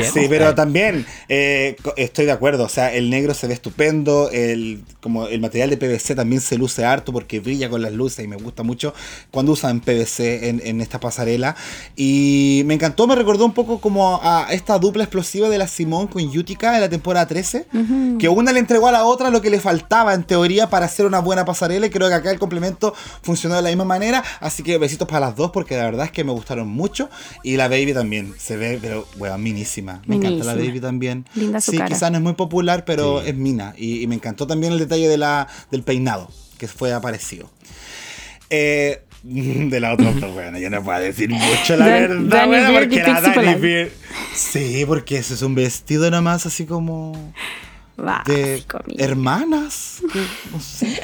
Sí, 0.04 0.26
pero 0.28 0.54
también 0.54 1.06
eh, 1.28 1.76
estoy 1.96 2.26
de 2.26 2.32
acuerdo. 2.32 2.64
O 2.64 2.68
sea, 2.68 2.92
el 2.92 3.10
negro 3.10 3.34
se 3.34 3.46
ve 3.46 3.54
estupendo. 3.54 4.30
El, 4.30 4.82
como 5.00 5.26
el 5.26 5.40
material 5.40 5.70
de 5.70 5.76
PVC 5.76 6.14
también 6.14 6.40
se 6.40 6.58
luce 6.58 6.84
harto 6.84 7.12
porque 7.12 7.40
brilla 7.40 7.68
con 7.68 7.82
las 7.82 7.92
luces 7.92 8.24
y 8.24 8.28
me 8.28 8.36
gusta 8.36 8.62
mucho 8.62 8.94
cuando 9.30 9.52
usan 9.52 9.80
PVC 9.80 10.48
en, 10.48 10.62
en 10.64 10.80
esta 10.80 11.00
pasarela. 11.00 11.56
Y 11.96 12.62
me 12.66 12.74
encantó, 12.74 13.06
me 13.06 13.14
recordó 13.14 13.44
un 13.44 13.52
poco 13.52 13.80
como 13.80 14.20
a 14.22 14.48
esta 14.50 14.78
dupla 14.78 15.04
explosiva 15.04 15.48
de 15.48 15.58
la 15.58 15.66
Simón 15.66 16.06
con 16.06 16.22
Utica 16.24 16.74
en 16.74 16.80
la 16.80 16.88
temporada 16.88 17.26
13. 17.26 17.66
Que 18.18 18.28
una 18.28 18.52
le 18.52 18.60
entregó 18.60 18.88
a 18.88 18.92
la 18.92 19.04
otra 19.04 19.30
lo 19.30 19.40
que 19.40 19.50
le 19.50 19.60
faltaba 19.60 20.14
en 20.14 20.24
teoría 20.24 20.68
para 20.68 20.86
hacer 20.86 21.06
una 21.06 21.20
buena 21.20 21.44
pasarela. 21.44 21.86
Y 21.86 21.90
creo 21.90 22.08
que 22.08 22.14
acá 22.14 22.30
el 22.30 22.38
complemento 22.38 22.94
funcionó 23.22 23.56
de 23.56 23.62
la 23.62 23.68
misma 23.68 23.84
manera. 23.84 24.22
Así 24.40 24.62
que 24.62 24.78
besitos 24.78 25.08
para 25.08 25.26
las 25.26 25.36
dos 25.36 25.50
porque 25.50 25.76
la 25.76 25.84
verdad 25.84 26.06
es 26.06 26.12
que 26.12 26.24
me 26.24 26.32
gustaron 26.32 26.68
mucho. 26.68 27.08
Y 27.42 27.56
la 27.56 27.68
baby 27.68 27.94
también 27.94 28.34
se 28.38 28.56
ve, 28.56 28.78
pero, 28.80 29.06
weón, 29.18 29.42
minísima. 29.42 29.89
Me 30.06 30.16
encanta 30.16 30.44
la 30.44 30.54
baby 30.54 30.80
también. 30.80 31.26
Linda 31.34 31.60
su 31.60 31.70
sí, 31.72 31.76
cara. 31.78 31.88
quizás 31.88 32.10
no 32.10 32.18
es 32.18 32.22
muy 32.24 32.34
popular, 32.34 32.84
pero 32.84 33.22
Sí. 33.22 33.30
es 33.30 33.34
mina. 33.36 33.74
Y, 33.76 34.02
y 34.02 34.06
me 34.06 34.14
encantó 34.14 34.46
también 34.46 34.72
el 34.72 34.78
detalle 34.78 35.08
de 35.08 35.16
la, 35.18 35.48
del 35.70 35.82
peinado, 35.82 36.30
que 36.58 36.68
fue 36.68 36.92
aparecido. 36.92 37.50
Eh, 38.50 39.02
de 39.22 39.80
la 39.80 39.92
otra, 39.94 40.10
bueno, 40.34 40.58
yo 40.58 40.70
no 40.70 40.82
puedo 40.82 40.98
decir 40.98 41.28
mucho 41.30 41.76
la 41.76 41.86
Dan- 41.88 42.28
verdad, 42.28 42.38
Danny 42.38 42.48
bueno, 42.48 42.72
porque 42.78 42.94
y 42.96 42.98
la 42.98 43.20
Danny. 43.20 43.54
Beard- 43.60 43.90
Sí, 44.34 44.84
porque 44.86 45.18
ese 45.18 45.34
es 45.34 45.42
un 45.42 45.54
vestido 45.54 46.10
nomás 46.10 46.46
así 46.46 46.64
como 46.66 47.32
de 48.26 48.64
hermanas 48.98 49.98
que, 50.12 50.20
no 50.52 50.60
sé, 50.60 51.00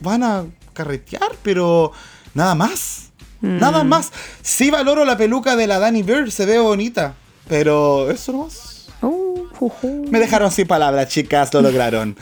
van 0.00 0.22
a 0.24 0.44
carretear, 0.72 1.30
pero 1.42 1.92
nada 2.34 2.54
más. 2.54 3.10
Mm. 3.40 3.58
Nada 3.58 3.84
más. 3.84 4.10
Sí 4.42 4.70
valoro 4.70 5.04
la 5.04 5.16
peluca 5.16 5.54
de 5.56 5.66
la 5.66 5.78
Danny 5.78 6.02
Bird, 6.02 6.30
se 6.30 6.46
ve 6.46 6.58
bonita, 6.58 7.14
pero 7.50 8.10
eso 8.10 8.32
nomás. 8.32 8.86
Uh, 9.02 9.46
juju. 9.58 10.06
Me 10.10 10.20
dejaron 10.20 10.50
sin 10.52 10.66
palabras, 10.66 11.08
chicas, 11.08 11.52
lo 11.52 11.60
lograron. 11.60 12.16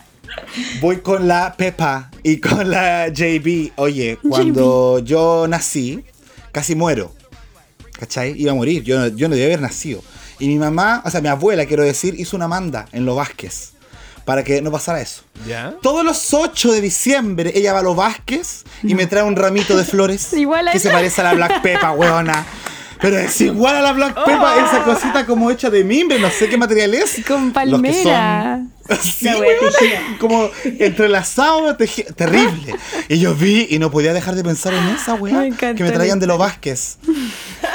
Voy 0.80 0.98
con 0.98 1.26
la 1.26 1.54
Pepa 1.56 2.10
y 2.22 2.36
con 2.38 2.70
la 2.70 3.08
JB. 3.08 3.72
Oye, 3.76 4.18
cuando 4.28 4.98
yo 5.00 5.46
nací, 5.48 6.04
casi 6.52 6.74
muero. 6.74 7.12
¿Cachai? 7.98 8.34
Iba 8.40 8.52
a 8.52 8.54
morir. 8.54 8.82
Yo, 8.82 8.98
no- 8.98 9.08
yo 9.08 9.28
no 9.28 9.34
debía 9.34 9.46
haber 9.48 9.60
nacido. 9.62 10.02
Y 10.38 10.48
mi 10.48 10.58
mamá, 10.58 11.02
o 11.04 11.10
sea, 11.10 11.20
mi 11.20 11.28
abuela, 11.28 11.66
quiero 11.66 11.82
decir, 11.84 12.14
hizo 12.18 12.36
una 12.36 12.48
manda 12.48 12.86
en 12.92 13.04
Los 13.04 13.16
Vázquez. 13.16 13.72
Para 14.24 14.44
que 14.44 14.60
no 14.62 14.70
pasara 14.70 15.00
eso. 15.00 15.22
¿Ya? 15.46 15.74
Todos 15.82 16.04
los 16.04 16.32
8 16.34 16.72
de 16.72 16.80
diciembre 16.80 17.52
ella 17.54 17.72
va 17.72 17.80
a 17.80 17.82
los 17.82 17.96
Vázquez 17.96 18.64
y 18.82 18.94
me 18.94 19.06
trae 19.06 19.22
un 19.22 19.36
ramito 19.36 19.76
de 19.76 19.84
flores. 19.84 20.32
Igual 20.34 20.68
a 20.68 20.72
Que 20.72 20.78
se 20.78 20.90
parece 20.90 21.20
a 21.22 21.24
la 21.24 21.34
Black 21.34 21.62
Peppa, 21.62 21.92
weona. 21.92 22.46
Pero 23.00 23.18
es 23.18 23.40
igual 23.40 23.76
a 23.76 23.80
la 23.80 23.92
Black 23.92 24.16
Oh. 24.16 24.24
Peppa, 24.24 24.56
esa 24.56 24.82
cosita 24.84 25.24
como 25.26 25.50
hecha 25.50 25.70
de 25.70 25.84
mimbre, 25.84 26.18
no 26.18 26.30
sé 26.30 26.48
qué 26.48 26.56
material 26.56 26.94
es. 26.94 27.22
Con 27.26 27.52
palmera. 27.52 28.62
Sí, 29.00 29.28
weona, 29.28 30.16
como 30.18 30.50
entrelazado, 30.64 31.76
terrible. 31.76 32.74
Y 33.08 33.20
yo 33.20 33.36
vi 33.36 33.68
y 33.70 33.78
no 33.78 33.88
podía 33.92 34.12
dejar 34.12 34.34
de 34.34 34.42
pensar 34.42 34.74
en 34.74 34.84
esa 34.88 35.14
weá 35.14 35.48
que 35.56 35.84
me 35.84 35.92
traían 35.92 36.18
de 36.18 36.26
los 36.26 36.38
Vázquez. 36.38 36.98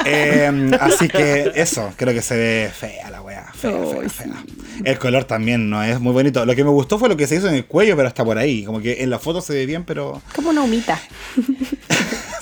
Eh, 0.04 0.70
así 0.78 1.08
que 1.08 1.52
eso, 1.54 1.90
creo 1.96 2.12
que 2.12 2.20
se 2.20 2.36
ve 2.36 2.70
fea 2.78 3.10
la 3.10 3.22
weá. 3.22 3.50
Fea, 3.54 3.72
fea, 3.72 4.00
Ay, 4.02 4.08
fea. 4.10 4.44
El 4.84 4.98
color 4.98 5.24
también 5.24 5.70
no 5.70 5.82
es 5.82 5.98
muy 6.00 6.12
bonito. 6.12 6.44
Lo 6.44 6.54
que 6.54 6.64
me 6.64 6.70
gustó 6.70 6.98
fue 6.98 7.08
lo 7.08 7.16
que 7.16 7.26
se 7.26 7.36
hizo 7.36 7.48
en 7.48 7.54
el 7.54 7.64
cuello, 7.64 7.96
pero 7.96 8.08
hasta 8.08 8.22
por 8.22 8.36
ahí. 8.36 8.64
Como 8.64 8.80
que 8.80 9.02
en 9.02 9.08
la 9.08 9.18
foto 9.18 9.40
se 9.40 9.54
ve 9.54 9.64
bien, 9.64 9.84
pero. 9.84 10.20
Como 10.34 10.50
una 10.50 10.62
humita. 10.62 11.00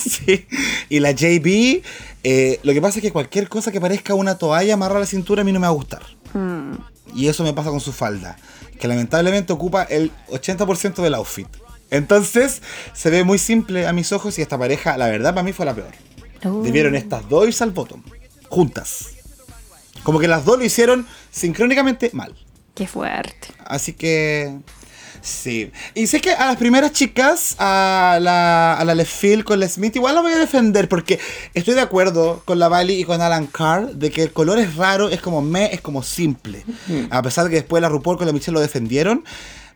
sí. 0.11 0.47
Y 0.89 1.01
la 1.01 1.13
JB, 1.13 1.83
eh, 2.25 2.61
lo 2.63 2.73
que 2.73 2.81
pasa 2.81 2.99
es 2.99 3.03
que 3.03 3.13
cualquier 3.13 3.49
cosa 3.49 3.73
que 3.73 3.81
parezca 3.81 4.15
una 4.15 4.39
toalla 4.39 4.75
amarrada 4.75 4.99
a 4.99 5.01
la 5.01 5.07
cintura 5.07 5.43
a 5.43 5.45
mí 5.45 5.53
no 5.53 5.61
me 5.61 5.67
va 5.67 5.73
a 5.73 5.77
gustar. 5.77 6.03
Mm. 6.33 6.73
Y 7.15 7.29
eso 7.29 7.45
me 7.45 7.53
pasa 7.53 7.71
con 7.71 7.81
su 7.81 7.93
falda, 7.93 8.37
que 8.79 8.89
lamentablemente 8.89 9.53
ocupa 9.53 9.85
el 9.85 10.11
80% 10.29 11.03
del 11.03 11.15
outfit. 11.15 11.49
Entonces, 11.91 12.61
se 12.93 13.11
ve 13.11 13.25
muy 13.25 13.39
simple 13.39 13.87
a 13.87 13.93
mis 13.93 14.13
ojos 14.13 14.39
y 14.39 14.43
esta 14.43 14.59
pareja, 14.59 14.97
la 14.97 15.07
verdad, 15.07 15.33
para 15.33 15.45
mí 15.45 15.53
fue 15.53 15.65
la 15.67 15.75
peor. 15.75 15.93
Oh. 16.45 16.63
Debieron 16.63 16.95
estas 16.95 17.29
dos 17.29 17.47
irse 17.47 17.63
al 17.63 17.71
bottom, 17.71 18.03
juntas. 18.49 19.11
Como 20.03 20.19
que 20.19 20.29
las 20.29 20.45
dos 20.45 20.59
lo 20.59 20.65
hicieron 20.65 21.07
sincrónicamente 21.31 22.11
mal. 22.13 22.35
Qué 22.75 22.87
fuerte. 22.87 23.49
Así 23.65 23.93
que. 23.93 24.59
Sí. 25.25 25.72
Y 25.95 26.07
sé 26.07 26.20
que 26.20 26.33
a 26.33 26.45
las 26.45 26.57
primeras 26.57 26.93
chicas, 26.93 27.57
a 27.59 28.18
la, 28.20 28.75
a 28.75 28.85
la 28.85 28.95
Left 28.95 29.11
Field 29.11 29.45
con 29.45 29.59
la 29.59 29.66
Smith, 29.66 29.97
igual 29.97 30.14
la 30.14 30.20
voy 30.20 30.33
a 30.33 30.39
defender 30.39 30.87
porque 30.87 31.18
estoy 31.55 31.72
de 31.72 31.81
acuerdo 31.81 32.43
con 32.45 32.59
la 32.59 32.68
Bali 32.68 33.01
y 33.01 33.05
con 33.05 33.22
Alan 33.22 33.47
Carr 33.47 33.95
de 33.95 34.11
que 34.11 34.22
el 34.22 34.33
color 34.33 34.59
es 34.59 34.77
raro, 34.77 35.09
es 35.09 35.22
como 35.22 35.41
me, 35.41 35.72
es 35.72 35.81
como 35.81 36.03
simple. 36.03 36.62
A 37.09 37.22
pesar 37.22 37.45
de 37.45 37.51
que 37.51 37.57
después 37.57 37.81
la 37.81 37.89
RuPaul 37.89 38.18
con 38.18 38.27
la 38.27 38.35
Michelle 38.35 38.53
lo 38.53 38.61
defendieron. 38.61 39.25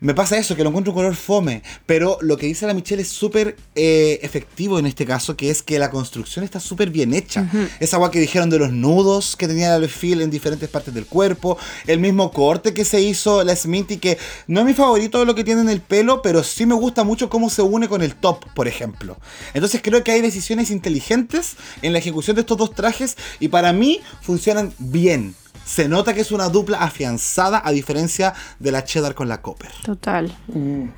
Me 0.00 0.14
pasa 0.14 0.38
eso, 0.38 0.54
que 0.54 0.62
lo 0.62 0.68
encuentro 0.68 0.92
un 0.92 0.98
color 0.98 1.16
fome. 1.16 1.62
Pero 1.86 2.18
lo 2.20 2.36
que 2.36 2.46
dice 2.46 2.66
la 2.66 2.74
Michelle 2.74 3.02
es 3.02 3.08
súper 3.08 3.56
eh, 3.74 4.20
efectivo 4.22 4.78
en 4.78 4.86
este 4.86 5.04
caso, 5.04 5.36
que 5.36 5.50
es 5.50 5.62
que 5.62 5.78
la 5.78 5.90
construcción 5.90 6.44
está 6.44 6.60
súper 6.60 6.90
bien 6.90 7.14
hecha. 7.14 7.48
Esa 7.80 7.96
agua 7.96 8.10
que 8.10 8.20
dijeron 8.20 8.50
de 8.50 8.58
los 8.58 8.72
nudos 8.72 9.36
que 9.36 9.48
tenía 9.48 9.70
la 9.70 9.78
Lefil 9.78 10.20
en 10.20 10.30
diferentes 10.30 10.68
partes 10.68 10.94
del 10.94 11.06
cuerpo. 11.06 11.58
El 11.86 11.98
mismo 11.98 12.30
corte 12.32 12.74
que 12.74 12.84
se 12.84 13.00
hizo 13.00 13.42
la 13.42 13.56
Smithy, 13.56 13.98
que 13.98 14.18
no 14.46 14.60
es 14.60 14.66
mi 14.66 14.74
favorito 14.74 15.24
lo 15.24 15.34
que 15.34 15.44
tiene 15.44 15.62
en 15.62 15.68
el 15.68 15.80
pelo, 15.80 16.22
pero 16.22 16.44
sí 16.44 16.66
me 16.66 16.74
gusta 16.74 17.04
mucho 17.04 17.28
cómo 17.28 17.50
se 17.50 17.62
une 17.62 17.88
con 17.88 18.02
el 18.02 18.14
top, 18.14 18.44
por 18.54 18.68
ejemplo. 18.68 19.18
Entonces 19.54 19.80
creo 19.82 20.04
que 20.04 20.12
hay 20.12 20.20
decisiones 20.20 20.70
inteligentes 20.70 21.56
en 21.82 21.92
la 21.92 21.98
ejecución 21.98 22.36
de 22.36 22.42
estos 22.42 22.56
dos 22.56 22.74
trajes 22.74 23.16
y 23.40 23.48
para 23.48 23.72
mí 23.72 24.00
funcionan 24.22 24.72
bien. 24.78 25.34
Se 25.68 25.86
nota 25.86 26.14
que 26.14 26.22
es 26.22 26.32
una 26.32 26.48
dupla 26.48 26.78
afianzada 26.78 27.60
a 27.62 27.70
diferencia 27.72 28.32
de 28.58 28.72
la 28.72 28.84
cheddar 28.84 29.14
con 29.14 29.28
la 29.28 29.42
copper. 29.42 29.70
Total. 29.84 30.34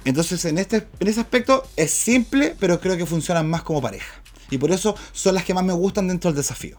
Entonces, 0.05 0.45
en, 0.45 0.59
este, 0.59 0.87
en 1.01 1.09
ese 1.09 1.21
aspecto 1.21 1.64
es 1.77 1.91
simple, 1.91 2.55
pero 2.61 2.79
creo 2.81 2.97
que 2.97 3.05
funcionan 3.05 3.51
más 3.51 3.62
como 3.62 3.83
pareja. 3.83 4.23
Y 4.49 4.59
por 4.59 4.71
eso 4.71 4.95
son 5.12 5.35
las 5.35 5.45
que 5.45 5.55
más 5.55 5.64
me 5.64 5.73
gustan 5.73 6.07
dentro 6.07 6.31
del 6.31 6.37
desafío. 6.37 6.79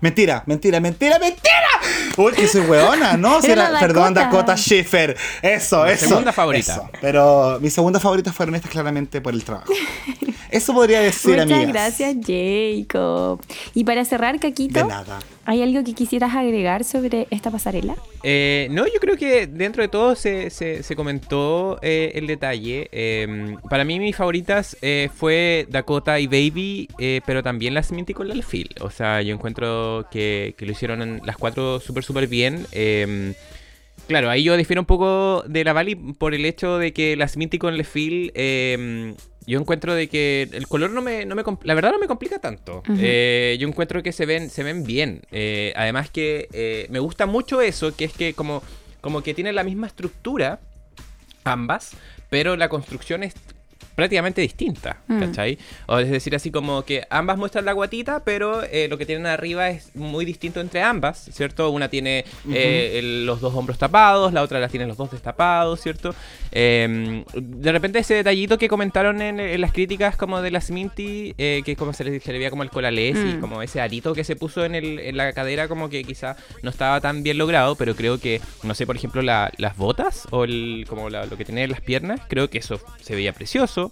Mentira, 0.00 0.42
mentira, 0.46 0.80
mentira, 0.80 1.18
mentira. 1.18 1.68
Uy, 2.16 2.32
que 2.32 2.48
soy 2.48 2.62
weona, 2.62 3.16
¿no? 3.16 3.40
Si 3.42 3.50
Era 3.50 3.78
perdón, 3.78 4.14
Dakota. 4.14 4.56
Schiffer. 4.56 5.16
Eso, 5.42 5.84
Mi 5.84 5.90
eso. 5.90 6.08
segunda 6.08 6.32
favorita. 6.32 6.72
eso. 6.74 6.90
Pero 7.00 7.58
mis 7.60 7.72
segundas 7.74 8.02
favoritas 8.02 8.34
fueron 8.34 8.54
estas 8.54 8.70
claramente 8.70 9.20
por 9.20 9.34
el 9.34 9.44
trabajo. 9.44 9.72
Eso 10.54 10.72
podría 10.72 11.00
decir, 11.00 11.32
Muchas 11.32 11.50
amigas. 11.50 11.72
gracias, 11.72 12.16
Jacob. 12.26 13.40
Y 13.74 13.84
para 13.84 14.04
cerrar, 14.04 14.38
Caquito, 14.38 14.80
De 14.80 14.84
nada. 14.86 15.18
¿hay 15.44 15.62
algo 15.62 15.82
que 15.82 15.94
quisieras 15.94 16.34
agregar 16.34 16.84
sobre 16.84 17.26
esta 17.30 17.50
pasarela? 17.50 17.96
Eh, 18.22 18.68
no, 18.70 18.86
yo 18.86 19.00
creo 19.00 19.16
que 19.16 19.46
dentro 19.48 19.82
de 19.82 19.88
todo 19.88 20.14
se, 20.14 20.50
se- 20.50 20.82
se 20.82 20.94
comentó 20.96 21.78
eh, 21.82 22.12
el 22.14 22.26
detalle. 22.28 22.88
Eh, 22.92 23.56
para 23.68 23.84
mí 23.84 23.98
mis 23.98 24.14
favoritas 24.16 24.76
eh, 24.80 25.08
fue 25.14 25.66
Dakota 25.70 26.20
y 26.20 26.26
Baby, 26.28 26.88
eh, 26.98 27.20
pero 27.26 27.42
también 27.42 27.74
las 27.74 27.90
Minty 27.90 28.14
con 28.14 28.28
la 28.28 28.34
Phil. 28.42 28.70
O 28.80 28.90
sea, 28.90 29.20
yo 29.22 29.34
encuentro 29.34 30.06
que, 30.10 30.54
que 30.56 30.66
lo 30.66 30.72
hicieron 30.72 31.02
en 31.02 31.20
las 31.24 31.36
cuatro 31.36 31.80
súper, 31.80 32.04
súper 32.04 32.26
bien. 32.28 32.66
Eh, 32.72 33.34
Claro, 34.06 34.28
ahí 34.28 34.42
yo 34.42 34.54
difiero 34.58 34.82
un 34.82 34.86
poco 34.86 35.44
de 35.46 35.64
la 35.64 35.72
Bali 35.72 35.94
por 35.94 36.34
el 36.34 36.44
hecho 36.44 36.76
de 36.76 36.92
que 36.92 37.16
las 37.16 37.38
Minty 37.38 37.56
con 37.56 37.74
Le 37.78 37.84
Fil, 37.84 38.32
eh, 38.34 39.14
yo 39.46 39.60
encuentro 39.60 39.94
de 39.94 40.08
que 40.08 40.48
el 40.52 40.66
color 40.66 40.90
no 40.90 41.02
me, 41.02 41.26
no 41.26 41.34
me 41.34 41.42
la 41.62 41.74
verdad 41.74 41.92
no 41.92 41.98
me 41.98 42.06
complica 42.06 42.38
tanto. 42.38 42.82
Eh, 42.98 43.56
yo 43.60 43.68
encuentro 43.68 44.02
que 44.02 44.12
se 44.12 44.26
ven, 44.26 44.50
se 44.50 44.62
ven 44.62 44.84
bien. 44.84 45.22
Eh, 45.32 45.72
además 45.76 46.10
que 46.10 46.48
eh, 46.52 46.86
me 46.90 46.98
gusta 46.98 47.26
mucho 47.26 47.60
eso, 47.60 47.94
que 47.94 48.04
es 48.04 48.12
que 48.12 48.34
como, 48.34 48.62
como 49.00 49.22
que 49.22 49.34
tienen 49.34 49.54
la 49.54 49.64
misma 49.64 49.86
estructura, 49.86 50.60
ambas, 51.44 51.92
pero 52.30 52.56
la 52.56 52.68
construcción 52.68 53.22
es 53.22 53.34
prácticamente 53.94 54.40
distinta, 54.40 54.98
Mm. 55.08 55.20
¿cachai? 55.20 55.58
O 55.86 55.98
es 55.98 56.10
decir, 56.10 56.34
así 56.34 56.50
como 56.50 56.84
que 56.84 57.04
ambas 57.10 57.36
muestran 57.38 57.64
la 57.64 57.72
guatita, 57.72 58.24
pero 58.24 58.62
eh, 58.64 58.88
lo 58.88 58.98
que 58.98 59.06
tienen 59.06 59.26
arriba 59.26 59.68
es 59.70 59.94
muy 59.94 60.24
distinto 60.24 60.60
entre 60.60 60.82
ambas, 60.82 61.28
¿cierto? 61.32 61.70
Una 61.70 61.88
tiene 61.88 62.24
eh, 62.52 62.98
el- 62.98 63.26
los 63.26 63.40
dos 63.40 63.54
hombros 63.54 63.78
tapados, 63.78 64.32
la 64.32 64.42
otra 64.42 64.58
las 64.60 64.70
tiene 64.70 64.86
los 64.86 64.96
dos 64.96 65.10
destapados, 65.10 65.80
¿cierto? 65.80 66.14
Eh, 66.52 67.24
de 67.34 67.72
repente 67.72 67.98
ese 67.98 68.14
detallito 68.14 68.58
que 68.58 68.68
comentaron 68.68 69.20
en, 69.22 69.40
en 69.40 69.60
las 69.60 69.72
críticas 69.72 70.16
como 70.16 70.40
de 70.42 70.50
las 70.50 70.70
Minty, 70.70 71.34
eh, 71.38 71.62
que 71.64 71.76
como 71.76 71.92
se 71.92 72.04
le, 72.04 72.20
se 72.20 72.32
le 72.32 72.38
veía 72.38 72.50
como 72.50 72.62
el 72.62 72.70
colalés 72.70 73.16
y 73.16 73.34
Mm. 73.36 73.40
como 73.40 73.62
ese 73.62 73.80
arito 73.80 74.14
que 74.14 74.24
se 74.24 74.36
puso 74.36 74.64
en, 74.64 74.74
el- 74.74 74.98
en 74.98 75.16
la 75.16 75.32
cadera 75.32 75.68
como 75.68 75.88
que 75.88 76.04
quizá 76.04 76.36
no 76.62 76.70
estaba 76.70 77.00
tan 77.00 77.22
bien 77.22 77.38
logrado, 77.38 77.74
pero 77.76 77.94
creo 77.94 78.18
que, 78.18 78.40
no 78.62 78.74
sé, 78.74 78.86
por 78.86 78.96
ejemplo, 78.96 79.22
la- 79.22 79.52
las 79.56 79.76
botas 79.76 80.26
o 80.30 80.44
el, 80.44 80.84
como 80.88 81.10
la- 81.10 81.26
lo 81.26 81.36
que 81.36 81.44
tiene 81.44 81.64
en 81.64 81.70
las 81.70 81.80
piernas, 81.80 82.20
creo 82.28 82.48
que 82.50 82.58
eso 82.58 82.80
se 83.00 83.14
veía 83.14 83.32
precioso. 83.32 83.83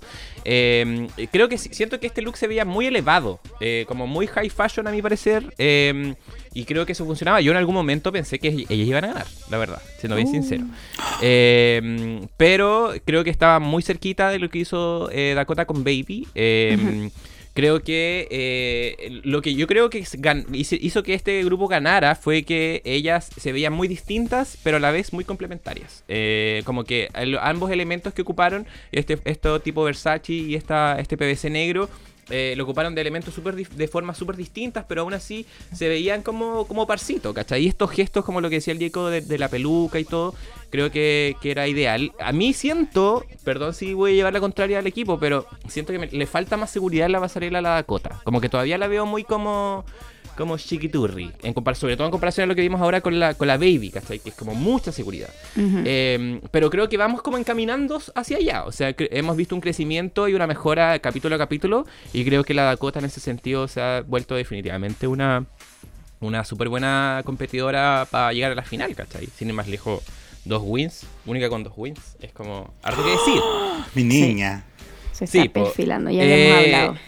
Eh, 0.45 1.09
creo 1.31 1.49
que 1.49 1.59
siento 1.59 2.01
que 2.01 2.07
este 2.07 2.23
look 2.23 2.37
se 2.37 2.47
veía 2.47 2.65
muy 2.65 2.87
elevado, 2.87 3.41
eh, 3.61 3.85
como 3.89 4.07
muy 4.07 4.27
high 4.27 4.51
fashion 4.51 4.87
a 4.87 4.91
mi 4.91 5.01
parecer, 5.03 5.55
eh, 5.59 6.15
y 6.55 6.65
creo 6.65 6.85
que 6.87 6.93
eso 6.93 7.05
funcionaba. 7.05 7.41
Yo 7.41 7.53
en 7.53 7.59
algún 7.59 7.75
momento 7.75 8.13
pensé 8.13 8.39
que 8.39 8.49
ellas 8.49 8.71
iban 8.89 9.05
a 9.05 9.09
ganar, 9.09 9.27
la 9.51 9.59
verdad, 9.59 9.81
siendo 9.99 10.17
bien 10.17 10.29
Uh. 10.29 10.33
sincero. 10.33 10.65
Eh, 11.21 12.21
pero 12.37 12.93
creo 13.05 13.25
que 13.25 13.31
estaba 13.31 13.59
muy 13.59 13.83
cerquita 13.83 14.31
de 14.31 14.39
lo 14.39 14.49
que 14.51 14.59
hizo 14.59 15.09
eh, 15.13 15.33
Dakota 15.35 15.65
con 15.67 15.85
Baby. 15.85 16.27
Creo 17.55 17.83
que 17.83 18.29
eh, 18.31 19.21
lo 19.25 19.43
que 19.43 19.55
yo 19.55 19.67
creo 19.67 19.91
que 19.91 20.05
hizo 20.53 21.03
que 21.03 21.15
este 21.15 21.43
grupo 21.45 21.69
ganara 21.69 22.15
fue 22.15 22.43
que 22.45 22.83
ellas 22.85 23.31
se 23.37 23.53
veían 23.53 23.73
muy 23.73 23.89
distintas, 23.89 24.59
pero 24.63 24.79
a 24.79 24.81
la 24.81 24.91
vez 24.91 25.13
muy 25.13 25.25
complementarias. 25.25 26.05
Eh, 26.09 26.63
como 26.65 26.85
que 26.85 27.09
ambos 27.41 27.71
elementos 27.71 28.15
que 28.15 28.23
ocuparon, 28.23 28.67
este, 28.91 29.19
este 29.25 29.61
tipo 29.61 29.85
Versace 29.85 30.33
y 30.33 30.55
esta, 30.55 30.99
este 30.99 31.17
PVC 31.17 31.51
negro, 31.51 31.89
eh, 32.35 32.55
lo 32.57 32.65
ocuparon 32.65 32.95
de 32.95 33.03
elementos 33.03 33.35
super 33.35 33.55
de 33.55 33.89
formas 33.89 34.17
súper 34.17 34.37
distintas, 34.37 34.87
pero 34.89 35.03
aún 35.03 35.13
así 35.13 35.45
se 35.75 35.87
veían 35.87 36.23
como, 36.23 36.67
como 36.67 36.87
parcito, 36.87 37.35
¿cachai? 37.35 37.65
Y 37.65 37.69
estos 37.69 37.91
gestos, 37.91 38.25
como 38.25 38.41
lo 38.41 38.49
que 38.49 38.57
decía 38.57 38.73
el 38.73 38.79
Diego 38.79 39.11
de, 39.11 39.39
la 39.39 39.49
peluca 39.49 40.01
y 40.01 40.05
todo, 40.05 40.35
creo 40.71 40.91
que, 40.91 41.37
era 41.45 41.69
ideal. 41.69 42.13
A 42.19 42.33
mí 42.33 42.55
siento, 42.55 43.27
perdón 43.45 43.75
si 43.75 43.93
voy 43.93 44.13
a 44.13 44.15
llevar 44.15 44.33
la 44.33 44.41
contraria 44.41 44.79
al 44.79 44.87
equipo, 44.87 45.21
pero 45.21 45.47
siento 45.69 45.93
que 45.93 46.07
le 46.07 46.27
falta 46.27 46.57
más 46.57 46.71
seguridad 46.71 47.05
en 47.05 47.13
la 47.13 47.21
pasarela 47.21 47.59
a 47.59 47.63
la 47.63 47.71
Dakota. 47.75 48.21
Como 48.25 48.41
que 48.41 48.49
todavía 48.49 48.79
la 48.79 48.89
veo 48.89 49.05
muy 49.05 49.25
como 49.25 49.85
como 50.37 50.57
chiquiturri, 50.59 51.31
en 51.43 51.55
sobre 51.75 51.97
todo 51.97 52.07
en 52.07 52.11
comparación 52.11 52.45
a 52.45 52.47
lo 52.49 52.55
que 52.55 52.63
vimos 52.63 52.81
ahora 52.81 53.01
con 53.01 53.19
la, 53.19 53.35
con 53.35 53.49
la 53.49 53.57
Baby, 53.57 53.91
¿cachai? 53.91 54.19
Que 54.19 54.31
es 54.31 54.35
como 54.35 54.55
mucha 54.55 54.93
seguridad. 54.93 55.29
Em, 55.57 56.41
pero 56.51 56.71
creo 56.71 56.89
que 56.89 56.97
vamos 56.97 57.23
como 57.23 57.39
encaminando 57.39 58.01
hacia 58.15 58.37
allá, 58.39 58.65
o 58.65 58.73
sea, 58.73 58.95
hemos 58.97 59.37
visto 59.37 59.55
un 59.55 59.61
crecimiento 59.61 60.29
y 60.29 60.35
una 60.35 60.47
mejora 60.47 60.99
capítulo 60.99 61.37
a 61.37 61.39
capítulo, 61.39 61.87
y 62.13 62.25
creo 62.25 62.45
que 62.45 62.55
la 62.55 62.65
Dakota 62.65 62.99
en 62.99 63.07
ese 63.07 63.21
sentido 63.21 63.69
se 63.69 63.81
ha 63.81 64.03
vuelto 64.03 64.35
definitivamente 64.35 65.07
una, 65.07 65.45
una 66.21 66.45
súper 66.45 66.69
buena 66.69 67.23
competidora 67.25 68.07
para 68.11 68.33
llegar 68.33 68.53
a 68.53 68.55
la 68.55 68.63
final, 68.63 68.95
¿cachai? 68.95 69.29
Sin 69.37 69.49
ir 69.49 69.55
más 69.55 69.69
lejos, 69.69 70.03
dos 70.45 70.63
wins, 70.65 71.07
única 71.27 71.49
con 71.49 71.63
dos 71.63 71.75
wins, 71.77 72.17
es 72.21 72.33
como 72.33 72.73
algo 72.83 73.05
que 73.05 73.11
decir. 73.11 73.41
Mi 73.95 74.05
niña. 74.05 74.65
Se 75.13 75.25
está 75.25 75.45
perfilando, 75.53 76.11
ya 76.11 76.23
habíamos 76.23 76.47
eh, 76.47 76.75
hablado. 76.75 76.99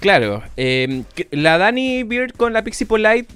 Claro, 0.00 0.42
em, 0.56 1.04
la 1.30 1.58
Dani 1.58 2.02
Beard 2.02 2.32
con 2.32 2.52
la 2.52 2.62
Pixie 2.62 2.86
Polite, 2.86 3.26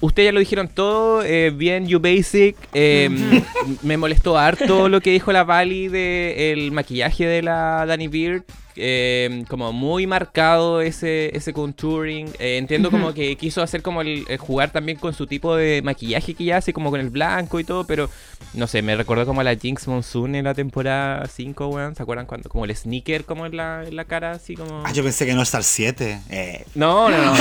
ustedes 0.00 0.28
ya 0.28 0.32
lo 0.32 0.40
dijeron 0.40 0.68
todo, 0.68 1.22
eh, 1.22 1.52
bien 1.54 1.86
You 1.86 2.00
Basic, 2.00 2.56
em, 2.74 3.42
me 3.82 3.96
molestó 3.96 4.36
harto 4.36 4.88
lo 4.88 5.00
que 5.00 5.10
dijo 5.10 5.32
la 5.32 5.44
Vali 5.44 5.88
del 5.88 6.72
maquillaje 6.72 7.26
de 7.26 7.42
la 7.42 7.86
Dani 7.86 8.08
Beard, 8.08 8.42
Em, 8.80 9.44
como 9.44 9.72
muy 9.72 10.06
marcado 10.06 10.80
ese, 10.80 11.36
ese 11.36 11.52
contouring. 11.52 12.28
Eh, 12.38 12.58
entiendo 12.58 12.92
como 12.92 13.12
que 13.12 13.36
quiso 13.36 13.60
hacer 13.60 13.82
como 13.82 14.02
el, 14.02 14.24
jugar 14.38 14.70
también 14.70 14.98
con 14.98 15.14
su 15.14 15.26
tipo 15.26 15.56
de 15.56 15.82
maquillaje 15.82 16.34
que 16.34 16.44
ya 16.44 16.58
hace, 16.58 16.72
como 16.72 16.90
con 16.90 17.00
el 17.00 17.10
blanco 17.10 17.58
y 17.58 17.64
todo, 17.64 17.84
pero 17.84 18.08
no 18.54 18.68
sé, 18.68 18.82
me 18.82 18.94
recordó 18.94 19.26
como 19.26 19.40
a 19.40 19.44
la 19.44 19.56
Jinx 19.56 19.88
Monsoon 19.88 20.36
en 20.36 20.44
la 20.44 20.54
temporada 20.54 21.26
5, 21.26 21.66
weón. 21.66 21.96
¿Se 21.96 22.02
acuerdan 22.02 22.26
cuando? 22.26 22.48
Como 22.48 22.64
el 22.64 22.76
sneaker 22.76 23.24
como 23.24 23.46
en 23.46 23.56
la, 23.56 23.82
en 23.84 23.96
la 23.96 24.04
cara, 24.04 24.32
así 24.32 24.54
como. 24.54 24.82
Ah, 24.84 24.92
yo 24.92 25.02
pensé 25.02 25.26
que 25.26 25.34
no 25.34 25.42
está 25.42 25.58
el 25.58 25.64
7. 25.64 26.20
Eh. 26.30 26.64
No, 26.76 27.10
no, 27.10 27.16
no. 27.16 27.34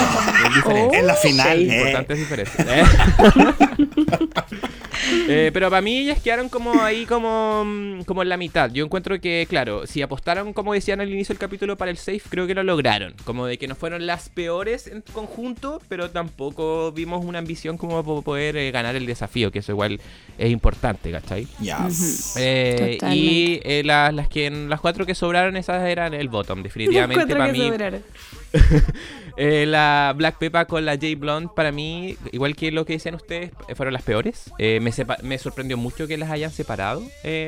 es 0.91 1.03
la 1.03 1.15
final. 1.15 1.69
Eh. 1.69 2.05
¿eh? 2.09 2.83
Eh, 5.29 5.51
pero 5.53 5.69
para 5.69 5.81
mí 5.81 5.97
ellas 5.99 6.21
quedaron 6.21 6.49
como 6.49 6.81
ahí 6.81 7.05
como, 7.05 7.63
mm, 7.65 8.03
como 8.03 8.21
en 8.21 8.29
la 8.29 8.37
mitad. 8.37 8.71
Yo 8.71 8.83
encuentro 8.83 9.19
que, 9.19 9.45
claro, 9.49 9.85
si 9.85 10.01
apostaron, 10.01 10.53
como 10.53 10.73
decían 10.73 11.01
al 11.01 11.11
inicio 11.11 11.26
del 11.33 11.39
capítulo, 11.39 11.77
para 11.77 11.91
el 11.91 11.97
safe, 11.97 12.21
creo 12.29 12.47
que 12.47 12.53
lo 12.53 12.63
lograron. 12.63 13.13
Como 13.23 13.45
de 13.45 13.57
que 13.57 13.67
no 13.67 13.75
fueron 13.75 14.05
las 14.05 14.29
peores 14.29 14.87
en 14.87 15.01
conjunto, 15.01 15.81
pero 15.87 16.09
tampoco 16.09 16.91
vimos 16.91 17.23
una 17.25 17.39
ambición 17.39 17.77
como 17.77 18.03
para 18.03 18.21
poder 18.21 18.57
eh, 18.57 18.71
ganar 18.71 18.95
el 18.95 19.05
desafío, 19.05 19.51
que 19.51 19.59
eso 19.59 19.71
igual 19.71 19.99
es 20.37 20.51
importante, 20.51 21.11
¿cachai? 21.11 21.47
Eh, 22.37 22.97
y 23.11 23.83
las, 23.83 24.27
que, 24.29 24.49
las 24.49 24.81
cuatro 24.81 25.05
que 25.05 25.15
sobraron, 25.15 25.57
esas 25.57 25.83
eran 25.87 26.13
el 26.13 26.29
bottom, 26.29 26.63
definitivamente 26.63 27.35
para 27.35 27.51
mí. 27.51 27.71
Eh, 29.39 29.67
la 29.67 30.15
Black 30.17 30.39
Peppa 30.39 30.65
con 30.65 30.83
la 30.83 30.93
J 30.93 31.09
Blonde, 31.15 31.51
para 31.55 31.71
mí, 31.71 32.17
igual 32.31 32.55
que 32.55 32.71
lo 32.71 32.85
que 32.85 32.93
decían 32.93 33.13
ustedes, 33.13 33.51
eh, 33.67 33.75
fueron 33.75 33.93
las 33.93 34.01
peores. 34.01 34.51
Eh, 34.57 34.79
me, 34.79 35.37
sorprendió 35.37 35.77
mucho 35.77 36.07
que 36.07 36.17
las 36.17 36.31
hayan 36.31 36.49
separado 36.49 37.03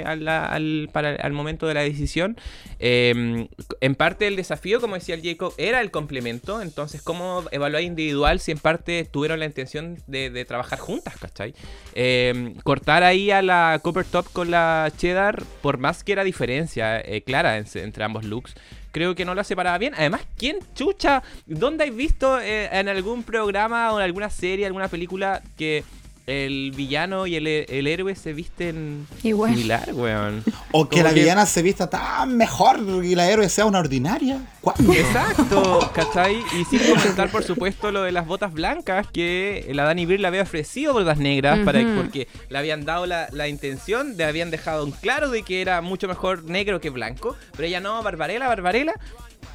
al, 0.05 1.31
momento 1.31 1.65
de 1.65 1.73
la 1.73 1.81
decisión. 1.81 2.37
Em, 2.77 3.47
en 3.81 3.95
parte 3.95 4.27
el 4.27 4.35
desafío, 4.35 4.79
como 4.79 4.93
decía 4.93 5.15
el 5.15 5.23
Jacob, 5.23 5.51
era 5.57 5.81
el 5.81 5.89
complemento. 5.89 6.61
Entonces, 6.61 7.01
¿cómo 7.01 7.43
evaluar 7.49 7.81
individual 7.81 8.39
si 8.39 8.51
en 8.51 8.59
parte 8.59 9.03
tuvieron 9.05 9.39
la 9.39 9.45
intención 9.45 9.97
de, 10.05 10.45
trabajar 10.45 10.77
juntas, 10.77 11.15
¿cachai? 11.17 11.55
Em, 11.95 12.53
cortar 12.57 13.01
ahí 13.01 13.31
a 13.31 13.41
la 13.41 13.79
Cooper 13.81 14.05
Top 14.05 14.31
con 14.31 14.51
la 14.51 14.93
Cheddar, 14.95 15.41
por 15.63 15.79
más 15.79 16.03
que 16.03 16.11
era 16.11 16.23
diferencia 16.23 17.01
clara 17.25 17.57
entre 17.57 18.03
ambos 18.03 18.25
looks 18.25 18.53
creo 18.99 19.15
que 19.15 19.23
no 19.23 19.33
la 19.33 19.45
separaba 19.45 19.77
bien. 19.77 19.93
Además, 19.95 20.19
¿quién 20.37 20.57
chucha? 20.75 21.23
¿Dónde 21.45 21.85
has 21.85 21.95
visto 21.95 22.37
eh, 22.37 22.67
en 22.69 22.89
algún 22.89 23.23
programa 23.23 23.93
o 23.93 23.97
en 23.97 24.03
alguna 24.03 24.29
serie, 24.29 24.65
alguna 24.65 24.89
película 24.89 25.41
que 25.57 25.85
el 26.29 26.71
villano 26.75 27.27
y 27.27 27.35
el, 27.35 27.47
héroe 27.87 28.15
se 28.15 28.33
visten 28.33 29.07
Igual. 29.23 29.51
similar, 29.51 29.89
weón. 29.93 30.43
O 30.71 30.87
que 30.87 31.03
la 31.03 31.11
villana 31.11 31.45
se 31.45 31.61
vista 31.61 31.89
tan 31.89 32.37
mejor 32.37 32.79
y 33.03 33.15
la 33.15 33.29
héroe 33.29 33.49
sea 33.49 33.65
una 33.65 33.79
ordinaria. 33.79 34.39
¿Cuándo? 34.61 34.93
Exacto, 34.93 35.91
¿cachai? 35.93 36.43
Y 36.59 36.65
sin 36.65 36.79
comentar, 36.93 37.29
por 37.29 37.43
supuesto, 37.43 37.91
lo 37.91 38.03
de 38.03 38.11
las 38.11 38.27
botas 38.27 38.53
blancas, 38.53 39.07
que 39.11 39.69
la 39.73 39.83
Dani 39.83 40.05
Beer 40.05 40.19
le 40.19 40.27
había 40.27 40.43
ofrecido 40.43 40.93
botas 40.93 41.17
negras 41.17 41.59
para, 41.65 41.79
porque 41.95 42.27
le 42.49 42.57
habían 42.57 42.85
dado 42.85 43.05
la, 43.05 43.47
intención, 43.47 44.15
le 44.17 44.25
habían 44.25 44.51
dejado 44.51 44.85
en 44.85 44.91
claro 44.91 45.29
de 45.29 45.43
que 45.43 45.61
era 45.61 45.81
mucho 45.81 46.07
mejor 46.07 46.43
negro 46.43 46.79
que 46.79 46.89
blanco, 46.89 47.35
pero 47.55 47.67
ella 47.67 47.79
no, 47.79 48.01
Barbarella, 48.03 48.47
Barbarella, 48.47 48.93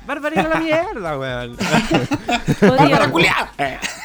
Barbarella 0.07 0.49
la 0.49 0.61
mierda, 0.61 1.19
weón. 1.19 1.57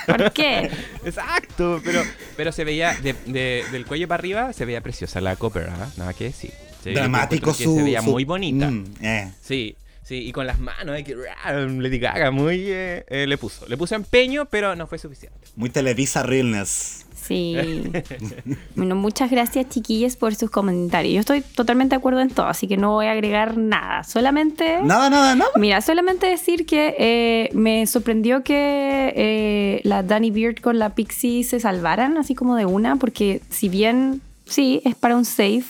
¿Por 0.06 0.32
qué? 0.34 0.72
Exacto, 1.06 1.82
pero, 1.84 2.04
pero 2.36 2.52
se 2.52 2.64
veía 2.64 2.94
del 2.94 3.86
cuello 3.88 4.08
para 4.08 4.20
arriba, 4.20 4.54
se 4.54 4.66
veía 4.66 4.82
preciosa 4.82 5.22
la 5.22 5.36
Copper, 5.36 5.70
¿ah? 5.70 5.90
nada 5.98 6.14
que 6.14 6.26
decir. 6.26 6.54
Dramático 6.84 7.54
su, 7.54 7.76
Se 7.76 7.84
veía 7.84 8.02
muy 8.02 8.24
bonita. 8.24 8.72
Mm, 8.72 8.86
eh. 9.02 9.32
Sí, 9.42 9.76
sí, 10.04 10.28
y 10.28 10.32
con 10.32 10.48
las 10.48 10.60
manos, 10.60 10.98
eh, 10.98 11.04
que 11.04 11.16
Lady 11.16 12.00
Gaga 12.00 12.32
muy 12.32 12.64
eh, 12.68 13.06
eh, 13.10 13.28
le 13.28 13.38
puso. 13.38 13.68
Le 13.68 13.78
puso 13.78 13.96
empeño, 13.96 14.46
pero 14.46 14.76
no 14.76 14.88
fue 14.88 14.98
suficiente. 14.98 15.40
Muy 15.56 15.70
Televisa 15.70 16.24
Realness. 16.24 17.06
Sí. 17.30 17.56
bueno, 18.76 18.96
muchas 18.96 19.30
gracias 19.30 19.70
chiquillas 19.70 20.16
por 20.16 20.34
sus 20.34 20.50
comentarios. 20.50 21.14
Yo 21.14 21.20
estoy 21.20 21.42
totalmente 21.42 21.96
de 21.96 21.98
acuerdo 22.00 22.22
en 22.22 22.32
todo, 22.32 22.48
así 22.48 22.68
que 22.68 22.76
no 22.76 22.94
voy 22.94 23.06
a 23.06 23.12
agregar 23.12 23.56
nada. 23.56 24.04
Solamente... 24.04 24.82
Nada, 24.82 25.12
nada, 25.12 25.36
nada. 25.36 25.52
Mira, 25.56 25.80
solamente 25.82 26.26
decir 26.26 26.66
que 26.66 26.96
eh, 26.98 27.52
me 27.54 27.86
sorprendió 27.86 28.42
que 28.42 29.14
eh, 29.16 29.82
la 29.84 30.02
Danny 30.02 30.32
Beard 30.32 30.60
con 30.60 30.80
la 30.80 30.96
Pixie 30.96 31.44
se 31.44 31.60
salvaran 31.60 32.18
así 32.18 32.34
como 32.34 32.56
de 32.56 32.66
una, 32.66 32.96
porque 32.96 33.44
si 33.52 33.70
bien 33.70 34.22
sí, 34.46 34.82
es 34.84 34.96
para 34.96 35.16
un 35.16 35.26
safe, 35.26 35.66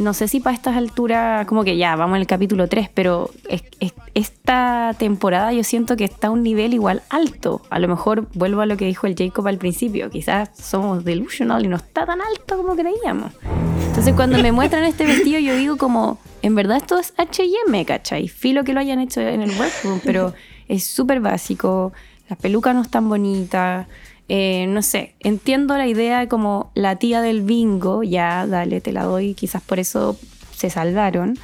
no 0.00 0.14
sé 0.14 0.28
si 0.28 0.40
para 0.40 0.56
estas 0.56 0.76
alturas, 0.76 1.46
como 1.46 1.62
que 1.62 1.76
ya, 1.76 1.94
vamos 1.94 2.16
en 2.16 2.22
el 2.22 2.26
capítulo 2.26 2.68
3, 2.68 2.88
pero 2.92 3.30
esta 4.14 4.94
temporada 4.98 5.52
yo 5.52 5.62
siento 5.62 5.94
que 5.96 6.04
está 6.04 6.28
a 6.28 6.30
un 6.30 6.42
nivel 6.42 6.72
igual 6.72 7.02
alto. 7.10 7.60
A 7.68 7.78
lo 7.78 7.86
mejor 7.86 8.26
vuelvo 8.34 8.62
a 8.62 8.66
lo 8.66 8.78
que 8.78 8.86
dijo 8.86 9.06
el 9.06 9.14
Jacob 9.14 9.46
al 9.46 9.58
principio, 9.58 10.08
quizás 10.08 10.48
somos 10.58 11.04
delusional 11.04 11.64
y 11.66 11.68
no 11.68 11.76
está 11.76 12.06
tan 12.06 12.20
alto 12.22 12.56
como 12.56 12.74
creíamos. 12.74 13.32
Entonces 13.88 14.14
cuando 14.14 14.38
me 14.38 14.52
muestran 14.52 14.84
este 14.84 15.04
vestido 15.04 15.38
yo 15.38 15.54
digo 15.54 15.76
como, 15.76 16.18
en 16.40 16.54
verdad 16.54 16.78
esto 16.78 16.98
es 16.98 17.12
H&M, 17.18 17.84
¿cachai? 17.84 18.26
Filo 18.28 18.64
que 18.64 18.72
lo 18.72 18.80
hayan 18.80 19.00
hecho 19.00 19.20
en 19.20 19.42
el 19.42 19.50
workroom, 19.50 20.00
pero 20.02 20.32
es 20.66 20.84
súper 20.84 21.20
básico, 21.20 21.92
las 22.28 22.38
pelucas 22.38 22.74
no 22.74 22.82
están 22.82 23.08
bonitas. 23.08 23.86
Eh, 24.32 24.68
no 24.68 24.80
sé, 24.80 25.16
entiendo 25.18 25.76
la 25.76 25.88
idea 25.88 26.20
de 26.20 26.28
como 26.28 26.70
la 26.76 26.94
tía 26.94 27.20
del 27.20 27.42
bingo, 27.42 28.04
ya, 28.04 28.46
dale, 28.46 28.80
te 28.80 28.92
la 28.92 29.02
doy, 29.02 29.34
quizás 29.34 29.60
por 29.60 29.80
eso 29.80 30.16
se 30.52 30.70
salvaron, 30.70 31.36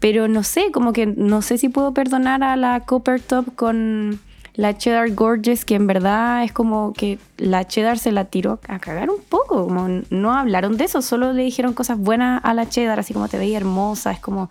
pero 0.00 0.26
no 0.26 0.42
sé, 0.42 0.72
como 0.72 0.92
que 0.92 1.06
no 1.06 1.42
sé 1.42 1.58
si 1.58 1.68
puedo 1.68 1.94
perdonar 1.94 2.42
a 2.42 2.56
la 2.56 2.80
Copper 2.80 3.20
Top 3.20 3.54
con 3.54 4.18
la 4.54 4.76
Cheddar 4.76 5.12
Gorgeous, 5.12 5.64
que 5.64 5.76
en 5.76 5.86
verdad 5.86 6.42
es 6.42 6.50
como 6.50 6.92
que 6.92 7.20
la 7.36 7.68
Cheddar 7.68 8.00
se 8.00 8.10
la 8.10 8.24
tiró 8.24 8.58
a 8.66 8.80
cagar 8.80 9.10
un 9.10 9.20
poco, 9.28 9.68
como 9.68 10.02
no 10.10 10.34
hablaron 10.36 10.76
de 10.76 10.86
eso, 10.86 11.02
solo 11.02 11.32
le 11.32 11.44
dijeron 11.44 11.72
cosas 11.72 11.98
buenas 11.98 12.40
a 12.42 12.52
la 12.52 12.68
Cheddar, 12.68 12.98
así 12.98 13.14
como 13.14 13.28
te 13.28 13.38
veía 13.38 13.58
hermosa, 13.58 14.10
es 14.10 14.18
como... 14.18 14.50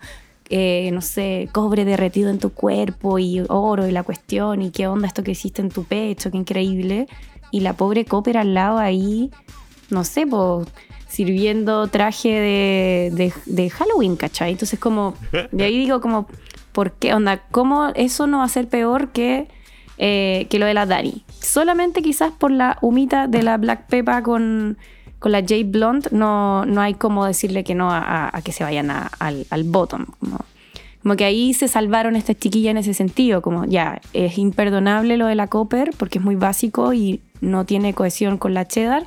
Eh, 0.50 0.90
no 0.92 1.00
sé, 1.00 1.48
cobre 1.52 1.86
derretido 1.86 2.28
en 2.28 2.38
tu 2.38 2.50
cuerpo 2.50 3.18
y 3.18 3.42
oro 3.48 3.88
y 3.88 3.92
la 3.92 4.02
cuestión 4.02 4.60
y 4.60 4.70
qué 4.72 4.86
onda 4.86 5.08
esto 5.08 5.24
que 5.24 5.30
hiciste 5.30 5.62
en 5.62 5.70
tu 5.70 5.84
pecho, 5.84 6.30
qué 6.30 6.36
increíble 6.36 7.08
y 7.50 7.60
la 7.60 7.74
pobre 7.74 8.04
Copper 8.04 8.38
al 8.38 8.54
lado 8.54 8.78
ahí, 8.78 9.30
no 9.90 10.04
sé, 10.04 10.26
pues 10.26 10.68
sirviendo 11.08 11.86
traje 11.86 12.28
de, 12.28 13.32
de, 13.46 13.70
Halloween, 13.70 14.16
¿cachai? 14.16 14.50
Entonces 14.50 14.80
como, 14.80 15.14
de 15.52 15.64
ahí 15.64 15.78
digo 15.78 16.00
como, 16.00 16.26
¿por 16.72 16.92
qué? 16.92 17.14
Onda, 17.14 17.44
¿cómo 17.52 17.88
eso 17.94 18.26
no 18.26 18.38
va 18.38 18.44
a 18.44 18.48
ser 18.48 18.68
peor 18.68 19.12
que, 19.12 19.46
eh, 19.98 20.48
que 20.50 20.58
lo 20.58 20.66
de 20.66 20.74
la 20.74 20.86
Dani? 20.86 21.24
Solamente 21.40 22.02
quizás 22.02 22.32
por 22.32 22.50
la 22.50 22.78
humita 22.80 23.28
de 23.28 23.44
la 23.44 23.58
Black 23.58 23.86
Peppa 23.86 24.24
con, 24.24 24.76
con 25.20 25.30
la 25.30 25.40
J 25.40 25.54
Blonde 25.66 26.08
no, 26.10 26.66
no 26.66 26.80
hay 26.80 26.94
como 26.94 27.24
decirle 27.24 27.62
que 27.62 27.76
no 27.76 27.90
a, 27.92 28.32
que 28.42 28.50
se 28.50 28.64
vayan 28.64 28.90
al, 28.90 29.46
al 29.48 29.64
bottom. 29.64 30.06
Como 31.04 31.16
que 31.16 31.26
ahí 31.26 31.52
se 31.52 31.68
salvaron 31.68 32.16
estas 32.16 32.38
chiquillas 32.38 32.70
en 32.70 32.78
ese 32.78 32.94
sentido, 32.94 33.42
como 33.42 33.66
ya, 33.66 34.00
es 34.14 34.38
imperdonable 34.38 35.18
lo 35.18 35.26
de 35.26 35.34
la 35.34 35.48
Copper 35.48 35.90
porque 35.98 36.16
es 36.16 36.24
muy 36.24 36.34
básico 36.34 36.94
y 36.94 37.20
no 37.42 37.66
tiene 37.66 37.92
cohesión 37.92 38.38
con 38.38 38.54
la 38.54 38.66
Cheddar, 38.66 39.04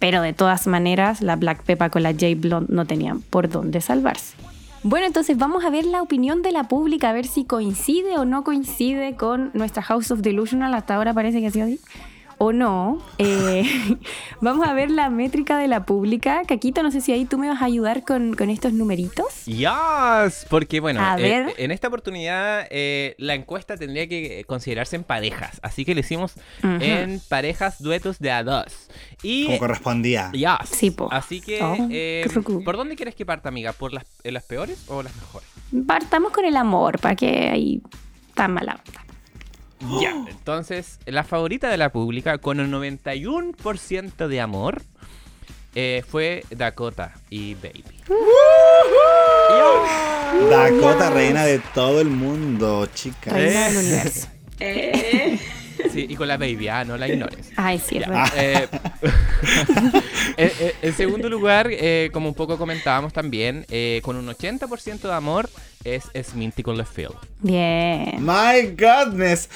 pero 0.00 0.22
de 0.22 0.32
todas 0.32 0.66
maneras 0.66 1.22
la 1.22 1.36
Black 1.36 1.62
Pepper 1.62 1.88
con 1.92 2.02
la 2.02 2.10
J 2.10 2.26
Blonde 2.36 2.74
no 2.74 2.84
tenían 2.84 3.20
por 3.20 3.48
dónde 3.48 3.80
salvarse. 3.80 4.34
Bueno, 4.82 5.06
entonces 5.06 5.38
vamos 5.38 5.64
a 5.64 5.70
ver 5.70 5.84
la 5.84 6.02
opinión 6.02 6.42
de 6.42 6.50
la 6.50 6.64
pública, 6.64 7.10
a 7.10 7.12
ver 7.12 7.28
si 7.28 7.44
coincide 7.44 8.18
o 8.18 8.24
no 8.24 8.42
coincide 8.42 9.14
con 9.14 9.52
nuestra 9.54 9.82
House 9.82 10.10
of 10.10 10.22
Delusional. 10.22 10.74
Hasta 10.74 10.96
ahora 10.96 11.14
parece 11.14 11.40
que 11.40 11.46
ha 11.46 11.50
sido 11.52 11.66
así 11.66 11.78
o 12.38 12.52
no, 12.52 13.02
eh, 13.18 13.64
vamos 14.40 14.66
a 14.68 14.74
ver 14.74 14.90
la 14.90 15.08
métrica 15.10 15.56
de 15.58 15.68
la 15.68 15.86
pública. 15.86 16.42
Caquito, 16.46 16.82
no 16.82 16.90
sé 16.90 17.00
si 17.00 17.12
ahí 17.12 17.24
tú 17.24 17.38
me 17.38 17.48
vas 17.48 17.62
a 17.62 17.64
ayudar 17.64 18.04
con, 18.04 18.34
con 18.34 18.50
estos 18.50 18.72
numeritos. 18.72 19.44
Yes, 19.46 20.46
porque 20.50 20.80
bueno, 20.80 21.00
A 21.02 21.18
eh, 21.18 21.22
ver. 21.22 21.54
en 21.56 21.70
esta 21.70 21.88
oportunidad 21.88 22.66
eh, 22.70 23.14
la 23.18 23.34
encuesta 23.34 23.76
tendría 23.76 24.06
que 24.08 24.44
considerarse 24.46 24.96
en 24.96 25.04
parejas, 25.04 25.58
así 25.62 25.84
que 25.84 25.94
le 25.94 26.00
hicimos 26.00 26.34
en 26.62 27.20
parejas 27.28 27.82
duetos 27.82 28.18
de 28.18 28.30
a 28.30 28.42
dos. 28.44 28.88
Y 29.22 29.46
Como 29.46 29.58
correspondía. 29.58 30.30
yes, 30.32 30.68
Sí, 30.70 30.90
po. 30.90 31.08
así 31.10 31.40
que 31.40 31.62
Oh, 31.62 31.88
eh. 31.90 32.26
¿por 32.64 32.76
dónde 32.76 32.96
quieres 32.96 33.14
que 33.14 33.24
parta, 33.24 33.48
amiga? 33.48 33.72
¿Por 33.72 33.92
las, 33.94 34.04
las 34.24 34.44
peores 34.44 34.84
o 34.88 35.02
las 35.02 35.14
mejores? 35.16 35.48
Partamos 35.86 36.32
con 36.32 36.44
el 36.44 36.56
amor, 36.56 36.98
para 37.00 37.16
que 37.16 37.48
ahí 37.48 37.82
está 38.28 38.46
mala 38.46 38.78
onda. 38.86 39.00
Ya, 40.00 40.12
entonces 40.28 40.98
la 41.06 41.22
favorita 41.24 41.68
de 41.68 41.76
la 41.76 41.90
pública 41.92 42.38
con 42.38 42.60
un 42.60 42.70
91% 42.72 44.26
de 44.28 44.40
amor 44.40 44.82
eh, 45.74 46.02
fue 46.08 46.44
Dakota 46.50 47.14
y 47.28 47.54
Baby. 47.54 47.84
Dakota, 50.50 51.10
reina 51.10 51.44
de 51.44 51.58
todo 51.74 52.00
el 52.00 52.08
mundo, 52.08 52.86
chica. 52.94 53.30
Reina 53.30 53.68
Eh. 53.68 53.72
del 53.72 53.84
universo. 53.84 54.28
Sí, 55.92 56.06
y 56.08 56.16
con 56.16 56.26
la 56.26 56.38
Baby, 56.38 56.68
ah, 56.68 56.84
no 56.84 56.96
la 56.96 57.06
ignores. 57.06 57.50
Ay, 57.56 57.78
sí, 57.78 57.98
es 57.98 58.02
Ya, 58.06 58.08
verdad. 58.08 58.32
eh, 58.36 58.68
en, 60.82 60.92
segundo 60.94 61.28
lugar, 61.28 61.68
eh, 61.70 62.08
como 62.14 62.28
un 62.30 62.34
poco 62.34 62.56
comentábamos 62.58 63.12
también, 63.12 63.66
eh, 63.70 64.00
con 64.02 64.16
un 64.16 64.26
80% 64.26 65.00
de 65.08 65.12
amor 65.14 65.48
es 65.94 66.04
Sminty 66.30 66.62
con 66.62 66.76
Left 66.76 66.92
Field. 66.94 67.14
Bien. 67.40 68.16
My 68.20 68.74
goodness. 68.76 69.48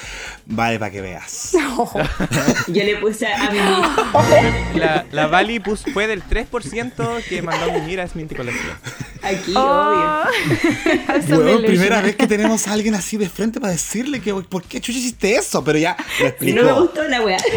Vale, 0.46 0.78
para 0.78 0.90
que 0.90 1.00
veas. 1.00 1.52
Yo 2.68 2.84
le 2.84 2.96
puse 2.96 3.26
a 3.26 3.50
mi 3.50 3.58
La, 4.78 5.04
la 5.10 5.26
Bali 5.26 5.58
pus- 5.60 5.84
fue 5.92 6.06
del 6.06 6.22
3% 6.22 7.22
que 7.28 7.42
mandó 7.42 7.70
a 7.70 7.74
mimir 7.78 8.00
a 8.00 8.06
Sminty 8.08 8.34
con 8.34 8.46
Left 8.46 8.58
Field. 8.58 8.76
aquí, 9.22 9.52
Oh. 9.56 10.22
obvio. 10.22 11.18
Delusional. 11.26 11.64
primera 11.64 12.00
vez 12.00 12.16
que 12.16 12.26
tenemos 12.26 12.66
a 12.68 12.72
alguien 12.72 12.94
así 12.94 13.16
de 13.16 13.28
frente 13.28 13.60
para 13.60 13.72
decirle 13.72 14.20
que 14.20 14.32
¿por 14.34 14.62
qué 14.62 14.80
chucha 14.80 14.98
hiciste 14.98 15.34
eso? 15.36 15.62
Pero 15.64 15.78
ya 15.78 15.96
lo 16.20 16.32
Si 16.46 16.52
no 16.52 16.62
me 16.64 16.72
gustó 16.72 17.02
la 17.04 17.20
weá. 17.22 17.38
Sí, 17.38 17.48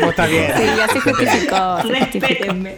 pues 0.00 0.10
está 0.10 0.26
bien. 0.26 0.52
Sí, 0.56 0.62
ya 0.76 0.88
se 0.88 1.00
justificó. 1.00 1.78
se 1.82 1.88
justificó. 1.98 2.26
Respétenme. 2.28 2.76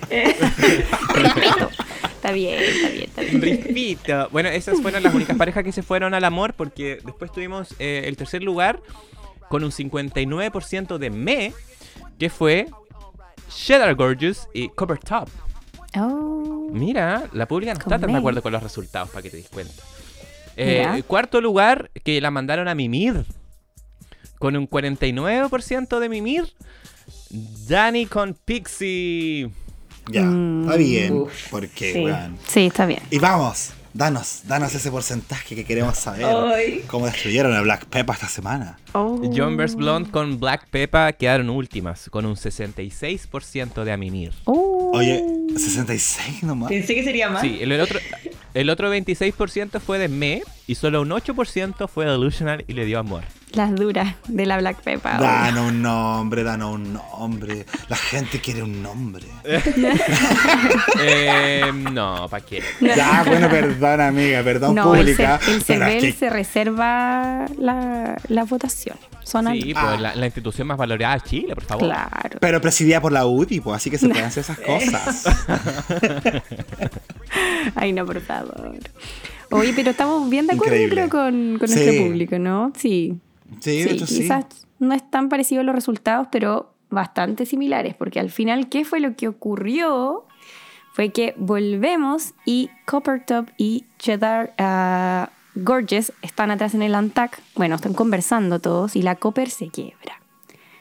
Respeto. 1.14 1.70
Está 2.18 2.32
bien, 2.32 2.60
está 2.60 2.88
bien, 2.88 3.04
está 3.04 3.22
bien. 3.22 3.40
Rispito. 3.40 4.28
Bueno, 4.32 4.48
esas 4.48 4.80
fueron 4.80 5.04
las 5.04 5.14
únicas 5.14 5.36
parejas 5.36 5.62
que 5.62 5.70
se 5.70 5.84
fueron 5.84 6.14
al 6.14 6.24
amor 6.24 6.52
porque 6.54 6.98
después 7.04 7.30
tuvimos 7.30 7.76
eh, 7.78 8.02
el 8.06 8.16
tercer 8.16 8.42
lugar 8.42 8.82
con 9.48 9.62
un 9.62 9.70
59% 9.70 10.98
de 10.98 11.10
me, 11.10 11.52
que 12.18 12.28
fue 12.28 12.66
Cheddar 13.48 13.94
Gorgeous 13.94 14.48
y 14.52 14.68
Copper 14.70 14.98
Top. 14.98 15.28
Oh. 15.96 16.68
Mira, 16.72 17.28
la 17.32 17.46
pública 17.46 17.72
no 17.74 17.78
está 17.78 18.00
tan 18.00 18.10
de 18.10 18.18
acuerdo 18.18 18.42
con 18.42 18.52
los 18.52 18.64
resultados, 18.64 19.10
para 19.10 19.22
que 19.22 19.30
te 19.30 19.36
des 19.36 19.48
cuenta. 19.48 19.80
Eh, 20.56 21.04
cuarto 21.06 21.40
lugar, 21.40 21.92
que 22.02 22.20
la 22.20 22.32
mandaron 22.32 22.66
a 22.66 22.74
mimir. 22.74 23.24
Con 24.40 24.56
un 24.56 24.68
49% 24.68 26.00
de 26.00 26.08
mimir. 26.08 26.52
Dani 27.30 28.06
con 28.06 28.34
Pixie. 28.34 29.50
Ya, 30.10 30.22
está 30.22 30.76
bien. 30.76 31.12
Uf, 31.12 31.32
porque, 31.50 31.92
sí. 31.92 32.04
weón. 32.04 32.36
Sí, 32.46 32.66
está 32.66 32.86
bien. 32.86 33.00
Y 33.10 33.18
vamos, 33.18 33.72
danos, 33.94 34.42
danos 34.46 34.74
ese 34.74 34.90
porcentaje 34.90 35.54
que 35.54 35.64
queremos 35.64 35.98
saber. 35.98 36.24
Ay. 36.24 36.84
Cómo 36.86 37.06
destruyeron 37.06 37.54
a 37.54 37.60
Black 37.62 37.86
Peppa 37.86 38.14
esta 38.14 38.28
semana. 38.28 38.78
Oh. 38.92 39.20
John 39.34 39.56
vs. 39.56 39.76
Blonde 39.76 40.10
con 40.10 40.38
Black 40.38 40.68
Peppa 40.70 41.12
quedaron 41.12 41.50
últimas, 41.50 42.08
con 42.10 42.26
un 42.26 42.36
66% 42.36 43.84
de 43.84 43.92
a 43.92 43.96
mimir. 43.96 44.32
Oh. 44.44 44.92
Oye, 44.94 45.24
66 45.56 46.42
nomás. 46.44 46.70
Pensé 46.70 46.94
que 46.94 47.04
sería 47.04 47.28
más. 47.28 47.42
Sí, 47.42 47.58
el, 47.60 47.72
el 47.72 47.80
otro, 47.80 47.98
el 48.54 48.70
otro 48.70 48.94
26% 48.94 49.80
fue 49.80 49.98
de 49.98 50.08
me 50.08 50.42
y 50.68 50.74
solo 50.76 51.02
un 51.02 51.08
8% 51.08 51.88
fue 51.88 52.04
delusional 52.06 52.64
y 52.68 52.74
le 52.74 52.84
dio 52.84 53.00
amor. 53.00 53.24
Las 53.52 53.74
duras 53.74 54.14
de 54.28 54.44
la 54.44 54.58
Black 54.58 54.82
Pepper. 54.82 55.18
Danos 55.18 55.70
un 55.72 55.80
nombre, 55.82 56.42
danos 56.44 56.74
un 56.74 56.92
nombre. 56.92 57.64
La 57.88 57.96
gente 57.96 58.40
quiere 58.40 58.62
un 58.62 58.82
nombre. 58.82 59.24
Eh, 61.00 61.62
no, 61.92 62.28
¿para 62.28 62.44
qué? 62.44 62.62
Ya, 62.80 63.22
bueno, 63.26 63.48
perdón, 63.48 64.00
amiga, 64.00 64.42
perdón, 64.42 64.74
No, 64.74 64.84
pública. 64.92 65.40
el 65.46 65.56
es 65.58 65.64
CERVEL 65.64 66.00
que- 66.00 66.12
se 66.12 66.28
reserva 66.30 67.46
la, 67.58 68.16
la 68.28 68.44
votación. 68.44 68.96
Son 69.22 69.46
Sí, 69.52 69.74
pues 69.74 70.00
la, 70.00 70.14
la 70.14 70.26
institución 70.26 70.66
más 70.66 70.76
valorada 70.78 71.14
de 71.14 71.20
Chile, 71.22 71.54
por 71.54 71.64
favor. 71.64 71.84
Claro. 71.84 72.38
Pero 72.40 72.60
presidida 72.60 73.00
por 73.00 73.12
la 73.12 73.26
UTI, 73.26 73.60
pues, 73.60 73.76
así 73.76 73.90
que 73.90 73.98
se 73.98 74.08
pueden 74.08 74.24
hacer 74.24 74.40
esas 74.42 74.58
cosas. 74.58 75.24
Ay, 77.74 77.92
no, 77.92 78.04
por 78.06 78.20
favor. 78.20 78.74
Oye, 79.50 79.72
pero 79.74 79.90
estamos 79.90 80.28
bien 80.28 80.46
de 80.46 80.54
acuerdo, 80.54 80.76
yo 80.76 80.88
creo, 80.88 81.08
con, 81.08 81.56
con 81.58 81.68
Sí. 81.68 81.74
nuestro 81.76 82.04
público, 82.06 82.38
¿no? 82.38 82.72
Sí. 82.76 83.18
Sí, 83.60 83.82
sí. 83.88 83.96
quizás 84.04 84.44
no 84.78 84.94
es 84.94 85.08
tan 85.10 85.28
parecido 85.28 85.62
los 85.62 85.74
resultados, 85.74 86.28
pero 86.30 86.74
bastante 86.90 87.46
similares, 87.46 87.94
porque 87.94 88.20
al 88.20 88.30
final, 88.30 88.68
¿qué 88.68 88.84
fue 88.84 89.00
lo 89.00 89.16
que 89.16 89.28
ocurrió? 89.28 90.24
Fue 90.92 91.10
que 91.10 91.34
volvemos 91.36 92.34
y 92.44 92.70
Copper 92.86 93.24
Top 93.24 93.48
y 93.56 93.84
Cheddar 93.98 94.54
ah, 94.58 95.30
Gorgeous 95.54 96.12
están 96.22 96.50
atrás 96.50 96.74
en 96.74 96.82
el 96.82 96.94
Antac. 96.94 97.40
Bueno, 97.54 97.76
están 97.76 97.94
conversando 97.94 98.58
todos 98.60 98.96
y 98.96 99.02
la 99.02 99.14
Copper 99.16 99.48
se 99.50 99.68
quiebra. 99.68 100.20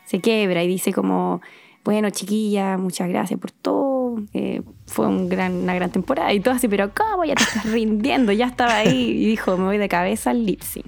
Se 0.06 0.20
quiebra 0.22 0.64
y 0.64 0.68
dice 0.68 0.92
como, 0.94 1.42
bueno, 1.88 2.10
chiquilla, 2.10 2.78
muchas 2.78 3.08
gracias 3.08 3.40
por 3.40 3.50
todo. 3.50 4.22
eh, 4.34 4.62
fue 4.88 5.08
un 5.08 5.30
gran, 5.30 5.54
una 5.54 5.74
gran 5.74 5.90
temporada 5.90 6.34
y 6.34 6.42
todo 6.42 6.54
así, 6.54 6.68
pero 6.68 6.92
¿cómo 6.94 7.24
ya 7.24 7.34
te 7.34 7.44
estás 7.44 7.66
rindiendo? 7.72 8.34
Ya 8.34 8.48
estaba 8.48 8.76
ahí 8.76 9.12
y 9.12 9.26
dijo, 9.26 9.56
me 9.56 9.64
voy 9.64 9.78
de 9.78 9.88
cabeza 9.88 10.32
al 10.32 10.46
lip 10.46 10.62
sync. 10.64 10.86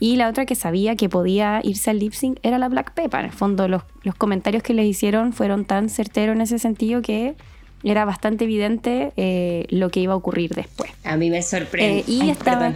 Y 0.00 0.16
la 0.16 0.30
otra 0.30 0.46
que 0.46 0.54
sabía 0.54 0.96
que 0.96 1.10
podía 1.10 1.60
irse 1.62 1.90
al 1.90 1.98
lip 1.98 2.14
sync 2.14 2.38
era 2.42 2.56
la 2.58 2.70
Black 2.70 2.94
Pepper. 2.94 3.20
En 3.20 3.26
el 3.26 3.32
fondo, 3.32 3.68
los, 3.68 3.82
los 4.04 4.14
comentarios 4.14 4.62
que 4.62 4.72
le 4.72 4.86
hicieron 4.86 5.34
fueron 5.34 5.66
tan 5.66 5.90
certeros 5.90 6.34
en 6.34 6.40
ese 6.40 6.58
sentido 6.58 7.02
que 7.02 7.34
era 7.84 8.06
bastante 8.06 8.44
evidente 8.44 9.12
eh, 9.18 9.66
lo 9.68 9.90
que 9.90 10.00
iba 10.00 10.14
a 10.14 10.16
ocurrir 10.16 10.54
después. 10.54 10.90
A 11.04 11.18
mí 11.18 11.28
me 11.28 11.42
sorprendió. 11.42 11.98
Eh, 11.98 12.04
y 12.06 12.30
estaba. 12.30 12.72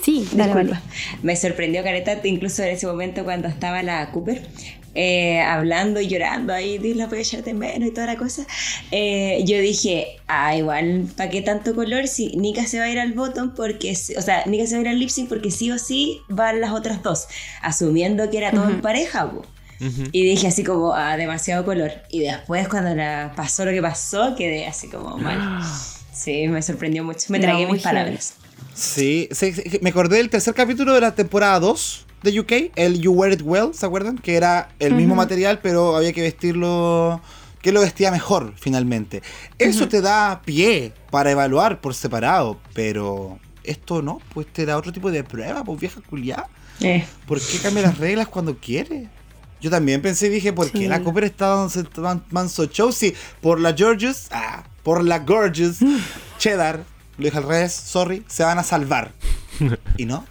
Sí, 0.00 0.26
dale, 0.32 0.54
vale. 0.54 0.78
Me 1.22 1.36
sorprendió 1.36 1.82
Careta, 1.82 2.18
incluso 2.24 2.62
en 2.62 2.70
ese 2.70 2.86
momento 2.86 3.24
cuando 3.24 3.46
estaba 3.48 3.82
la 3.82 4.10
Cooper 4.10 4.48
eh, 4.94 5.40
hablando 5.40 6.00
y 6.00 6.08
llorando 6.08 6.52
ahí, 6.52 6.78
Dios 6.78 6.96
la 6.96 7.06
voy 7.06 7.18
a 7.18 7.20
echar 7.22 7.42
de 7.42 7.54
menos 7.54 7.88
y 7.88 7.92
toda 7.92 8.06
la 8.06 8.16
cosa. 8.16 8.46
Eh, 8.90 9.42
yo 9.46 9.58
dije, 9.58 10.18
ah, 10.28 10.56
igual, 10.56 11.08
¿para 11.16 11.30
qué 11.30 11.42
tanto 11.42 11.74
color 11.74 12.06
si 12.06 12.36
Nika 12.36 12.66
se 12.66 12.78
va 12.78 12.84
a 12.84 12.90
ir 12.90 12.98
al 12.98 13.12
bottom? 13.12 13.54
Porque, 13.54 13.92
o 13.92 14.22
sea, 14.22 14.44
Nika 14.46 14.66
se 14.66 14.74
va 14.74 14.78
a 14.78 14.82
ir 14.82 14.88
al 14.88 14.98
lip 14.98 15.08
sync 15.08 15.28
porque 15.28 15.50
sí 15.50 15.70
o 15.70 15.78
sí 15.78 16.20
van 16.28 16.60
las 16.60 16.72
otras 16.72 17.02
dos, 17.02 17.26
asumiendo 17.62 18.30
que 18.30 18.38
era 18.38 18.50
todo 18.52 18.68
en 18.68 18.80
pareja, 18.80 19.30
po. 19.30 19.44
Y 20.12 20.24
dije 20.24 20.46
así 20.46 20.64
como, 20.64 20.94
ah, 20.94 21.16
demasiado 21.16 21.64
color. 21.64 21.92
Y 22.08 22.20
después 22.20 22.68
cuando 22.68 22.94
la 22.94 23.34
pasó 23.36 23.64
lo 23.64 23.72
que 23.72 23.82
pasó, 23.82 24.34
quedé 24.36 24.66
así 24.66 24.88
como 24.88 25.18
mal. 25.18 25.62
Sí, 26.14 26.46
me 26.46 26.62
sorprendió 26.62 27.02
mucho. 27.02 27.26
Me 27.28 27.40
tragué 27.40 27.66
mis 27.66 27.82
palabras. 27.82 28.34
Sí, 28.72 29.28
sí, 29.32 29.52
sí, 29.52 29.80
me 29.82 29.90
acordé 29.90 30.18
del 30.18 30.30
tercer 30.30 30.54
capítulo 30.54 30.94
de 30.94 31.00
la 31.00 31.12
temporada 31.12 31.58
2 31.58 32.06
de 32.24 32.40
UK, 32.40 32.52
el 32.76 33.00
You 33.00 33.12
Wear 33.12 33.32
It 33.32 33.42
Well, 33.44 33.74
¿se 33.74 33.86
acuerdan? 33.86 34.18
Que 34.18 34.34
era 34.36 34.70
el 34.78 34.94
mismo 34.94 35.14
material, 35.14 35.60
pero 35.62 35.96
había 35.96 36.12
que 36.12 36.22
vestirlo, 36.22 37.20
que 37.62 37.70
lo 37.72 37.80
vestía 37.80 38.10
mejor 38.10 38.54
finalmente. 38.56 39.22
Eso 39.58 39.88
te 39.88 40.00
da 40.00 40.42
pie 40.44 40.92
para 41.10 41.30
evaluar 41.30 41.80
por 41.80 41.94
separado, 41.94 42.58
pero 42.72 43.38
esto 43.62 44.02
no, 44.02 44.20
pues 44.32 44.46
te 44.52 44.66
da 44.66 44.76
otro 44.76 44.92
tipo 44.92 45.10
de 45.10 45.22
prueba, 45.24 45.62
pues 45.64 45.80
vieja 45.80 46.00
culiada. 46.08 46.48
Eh. 46.80 47.06
¿Por 47.26 47.40
qué 47.40 47.58
cambia 47.58 47.82
las 47.84 47.98
reglas 47.98 48.26
cuando 48.28 48.56
quiere? 48.58 49.08
Yo 49.60 49.70
también 49.70 50.02
pensé 50.02 50.26
y 50.26 50.30
dije, 50.30 50.52
¿por 50.52 50.70
qué 50.70 50.78
Sí. 50.78 50.88
la 50.88 51.00
Cooper 51.02 51.24
está 51.24 51.46
dando 51.48 52.02
man- 52.02 52.24
manso 52.30 52.66
show? 52.66 52.92
Sí, 52.92 53.14
por 53.40 53.60
la 53.60 53.72
Georges, 53.72 54.26
ah, 54.30 54.64
por 54.82 55.02
la 55.04 55.20
Gorgeous, 55.20 55.78
Cheddar, 56.38 56.82
lo 57.16 57.24
dije 57.24 57.38
al 57.38 57.44
revés, 57.44 57.72
sorry, 57.72 58.24
se 58.26 58.42
van 58.44 58.58
a 58.58 58.62
salvar. 58.62 59.12
¿Y 59.96 60.04
no? 60.04 60.26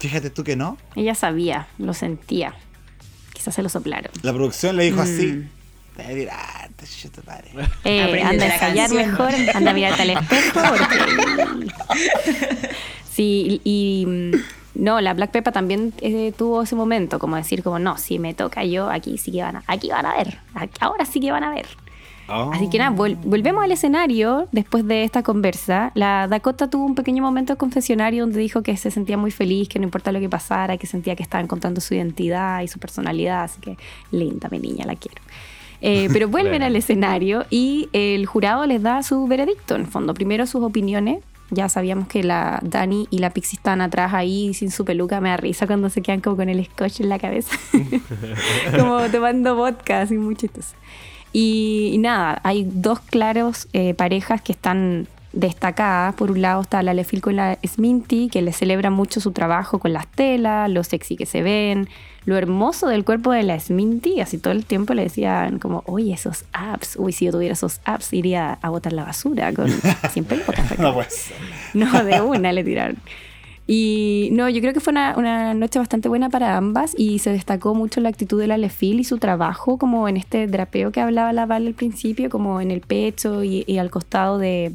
Fíjate 0.00 0.30
tú 0.30 0.44
que 0.44 0.56
no. 0.56 0.76
Ella 0.96 1.14
sabía, 1.14 1.68
lo 1.78 1.94
sentía. 1.94 2.54
Quizás 3.32 3.54
se 3.54 3.62
lo 3.62 3.68
soplaron. 3.68 4.10
La 4.22 4.32
producción 4.32 4.76
le 4.76 4.84
dijo 4.84 5.00
así. 5.00 5.26
Mm. 5.26 5.48
Te 5.96 6.02
voy 6.14 6.28
a 6.30 6.66
esta 6.66 6.86
chucha 6.86 7.08
tu 7.10 7.22
madre. 7.26 7.50
Eh, 7.84 8.02
Aprende 8.02 8.22
anda 8.44 8.54
a 8.54 8.58
canción. 8.58 8.96
mejor, 8.96 9.32
anda 9.54 9.70
a 9.70 9.74
mirarte 9.74 10.02
al 10.02 10.10
espejo. 10.10 10.60
porque- 10.78 12.70
Sí, 13.12 13.60
y, 13.64 14.04
mm, 14.06 14.30
no, 14.76 15.00
la 15.00 15.14
Black 15.14 15.30
Peppa 15.32 15.52
también 15.52 15.92
eh, 16.00 16.32
tuvo 16.36 16.62
ese 16.62 16.76
momento, 16.76 17.18
como 17.18 17.36
decir, 17.36 17.62
como 17.62 17.78
no, 17.78 17.98
si 17.98 18.18
me 18.18 18.34
toca 18.34 18.64
yo, 18.64 18.88
aquí 18.90 19.18
sí 19.18 19.32
que 19.32 19.42
van 19.42 19.56
a, 19.56 19.64
aquí 19.66 19.88
van 19.90 20.06
a 20.06 20.14
ver, 20.16 20.38
aquí- 20.54 20.78
ahora 20.80 21.04
sí 21.04 21.20
que 21.20 21.30
van 21.32 21.44
a 21.44 21.50
ver. 21.54 21.66
Oh. 22.32 22.50
Así 22.52 22.70
que 22.70 22.78
nada, 22.78 22.94
vol- 22.96 23.18
volvemos 23.24 23.64
al 23.64 23.72
escenario 23.72 24.46
después 24.52 24.86
de 24.86 25.04
esta 25.04 25.22
conversa. 25.22 25.90
La 25.94 26.28
Dakota 26.28 26.68
tuvo 26.70 26.84
un 26.84 26.94
pequeño 26.94 27.22
momento 27.22 27.52
de 27.54 27.56
confesionario 27.58 28.22
donde 28.24 28.38
dijo 28.40 28.62
que 28.62 28.76
se 28.76 28.90
sentía 28.90 29.16
muy 29.16 29.30
feliz, 29.30 29.68
que 29.68 29.78
no 29.78 29.84
importa 29.84 30.12
lo 30.12 30.20
que 30.20 30.28
pasara, 30.28 30.76
que 30.76 30.86
sentía 30.86 31.16
que 31.16 31.22
estaba 31.22 31.42
encontrando 31.42 31.80
su 31.80 31.94
identidad 31.94 32.62
y 32.62 32.68
su 32.68 32.78
personalidad. 32.78 33.42
Así 33.44 33.60
que 33.60 33.76
linda, 34.12 34.48
mi 34.50 34.58
niña, 34.58 34.84
la 34.86 34.94
quiero. 34.94 35.20
Eh, 35.82 36.08
pero 36.12 36.28
vuelven 36.30 36.52
Bueno. 36.52 36.66
al 36.66 36.76
escenario 36.76 37.46
y 37.50 37.88
el 37.92 38.26
jurado 38.26 38.66
les 38.66 38.82
da 38.82 39.02
su 39.02 39.26
veredicto, 39.26 39.74
en 39.74 39.82
el 39.82 39.86
fondo. 39.86 40.14
Primero 40.14 40.46
sus 40.46 40.62
opiniones. 40.62 41.18
Ya 41.52 41.68
sabíamos 41.68 42.06
que 42.06 42.22
la 42.22 42.60
Dani 42.62 43.08
y 43.10 43.18
la 43.18 43.30
Pixie 43.30 43.56
están 43.56 43.80
atrás 43.80 44.14
ahí 44.14 44.54
sin 44.54 44.70
su 44.70 44.84
peluca. 44.84 45.20
Me 45.20 45.30
da 45.30 45.36
risa 45.36 45.66
cuando 45.66 45.90
se 45.90 46.00
quedan 46.00 46.20
como 46.20 46.36
con 46.36 46.48
el 46.48 46.64
scotch 46.64 47.00
en 47.00 47.08
la 47.08 47.18
cabeza. 47.18 47.56
como 48.78 49.00
tomando 49.10 49.56
vodka, 49.56 50.02
así 50.02 50.16
muy 50.16 50.36
chistoso. 50.36 50.74
Y, 51.32 51.90
y 51.92 51.98
nada, 51.98 52.40
hay 52.44 52.66
dos 52.70 53.00
claros 53.00 53.68
eh, 53.72 53.94
parejas 53.94 54.42
que 54.42 54.52
están 54.52 55.06
destacadas. 55.32 56.14
Por 56.14 56.30
un 56.30 56.42
lado 56.42 56.62
está 56.62 56.82
la 56.82 56.94
Lefilco 56.94 57.30
y 57.30 57.34
la 57.34 57.58
Sminty, 57.64 58.28
que 58.28 58.42
le 58.42 58.52
celebran 58.52 58.92
mucho 58.92 59.20
su 59.20 59.32
trabajo 59.32 59.78
con 59.78 59.92
las 59.92 60.06
telas, 60.08 60.68
lo 60.70 60.82
sexy 60.82 61.16
que 61.16 61.26
se 61.26 61.42
ven, 61.42 61.88
lo 62.24 62.36
hermoso 62.36 62.88
del 62.88 63.04
cuerpo 63.04 63.32
de 63.32 63.42
la 63.42 63.58
Sminty. 63.58 64.20
Así 64.20 64.38
todo 64.38 64.52
el 64.52 64.64
tiempo 64.64 64.94
le 64.94 65.04
decían 65.04 65.58
como, 65.58 65.82
oye, 65.86 66.12
esos 66.12 66.44
abs. 66.52 66.96
Uy, 66.96 67.12
si 67.12 67.26
yo 67.26 67.32
tuviera 67.32 67.52
esos 67.52 67.80
abs, 67.84 68.12
iría 68.12 68.58
a 68.60 68.70
botar 68.70 68.92
la 68.92 69.04
basura 69.04 69.52
con 69.52 69.70
sin 70.12 70.24
pelotas. 70.24 70.78
No 70.78 70.94
puede 70.94 71.10
ser. 71.10 71.36
No, 71.74 72.04
de 72.04 72.20
una 72.20 72.52
le 72.52 72.64
tiraron. 72.64 72.96
Y 73.66 74.30
no, 74.32 74.48
yo 74.48 74.60
creo 74.60 74.72
que 74.72 74.80
fue 74.80 74.90
una, 74.90 75.14
una 75.16 75.54
noche 75.54 75.78
bastante 75.78 76.08
buena 76.08 76.28
para 76.28 76.56
ambas 76.56 76.94
y 76.98 77.20
se 77.20 77.30
destacó 77.30 77.74
mucho 77.74 78.00
la 78.00 78.08
actitud 78.08 78.40
de 78.40 78.48
la 78.48 78.58
Lefil 78.58 78.98
y 78.98 79.04
su 79.04 79.18
trabajo 79.18 79.78
como 79.78 80.08
en 80.08 80.16
este 80.16 80.48
drapeo 80.48 80.90
que 80.90 81.00
hablaba 81.00 81.32
la 81.32 81.46
Val 81.46 81.68
al 81.68 81.74
principio, 81.74 82.30
como 82.30 82.60
en 82.60 82.72
el 82.72 82.80
pecho 82.80 83.44
y, 83.44 83.64
y 83.68 83.78
al 83.78 83.90
costado 83.90 84.38
de 84.38 84.74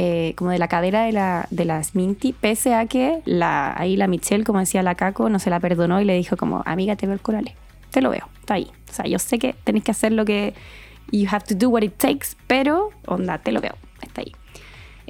eh, 0.00 0.34
como 0.36 0.50
de 0.50 0.60
la 0.60 0.68
cadera 0.68 1.02
de 1.02 1.10
la, 1.10 1.48
de 1.50 1.64
la 1.64 1.82
Sminty, 1.82 2.32
pese 2.32 2.72
a 2.72 2.86
que 2.86 3.20
la, 3.24 3.76
ahí 3.76 3.96
la 3.96 4.06
Michelle, 4.06 4.44
como 4.44 4.60
decía 4.60 4.80
la 4.84 4.94
Caco, 4.94 5.28
no 5.28 5.40
se 5.40 5.50
la 5.50 5.58
perdonó 5.58 6.00
y 6.00 6.04
le 6.04 6.14
dijo 6.14 6.36
como, 6.36 6.62
amiga, 6.66 6.94
te 6.94 7.06
veo 7.06 7.14
el 7.14 7.20
corale, 7.20 7.56
te 7.90 8.00
lo 8.00 8.10
veo, 8.10 8.28
está 8.38 8.54
ahí. 8.54 8.70
O 8.88 8.92
sea, 8.92 9.06
yo 9.06 9.18
sé 9.18 9.40
que 9.40 9.56
tenés 9.64 9.82
que 9.82 9.90
hacer 9.90 10.12
lo 10.12 10.24
que... 10.24 10.54
You 11.10 11.26
have 11.28 11.46
to 11.46 11.56
do 11.56 11.68
what 11.68 11.82
it 11.82 11.94
takes, 11.96 12.36
pero 12.46 12.90
onda, 13.06 13.38
te 13.38 13.50
lo 13.50 13.60
veo. 13.60 13.74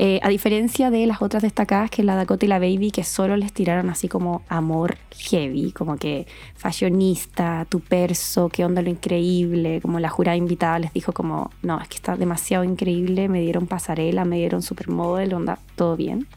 Eh, 0.01 0.21
a 0.23 0.29
diferencia 0.29 0.93
de 0.93 1.05
las 1.09 1.23
otras 1.23 1.43
destacadas, 1.43 1.91
que 1.91 2.05
la 2.05 2.15
Dakota 2.15 2.47
y 2.47 2.49
la 2.49 2.61
Baby, 2.61 2.93
que 2.93 3.03
solo 3.03 3.37
les 3.37 3.53
tiraron 3.53 3.91
así 3.91 4.07
como 4.07 4.43
amor 4.49 4.97
heavy, 5.11 5.73
como 5.73 5.97
que 5.97 6.29
fashionista, 6.55 7.67
tu 7.69 7.81
perso, 7.81 8.49
qué 8.49 8.65
onda 8.65 8.81
lo 8.81 8.91
increíble, 8.91 9.81
como 9.83 9.99
la 9.99 10.09
jurada 10.09 10.37
invitada 10.37 10.79
les 10.79 10.93
dijo 10.93 11.13
como, 11.13 11.51
no, 11.63 11.81
es 11.81 11.89
que 11.89 11.97
está 11.97 12.15
demasiado 12.15 12.63
increíble, 12.63 13.29
me 13.29 13.41
dieron 13.41 13.67
pasarela, 13.67 14.25
me 14.25 14.37
dieron 14.37 14.63
supermodel, 14.63 15.35
onda, 15.35 15.59
todo 15.75 15.97
bien. 15.97 16.29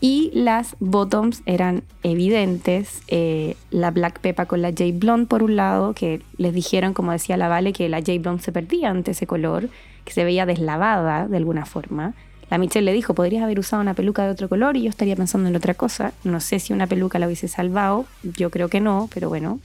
Y 0.00 0.30
las 0.32 0.74
bottoms 0.80 1.42
eran 1.44 1.82
evidentes. 2.02 3.02
eh, 3.08 3.56
la 3.70 3.90
Black 3.90 4.20
Peppa 4.20 4.46
con 4.46 4.62
la 4.62 4.70
J 4.70 4.84
Blonde 4.94 5.26
por 5.26 5.42
un 5.42 5.54
lado, 5.54 5.92
que 5.92 6.22
les 6.38 6.54
dijeron, 6.54 6.94
como 6.94 7.12
decía 7.12 7.36
la 7.36 7.48
Vale, 7.48 7.74
que 7.74 7.90
la 7.90 7.98
J 7.98 8.12
Blonde 8.20 8.42
se 8.42 8.52
perdía 8.52 8.88
ante 8.88 9.10
ese 9.10 9.26
color, 9.26 9.68
que 10.06 10.14
se 10.14 10.24
veía 10.24 10.46
deslavada 10.46 11.28
de 11.28 11.36
alguna 11.36 11.66
forma. 11.66 12.14
La 12.50 12.58
Michelle 12.58 12.84
le 12.84 12.92
dijo, 12.92 13.14
podrías 13.14 13.44
haber 13.44 13.58
usado 13.60 13.80
una 13.80 13.94
peluca 13.94 14.24
de 14.24 14.30
otro 14.30 14.48
color 14.48 14.76
y 14.76 14.82
yo 14.82 14.90
estaría 14.90 15.14
pensando 15.14 15.48
en 15.48 15.56
otra 15.56 15.74
cosa. 15.74 16.12
No 16.24 16.40
sé 16.40 16.58
si 16.58 16.72
una 16.72 16.88
peluca 16.88 17.18
la 17.18 17.26
hubiese 17.26 17.46
salvado, 17.46 18.06
yo 18.22 18.50
creo 18.50 18.68
que 18.68 18.80
no, 18.80 19.08
pero 19.14 19.28
bueno, 19.28 19.60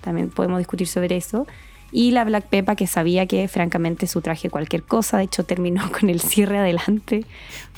también 0.00 0.30
podemos 0.30 0.58
discutir 0.58 0.86
sobre 0.86 1.16
eso. 1.16 1.46
Y 1.92 2.12
la 2.12 2.24
Black 2.24 2.46
Peppa 2.46 2.76
que 2.76 2.86
sabía 2.86 3.26
que 3.26 3.48
francamente 3.48 4.06
su 4.06 4.20
traje 4.20 4.48
cualquier 4.48 4.84
cosa, 4.84 5.18
de 5.18 5.24
hecho 5.24 5.44
terminó 5.44 5.90
con 5.92 6.08
el 6.08 6.20
cierre 6.20 6.58
adelante. 6.58 7.24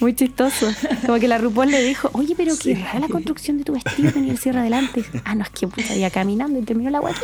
Muy 0.01 0.15
chistoso. 0.15 0.71
Como 1.07 1.19
que 1.19 1.29
la 1.29 1.39
RuPaul 1.39 1.71
le 1.71 1.83
dijo, 1.83 2.11
oye, 2.13 2.35
pero 2.37 2.53
qué 2.63 2.75
rara 2.75 3.01
la 3.01 3.09
construcción 3.09 3.59
de 3.59 3.65
tu 3.65 3.73
vestido 3.73 4.13
tenía 4.13 4.33
el 4.33 4.39
cierre 4.39 4.61
adelante. 4.61 5.03
Ah, 5.25 5.35
no, 5.35 5.45
es 5.45 5.51
que 5.51 5.67
puta, 5.67 5.95
iba 5.95 6.11
caminando 6.11 6.59
y 6.59 6.63
terminó 6.63 6.91
la 6.91 7.01
guay. 7.01 7.15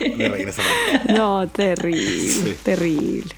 Me 0.16 0.28
reí 0.28 0.42
en 0.42 0.48
esa 0.48 0.62
parte. 0.62 1.12
No, 1.12 1.46
terrible, 1.48 2.56
terrible. 2.64 3.37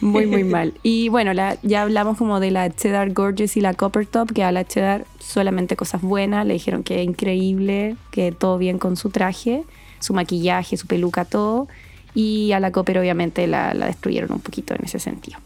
Muy, 0.00 0.26
muy 0.26 0.44
mal. 0.56 0.74
Y 0.82 1.08
bueno, 1.08 1.32
la, 1.34 1.56
ya 1.62 1.82
hablamos 1.82 2.18
como 2.18 2.40
de 2.40 2.50
la 2.50 2.70
Cheddar 2.70 3.12
Gorgeous 3.12 3.56
y 3.56 3.60
la 3.60 3.74
Copper 3.74 4.06
Top, 4.06 4.32
que 4.32 4.44
a 4.44 4.52
la 4.52 4.64
Cheddar 4.64 5.04
solamente 5.18 5.76
cosas 5.76 6.02
buenas, 6.02 6.46
le 6.46 6.54
dijeron 6.54 6.82
que 6.82 7.02
increíble, 7.02 7.96
que 8.10 8.32
todo 8.32 8.58
bien 8.58 8.78
con 8.78 8.96
su 8.96 9.10
traje, 9.10 9.64
su 9.98 10.14
maquillaje, 10.14 10.76
su 10.76 10.86
peluca, 10.86 11.24
todo. 11.24 11.68
Y 12.14 12.52
a 12.52 12.60
la 12.60 12.72
Copper 12.72 12.98
obviamente 12.98 13.46
la, 13.46 13.74
la 13.74 13.86
destruyeron 13.86 14.32
un 14.32 14.40
poquito 14.40 14.74
en 14.74 14.84
ese 14.84 14.98
sentido. 14.98 15.38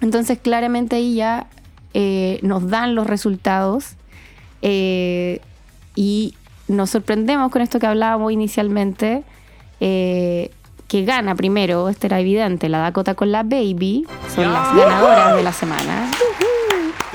Entonces 0.00 0.38
claramente 0.38 0.96
ahí 0.96 1.14
ya 1.14 1.46
eh, 1.94 2.38
nos 2.42 2.68
dan 2.68 2.94
los 2.94 3.06
resultados 3.06 3.96
eh, 4.62 5.40
y 5.94 6.34
nos 6.68 6.90
sorprendemos 6.90 7.52
con 7.52 7.60
esto 7.60 7.78
que 7.78 7.86
hablábamos 7.86 8.32
inicialmente, 8.32 9.24
eh, 9.80 10.50
que 10.92 11.04
gana 11.06 11.34
primero, 11.34 11.88
este 11.88 12.06
era 12.06 12.20
evidente, 12.20 12.68
la 12.68 12.80
Dakota 12.80 13.14
con 13.14 13.32
la 13.32 13.44
Baby, 13.44 14.06
son 14.34 14.52
las 14.52 14.76
ganadoras 14.76 15.36
de 15.36 15.42
la 15.42 15.52
semana. 15.54 16.10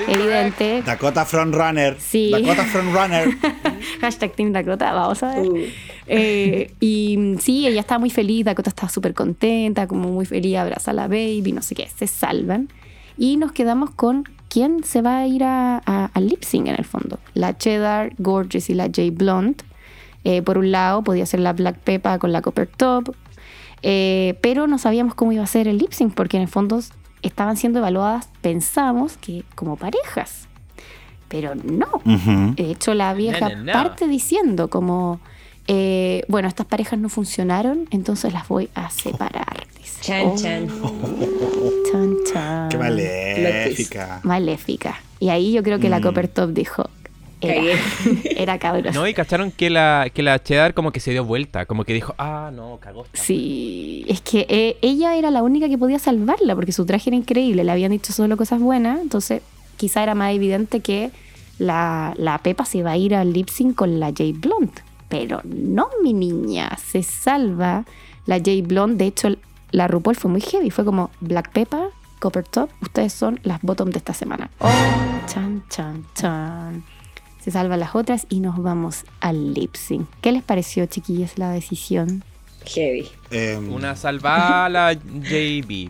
Evidente. 0.08 0.82
Dakota 0.84 1.24
Frontrunner. 1.24 1.96
Sí. 2.00 2.30
Dakota 2.32 2.64
Frontrunner. 2.64 3.28
Hashtag 4.00 4.32
Team 4.32 4.52
Dakota, 4.52 4.92
vamos 4.92 5.22
a 5.22 5.32
ver. 5.34 5.48
Uh. 5.48 5.58
Eh, 6.08 6.72
y 6.80 7.36
sí, 7.38 7.68
ella 7.68 7.78
estaba 7.80 8.00
muy 8.00 8.10
feliz, 8.10 8.44
Dakota 8.44 8.70
estaba 8.70 8.88
súper 8.88 9.14
contenta, 9.14 9.86
como 9.86 10.08
muy 10.08 10.26
feliz, 10.26 10.56
abraza 10.56 10.90
a 10.90 10.94
la 10.94 11.06
baby, 11.06 11.52
no 11.52 11.62
sé 11.62 11.76
qué, 11.76 11.88
se 11.96 12.08
salvan. 12.08 12.68
Y 13.16 13.36
nos 13.36 13.52
quedamos 13.52 13.90
con 13.90 14.24
quién 14.48 14.82
se 14.82 15.02
va 15.02 15.18
a 15.18 15.26
ir 15.28 15.44
a, 15.44 15.80
a- 15.86 16.10
al 16.14 16.26
lip 16.26 16.42
sync 16.42 16.66
en 16.66 16.74
el 16.76 16.84
fondo. 16.84 17.20
La 17.34 17.56
Cheddar, 17.56 18.12
Gorgeous 18.18 18.70
y 18.70 18.74
la 18.74 18.86
J 18.86 19.02
Blonde. 19.12 19.62
Eh, 20.24 20.42
por 20.42 20.58
un 20.58 20.72
lado, 20.72 21.02
podía 21.04 21.26
ser 21.26 21.38
la 21.40 21.52
Black 21.52 21.78
Peppa 21.78 22.18
con 22.18 22.32
la 22.32 22.42
Copper 22.42 22.66
Top. 22.66 23.14
Eh, 23.82 24.38
pero 24.40 24.66
no 24.66 24.78
sabíamos 24.78 25.14
cómo 25.14 25.32
iba 25.32 25.42
a 25.44 25.46
ser 25.46 25.68
el 25.68 25.78
lip 25.78 25.92
sync, 25.92 26.14
porque 26.14 26.36
en 26.36 26.42
el 26.44 26.48
fondo 26.48 26.80
estaban 27.22 27.56
siendo 27.56 27.78
evaluadas, 27.80 28.28
pensamos 28.40 29.16
que 29.18 29.44
como 29.54 29.76
parejas. 29.76 30.46
Pero 31.28 31.54
no, 31.54 32.00
de 32.04 32.70
hecho, 32.70 32.94
la 32.94 33.12
vieja 33.12 33.50
No, 33.50 33.56
no, 33.56 33.64
no. 33.64 33.72
parte 33.72 34.08
diciendo 34.08 34.68
como, 34.68 35.20
eh, 35.66 36.22
bueno, 36.28 36.48
estas 36.48 36.64
parejas 36.66 36.98
no 36.98 37.08
funcionaron, 37.10 37.86
entonces 37.90 38.32
las 38.32 38.48
voy 38.48 38.70
a 38.74 38.88
separar. 38.90 39.66
dice. 39.76 40.00
Chan, 40.00 40.22
Oh, 40.26 40.36
chan. 40.36 40.68
chan, 41.92 42.16
chan. 42.32 42.68
Qué 42.70 42.78
maléfica. 42.78 44.20
Maléfica. 44.22 45.00
Y 45.20 45.28
ahí 45.28 45.52
yo 45.52 45.62
creo 45.62 45.78
que 45.78 45.88
la 45.90 45.98
Mm. 45.98 46.02
Copper 46.02 46.28
Top 46.28 46.50
dijo, 46.52 46.88
era, 47.40 47.78
era 48.36 48.58
cabros. 48.58 48.94
No, 48.94 49.06
y 49.06 49.14
cacharon 49.14 49.50
que 49.50 49.70
la, 49.70 50.08
que 50.12 50.22
la 50.22 50.42
cheddar 50.42 50.74
como 50.74 50.92
que 50.92 51.00
se 51.00 51.10
dio 51.10 51.24
vuelta, 51.24 51.66
como 51.66 51.84
que 51.84 51.92
dijo, 51.92 52.14
ah, 52.18 52.50
no, 52.52 52.78
cagó. 52.80 53.04
esta". 53.04 53.22
Sí, 53.22 54.04
es 54.08 54.20
que 54.20 54.46
eh, 54.48 54.76
ella 54.82 55.16
era 55.16 55.30
la 55.30 55.42
única 55.42 55.68
que 55.68 55.78
podía 55.78 55.98
salvarla 55.98 56.54
porque 56.54 56.72
su 56.72 56.86
traje 56.86 57.10
era 57.10 57.16
increíble, 57.16 57.64
le 57.64 57.72
habían 57.72 57.92
dicho 57.92 58.12
solo 58.12 58.36
cosas 58.36 58.60
buenas, 58.60 59.00
entonces 59.00 59.42
quizá 59.76 60.02
era 60.02 60.14
más 60.14 60.34
evidente 60.34 60.80
que 60.80 61.10
la, 61.58 62.14
la 62.16 62.38
Pepa 62.38 62.64
se 62.64 62.78
iba 62.78 62.90
a 62.90 62.96
ir 62.96 63.14
al 63.14 63.32
lip 63.32 63.48
sync 63.48 63.74
con 63.74 64.00
la 64.00 64.08
J 64.08 64.24
Blonde. 64.34 64.82
Pero 65.08 65.40
no, 65.44 65.88
mi 66.02 66.12
niña, 66.12 66.76
se 66.76 67.02
salva 67.02 67.84
la 68.26 68.36
J 68.36 68.50
Blonde. 68.62 68.96
De 69.04 69.06
hecho, 69.06 69.28
la 69.70 69.88
RuPaul 69.88 70.16
fue 70.16 70.30
muy 70.30 70.40
heavy, 70.40 70.70
fue 70.70 70.84
como 70.84 71.10
Black 71.20 71.50
Peppa, 71.52 71.88
Copper 72.18 72.44
Top, 72.44 72.70
ustedes 72.82 73.12
son 73.12 73.40
las 73.42 73.62
bottom 73.62 73.90
de 73.90 73.98
esta 73.98 74.12
semana. 74.12 74.50
Oh, 74.58 74.68
chan, 75.26 75.62
chan, 75.70 76.04
chan. 76.14 76.84
Se 77.48 77.52
salvan 77.52 77.80
las 77.80 77.94
otras 77.94 78.26
y 78.28 78.40
nos 78.40 78.62
vamos 78.62 79.04
al 79.20 79.54
lip 79.54 79.74
sync. 79.74 80.06
¿Qué 80.20 80.32
les 80.32 80.42
pareció, 80.42 80.84
chiquillas, 80.84 81.38
la 81.38 81.50
decisión? 81.50 82.22
Heavy. 82.66 83.08
Em, 83.30 83.72
Una 83.72 83.96
salvada 83.96 84.66
a 84.66 84.68
la 84.68 84.92
JB. 84.92 85.88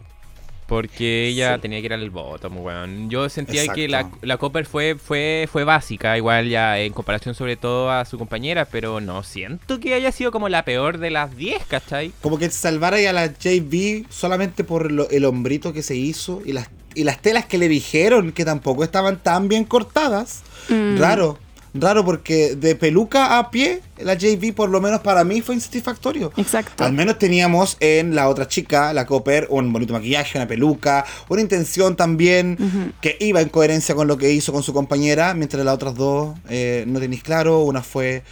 Porque 0.68 1.26
ella 1.26 1.56
Sí. 1.56 1.62
tenía 1.62 1.80
que 1.80 1.86
ir 1.86 1.92
al 1.94 2.10
bottom, 2.10 2.58
weón. 2.58 3.10
Yo 3.10 3.28
sentía 3.28 3.62
Exacto. 3.62 3.74
que 3.80 3.88
la, 3.88 4.08
la 4.22 4.36
Copper 4.36 4.66
fue, 4.66 4.94
fue, 4.94 5.48
fue 5.50 5.64
básica, 5.64 6.16
igual 6.16 6.48
ya 6.48 6.78
en 6.78 6.92
comparación 6.92 7.34
sobre 7.34 7.56
todo 7.56 7.90
a 7.90 8.04
su 8.04 8.18
compañera, 8.18 8.64
pero 8.66 9.00
no 9.00 9.24
siento 9.24 9.80
que 9.80 9.94
haya 9.94 10.12
sido 10.12 10.30
como 10.30 10.48
la 10.48 10.64
peor 10.64 10.98
de 10.98 11.10
las 11.10 11.36
10, 11.36 11.64
¿cachai? 11.66 12.12
Como 12.22 12.38
que 12.38 12.50
salvara 12.50 12.98
a 12.98 13.12
la 13.12 13.26
JB 13.36 14.06
solamente 14.10 14.62
por 14.62 14.92
lo- 14.92 15.10
el 15.10 15.24
hombrito 15.24 15.72
que 15.72 15.82
se 15.82 15.96
hizo 15.96 16.40
y 16.46 16.52
las, 16.52 16.70
y 16.94 17.02
las 17.02 17.20
telas 17.20 17.46
que 17.46 17.58
le 17.58 17.66
dijeron 17.68 18.30
que 18.30 18.44
tampoco 18.44 18.84
estaban 18.84 19.16
tan 19.20 19.48
bien 19.48 19.64
cortadas. 19.64 20.44
Mm. 20.68 20.98
Raro. 20.98 21.38
Raro 21.74 22.04
porque 22.04 22.56
de 22.56 22.74
peluca 22.74 23.38
a 23.38 23.50
pie, 23.50 23.82
la 23.98 24.14
JV 24.14 24.52
por 24.54 24.70
lo 24.70 24.80
menos 24.80 25.00
para 25.00 25.24
mí 25.24 25.40
fue 25.40 25.54
insatisfactorio. 25.54 26.32
Exacto. 26.36 26.84
Al 26.84 26.92
menos 26.92 27.18
teníamos 27.18 27.76
en 27.80 28.14
la 28.14 28.28
otra 28.28 28.48
chica, 28.48 28.92
la 28.92 29.06
Copper, 29.06 29.46
un 29.50 29.72
bonito 29.72 29.92
maquillaje, 29.92 30.38
una 30.38 30.46
peluca, 30.46 31.04
una 31.28 31.40
intención 31.40 31.96
también 31.96 32.92
que 33.00 33.16
iba 33.20 33.40
en 33.40 33.48
coherencia 33.48 33.94
con 33.94 34.08
lo 34.08 34.16
que 34.18 34.32
hizo 34.32 34.52
con 34.52 34.62
su 34.62 34.72
compañera, 34.72 35.34
mientras 35.34 35.64
las 35.64 35.74
otras 35.74 35.94
dos 35.94 36.36
eh, 36.48 36.84
no 36.86 37.00
tenéis 37.00 37.22
claro, 37.22 37.60
una 37.60 37.82
fue 37.82 38.22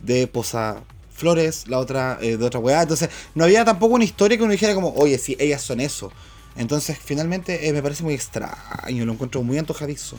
de 0.00 0.26
posa 0.26 0.82
flores, 1.16 1.66
la 1.66 1.78
otra 1.78 2.18
eh, 2.20 2.36
de 2.36 2.44
otra 2.44 2.60
weá, 2.60 2.82
entonces 2.82 3.08
no 3.34 3.44
había 3.44 3.64
tampoco 3.64 3.94
una 3.94 4.04
historia 4.04 4.36
que 4.36 4.42
uno 4.42 4.52
dijera 4.52 4.74
como, 4.74 4.92
oye, 4.94 5.18
sí, 5.18 5.36
ellas 5.38 5.62
son 5.62 5.80
eso. 5.80 6.12
Entonces, 6.56 6.98
finalmente 7.02 7.68
eh, 7.68 7.72
me 7.72 7.82
parece 7.82 8.02
muy 8.02 8.14
extraño, 8.14 9.04
lo 9.04 9.12
encuentro 9.12 9.42
muy 9.42 9.58
antojadizo. 9.58 10.18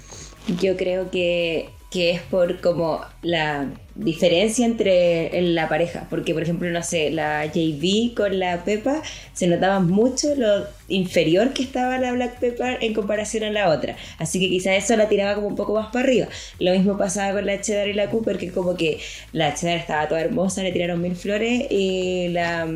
Yo 0.61 0.77
creo 0.77 1.11
que, 1.11 1.69
que 1.91 2.11
es 2.11 2.21
por 2.21 2.61
como 2.61 3.01
la 3.21 3.69
diferencia 3.95 4.65
entre 4.65 5.41
la 5.41 5.67
pareja, 5.67 6.07
porque 6.09 6.33
por 6.33 6.43
ejemplo, 6.43 6.69
no 6.69 6.83
sé, 6.83 7.09
la 7.09 7.45
JV 7.45 8.13
con 8.15 8.39
la 8.39 8.63
Pepa 8.63 9.01
se 9.33 9.47
notaba 9.47 9.79
mucho 9.79 10.35
lo 10.35 10.65
inferior 10.87 11.51
que 11.53 11.63
estaba 11.63 11.97
la 11.97 12.13
Black 12.13 12.39
Pepper 12.39 12.77
en 12.81 12.93
comparación 12.93 13.43
a 13.43 13.49
la 13.49 13.69
otra, 13.69 13.97
así 14.19 14.39
que 14.39 14.49
quizás 14.49 14.83
eso 14.83 14.95
la 14.95 15.09
tiraba 15.09 15.35
como 15.35 15.47
un 15.47 15.55
poco 15.55 15.73
más 15.73 15.87
para 15.87 16.05
arriba. 16.05 16.27
Lo 16.59 16.71
mismo 16.71 16.97
pasaba 16.97 17.33
con 17.33 17.45
la 17.45 17.59
Cheddar 17.59 17.87
y 17.87 17.93
la 17.93 18.09
Cooper, 18.09 18.37
que 18.37 18.51
como 18.51 18.75
que 18.77 18.99
la 19.33 19.53
Cheddar 19.53 19.77
estaba 19.77 20.07
toda 20.07 20.21
hermosa, 20.21 20.63
le 20.63 20.71
tiraron 20.71 21.01
mil 21.01 21.15
flores 21.15 21.65
y 21.69 22.29
la, 22.29 22.67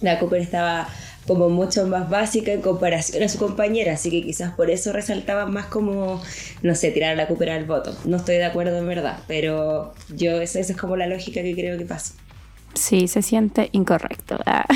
la 0.00 0.18
Cooper 0.18 0.40
estaba 0.40 0.88
como 1.26 1.48
mucho 1.48 1.86
más 1.86 2.08
básica 2.08 2.52
en 2.52 2.60
comparación 2.60 3.22
a 3.22 3.28
su 3.28 3.38
compañera, 3.38 3.92
así 3.92 4.10
que 4.10 4.22
quizás 4.22 4.52
por 4.52 4.70
eso 4.70 4.92
resaltaba 4.92 5.46
más 5.46 5.66
como, 5.66 6.20
no 6.62 6.74
sé, 6.74 6.90
tirar 6.90 7.16
la 7.16 7.28
Cooper 7.28 7.50
al 7.50 7.64
voto. 7.64 7.96
No 8.04 8.16
estoy 8.16 8.36
de 8.36 8.44
acuerdo 8.44 8.78
en 8.78 8.88
verdad, 8.88 9.20
pero 9.26 9.92
yo 10.08 10.40
esa, 10.40 10.60
esa 10.60 10.72
es 10.72 10.78
como 10.78 10.96
la 10.96 11.06
lógica 11.06 11.42
que 11.42 11.54
creo 11.54 11.78
que 11.78 11.84
pasa. 11.84 12.14
Sí, 12.74 13.08
se 13.08 13.22
siente 13.22 13.68
incorrecto. 13.72 14.38
Ah. 14.46 14.66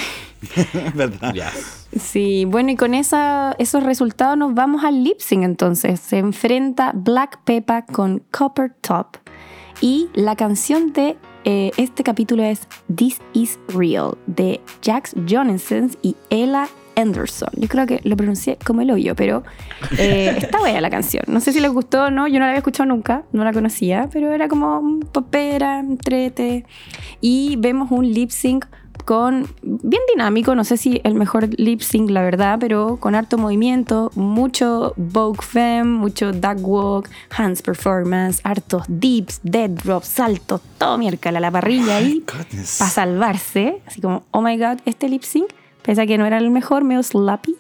¿Verdad? 0.95 1.33
Ya. 1.35 1.53
Sí, 1.99 2.45
bueno, 2.45 2.71
y 2.71 2.77
con 2.77 2.93
esa, 2.95 3.55
esos 3.59 3.83
resultados 3.83 4.37
nos 4.37 4.55
vamos 4.55 4.85
al 4.85 5.05
lip 5.05 5.21
sync 5.21 5.45
entonces. 5.45 6.01
Se 6.01 6.19
enfrenta 6.19 6.93
Black 6.95 7.41
Peppa 7.45 7.85
con 7.87 8.23
Copper 8.31 8.73
Top. 8.81 9.17
Y 9.81 10.09
la 10.15 10.37
canción 10.37 10.93
de 10.93 11.17
eh, 11.45 11.71
este 11.77 12.03
capítulo 12.03 12.43
es 12.43 12.67
This 12.95 13.21
Is 13.33 13.59
Real 13.69 14.17
de 14.27 14.61
Jax 14.83 15.15
Johnson 15.29 15.91
y 16.03 16.17
Ella 16.31 16.69
Anderson. 16.97 17.51
Yo 17.57 17.69
creo 17.69 17.87
que 17.87 18.01
lo 18.05 18.17
pronuncié 18.17 18.59
como 18.65 18.81
el 18.81 18.91
hoyo, 18.91 19.15
pero 19.15 19.43
eh, 19.99 20.35
está 20.39 20.59
buena 20.59 20.81
la 20.81 20.91
canción. 20.91 21.25
No 21.27 21.41
sé 21.41 21.53
si 21.53 21.61
les 21.61 21.71
gustó 21.71 22.05
o 22.05 22.11
no, 22.11 22.27
yo 22.27 22.35
no 22.35 22.41
la 22.41 22.47
había 22.47 22.59
escuchado 22.59 22.89
nunca, 22.89 23.25
no 23.33 23.45
la 23.45 23.53
conocía, 23.53 24.09
pero 24.13 24.33
era 24.33 24.49
como 24.49 25.01
popera, 25.13 25.81
entrete. 25.81 26.65
Y 27.21 27.57
vemos 27.59 27.91
un 27.91 28.13
lip 28.13 28.31
sync 28.31 28.67
con 29.05 29.47
bien 29.63 30.03
dinámico, 30.13 30.55
no 30.55 30.65
sé 30.65 30.77
si 30.77 31.01
el 31.05 31.15
mejor 31.15 31.49
lip 31.59 31.81
sync, 31.81 32.11
la 32.11 32.23
verdad, 32.23 32.59
pero 32.59 32.97
con 32.97 33.15
harto 33.15 33.39
movimiento, 33.39 34.11
mucho 34.15 34.95
Vogue 34.97 35.43
Femme, 35.43 35.85
mucho 35.85 36.33
duck 36.33 36.59
walk, 36.61 37.09
hands 37.37 37.63
performance, 37.63 38.41
hartos 38.45 38.85
dips, 38.89 39.41
dead 39.43 39.71
drops, 39.71 40.09
saltos, 40.09 40.61
todo 40.79 40.97
miércoles 40.99 41.37
a 41.37 41.41
la 41.41 41.51
parrilla 41.51 41.97
ahí 41.97 42.25
Goodness. 42.27 42.79
para 42.79 42.91
salvarse, 42.91 43.83
así 43.87 44.01
como, 44.01 44.25
oh 44.31 44.41
my 44.41 44.57
god, 44.57 44.79
este 44.87 45.09
lip 45.09 45.23
sync, 45.23 45.49
pese 45.83 46.03
a 46.03 46.07
que 46.07 46.17
no 46.17 46.27
era 46.27 46.39
el 46.39 46.51
mejor, 46.51 46.85
medio 46.85 47.03
slappy. 47.03 47.57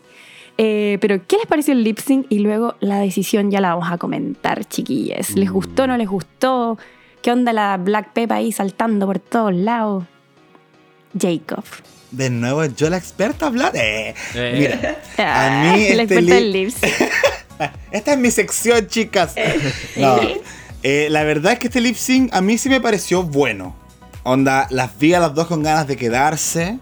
Eh, 0.57 0.99
pero, 1.01 1.21
¿qué 1.27 1.37
les 1.37 1.47
pareció 1.47 1.75
el 1.75 1.83
lip 1.83 1.99
sync? 1.99 2.27
Y 2.29 2.39
luego 2.39 2.77
la 2.79 3.01
decisión 3.01 3.51
ya 3.51 3.61
la 3.61 3.75
vamos 3.75 3.91
a 3.91 3.99
comentar, 3.99 4.65
chiquillas. 4.65 5.35
¿Les 5.35 5.51
gustó 5.51 5.83
o 5.83 5.87
no 5.89 5.97
les 5.97 6.09
gustó? 6.09 6.79
¿Qué 7.23 7.33
onda 7.33 7.53
la 7.53 7.77
Black 7.77 8.12
Peppa 8.12 8.37
ahí 8.37 8.53
saltando 8.53 9.07
por 9.07 9.19
todos 9.19 9.53
lados? 9.53 10.05
Jacob. 11.19 11.65
De 12.11 12.31
nuevo, 12.31 12.65
yo 12.65 12.91
la 12.91 12.97
experta 12.97 13.47
hablar. 13.47 13.73
Eh, 13.74 14.15
Eh. 14.35 14.55
Mira, 14.59 14.99
Ah, 15.19 15.73
a 15.73 15.77
mí 15.77 15.89
la 15.95 16.03
este 16.03 16.15
experta 16.15 16.39
en 16.39 16.53
lip 16.53 16.70
sync. 16.70 16.93
Esta 17.93 18.12
es 18.12 18.19
mi 18.19 18.31
sección, 18.31 18.86
chicas. 18.89 19.35
No, 19.97 20.19
eh, 20.82 21.09
la 21.11 21.24
verdad 21.24 21.53
es 21.55 21.59
que 21.59 21.69
este 21.69 21.81
lip 21.81 21.97
sync 21.97 22.32
a 22.35 22.41
mí 22.41 22.59
sí 22.59 22.69
me 22.69 22.81
pareció 22.81 23.23
bueno. 23.23 23.74
Onda, 24.23 24.66
las 24.70 24.97
vi 24.99 25.12
a 25.15 25.20
las 25.20 25.35
dos 25.35 25.47
con 25.49 25.62
ganas 25.62 25.86
de 25.86 25.97
quedarse. 25.97 26.78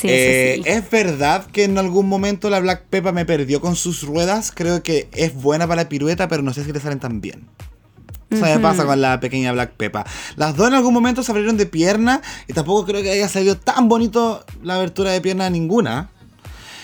Sí, 0.00 0.06
Eh, 0.10 0.60
sí. 0.62 0.62
Es 0.70 0.88
verdad 0.90 1.44
que 1.46 1.64
en 1.64 1.76
algún 1.76 2.06
momento 2.08 2.48
la 2.50 2.60
Black 2.60 2.84
Peppa 2.88 3.10
me 3.12 3.24
perdió 3.24 3.60
con 3.60 3.74
sus 3.74 4.02
ruedas. 4.02 4.52
Creo 4.54 4.82
que 4.82 5.08
es 5.12 5.34
buena 5.34 5.66
para 5.66 5.82
la 5.82 5.88
pirueta, 5.88 6.28
pero 6.28 6.42
no 6.42 6.52
sé 6.54 6.64
si 6.64 6.72
le 6.72 6.78
salen 6.80 7.00
tan 7.00 7.20
bien. 7.20 7.46
Eso 8.30 8.44
me 8.44 8.58
pasa 8.58 8.84
con 8.84 9.00
la 9.00 9.20
pequeña 9.20 9.52
Black 9.52 9.72
Peppa. 9.72 10.04
Las 10.36 10.54
dos 10.54 10.68
en 10.68 10.74
algún 10.74 10.92
momento 10.92 11.22
se 11.22 11.32
abrieron 11.32 11.56
de 11.56 11.66
pierna 11.66 12.20
y 12.46 12.52
tampoco 12.52 12.84
creo 12.84 13.02
que 13.02 13.10
haya 13.10 13.28
salido 13.28 13.56
tan 13.56 13.88
bonito 13.88 14.44
la 14.62 14.74
abertura 14.74 15.12
de 15.12 15.20
pierna 15.20 15.48
ninguna. 15.48 16.10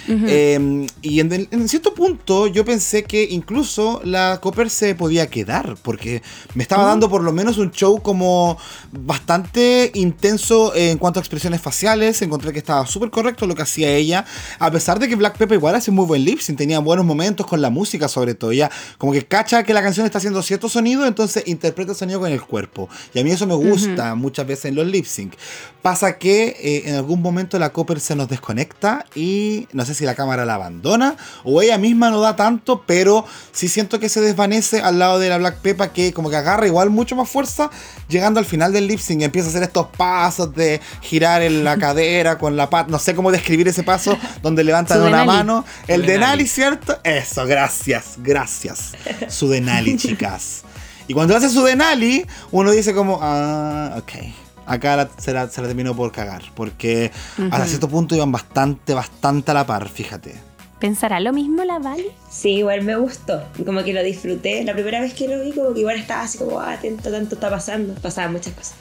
Eh, 0.08 0.86
y 1.02 1.20
en, 1.20 1.32
en 1.32 1.68
cierto 1.68 1.94
punto 1.94 2.46
yo 2.46 2.64
pensé 2.64 3.04
que 3.04 3.26
incluso 3.30 4.00
la 4.04 4.38
Copper 4.40 4.70
se 4.70 4.94
podía 4.94 5.28
quedar, 5.28 5.76
porque 5.82 6.22
me 6.54 6.62
estaba 6.62 6.84
dando 6.84 7.08
por 7.08 7.22
lo 7.22 7.32
menos 7.32 7.58
un 7.58 7.70
show 7.70 8.00
como 8.00 8.58
bastante 8.92 9.90
intenso 9.94 10.74
en 10.74 10.98
cuanto 10.98 11.20
a 11.20 11.22
expresiones 11.22 11.60
faciales. 11.60 12.20
Encontré 12.22 12.52
que 12.52 12.58
estaba 12.58 12.86
súper 12.86 13.10
correcto 13.10 13.46
lo 13.46 13.54
que 13.54 13.62
hacía 13.62 13.90
ella, 13.90 14.24
a 14.58 14.70
pesar 14.70 14.98
de 14.98 15.08
que 15.08 15.16
Black 15.16 15.36
Pepper 15.36 15.56
igual 15.56 15.74
hace 15.74 15.90
muy 15.90 16.06
buen 16.06 16.24
lip 16.24 16.40
sync, 16.40 16.58
tenía 16.58 16.78
buenos 16.78 17.04
momentos 17.04 17.46
con 17.46 17.60
la 17.60 17.70
música 17.70 18.08
sobre 18.08 18.34
todo. 18.34 18.50
Ella 18.52 18.70
como 18.98 19.12
que 19.12 19.24
cacha 19.24 19.62
que 19.62 19.74
la 19.74 19.82
canción 19.82 20.06
está 20.06 20.18
haciendo 20.18 20.42
cierto 20.42 20.68
sonido, 20.68 21.06
entonces 21.06 21.44
interpreta 21.46 21.92
el 21.92 21.96
sonido 21.96 22.20
con 22.20 22.30
el 22.30 22.42
cuerpo. 22.42 22.88
Y 23.12 23.20
a 23.20 23.24
mí 23.24 23.30
eso 23.30 23.46
me 23.46 23.54
gusta 23.54 24.14
muchas 24.14 24.46
veces 24.46 24.66
en 24.66 24.74
los 24.74 24.86
lip 24.86 25.06
sync. 25.06 25.34
Pasa 25.82 26.18
que 26.18 26.56
eh, 26.60 26.82
en 26.86 26.94
algún 26.94 27.20
momento 27.20 27.58
la 27.58 27.72
Copper 27.72 28.00
se 28.00 28.16
nos 28.16 28.28
desconecta 28.28 29.04
y 29.14 29.66
no 29.72 29.84
sé 29.84 29.93
si 29.94 30.04
la 30.04 30.14
cámara 30.14 30.44
la 30.44 30.54
abandona 30.54 31.16
o 31.42 31.60
ella 31.62 31.78
misma 31.78 32.10
no 32.10 32.20
da 32.20 32.36
tanto, 32.36 32.84
pero 32.86 33.24
sí 33.52 33.68
siento 33.68 33.98
que 34.00 34.08
se 34.08 34.20
desvanece 34.20 34.80
al 34.80 34.98
lado 34.98 35.18
de 35.18 35.28
la 35.28 35.38
Black 35.38 35.58
Peppa 35.58 35.92
que 35.92 36.12
como 36.12 36.30
que 36.30 36.36
agarra 36.36 36.66
igual 36.66 36.90
mucho 36.90 37.16
más 37.16 37.28
fuerza 37.28 37.70
llegando 38.08 38.40
al 38.40 38.46
final 38.46 38.72
del 38.72 38.86
lip 38.86 39.00
sync 39.00 39.22
empieza 39.22 39.48
a 39.48 39.50
hacer 39.50 39.62
estos 39.62 39.88
pasos 39.96 40.54
de 40.54 40.80
girar 41.00 41.42
en 41.42 41.64
la 41.64 41.76
cadera 41.78 42.38
con 42.38 42.56
la 42.56 42.70
pata, 42.70 42.90
no 42.90 42.98
sé 42.98 43.14
cómo 43.14 43.32
describir 43.32 43.68
ese 43.68 43.82
paso 43.82 44.16
donde 44.42 44.64
levantan 44.64 45.02
una 45.02 45.24
mano, 45.24 45.64
el 45.88 46.06
Denali. 46.06 46.44
¿cierto? 46.54 46.98
Eso, 47.02 47.46
gracias, 47.46 48.14
gracias. 48.18 48.92
Su 49.28 49.48
Denali, 49.48 49.96
chicas. 49.98 50.62
Y 51.06 51.14
cuando 51.14 51.36
hace 51.36 51.50
su 51.50 51.62
Denali, 51.64 52.26
uno 52.50 52.70
dice 52.70 52.94
como, 52.94 53.18
ah, 53.20 53.96
ok. 53.98 54.43
Acá 54.66 54.96
la- 54.96 55.10
se, 55.18 55.32
la, 55.32 55.48
se 55.48 55.60
la 55.60 55.66
terminó 55.68 55.94
por 55.94 56.12
cagar. 56.12 56.42
Porque 56.54 57.10
hasta 57.50 57.66
cierto 57.66 57.88
punto 57.88 58.14
iban 58.14 58.32
bastante, 58.32 58.94
bastante 58.94 59.50
a 59.50 59.54
la 59.54 59.66
par, 59.66 59.88
fíjate. 59.88 60.34
¿Pensará 60.80 61.18
lo 61.20 61.32
mismo 61.32 61.64
la 61.64 61.78
Vali? 61.78 62.08
Sí, 62.28 62.56
igual 62.56 62.82
me 62.82 62.94
gustó, 62.96 63.42
como 63.64 63.82
que 63.84 63.94
lo 63.94 64.02
disfruté. 64.02 64.64
La 64.64 64.74
primera 64.74 65.00
vez 65.00 65.14
que 65.14 65.26
lo 65.28 65.42
vi, 65.42 65.52
como 65.52 65.72
que 65.72 65.80
igual 65.80 65.96
estaba 65.96 66.22
así 66.22 66.36
como, 66.36 66.60
ah, 66.60 66.72
atento, 66.72 67.10
tanto 67.10 67.36
está 67.36 67.48
pasando. 67.48 67.94
Pasaban 67.94 68.32
muchas 68.32 68.52
cosas. 68.52 68.74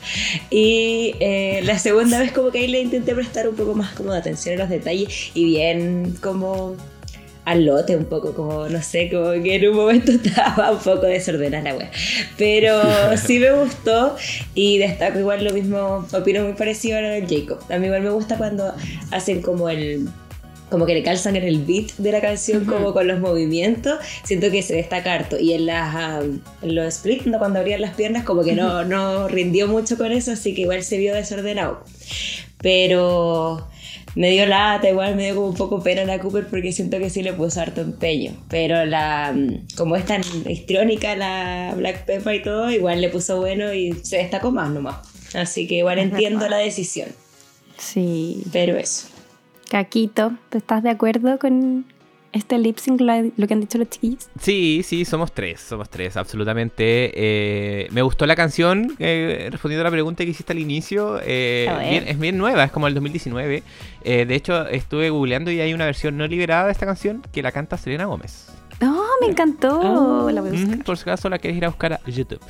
Y 0.49 1.15
eh, 1.21 1.61
la 1.63 1.79
segunda 1.79 2.19
vez 2.19 2.33
como 2.33 2.51
que 2.51 2.57
ahí 2.59 2.67
le 2.67 2.81
intenté 2.81 3.15
prestar 3.15 3.47
un 3.47 3.55
poco 3.55 3.73
más 3.73 3.93
como 3.93 4.11
de 4.11 4.17
atención 4.19 4.55
a 4.55 4.63
los 4.63 4.69
detalles 4.69 5.31
y 5.33 5.45
bien 5.45 6.17
como 6.21 6.75
al 7.45 7.65
lote 7.65 7.95
un 7.95 8.05
poco, 8.05 8.33
como 8.33 8.67
no 8.69 8.81
sé, 8.81 9.09
como 9.09 9.31
que 9.31 9.55
en 9.55 9.69
un 9.69 9.75
momento 9.75 10.11
estaba 10.23 10.71
un 10.71 10.79
poco 10.79 11.05
desordenada 11.05 11.63
la 11.63 11.75
wea. 11.75 11.91
Pero 12.37 12.81
sí 13.17 13.39
me 13.39 13.51
gustó 13.51 14.15
y 14.55 14.77
destaco 14.77 15.19
igual 15.19 15.43
lo 15.43 15.53
mismo, 15.53 16.05
opino 16.13 16.43
muy 16.43 16.53
parecido 16.53 16.97
a 16.97 17.01
lo 17.01 17.09
del 17.09 17.27
Jacob. 17.27 17.59
A 17.69 17.77
mí 17.77 17.85
igual 17.85 18.01
me 18.01 18.09
gusta 18.09 18.37
cuando 18.37 18.73
hacen 19.11 19.41
como 19.41 19.69
el 19.69 20.07
como 20.69 20.87
que 20.87 20.95
le 20.95 21.03
calzan 21.03 21.35
en 21.35 21.43
el 21.43 21.59
beat 21.59 21.91
de 21.97 22.11
la 22.11 22.19
canción, 22.19 22.65
como 22.65 22.93
con 22.93 23.05
los 23.05 23.19
movimientos, 23.19 23.99
siento 24.23 24.49
que 24.49 24.63
se 24.63 24.73
destaca 24.73 25.13
harto. 25.13 25.37
Y 25.39 25.53
en, 25.53 25.67
las, 25.67 26.23
um, 26.23 26.39
en 26.63 26.73
los 26.73 26.87
split, 26.95 27.25
¿no? 27.25 27.37
cuando 27.37 27.59
abrían 27.59 27.79
las 27.79 27.93
piernas, 27.93 28.23
como 28.23 28.43
que 28.43 28.55
no, 28.55 28.83
no 28.83 29.27
rindió 29.27 29.67
mucho 29.67 29.99
con 29.99 30.11
eso, 30.11 30.31
así 30.31 30.55
que 30.55 30.61
igual 30.61 30.83
se 30.83 30.97
vio 30.97 31.13
desordenado. 31.13 31.83
Pero 32.59 33.67
me 34.15 34.29
dio 34.29 34.45
lata, 34.45 34.89
igual 34.89 35.15
me 35.15 35.25
dio 35.25 35.35
como 35.35 35.47
un 35.47 35.55
poco 35.55 35.81
pena 35.81 36.05
la 36.05 36.19
Cooper 36.19 36.47
porque 36.47 36.71
siento 36.71 36.99
que 36.99 37.09
sí 37.09 37.23
le 37.23 37.33
puso 37.33 37.61
harto 37.61 37.81
empeño. 37.81 38.33
Pero 38.49 38.85
la 38.85 39.33
um, 39.35 39.65
como 39.75 39.95
es 39.95 40.05
tan 40.05 40.21
histrónica 40.47 41.15
la 41.15 41.73
Black 41.75 42.05
Peppa 42.05 42.33
y 42.35 42.41
todo, 42.41 42.69
igual 42.71 43.01
le 43.01 43.09
puso 43.09 43.39
bueno 43.39 43.73
y 43.73 43.93
se 43.93 44.17
destacó 44.17 44.51
más 44.51 44.69
nomás. 44.69 44.97
Así 45.33 45.67
que 45.67 45.75
igual 45.75 45.99
entiendo 45.99 46.47
la 46.47 46.57
decisión. 46.57 47.09
Sí. 47.77 48.43
Pero 48.51 48.77
eso. 48.77 49.07
Caquito, 49.69 50.33
¿tú 50.49 50.59
estás 50.59 50.83
de 50.83 50.91
acuerdo 50.91 51.39
con 51.39 51.85
este 52.33 52.57
lip 52.57 52.77
sync, 52.77 52.99
lo, 53.01 53.13
lo 53.37 53.47
que 53.47 53.53
han 53.53 53.61
dicho 53.61 53.77
los 53.77 53.89
chiquillos? 53.89 54.27
Sí, 54.39 54.81
sí, 54.83 55.05
somos 55.05 55.31
tres, 55.31 55.61
somos 55.61 55.89
tres, 55.89 56.17
absolutamente. 56.17 57.11
Eh, 57.15 57.87
me 57.91 58.01
gustó 58.01 58.25
la 58.25 58.35
canción, 58.35 58.95
eh, 58.99 59.47
respondiendo 59.51 59.81
a 59.81 59.85
la 59.85 59.91
pregunta 59.91 60.23
que 60.25 60.31
hiciste 60.31 60.51
al 60.53 60.59
inicio. 60.59 61.19
eh, 61.23 61.67
A 61.69 61.77
ver. 61.77 61.89
bien- 61.89 62.07
es 62.07 62.19
bien 62.19 62.37
nueva, 62.37 62.63
es 62.65 62.71
como 62.71 62.87
el 62.87 62.93
2019. 62.93 63.63
Eh, 64.03 64.25
de 64.25 64.35
hecho, 64.35 64.67
estuve 64.67 65.09
googleando 65.09 65.51
y 65.51 65.61
hay 65.61 65.73
una 65.73 65.85
versión 65.85 66.17
no 66.17 66.27
liberada 66.27 66.65
de 66.65 66.71
esta 66.73 66.85
canción 66.85 67.21
que 67.31 67.41
la 67.41 67.51
canta 67.51 67.77
Selena 67.77 68.05
Gómez. 68.05 68.47
¡Oh! 68.81 69.01
me 69.21 69.27
encantó. 69.27 69.79
Oh. 69.79 70.31
La 70.31 70.41
voy 70.41 70.49
a 70.49 70.53
buscar. 70.53 70.83
Por 70.83 70.97
si 70.97 71.03
acaso 71.03 71.29
la 71.29 71.37
querés 71.39 71.55
ir 71.57 71.63
a 71.65 71.69
buscar 71.69 71.93
a 71.93 72.01
YouTube. 72.05 72.41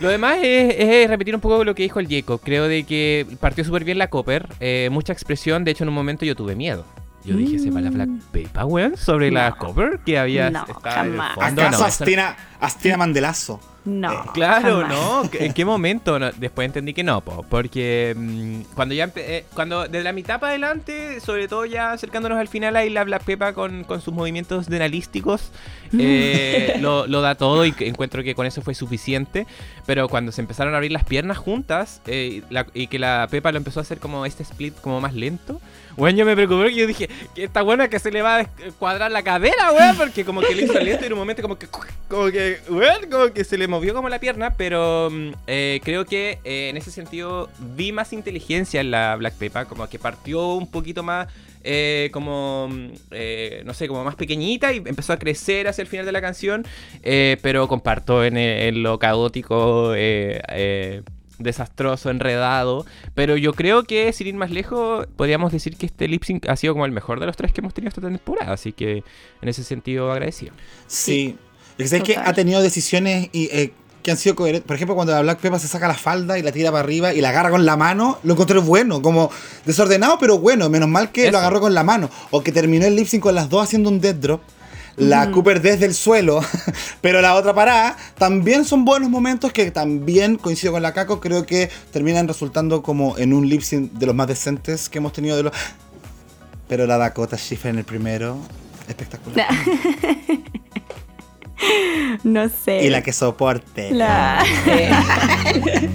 Lo 0.00 0.08
demás 0.08 0.38
es, 0.42 0.74
es 0.78 1.08
repetir 1.10 1.34
un 1.34 1.40
poco 1.42 1.62
lo 1.62 1.74
que 1.74 1.82
dijo 1.82 2.00
el 2.00 2.08
Jacob. 2.08 2.40
Creo 2.42 2.68
de 2.68 2.84
que 2.84 3.26
partió 3.38 3.64
súper 3.64 3.84
bien 3.84 3.98
la 3.98 4.08
Copper. 4.08 4.48
eh, 4.60 4.88
mucha 4.90 5.12
expresión. 5.12 5.62
De 5.64 5.72
hecho, 5.72 5.84
en 5.84 5.88
un 5.88 5.94
momento 5.94 6.24
yo 6.24 6.34
tuve 6.34 6.54
miedo. 6.56 6.84
Yo 7.24 7.36
dije, 7.36 7.58
¿se 7.58 7.70
va 7.70 7.80
la 7.80 7.90
Black 7.90 8.08
Paper, 8.32 8.64
weón? 8.64 8.96
Sobre 8.96 9.30
la 9.30 9.50
No. 9.50 9.56
Copper 9.56 10.00
que 10.04 10.18
había 10.18 10.50
No, 10.50 10.64
en 10.64 11.14
el 11.14 11.22
fondo. 11.34 11.62
¿Acaso 11.62 11.78
No, 11.80 11.84
Astina, 11.84 12.36
Astina 12.60 12.96
Mandelazo? 12.96 13.60
No. 13.84 14.12
Eh, 14.12 14.16
Claro, 14.34 14.82
jamás. 14.82 14.90
¿no? 14.90 15.30
¿En 15.32 15.52
qué 15.54 15.64
momento? 15.64 16.18
No, 16.18 16.30
después 16.32 16.66
entendí 16.66 16.92
que 16.92 17.02
no, 17.02 17.20
po, 17.22 17.44
porque 17.48 18.14
mm, 18.16 18.74
cuando 18.74 18.94
ya 18.94 19.10
eh, 19.16 19.44
cuando 19.54 19.88
de 19.88 20.02
la 20.02 20.12
mitad 20.12 20.38
para 20.38 20.50
adelante, 20.50 21.18
sobre 21.20 21.48
todo 21.48 21.64
ya 21.64 21.92
acercándonos 21.92 22.38
al 22.38 22.48
final, 22.48 22.76
ahí 22.76 22.90
la 22.90 23.04
Black 23.04 23.24
Pepa 23.24 23.52
con, 23.54 23.84
con 23.84 24.00
sus 24.02 24.12
movimientos 24.12 24.66
denalísticos 24.68 25.50
eh, 25.98 26.76
lo, 26.80 27.06
lo 27.06 27.20
da 27.20 27.34
todo 27.34 27.64
y 27.64 27.74
encuentro 27.80 28.22
que 28.22 28.34
con 28.34 28.46
eso 28.46 28.62
fue 28.62 28.74
suficiente. 28.74 29.46
Pero 29.86 30.08
cuando 30.08 30.30
se 30.30 30.40
empezaron 30.40 30.74
a 30.74 30.76
abrir 30.76 30.92
las 30.92 31.04
piernas 31.04 31.38
juntas 31.38 32.00
la- 32.50 32.66
y 32.74 32.86
que 32.86 32.98
la 32.98 33.26
Pepa 33.30 33.50
lo 33.50 33.58
empezó 33.58 33.80
a 33.80 33.82
hacer 33.82 33.98
como 33.98 34.24
este 34.26 34.42
split 34.42 34.74
como 34.80 35.00
más 35.00 35.14
lento, 35.14 35.60
bueno, 35.96 36.16
yo 36.18 36.24
me 36.24 36.34
preocupé 36.36 36.60
porque 36.62 36.76
yo 36.76 36.86
dije 36.86 37.08
que 37.34 37.44
esta 37.44 37.62
buena 37.62 37.88
que 37.88 37.98
se 37.98 38.10
le 38.12 38.22
va 38.22 38.38
a 38.40 38.46
cuadrar 38.78 39.10
la 39.10 39.22
cadera, 39.22 39.72
weón, 39.72 39.96
porque 39.96 40.24
como 40.24 40.40
que 40.40 40.54
le 40.54 40.62
hizo 40.62 40.78
lento 40.78 41.02
y 41.02 41.06
en 41.06 41.12
un 41.14 41.18
momento 41.18 41.42
como 41.42 41.58
que, 41.58 41.66
como 42.08 42.26
que, 42.30 42.60
weón, 42.68 43.10
como 43.10 43.32
que 43.32 43.42
se 43.42 43.58
le 43.58 43.66
movió 43.66 43.79
como 43.88 44.08
la 44.08 44.18
pierna, 44.18 44.54
pero 44.56 45.10
mm, 45.10 45.30
eh, 45.46 45.80
creo 45.82 46.04
que 46.04 46.38
eh, 46.44 46.68
en 46.68 46.76
ese 46.76 46.90
sentido 46.90 47.48
vi 47.74 47.92
más 47.92 48.12
inteligencia 48.12 48.80
en 48.80 48.90
la 48.90 49.16
Black 49.16 49.34
Peppa, 49.34 49.64
como 49.64 49.88
que 49.88 49.98
partió 49.98 50.54
un 50.54 50.70
poquito 50.70 51.02
más, 51.02 51.28
eh, 51.64 52.10
como, 52.12 52.68
mm, 52.68 52.90
no 53.64 53.74
sé, 53.74 53.88
como 53.88 54.04
más 54.04 54.14
pequeñita 54.14 54.72
y 54.72 54.78
empezó 54.78 55.12
a 55.12 55.18
crecer 55.18 55.68
hacia 55.68 55.82
el 55.82 55.88
final 55.88 56.06
de 56.06 56.12
la 56.12 56.20
canción, 56.20 56.66
pero 57.42 57.68
comparto 57.68 58.24
en, 58.24 58.82
lo 58.82 58.98
caótico, 58.98 59.94
desastroso, 61.38 62.10
enredado. 62.10 62.86
Pero 63.14 63.36
yo 63.36 63.52
creo 63.52 63.84
que, 63.84 64.12
sin 64.12 64.28
ir 64.28 64.34
más 64.34 64.50
lejos, 64.50 65.06
podríamos 65.16 65.52
decir 65.52 65.76
que 65.76 65.86
este 65.86 66.06
lip 66.06 66.22
sync 66.24 66.48
ha 66.48 66.56
sido 66.56 66.74
como 66.74 66.86
el 66.86 66.92
mejor 66.92 67.18
de 67.18 67.26
los 67.26 67.36
tres 67.36 67.52
que 67.52 67.60
hemos 67.60 67.74
tenido 67.74 67.88
esta 67.88 68.00
temporada. 68.00 68.52
Así 68.52 68.72
que, 68.72 69.02
en 69.42 69.48
ese 69.48 69.64
sentido, 69.64 70.12
agradecido. 70.12 70.52
Sí. 70.86 71.36
Es 71.82 71.90
que, 71.90 71.96
¿sabes 71.96 72.04
que 72.04 72.14
Total. 72.14 72.30
ha 72.30 72.34
tenido 72.34 72.62
decisiones 72.62 73.28
y, 73.32 73.44
eh, 73.52 73.72
que 74.02 74.10
han 74.10 74.16
sido 74.16 74.34
coherentes. 74.34 74.66
Por 74.66 74.76
ejemplo, 74.76 74.94
cuando 74.94 75.12
la 75.12 75.20
Black 75.22 75.40
Peppa 75.40 75.58
se 75.58 75.68
saca 75.68 75.88
la 75.88 75.94
falda 75.94 76.38
y 76.38 76.42
la 76.42 76.52
tira 76.52 76.70
para 76.70 76.82
arriba 76.82 77.12
y 77.12 77.20
la 77.20 77.30
agarra 77.30 77.50
con 77.50 77.64
la 77.66 77.76
mano, 77.76 78.18
lo 78.22 78.34
encontré 78.34 78.58
bueno, 78.58 79.02
como 79.02 79.30
desordenado, 79.64 80.18
pero 80.18 80.38
bueno. 80.38 80.68
Menos 80.70 80.88
mal 80.88 81.10
que 81.12 81.24
Eso. 81.24 81.32
lo 81.32 81.38
agarró 81.38 81.60
con 81.60 81.74
la 81.74 81.82
mano. 81.82 82.08
O 82.30 82.42
que 82.42 82.52
terminó 82.52 82.86
el 82.86 82.96
lip 82.96 83.06
sync 83.06 83.22
con 83.22 83.34
las 83.34 83.48
dos 83.48 83.64
haciendo 83.64 83.90
un 83.90 84.00
dead 84.00 84.14
drop. 84.14 84.40
La 84.96 85.30
Cooper 85.30 85.62
desde 85.62 85.86
el 85.86 85.94
suelo, 85.94 86.40
pero 87.00 87.22
la 87.22 87.34
otra 87.34 87.54
parada, 87.54 87.96
también 88.18 88.66
son 88.66 88.84
buenos 88.84 89.08
momentos 89.08 89.50
que 89.50 89.70
también, 89.70 90.36
coincido 90.36 90.74
con 90.74 90.82
la 90.82 90.92
Caco, 90.92 91.20
creo 91.20 91.46
que 91.46 91.70
terminan 91.90 92.28
resultando 92.28 92.82
como 92.82 93.16
en 93.16 93.32
un 93.32 93.48
lip 93.48 93.62
sync 93.62 93.92
de 93.92 94.04
los 94.04 94.14
más 94.14 94.26
decentes 94.26 94.90
que 94.90 94.98
hemos 94.98 95.14
tenido 95.14 95.38
de 95.38 95.44
los... 95.44 95.52
Pero 96.68 96.86
la 96.86 96.98
Dakota 96.98 97.38
Schiffer 97.38 97.70
en 97.70 97.78
el 97.78 97.84
primero, 97.84 98.36
espectacular. 98.88 99.46
No 102.24 102.48
sé. 102.48 102.84
Y 102.84 102.90
la 102.90 103.02
que 103.02 103.12
soporte. 103.12 103.92
La- 103.92 104.42
Eh, 104.66 104.90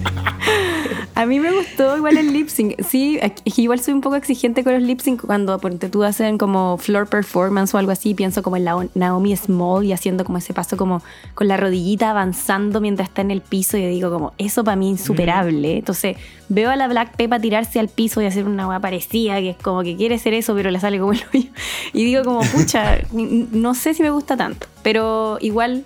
A 1.18 1.26
mí 1.26 1.40
me 1.40 1.50
gustó 1.54 1.96
igual 1.96 2.18
el 2.18 2.34
lip 2.34 2.50
sync. 2.50 2.76
Sí, 2.84 3.18
igual 3.46 3.80
soy 3.80 3.94
un 3.94 4.02
poco 4.02 4.18
exigente 4.18 4.66
con 4.66 4.74
los 4.74 4.82
lip 4.84 5.00
sync 5.00 5.22
cuando 5.26 5.58
ponte 5.60 5.88
tú 5.88 6.04
hacen 6.04 6.38
como 6.38 6.78
floor 6.78 7.08
performance 7.08 7.74
o 7.74 7.78
algo 7.78 7.92
así. 7.94 8.14
Pienso 8.14 8.44
como 8.44 8.58
en 8.58 8.66
la 8.66 8.86
Naomi 8.96 9.34
Small 9.38 9.86
y 9.86 9.94
haciendo 9.94 10.26
como 10.26 10.40
ese 10.40 10.54
paso 10.54 10.76
como 10.76 11.02
con 11.34 11.48
la 11.48 11.56
rodillita 11.56 12.10
avanzando 12.10 12.82
mientras 12.82 13.08
está 13.08 13.22
en 13.22 13.32
el 13.32 13.40
piso. 13.40 13.78
Y 13.78 13.84
yo 13.84 13.88
digo 13.88 14.12
como, 14.12 14.34
eso 14.38 14.66
para 14.66 14.76
mí 14.76 14.92
es 14.92 15.00
insuperable. 15.00 15.78
Entonces 15.78 16.18
veo 16.50 16.70
a 16.70 16.76
la 16.76 16.90
Black 16.90 17.16
Peppa 17.16 17.40
tirarse 17.40 17.80
al 17.80 17.88
piso 17.88 18.22
y 18.22 18.26
hacer 18.26 18.44
una 18.44 18.68
hueá 18.68 18.82
parecida 18.82 19.40
que 19.40 19.52
es 19.52 19.58
como 19.58 19.84
que 19.84 19.96
quiere 19.96 20.20
ser 20.20 20.34
eso 20.34 20.54
pero 20.54 20.70
le 20.70 20.82
sale 20.82 21.00
como 21.00 21.14
el 21.14 21.24
hoyo. 21.34 21.50
Y 21.94 22.04
digo 22.04 22.24
como, 22.26 22.42
pucha, 22.42 22.98
no 23.14 23.74
sé 23.74 23.94
si 23.94 24.04
me 24.04 24.10
gusta 24.10 24.36
tanto. 24.36 24.68
Pero 24.86 25.40
igual 25.42 25.84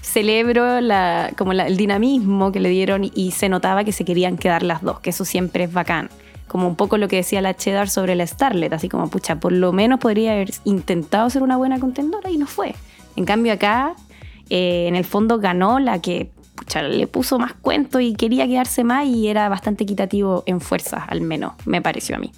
celebro 0.00 0.64
como 1.36 1.52
el 1.52 1.76
dinamismo 1.76 2.50
que 2.50 2.60
le 2.60 2.70
dieron 2.70 3.04
y, 3.04 3.12
y 3.14 3.32
se 3.32 3.50
notaba 3.50 3.84
que 3.84 3.92
se 3.92 4.06
querían 4.06 4.38
quedar 4.38 4.62
las 4.62 4.80
dos, 4.80 5.00
que 5.00 5.10
eso 5.10 5.26
siempre 5.26 5.64
es 5.64 5.72
bacán. 5.74 6.08
Como 6.48 6.66
un 6.66 6.74
poco 6.74 6.96
lo 6.96 7.08
que 7.08 7.16
decía 7.16 7.42
la 7.42 7.54
Cheddar 7.54 7.90
sobre 7.90 8.14
la 8.14 8.26
Starlet, 8.26 8.72
así 8.72 8.88
como, 8.88 9.10
pucha, 9.10 9.38
por 9.38 9.52
lo 9.52 9.74
menos 9.74 10.00
podría 10.00 10.32
haber 10.32 10.48
intentado 10.64 11.28
ser 11.28 11.42
una 11.42 11.58
buena 11.58 11.78
contendora 11.78 12.30
y 12.30 12.38
no 12.38 12.46
fue. 12.46 12.74
En 13.16 13.26
cambio 13.26 13.52
acá, 13.52 13.92
eh, 14.48 14.86
en 14.88 14.96
el 14.96 15.04
fondo 15.04 15.38
ganó 15.38 15.78
la 15.78 16.00
que 16.00 16.30
pucha, 16.54 16.80
le 16.80 17.06
puso 17.08 17.38
más 17.38 17.52
cuento 17.52 18.00
y 18.00 18.14
quería 18.14 18.46
quedarse 18.46 18.82
más 18.82 19.06
y 19.08 19.28
era 19.28 19.50
bastante 19.50 19.84
equitativo 19.84 20.42
en 20.46 20.62
fuerzas, 20.62 21.02
al 21.06 21.20
menos, 21.20 21.52
me 21.66 21.82
pareció 21.82 22.16
a 22.16 22.18
mí. 22.18 22.32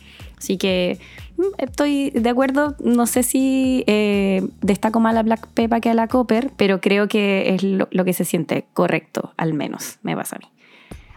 Así 0.44 0.58
que 0.58 0.98
mm, 1.38 1.42
estoy 1.56 2.10
de 2.10 2.28
acuerdo, 2.28 2.76
no 2.84 3.06
sé 3.06 3.22
si 3.22 3.82
eh, 3.86 4.46
destaco 4.60 5.00
más 5.00 5.12
a 5.12 5.14
la 5.14 5.22
Black 5.22 5.46
Peppa 5.54 5.80
que 5.80 5.88
a 5.88 5.94
la 5.94 6.06
Copper, 6.06 6.50
pero 6.58 6.82
creo 6.82 7.08
que 7.08 7.54
es 7.54 7.62
lo, 7.62 7.88
lo 7.90 8.04
que 8.04 8.12
se 8.12 8.26
siente 8.26 8.66
correcto, 8.74 9.32
al 9.38 9.54
menos, 9.54 9.96
me 10.02 10.14
pasa 10.14 10.36
a 10.36 10.40
mí. 10.40 10.44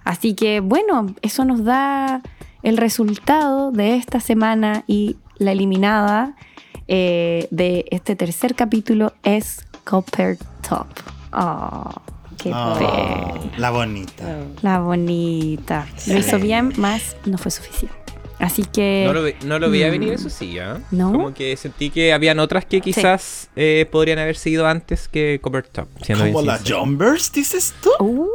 Así 0.05 0.33
que 0.33 0.61
bueno, 0.61 1.07
eso 1.21 1.43
nos 1.43 1.65
da 1.65 2.21
el 2.63 2.77
resultado 2.77 3.71
de 3.73 3.95
esta 3.97 4.21
semana 4.21 4.85
y 4.87 5.17
la 5.39 5.51
eliminada 5.51 6.35
eh, 6.87 7.49
de 7.51 7.83
este 7.91 8.15
tercer 8.15 8.55
capítulo 8.55 9.11
es 9.23 9.65
Copper 9.83 10.37
Top. 10.69 10.87
Oh, 11.33 11.91
qué 12.37 12.51
Ah, 12.53 12.75
pena. 12.79 13.57
la 13.57 13.71
bonita. 13.71 14.37
La 14.61 14.79
bonita. 14.79 15.85
Lo 16.07 16.17
hizo 16.17 16.39
bien, 16.39 16.71
más 16.77 17.17
no 17.25 17.37
fue 17.37 17.51
suficiente. 17.51 18.06
Así 18.39 18.63
que. 18.65 19.03
No 19.07 19.13
lo, 19.13 19.23
ve- 19.23 19.35
no 19.45 19.57
lo 19.59 19.69
veía 19.71 19.87
Mm. 19.87 19.91
venir, 19.91 20.13
eso 20.13 20.29
sí, 20.29 20.59
¿ah? 20.59 20.79
¿No? 20.91 21.11
Como 21.11 21.33
que 21.33 21.57
sentí 21.57 21.89
que 21.89 22.13
habían 22.13 22.39
otras 22.39 22.65
que 22.65 22.81
quizás 22.81 23.49
eh, 23.55 23.87
podrían 23.91 24.19
haber 24.19 24.35
seguido 24.37 24.67
antes 24.67 25.07
que 25.07 25.39
Copper 25.41 25.63
Top. 25.63 25.87
siendo 26.03 26.25
¿Como 26.25 26.41
la. 26.43 26.59
Jumbers, 26.65 27.31
dices 27.31 27.73
tú? 27.81 27.89
Uh, 27.99 28.27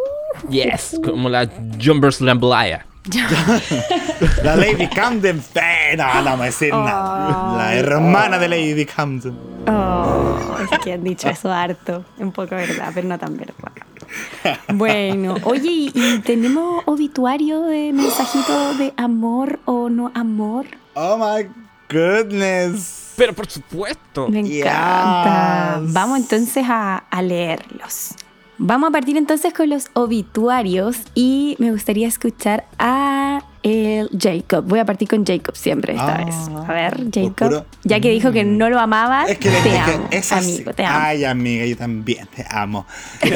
Yes, 0.48 0.98
como 1.04 1.28
la 1.28 1.48
Jumbers 1.84 2.20
Lamblaya. 2.20 2.86
La 4.44 4.56
Lady 4.56 4.86
Camden. 4.88 5.42
Eh, 5.54 5.96
No, 5.96 6.22
no 6.22 6.36
nada. 6.36 7.56
La 7.56 7.74
hermana 7.74 8.38
de 8.38 8.48
Lady 8.48 8.86
Camden. 8.86 9.36
oh, 9.68 10.56
es 10.72 10.78
que 10.80 10.92
han 10.92 11.02
dicho 11.04 11.28
eso 11.28 11.50
harto. 11.52 12.04
Un 12.18 12.32
poco 12.32 12.54
verdad, 12.54 12.90
pero 12.94 13.08
no 13.08 13.18
tan 13.18 13.36
verdad. 13.36 13.72
Bueno, 14.74 15.36
oye, 15.44 15.90
¿y, 15.94 16.18
tenemos 16.24 16.82
obituario 16.86 17.62
de 17.62 17.92
mensajito 17.92 18.74
de 18.74 18.92
amor 18.96 19.60
o 19.64 19.88
no 19.88 20.10
amor? 20.14 20.66
Oh 20.94 21.16
my 21.16 21.48
goodness. 21.90 23.12
Pero 23.16 23.32
por 23.34 23.46
supuesto. 23.48 24.28
Me 24.28 24.42
Yes. 24.42 24.60
encanta. 24.62 25.80
Vamos 25.84 26.18
entonces 26.18 26.64
a, 26.68 26.98
a 26.98 27.22
leerlos. 27.22 28.14
Vamos 28.58 28.88
a 28.88 28.92
partir 28.92 29.16
entonces 29.16 29.52
con 29.52 29.68
los 29.70 29.88
obituarios 29.94 30.96
y 31.14 31.56
me 31.58 31.72
gustaría 31.72 32.06
escuchar 32.08 32.66
a 32.78 33.42
el 33.62 34.08
Jacob. 34.18 34.64
Voy 34.66 34.78
a 34.80 34.84
partir 34.84 35.08
con 35.08 35.24
Jacob 35.24 35.56
siempre 35.56 35.92
esta 35.94 36.16
Ah, 36.16 36.24
vez. 36.24 36.34
A 36.68 36.72
ver, 36.72 36.96
Jacob. 37.12 37.34
puro- 37.48 37.66
Ya 37.84 38.00
que 38.00 38.10
dijo 38.10 38.32
que 38.32 38.44
no 38.44 38.68
lo 38.70 38.78
amaba, 38.80 39.24
Es 39.26 39.38
que, 39.38 39.48
te 39.50 39.56
es 39.58 39.62
que 39.62 39.78
amo, 39.78 40.08
es 40.10 40.32
así. 40.32 40.54
amigo, 40.54 40.72
te 40.74 40.84
amo. 40.84 40.98
Ay, 41.00 41.24
amiga, 41.24 41.66
yo 41.66 41.76
también 41.76 42.26
te 42.34 42.44
amo. 42.48 42.86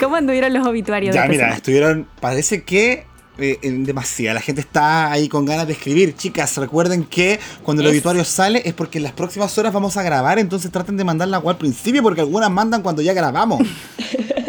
¿Cómo 0.00 0.16
anduvieron 0.16 0.52
los 0.52 0.66
obituarios 0.66 1.14
Ya, 1.14 1.22
de 1.22 1.28
mira, 1.28 1.40
semana? 1.44 1.56
estuvieron. 1.56 2.06
Parece 2.20 2.62
que. 2.62 3.06
eh, 3.36 3.58
demasiada. 3.62 4.34
La 4.34 4.40
gente 4.40 4.60
está 4.60 5.10
ahí 5.10 5.28
con 5.28 5.44
ganas 5.44 5.66
de 5.66 5.72
escribir. 5.72 6.14
Chicas, 6.14 6.56
recuerden 6.56 7.02
que 7.04 7.40
cuando 7.64 7.82
el 7.82 7.88
Es- 7.88 7.92
obituario 7.94 8.24
sale 8.24 8.62
es 8.64 8.74
porque 8.74 8.98
en 8.98 9.04
las 9.04 9.12
próximas 9.12 9.56
horas 9.58 9.72
vamos 9.72 9.96
a 9.96 10.02
grabar. 10.04 10.38
Entonces 10.38 10.70
traten 10.70 10.96
de 10.96 11.02
mandarla 11.04 11.42
al 11.44 11.56
principio 11.56 12.00
porque 12.02 12.20
algunas 12.20 12.50
mandan 12.50 12.82
cuando 12.82 13.02
ya 13.02 13.12
grabamos. 13.12 13.60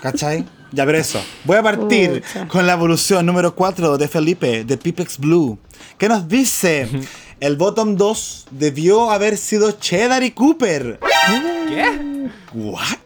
¿Cachai? 0.00 0.46
Ya, 0.72 0.86
pero 0.86 0.98
eso. 0.98 1.22
Voy 1.44 1.56
a 1.56 1.62
partir 1.62 2.22
con 2.48 2.66
la 2.66 2.74
evolución 2.74 3.26
número 3.26 3.54
4 3.54 3.98
de 3.98 4.08
Felipe, 4.08 4.64
de 4.64 4.76
Pipex 4.76 5.18
Blue. 5.18 5.58
¿Qué 5.98 6.08
nos 6.08 6.28
dice? 6.28 6.88
El 7.40 7.56
bottom 7.56 7.96
2 7.96 8.48
debió 8.50 9.10
haber 9.10 9.38
sido 9.38 9.72
Cheddar 9.72 10.22
y 10.22 10.32
Cooper. 10.32 11.00
¿Qué? 11.68 12.28
¿What? 12.52 12.98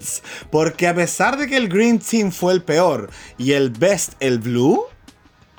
Porque 0.51 0.89
a 0.89 0.95
pesar 0.95 1.39
de 1.39 1.47
que 1.47 1.57
el 1.57 1.69
Green 1.69 2.01
Team 2.01 2.33
fue 2.33 2.53
el 2.53 2.63
peor 2.63 3.11
y 3.39 3.53
el 3.53 3.71
Best 3.71 4.15
el 4.19 4.41
Blue, 4.41 4.83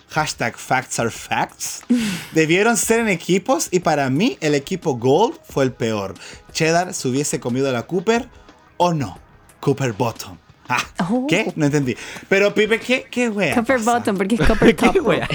hashtag 0.09 0.57
Facts 0.57 0.99
are 0.99 1.09
Facts, 1.09 1.83
debieron 2.33 2.75
ser 2.75 2.99
en 2.99 3.07
equipos 3.07 3.69
y 3.71 3.79
para 3.79 4.09
mí 4.09 4.37
el 4.41 4.55
equipo 4.55 4.97
Gold 4.97 5.39
fue 5.47 5.63
el 5.63 5.71
peor. 5.71 6.13
Cheddar 6.51 6.93
se 6.93 7.07
hubiese 7.07 7.39
comido 7.39 7.69
a 7.69 7.71
la 7.71 7.83
Cooper 7.83 8.27
o 8.75 8.93
no. 8.93 9.19
Cooper 9.61 9.93
Bottom. 9.93 10.37
Ah, 10.67 10.77
Oh. 11.09 11.27
¿Qué? 11.27 11.51
No 11.55 11.65
entendí. 11.65 11.95
Pero 12.27 12.53
Pipe, 12.53 12.79
¿qué, 12.79 13.05
qué 13.09 13.29
wea? 13.29 13.53
Copper 13.55 13.77
pasa? 13.77 13.91
Bottom, 13.93 14.17
porque 14.17 14.35
es 14.35 14.41
Copper 14.47 14.75
Top. 14.75 14.93
¿Qué 14.93 14.99
wea? 14.99 15.27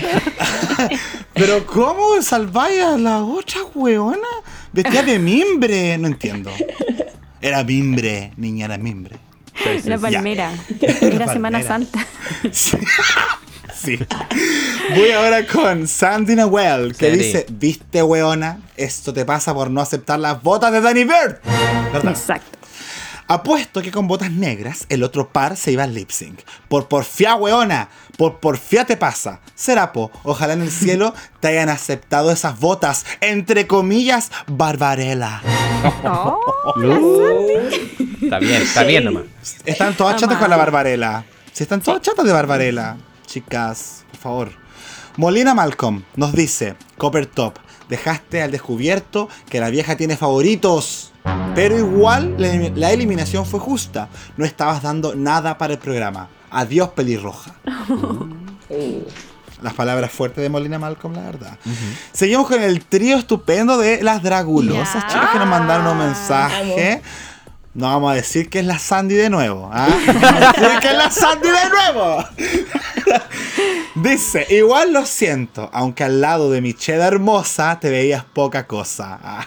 Pero 1.35 1.65
¿cómo 1.67 2.21
salváis 2.23 2.83
a 2.83 2.97
la 2.99 3.23
otra 3.23 3.61
weona? 3.75 4.19
Vestida 4.73 5.03
de 5.03 5.19
mimbre. 5.19 5.97
No 5.99 6.09
entiendo. 6.09 6.51
Era 7.41 7.63
mimbre, 7.65 8.33
niña, 8.37 8.67
era 8.67 8.79
mimbre. 8.79 9.17
La 9.85 9.97
sí. 9.97 10.03
palmera. 10.03 10.53
La 10.81 10.89
Era 11.09 11.33
Semana 11.33 11.61
palmera. 11.61 11.63
Santa. 11.69 12.07
Sí. 12.51 12.77
Sí. 13.75 13.99
Voy 14.95 15.11
ahora 15.13 15.47
con 15.47 15.87
Sandy 15.89 16.35
Noel, 16.35 16.95
que 16.97 17.11
dice, 17.13 17.47
viste 17.51 18.03
weona, 18.03 18.59
esto 18.77 19.15
te 19.15 19.25
pasa 19.25 19.55
por 19.55 19.71
no 19.71 19.81
aceptar 19.81 20.19
las 20.19 20.43
botas 20.43 20.71
de 20.73 20.81
Danny 20.83 21.05
Bird. 21.05 21.39
¿Verdad? 21.93 22.11
Exacto. 22.13 22.59
Apuesto 23.31 23.81
que 23.81 23.93
con 23.93 24.09
botas 24.09 24.33
negras 24.33 24.87
el 24.89 25.05
otro 25.05 25.29
par 25.29 25.57
se 25.57 25.71
iba 25.71 25.85
al 25.85 25.95
lip 25.95 26.11
sync. 26.11 26.41
Por 26.67 26.89
porfía, 26.89 27.37
weona. 27.37 27.89
Por 28.17 28.41
porfía 28.41 28.85
te 28.85 28.97
pasa. 28.97 29.39
Serapo, 29.55 30.11
ojalá 30.25 30.55
en 30.55 30.63
el 30.63 30.71
cielo 30.73 31.15
te 31.39 31.47
hayan 31.47 31.69
aceptado 31.69 32.33
esas 32.33 32.59
botas. 32.59 33.07
Entre 33.21 33.69
comillas, 33.69 34.33
Barbarella. 34.49 35.43
Está 38.21 38.41
bien, 38.41 38.63
está 38.63 38.83
bien 38.83 39.05
nomás. 39.05 39.23
Están 39.65 39.97
todas 39.97 40.21
chatas 40.21 40.39
con 40.39 40.51
la 40.51 40.57
Barbarella. 40.57 41.25
Si 41.53 41.63
están 41.63 41.81
todas 41.81 42.03
chatas 42.03 42.25
de 42.25 42.33
Barbarella. 42.33 42.97
Chicas, 43.27 44.05
por 44.11 44.21
favor. 44.21 44.51
Molina 45.17 45.55
Malcolm 45.55 46.03
nos 46.17 46.33
dice, 46.33 46.75
Copper 46.99 47.27
Top, 47.27 47.59
dejaste 47.89 48.43
al 48.43 48.51
descubierto 48.51 49.29
que 49.49 49.61
la 49.61 49.71
vieja 49.71 49.97
tiene 49.97 50.17
favoritos. 50.17 51.10
Pero 51.55 51.79
igual 51.79 52.35
la, 52.39 52.49
elim- 52.49 52.75
la 52.75 52.91
eliminación 52.93 53.45
fue 53.47 53.61
justa. 53.61 54.09
No 54.37 54.45
estabas 54.45 54.83
dando 54.83 55.15
nada 55.15 55.59
para 55.59 55.75
el 55.75 55.79
programa. 55.79 56.29
Adiós, 56.51 56.91
pelirroja. 56.91 57.55
Las 59.63 59.75
palabras 59.75 60.11
fuertes 60.11 60.43
de 60.43 60.49
Molina 60.49 60.79
Malcolm, 60.79 61.15
la 61.15 61.23
verdad. 61.23 61.59
Seguimos 62.13 62.47
con 62.47 62.63
el 62.63 62.83
trío 62.85 63.19
estupendo 63.19 63.77
de 63.77 64.03
las 64.03 64.23
dragulosas 64.23 65.07
chicas 65.09 65.31
que 65.33 65.39
nos 65.39 65.49
mandaron 65.49 65.87
un 65.89 65.99
mensaje. 65.99 67.03
No 67.75 67.87
vamos 67.87 68.11
a 68.13 68.15
decir 68.15 68.49
que 68.49 68.61
es 68.61 68.65
la 68.65 68.79
Sandy 68.79 69.15
de 69.17 69.29
nuevo. 69.29 69.69
¿ah? 69.73 69.87
Vamos 70.07 70.25
a 70.25 70.53
decir 70.53 70.79
que 70.81 70.89
es 70.89 70.97
la 70.97 71.11
Sandy 71.11 71.49
de 71.49 71.69
nuevo. 71.69 72.25
Dice, 73.97 74.47
igual 74.51 74.93
lo 74.95 75.05
siento, 75.05 75.69
aunque 75.73 76.05
al 76.05 76.21
lado 76.21 76.51
de 76.51 76.61
mi 76.63 76.73
cheda 76.73 77.07
hermosa 77.07 77.79
te 77.81 77.91
veías 77.91 78.25
poca 78.25 78.67
cosa. 78.67 79.19
Ah. 79.23 79.47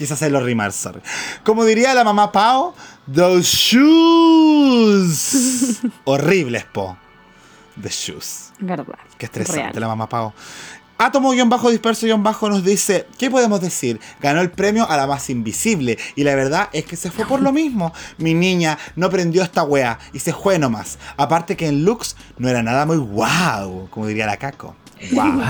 Quise 0.00 0.14
hacerlo 0.14 0.40
rimar, 0.40 0.72
sorry. 0.72 1.02
Como 1.44 1.62
diría 1.62 1.92
la 1.92 2.04
mamá 2.04 2.32
Pau, 2.32 2.72
those 3.14 3.42
shoes. 3.54 5.02
Horribles, 6.04 6.64
po. 6.64 6.96
The 7.78 7.90
shoes. 7.90 8.50
Verdad. 8.60 8.94
Qué 9.18 9.26
estresante 9.26 9.60
Real. 9.60 9.78
la 9.78 9.88
mamá 9.88 10.08
Pau. 10.08 10.32
Átomo-disperso-bajo 10.96 12.48
nos 12.48 12.64
dice, 12.64 13.06
¿qué 13.18 13.30
podemos 13.30 13.60
decir? 13.60 14.00
Ganó 14.22 14.40
el 14.40 14.50
premio 14.50 14.88
a 14.88 14.96
la 14.96 15.06
más 15.06 15.28
invisible 15.28 15.98
y 16.16 16.24
la 16.24 16.34
verdad 16.34 16.70
es 16.72 16.86
que 16.86 16.96
se 16.96 17.10
fue 17.10 17.26
por 17.26 17.42
lo 17.42 17.52
mismo. 17.52 17.92
Mi 18.16 18.32
niña 18.32 18.78
no 18.96 19.10
prendió 19.10 19.42
esta 19.42 19.64
wea 19.64 19.98
y 20.14 20.20
se 20.20 20.32
fue 20.32 20.58
nomás. 20.58 20.96
Aparte 21.18 21.58
que 21.58 21.68
en 21.68 21.84
looks 21.84 22.16
no 22.38 22.48
era 22.48 22.62
nada 22.62 22.86
muy 22.86 22.96
wow, 22.96 23.90
como 23.90 24.06
diría 24.06 24.24
la 24.24 24.38
Caco. 24.38 24.74
Wow. 25.12 25.42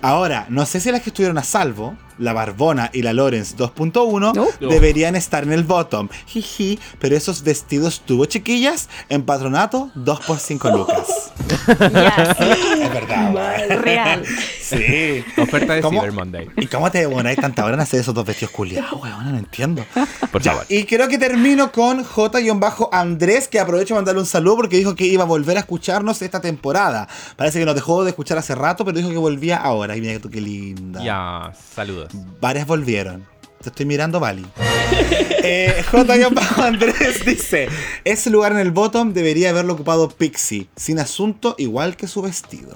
Ahora, 0.00 0.46
no 0.48 0.64
sé 0.64 0.78
si 0.78 0.92
las 0.92 1.02
que 1.02 1.10
estuvieron 1.10 1.38
a 1.38 1.42
salvo, 1.42 1.96
la 2.20 2.32
Barbona 2.32 2.90
y 2.92 3.02
la 3.02 3.12
Lawrence 3.12 3.56
2.1, 3.56 4.32
No. 4.34 4.46
deberían 4.68 5.16
estar 5.16 5.42
en 5.42 5.52
el 5.52 5.64
bottom. 5.64 6.08
Jiji, 6.26 6.78
pero 6.98 7.16
esos 7.16 7.42
vestidos 7.42 8.02
tuvo 8.06 8.26
chiquillas 8.26 8.88
en 9.08 9.22
patronato 9.22 9.90
2 9.94 10.20
por 10.20 10.38
5 10.38 10.70
lucas. 10.70 11.06
Sí. 11.50 12.82
Es 12.82 12.92
verdad. 12.92 13.80
Real. 13.80 14.24
Sí. 14.60 15.24
Oferta 15.40 15.74
de 15.74 15.80
¿Cómo? 15.82 16.00
Cyber 16.00 16.12
Monday. 16.12 16.48
¿Y 16.56 16.66
cómo 16.66 16.90
te 16.90 16.98
demoráis 17.00 17.38
tanta 17.38 17.64
hora 17.64 17.74
en 17.74 17.80
hacer 17.80 18.00
esos 18.00 18.14
dos 18.14 18.24
vestidos 18.24 18.52
culiados, 18.52 18.92
weón? 19.02 19.32
No 19.32 19.38
entiendo. 19.38 19.84
Por 20.30 20.42
Ya, 20.42 20.52
favor. 20.52 20.66
y 20.68 20.84
creo 20.84 21.08
que 21.08 21.18
termino 21.18 21.72
con 21.72 22.04
J-Andrés, 22.04 23.48
que 23.48 23.58
aprovecho 23.60 23.94
de 23.94 23.98
mandarle 23.98 24.20
un 24.20 24.26
saludo 24.26 24.56
porque 24.56 24.76
dijo 24.76 24.94
que 24.94 25.04
iba 25.06 25.22
a 25.24 25.26
volver 25.26 25.56
a 25.56 25.60
escucharnos 25.60 26.22
esta 26.22 26.40
temporada. 26.40 27.08
Parece 27.36 27.58
que 27.58 27.64
nos 27.64 27.74
dejó 27.74 28.04
de 28.04 28.10
escuchar 28.10 28.38
hace 28.38 28.54
rato, 28.54 28.84
pero 28.84 28.96
dijo 28.96 29.10
que 29.10 29.16
volvía 29.18 29.56
ahora. 29.56 29.96
Y 29.96 30.00
mira 30.00 30.18
tú 30.20 30.30
qué 30.30 30.40
linda. 30.40 31.02
Ya, 31.02 31.52
saludos. 31.74 32.09
Varias 32.40 32.66
volvieron. 32.66 33.26
Te 33.62 33.68
estoy 33.68 33.86
mirando, 33.86 34.20
Vali. 34.20 34.46
eh, 35.42 35.84
J-Andrés 35.90 37.24
dice: 37.26 37.68
Ese 38.04 38.30
lugar 38.30 38.52
en 38.52 38.58
el 38.58 38.70
bottom 38.70 39.12
debería 39.12 39.50
haberlo 39.50 39.74
ocupado 39.74 40.08
Pixie, 40.08 40.68
sin 40.76 40.98
asunto, 40.98 41.54
igual 41.58 41.96
que 41.96 42.06
su 42.06 42.22
vestido. 42.22 42.74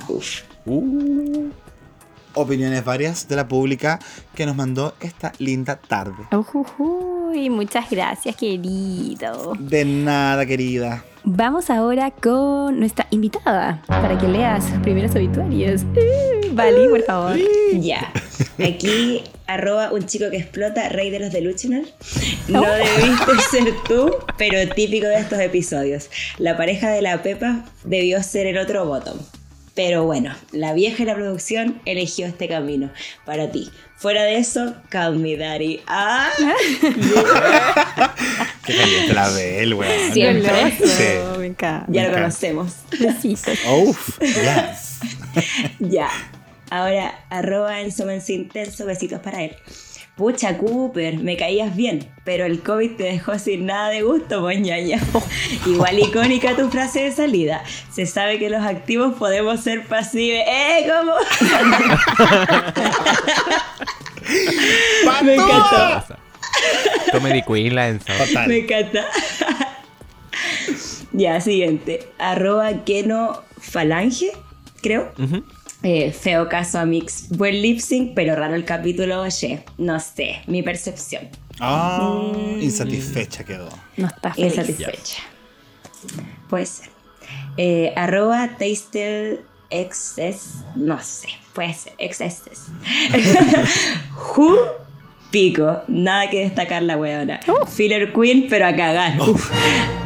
Uh, 0.67 1.51
Opiniones 2.35 2.85
varias 2.85 3.29
de 3.29 3.37
la 3.37 3.49
pública 3.49 3.99
que 4.35 4.47
nos 4.47 4.57
mandó 4.57 4.95
esta 5.01 5.33
linda 5.39 5.77
tarde. 5.77 6.25
Ujujuy, 6.33 7.51
muchas 7.51 7.89
gracias, 7.91 8.37
querido. 8.37 9.55
De 9.59 9.85
nada, 9.85 10.45
querida. 10.45 11.05
Vamos 11.27 11.71
ahora 11.71 12.11
con 12.11 12.79
nuestra 12.79 13.07
invitada 13.11 13.83
para 13.87 14.19
que 14.19 14.29
lea 14.29 14.61
sus 14.61 14.79
primeros 14.83 15.15
obituarios. 15.15 15.83
Eh, 15.97 16.51
Vali, 16.53 16.87
por 16.89 17.03
favor. 17.03 17.37
Ya. 17.73 18.13
Aquí, 18.63 19.23
arroba 19.47 19.91
un 19.91 20.05
chico 20.05 20.27
que 20.31 20.37
explota, 20.37 20.89
rey 20.91 21.11
de 21.11 21.21
los 21.21 21.33
delusional. 21.33 21.87
No 22.49 22.63
debiste 22.63 23.41
ser 23.51 23.75
tú, 23.89 24.15
pero 24.37 24.69
típico 24.75 25.07
de 25.07 25.19
estos 25.19 25.41
episodios. 25.41 26.11
La 26.37 26.59
pareja 26.59 26.91
de 26.91 27.01
la 27.01 27.23
Pepa 27.23 27.65
debió 27.85 28.23
ser 28.23 28.47
el 28.47 28.59
otro 28.59 28.85
bottom. 28.85 29.17
Pero 29.75 30.05
bueno, 30.05 30.35
la 30.53 30.73
vieja 30.73 31.03
y 31.03 31.07
la 31.07 31.15
producción 31.17 31.81
eligió 31.85 32.27
este 32.27 32.47
camino 32.49 32.91
para 33.25 33.51
ti. 33.51 33.71
Fuera 33.97 34.23
de 34.23 34.37
eso, 34.39 34.75
Call 34.89 35.17
Me 35.19 35.37
Daddy. 35.37 35.81
Ah, 35.87 36.31
Qué 38.67 38.77
caliente 38.77 39.13
la 39.15 39.29
Bel, 39.31 39.75
weón. 39.75 40.13
Siempre. 40.13 40.51
Goloso, 40.51 40.87
Sí. 40.97 41.05
Me 41.39 41.47
encanta. 41.47 41.87
ya 41.89 42.09
lo 42.09 42.15
conocemos. 42.15 42.73
Besitos. 42.99 43.59
Uf, 43.71 44.19
yes. 44.21 45.01
Ya. 45.81 46.09
Ahora, 46.71 47.25
arroba 47.31 47.73
Menso 47.73 48.05
Intenso, 48.33 48.87
besitos 48.87 49.21
para 49.21 49.43
él. 49.43 49.57
Pucha, 50.17 50.59
Cooper, 50.59 51.19
me 51.19 51.37
caías 51.37 51.75
bien, 51.75 52.09
pero 52.23 52.45
el 52.45 52.63
COVID 52.63 52.93
te 52.93 53.03
dejó 53.03 53.37
sin 53.37 53.67
nada 53.67 53.89
de 53.89 54.03
gusto, 54.03 54.43
moñaña. 54.43 55.01
Igual 55.67 55.99
icónica 55.99 56.55
tu 56.55 56.71
frase 56.71 57.03
de 57.03 57.11
salida. 57.11 57.65
Se 57.93 58.07
sabe 58.07 58.39
que 58.39 58.49
los 58.49 58.65
activos 58.65 59.15
podemos 59.15 59.61
ser 59.61 59.85
pasivos. 59.87 60.39
¡Eh, 60.47 60.89
cómo! 60.89 61.15
me 65.25 65.35
encantó. 65.35 66.17
Comedy 67.11 67.43
Queen, 67.43 67.75
la 67.75 67.99
me 68.47 68.59
encanta. 68.59 69.07
ya, 71.13 71.41
siguiente. 71.41 72.09
Arroba 72.19 72.85
Keno 72.85 73.43
Falange, 73.59 74.31
creo. 74.81 75.13
Ujú. 75.19 75.43
Eh, 75.85 76.13
feo 76.13 76.49
caso 76.49 76.79
a 76.79 76.87
Mix. 76.87 77.29
Buen 77.29 77.61
lip 77.61 77.79
sync, 77.79 78.15
pero 78.15 78.35
raro 78.35 78.55
el 78.55 78.65
capítulo, 78.65 79.21
oye. 79.21 79.63
No 79.77 80.01
sé, 80.01 80.41
mi 80.47 80.63
percepción. 80.63 81.29
Ah, 81.61 82.33
insatisfecha 82.59 83.45
quedó. 83.45 83.69
No 83.99 84.07
está 84.07 84.33
feliz. 84.33 84.57
Insatisfecha. 84.57 85.23
Puede 86.49 86.65
ser. 86.65 86.89
Eh, 87.59 87.93
arroba 87.97 88.57
Tastel 88.59 89.43
XS. 89.71 90.65
No 90.75 90.99
sé, 91.03 91.29
puede 91.53 91.75
ser. 91.75 91.93
XS. 91.99 92.71
Who 94.37 94.57
pico. 95.35 95.83
Nada 95.89 96.31
que 96.31 96.45
destacar 96.45 96.85
la 96.85 96.97
weona. 96.97 97.41
Filler 97.67 98.13
Queen, 98.13 98.47
pero 98.49 98.67
a 98.69 98.77
cagar. 98.77 99.21
Uf. 99.21 99.51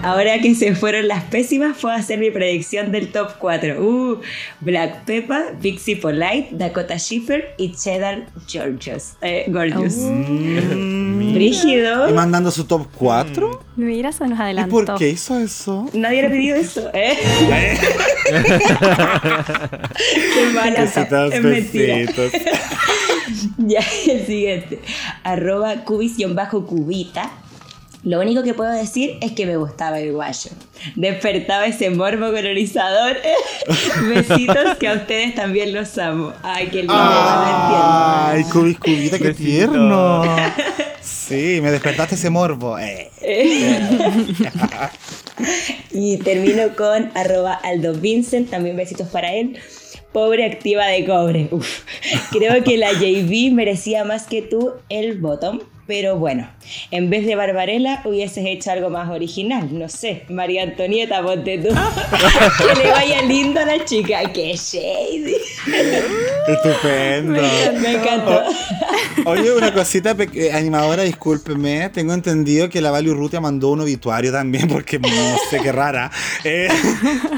Ahora 0.03 0.41
que 0.41 0.55
se 0.55 0.75
fueron 0.75 1.07
las 1.07 1.23
pésimas, 1.25 1.77
puedo 1.79 1.95
hacer 1.95 2.19
mi 2.19 2.31
predicción 2.31 2.91
del 2.93 3.13
top 3.13 3.33
4. 3.39 3.79
Uh, 3.79 4.21
Black 4.61 5.05
Peppa, 5.05 5.53
Pixie 5.61 5.97
Polite, 5.97 6.49
Dakota 6.53 6.99
Schiffer 6.99 7.55
y 7.59 7.73
Cheddar 7.73 8.25
Georgios. 8.47 9.17
Eh, 9.21 9.45
Gorgeous. 9.49 9.97
Mm. 9.99 11.35
Brígido. 11.35 12.09
¿Y 12.09 12.15
mandando 12.15 12.51
su 12.51 12.65
top 12.65 12.87
4? 12.97 13.65
Mira, 13.77 14.13
se 14.13 14.27
nos 14.29 14.39
¿Y 14.39 14.43
adelantó. 14.43 14.71
por 14.71 14.97
qué 14.97 15.11
hizo 15.11 15.39
eso? 15.39 15.91
Nadie 15.93 16.23
le 16.23 16.29
ha 16.29 16.31
pedido 16.31 16.57
eso, 16.57 16.89
¿eh? 16.95 17.19
Qué 20.35 20.53
mala. 20.55 20.85
Es 20.85 21.43
mentira. 21.43 22.13
Ya, 23.59 23.81
el 24.07 24.27
siguiente. 24.27 24.81
Arroba 25.25 25.85
cubis-cubita. 25.85 27.31
Lo 28.05 28.21
único 28.21 28.43
que 28.45 28.55
puedo 28.55 28.71
decir 28.71 29.19
es 29.21 29.33
que 29.33 29.45
me 29.45 29.57
gustaba 29.57 29.99
el 29.99 30.13
guayo. 30.13 30.51
Despertaba 30.95 31.67
ese 31.67 31.91
morbo 31.91 32.31
colonizador. 32.31 33.17
Besitos 34.09 34.77
que 34.79 34.89
a 34.89 34.95
ustedes 34.95 35.35
también 35.35 35.75
los 35.75 35.99
amo. 35.99 36.33
Ay, 36.43 36.69
qué 36.69 36.79
lindo, 36.79 36.95
no 36.95 37.01
Ay, 37.03 38.45
cubis, 38.45 38.79
cubita, 38.79 39.19
qué 39.19 39.29
Besito. 39.29 39.45
tierno. 39.45 40.23
Sí, 41.29 41.61
me 41.63 41.71
despertaste 41.71 42.15
ese 42.15 42.31
morbo. 42.31 42.79
Eh. 42.79 43.11
Y 45.91 46.17
termino 46.19 46.75
con 46.75 47.11
arroba 47.15 47.53
Aldo 47.53 47.93
Vincent, 47.95 48.51
también 48.51 48.77
besitos 48.77 49.09
para 49.09 49.33
él. 49.35 49.59
Pobre 50.19 50.45
activa 50.45 50.87
de 50.87 51.07
cobre. 51.07 51.47
Uf. 51.53 51.85
Creo 52.33 52.65
que 52.65 52.77
la 52.77 52.91
JB 52.93 53.53
merecía 53.53 54.03
más 54.05 54.27
que 54.27 54.43
tú 54.43 54.73
el 54.89 55.21
bottom. 55.21 55.61
Pero 55.89 56.17
bueno, 56.19 56.47
en 56.91 57.09
vez 57.09 57.25
de 57.27 57.35
Barbarella 57.35 58.03
hubieses 58.05 58.45
hecho 58.47 58.71
algo 58.71 58.91
más 58.91 59.09
original. 59.11 59.69
No 59.73 59.89
sé, 59.89 60.25
María 60.29 60.63
Antonieta, 60.63 61.23
ponte 61.23 61.57
tú. 61.59 61.69
que 62.75 62.83
le 62.85 62.91
vaya 62.91 63.23
lindo 63.23 63.59
a 63.59 63.65
la 63.65 63.83
chica. 63.87 64.21
¡Qué 64.33 64.53
shady! 64.55 65.35
Estupendo. 66.47 67.43
Me 67.81 67.93
encantó. 67.93 68.43
Oye, 69.25 69.51
una 69.53 69.73
cosita 69.73 70.15
pe- 70.15 70.53
animadora, 70.53 71.03
discúlpeme. 71.05 71.89
Tengo 71.91 72.13
entendido 72.15 72.69
que 72.69 72.81
la 72.81 72.91
Vali 72.91 73.11
Urrutia 73.11 73.41
mandó 73.41 73.71
un 73.71 73.81
obituario 73.81 74.31
también, 74.31 74.69
porque 74.69 74.99
no 74.99 75.09
sé 75.51 75.59
qué 75.63 75.73
rara. 75.73 76.11
Eh, 76.45 76.69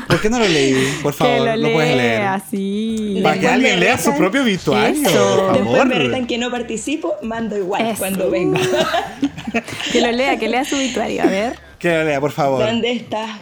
¿Por 0.09 0.21
qué 0.21 0.29
no 0.29 0.39
lo 0.39 0.49
leí? 0.49 0.75
Por 1.03 1.13
favor, 1.15 1.49
que 1.51 1.57
lo 1.57 1.69
lo 1.69 1.73
puedes 1.73 1.97
leer. 1.97 2.19
lea, 2.21 2.43
sí. 2.51 3.21
Para 3.23 3.35
que 3.35 3.41
Después 3.43 3.55
alguien 3.55 3.81
lea 3.81 3.99
su 3.99 4.17
propio 4.17 4.43
obituario, 4.43 5.09
Eso. 5.09 5.37
por 5.37 5.53
Después 5.53 5.79
favor. 5.79 5.87
me 5.87 5.95
retan 5.95 6.27
que 6.27 6.39
no 6.39 6.51
participo, 6.51 7.15
mando 7.23 7.57
igual 7.57 7.87
Eso. 7.87 7.99
cuando 7.99 8.31
Que 9.93 10.01
lo 10.01 10.13
lea, 10.13 10.39
que 10.39 10.49
lea 10.49 10.65
su 10.65 10.77
obituario. 10.77 11.23
A 11.23 11.27
ver. 11.27 11.59
Que 11.79 11.89
lo 11.93 12.05
lea, 12.05 12.21
por 12.21 12.33
favor. 12.33 12.65
¿Dónde 12.65 12.93
estás? 12.93 13.41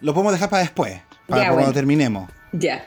Lo 0.00 0.12
podemos 0.12 0.32
dejar 0.34 0.50
para 0.50 0.62
después, 0.62 1.00
para 1.26 1.42
Ya, 1.42 1.48
cuando 1.48 1.54
bueno. 1.62 1.72
terminemos. 1.72 2.30
Ya, 2.52 2.84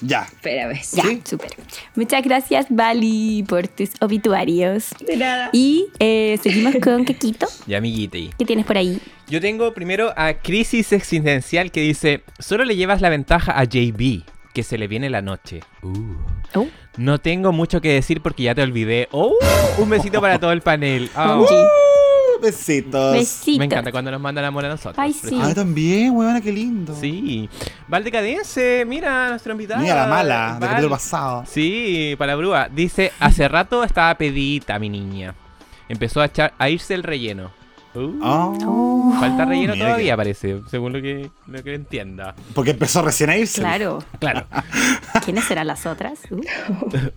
Ya. 0.00 0.22
espérame. 0.22 0.74
Ya, 0.92 1.02
¿Sí? 1.02 1.20
súper. 1.24 1.50
Muchas 1.96 2.22
gracias, 2.22 2.66
Bali, 2.70 3.44
por 3.48 3.66
tus 3.68 3.90
obituarios. 4.00 4.90
De 5.06 5.16
nada. 5.16 5.50
Y 5.52 5.86
eh, 5.98 6.38
seguimos 6.42 6.74
con 6.82 7.04
Kekito. 7.06 7.46
Y 7.66 7.74
amiguite. 7.74 8.30
¿Qué 8.38 8.44
tienes 8.44 8.64
por 8.66 8.76
ahí? 8.78 9.00
Yo 9.28 9.40
tengo 9.40 9.74
primero 9.74 10.12
a 10.16 10.34
Crisis 10.34 10.92
Existencial 10.92 11.70
que 11.72 11.80
dice: 11.80 12.22
Solo 12.38 12.64
le 12.64 12.76
llevas 12.76 13.00
la 13.00 13.08
ventaja 13.08 13.58
a 13.58 13.64
JB, 13.64 14.22
que 14.54 14.62
se 14.62 14.78
le 14.78 14.86
viene 14.88 15.10
la 15.10 15.22
noche. 15.22 15.60
Uh. 15.82 16.16
Oh, 16.54 16.66
No 16.96 17.18
tengo 17.18 17.52
mucho 17.52 17.80
que 17.80 17.94
decir 17.94 18.20
porque 18.20 18.42
ya 18.44 18.54
te 18.54 18.62
olvidé. 18.62 19.08
Oh, 19.12 19.34
un 19.78 19.88
besito 19.88 20.20
para 20.20 20.38
todo 20.38 20.52
el 20.52 20.60
panel. 20.60 21.10
Oh. 21.16 21.42
Uh, 21.44 22.40
besitos. 22.42 23.14
Besitos. 23.14 23.58
me 23.58 23.64
encanta 23.66 23.92
cuando 23.92 24.10
nos 24.10 24.20
mandan 24.20 24.44
amor 24.44 24.64
a 24.64 24.68
nosotros. 24.68 24.96
Ay, 24.98 25.12
sí. 25.12 25.38
Ah, 25.40 25.54
también, 25.54 26.14
weona, 26.14 26.40
qué 26.40 26.52
lindo. 26.52 26.94
Sí. 26.94 27.48
Valdecadense, 27.88 28.84
mira 28.86 29.30
nuestro 29.30 29.52
invitado. 29.52 29.80
Mira 29.80 29.94
la 29.94 30.06
mala 30.06 30.50
del 30.52 30.60
Val. 30.60 30.68
capítulo 30.68 30.90
pasado. 30.90 31.44
Sí, 31.46 32.14
para 32.18 32.34
Brúa. 32.34 32.68
Dice, 32.68 33.12
hace 33.20 33.46
rato 33.48 33.84
estaba 33.84 34.14
pedita 34.16 34.78
mi 34.78 34.88
niña. 34.88 35.34
Empezó 35.88 36.20
a, 36.20 36.26
echar, 36.26 36.52
a 36.58 36.68
irse 36.68 36.94
el 36.94 37.02
relleno. 37.04 37.52
Uh, 37.94 38.18
Oh. 38.22 39.16
Falta 39.20 39.44
relleno 39.44 39.74
todavía, 39.74 40.12
que- 40.14 40.16
parece, 40.16 40.60
según 40.70 40.92
lo 40.94 41.02
que, 41.02 41.30
lo 41.46 41.62
que 41.62 41.74
entienda. 41.74 42.34
Porque 42.54 42.70
empezó 42.70 43.02
recién 43.02 43.30
a 43.30 43.36
irse. 43.36 43.60
Claro. 43.60 43.98
Claro, 44.18 44.46
¿Quiénes 45.24 45.44
serán 45.44 45.66
las 45.66 45.84
otras? 45.86 46.20
Uh, 46.30 46.40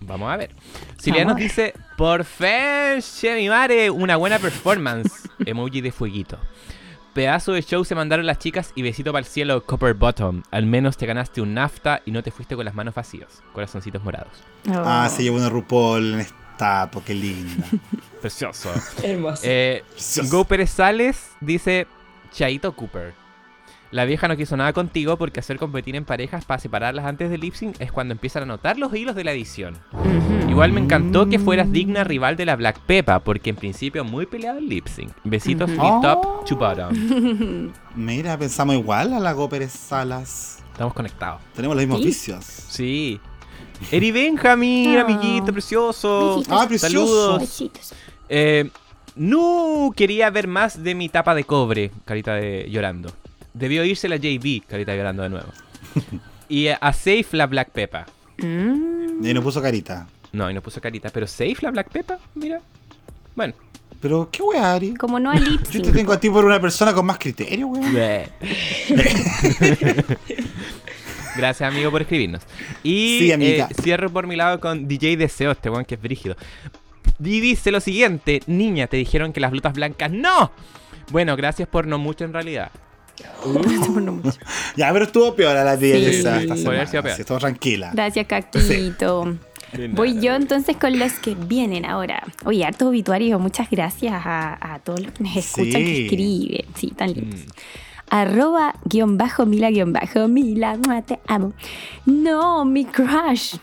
vamos 0.02 0.30
a 0.30 0.36
ver. 0.36 0.50
Silvia 0.98 1.24
nos 1.24 1.36
dice, 1.36 1.72
por 1.96 2.24
fe, 2.24 2.98
che, 3.00 3.34
mi 3.36 3.48
madre, 3.48 3.90
una 3.90 4.16
buena 4.16 4.38
performance. 4.38 5.28
Emoji 5.46 5.80
de 5.80 5.92
fueguito. 5.92 6.38
Pedazo 7.14 7.52
de 7.52 7.62
show 7.62 7.82
se 7.82 7.94
mandaron 7.94 8.26
las 8.26 8.38
chicas 8.38 8.72
y 8.74 8.82
besito 8.82 9.10
para 9.10 9.20
el 9.20 9.24
cielo, 9.24 9.64
Copper 9.64 9.94
Bottom. 9.94 10.42
Al 10.50 10.66
menos 10.66 10.98
te 10.98 11.06
ganaste 11.06 11.40
un 11.40 11.54
nafta 11.54 12.02
y 12.04 12.10
no 12.10 12.22
te 12.22 12.30
fuiste 12.30 12.54
con 12.56 12.66
las 12.66 12.74
manos 12.74 12.94
vacías. 12.94 13.42
Corazoncitos 13.54 14.04
morados. 14.04 14.32
Ah, 14.68 15.08
oh. 15.10 15.16
se 15.16 15.22
llevó 15.22 15.38
una 15.38 15.48
RuPaul 15.48 16.12
en 16.14 16.20
estatua, 16.60 17.02
qué 17.04 17.14
linda. 17.14 17.66
Precioso. 18.20 18.70
Hermoso. 19.02 19.42
Eh, 19.44 19.84
Precioso. 19.92 20.36
Go 20.36 20.44
Pérez 20.44 20.70
Sales 20.70 21.30
dice 21.40 21.86
Chaito 22.32 22.72
Cooper. 22.74 23.14
La 23.92 24.04
vieja 24.04 24.26
no 24.26 24.36
quiso 24.36 24.56
nada 24.56 24.72
contigo 24.72 25.16
porque 25.16 25.38
hacer 25.40 25.58
competir 25.58 25.94
en 25.94 26.04
parejas 26.04 26.44
para 26.44 26.58
separarlas 26.60 27.04
antes 27.06 27.30
del 27.30 27.40
lip 27.40 27.54
sync 27.54 27.80
es 27.80 27.92
cuando 27.92 28.12
empiezan 28.12 28.42
a 28.42 28.46
notar 28.46 28.78
los 28.78 28.92
hilos 28.92 29.14
de 29.14 29.22
la 29.22 29.30
edición. 29.32 29.78
Igual 30.48 30.72
me 30.72 30.80
encantó 30.80 31.28
que 31.28 31.38
fueras 31.38 31.70
digna 31.70 32.02
rival 32.02 32.36
de 32.36 32.46
la 32.46 32.56
Black 32.56 32.80
Peppa 32.80 33.20
porque 33.20 33.50
en 33.50 33.56
principio 33.56 34.04
muy 34.04 34.26
peleado 34.26 34.58
el 34.58 34.68
lip 34.68 34.88
sync. 34.88 35.12
Besitos 35.22 35.70
Ujú. 35.70 35.76
y 35.86 36.02
top 36.02 36.18
Oh. 36.26 36.44
to 36.44 36.56
bottom. 36.56 37.72
Mira, 37.94 38.36
pensamos 38.36 38.74
igual 38.74 39.12
a 39.12 39.20
la 39.20 39.32
Go 39.32 39.48
Pérez 39.48 39.72
Salas. 39.72 40.58
Estamos 40.72 40.92
conectados. 40.92 41.40
Tenemos 41.54 41.76
los 41.76 41.84
mismos 41.86 42.00
¿Sí? 42.00 42.06
vicios. 42.06 42.44
Sí. 42.44 43.20
Eri 43.90 44.10
Benjamin, 44.10 44.96
Ah. 44.98 45.02
amiguito 45.02 45.52
precioso. 45.52 46.36
Besitos. 46.38 46.58
Ah, 46.62 46.66
precioso. 46.68 46.88
Saludos. 46.94 47.40
Besitos. 47.40 47.94
Eh, 48.28 48.70
no 49.14 49.92
quería 49.96 50.28
ver 50.30 50.46
más 50.48 50.82
de 50.82 50.94
mi 50.94 51.08
tapa 51.08 51.34
de 51.34 51.44
cobre, 51.44 51.90
carita 52.04 52.34
de 52.34 52.66
llorando. 52.70 53.12
Debió 53.54 53.84
irse 53.84 54.08
la 54.08 54.16
JB, 54.16 54.62
carita 54.66 54.94
llorando 54.94 55.22
de 55.22 55.28
nuevo. 55.30 55.48
y 56.48 56.68
a 56.68 56.92
Safe 56.92 57.26
la 57.32 57.46
Black 57.46 57.70
Peppa. 57.70 58.06
Mm, 58.38 59.24
Y 59.24 59.32
nos 59.34 59.42
puso 59.44 59.62
carita. 59.62 60.06
No, 60.32 60.50
y 60.50 60.54
no 60.54 60.60
puso 60.60 60.80
carita, 60.80 61.08
pero 61.10 61.26
Safe 61.26 61.56
la 61.62 61.70
Black 61.70 61.88
Peppa, 61.90 62.18
mira. 62.34 62.60
Bueno. 63.34 63.54
Pero, 63.98 64.28
¿qué 64.30 64.42
weá, 64.42 64.74
Ari? 64.74 64.92
como 64.94 65.18
no 65.18 65.32
lip 65.40 65.62
Yo 65.70 65.80
te 65.80 65.90
tengo 65.90 66.12
a 66.12 66.20
ti 66.20 66.28
por 66.28 66.44
una 66.44 66.60
persona 66.60 66.92
con 66.92 67.06
más 67.06 67.16
criterio, 67.18 67.68
weón. 67.68 67.94
Gracias, 71.36 71.68
amigo, 71.72 71.90
por 71.90 72.02
escribirnos. 72.02 72.42
Y 72.82 73.18
Sí, 73.20 73.32
amiga. 73.32 73.68
eh, 73.70 73.74
cierro 73.82 74.10
por 74.10 74.26
mi 74.26 74.36
lado 74.36 74.60
con 74.60 74.88
DJ 74.88 75.16
Deseo, 75.16 75.50
este 75.52 75.70
weón 75.70 75.84
que 75.84 75.94
es 75.96 76.02
brígido. 76.02 76.36
Y 77.22 77.40
dice 77.40 77.70
lo 77.70 77.80
siguiente: 77.80 78.42
Niña, 78.46 78.86
te 78.86 78.96
dijeron 78.96 79.32
que 79.32 79.40
las 79.40 79.50
blutas 79.50 79.72
blancas 79.74 80.10
no. 80.10 80.50
Bueno, 81.10 81.36
gracias 81.36 81.68
por 81.68 81.86
no 81.86 81.98
mucho 81.98 82.24
en 82.24 82.32
realidad. 82.32 82.70
No 83.46 84.12
mucho. 84.12 84.38
Ya, 84.76 84.92
pero 84.92 85.04
estuvo 85.06 85.34
peor 85.34 85.56
a 85.56 85.64
la 85.64 85.78
tía 85.78 85.96
Sí. 85.96 86.04
esa 86.06 86.40
esta 86.42 86.56
semana. 86.56 86.84
peor. 86.90 87.06
Estuvo 87.08 87.38
tranquila. 87.38 87.90
Gracias, 87.94 88.26
Cactito. 88.26 89.38
De 89.72 89.88
Voy 89.88 90.10
nada. 90.14 90.20
yo 90.22 90.34
entonces 90.34 90.76
con 90.76 90.96
los 90.98 91.12
que 91.14 91.34
vienen 91.34 91.84
ahora. 91.86 92.22
Oye, 92.44 92.64
hartos 92.64 92.88
obituarios. 92.88 93.40
Muchas 93.40 93.68
gracias 93.68 94.12
a, 94.24 94.74
a 94.74 94.78
todos 94.78 95.00
los 95.00 95.12
que 95.12 95.24
nos 95.24 95.36
escuchan, 95.36 95.82
que 95.82 95.96
Sí. 95.96 96.02
escriben. 96.04 96.64
Sí, 96.76 96.88
tan 96.96 97.12
lindos. 97.12 97.40
Mm. 97.40 97.48
Arroba 98.10 98.74
guion 98.84 99.18
bajo 99.18 99.46
Mila 99.46 99.70
guion 99.70 99.92
bajo 99.92 100.28
Mila, 100.28 100.78
te 101.06 101.18
amo. 101.26 101.52
No, 102.04 102.64
mi 102.64 102.84
crush. 102.84 103.56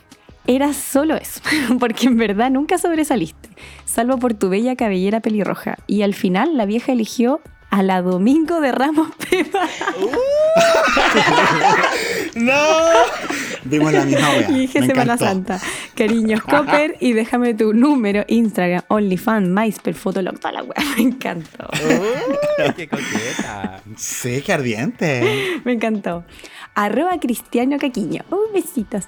Era 0.45 0.73
solo 0.73 1.15
eso, 1.15 1.39
porque 1.79 2.07
en 2.07 2.17
verdad 2.17 2.51
nunca 2.51 2.77
sobresaliste, 2.77 3.49
salvo 3.85 4.17
por 4.17 4.33
tu 4.33 4.49
bella 4.49 4.75
cabellera 4.75 5.21
pelirroja. 5.21 5.77
Y 5.87 6.01
al 6.01 6.13
final 6.13 6.57
la 6.57 6.65
vieja 6.65 6.91
eligió 6.91 7.39
a 7.69 7.81
la 7.81 8.01
Domingo 8.01 8.59
de 8.59 8.71
Ramos 8.71 9.07
Pepa. 9.29 9.67
¡No! 12.35 12.53
Vimos 13.65 13.93
la 13.93 14.05
misma 14.05 14.29
weá. 14.29 14.49
Y 14.49 14.53
dije 14.61 14.81
Me 14.81 14.87
Semana 14.87 15.13
encantó. 15.13 15.25
Santa. 15.25 15.61
Cariños, 15.95 16.41
Copper, 16.41 16.97
y 16.99 17.13
déjame 17.13 17.53
tu 17.53 17.73
número, 17.73 18.23
Instagram, 18.27 18.83
OnlyFans, 18.87 19.47
MySpace, 19.47 19.93
Fotolog, 19.93 20.39
toda 20.39 20.53
la 20.53 20.63
weá. 20.63 20.75
Me 20.97 21.03
encantó. 21.03 21.69
Uy, 21.73 22.73
¡Qué 22.75 22.87
coqueta! 22.87 23.81
Sí, 23.95 24.41
qué 24.45 24.53
ardiente. 24.53 25.61
Me 25.65 25.73
encantó. 25.73 26.23
Arroba 26.75 27.19
Cristiano 27.19 27.77
Caquiño. 27.77 28.23
Uh, 28.31 28.51
besitos. 28.51 29.07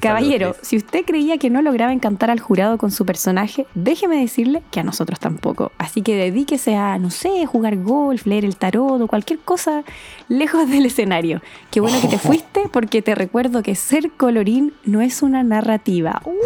Caballero, 0.00 0.54
si 0.60 0.76
usted 0.76 1.04
creía 1.06 1.38
que 1.38 1.48
no 1.48 1.62
lograba 1.62 1.92
encantar 1.92 2.30
al 2.30 2.40
jurado 2.40 2.76
con 2.76 2.90
su 2.90 3.06
personaje, 3.06 3.66
déjeme 3.74 4.20
decirle 4.20 4.62
que 4.70 4.80
a 4.80 4.82
nosotros 4.82 5.18
tampoco. 5.18 5.72
Así 5.78 6.02
que 6.02 6.14
dedíquese 6.14 6.76
a, 6.76 6.98
no 6.98 7.10
sé, 7.10 7.46
jugar 7.46 7.76
golf, 7.78 8.26
leer 8.26 8.44
el 8.44 8.56
tarot 8.56 9.00
o 9.00 9.06
cualquier 9.06 9.38
cosa 9.38 9.82
lejos 10.28 10.68
del 10.68 10.84
escenario. 10.84 11.40
Qué 11.70 11.80
bueno 11.80 12.00
que 12.02 12.08
te 12.08 12.18
fuiste 12.26 12.62
porque 12.70 13.00
te 13.00 13.14
recuerdo 13.14 13.62
que 13.62 13.74
ser 14.02 14.10
colorín 14.12 14.74
no 14.84 15.00
es 15.00 15.22
una 15.22 15.42
narrativa. 15.42 16.20
Uh. 16.24 16.36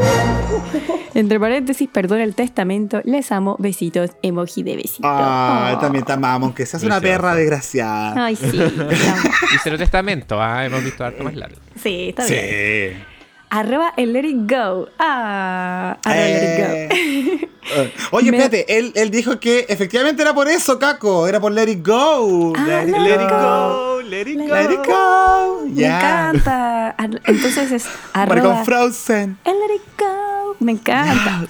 Entre 1.15 1.41
paréntesis, 1.41 1.89
perdón 1.93 2.21
el 2.21 2.35
testamento, 2.37 3.01
les 3.05 3.33
amo, 3.33 3.57
besitos, 3.59 4.11
emoji 4.23 4.63
de 4.63 4.77
besito. 4.77 5.03
Ah, 5.05 5.75
Oh. 5.77 5.79
también 5.81 6.05
te 6.05 6.13
amamos, 6.13 6.47
aunque 6.49 6.65
seas 6.67 6.83
una 6.85 7.01
perra 7.01 7.35
desgraciada. 7.35 8.27
Ay, 8.27 8.37
sí. 8.37 8.51
te 8.53 8.63
amo. 8.65 8.89
Y 9.55 9.59
cero 9.65 9.77
testamento, 9.77 10.41
ah, 10.41 10.65
hemos 10.65 10.85
visto 10.85 11.05
harto 11.05 11.25
más 11.25 11.35
largo. 11.35 11.57
Sí, 11.75 12.11
está 12.11 12.25
bien. 12.27 12.41
Sí. 12.41 13.05
Arroba 13.51 13.93
el 13.97 14.13
let 14.13 14.25
it 14.25 14.37
go. 14.51 14.89
Ah, 14.99 15.99
arroba 16.05 16.27
el 16.27 16.33
let 16.35 16.55
it 16.55 16.59
go. 16.59 16.95
Eh. 16.95 17.49
Eh, 17.77 17.93
Oye, 18.13 18.31
Me- 18.31 18.37
espérate, 18.39 18.79
él, 18.79 18.93
él 18.95 19.11
dijo 19.11 19.39
que 19.41 19.67
efectivamente 19.69 20.23
era 20.23 20.33
por 20.35 20.49
eso, 20.49 20.79
Caco. 20.79 21.27
Era 21.27 21.41
por 21.41 21.53
Let 21.53 21.69
It 21.71 21.87
Go. 21.87 22.53
Ah, 22.57 22.65
let, 22.67 22.89
it, 22.89 22.97
let 22.97 23.01
let 23.01 23.25
it 23.25 23.29
go. 23.31 24.01
let 24.03 24.21
it 24.23 24.39
Let 24.39 24.73
It 24.73 24.87
Go. 24.87 25.67
Me 25.67 25.87
encanta. 25.87 26.95
Entonces 26.99 27.73
es 27.73 27.87
arroba 28.13 28.65
Frozen. 28.65 29.39
el 29.45 29.53
let 29.61 29.75
it 29.75 29.83
go. 29.99 30.57
Me 30.61 30.73
encanta. 30.73 31.47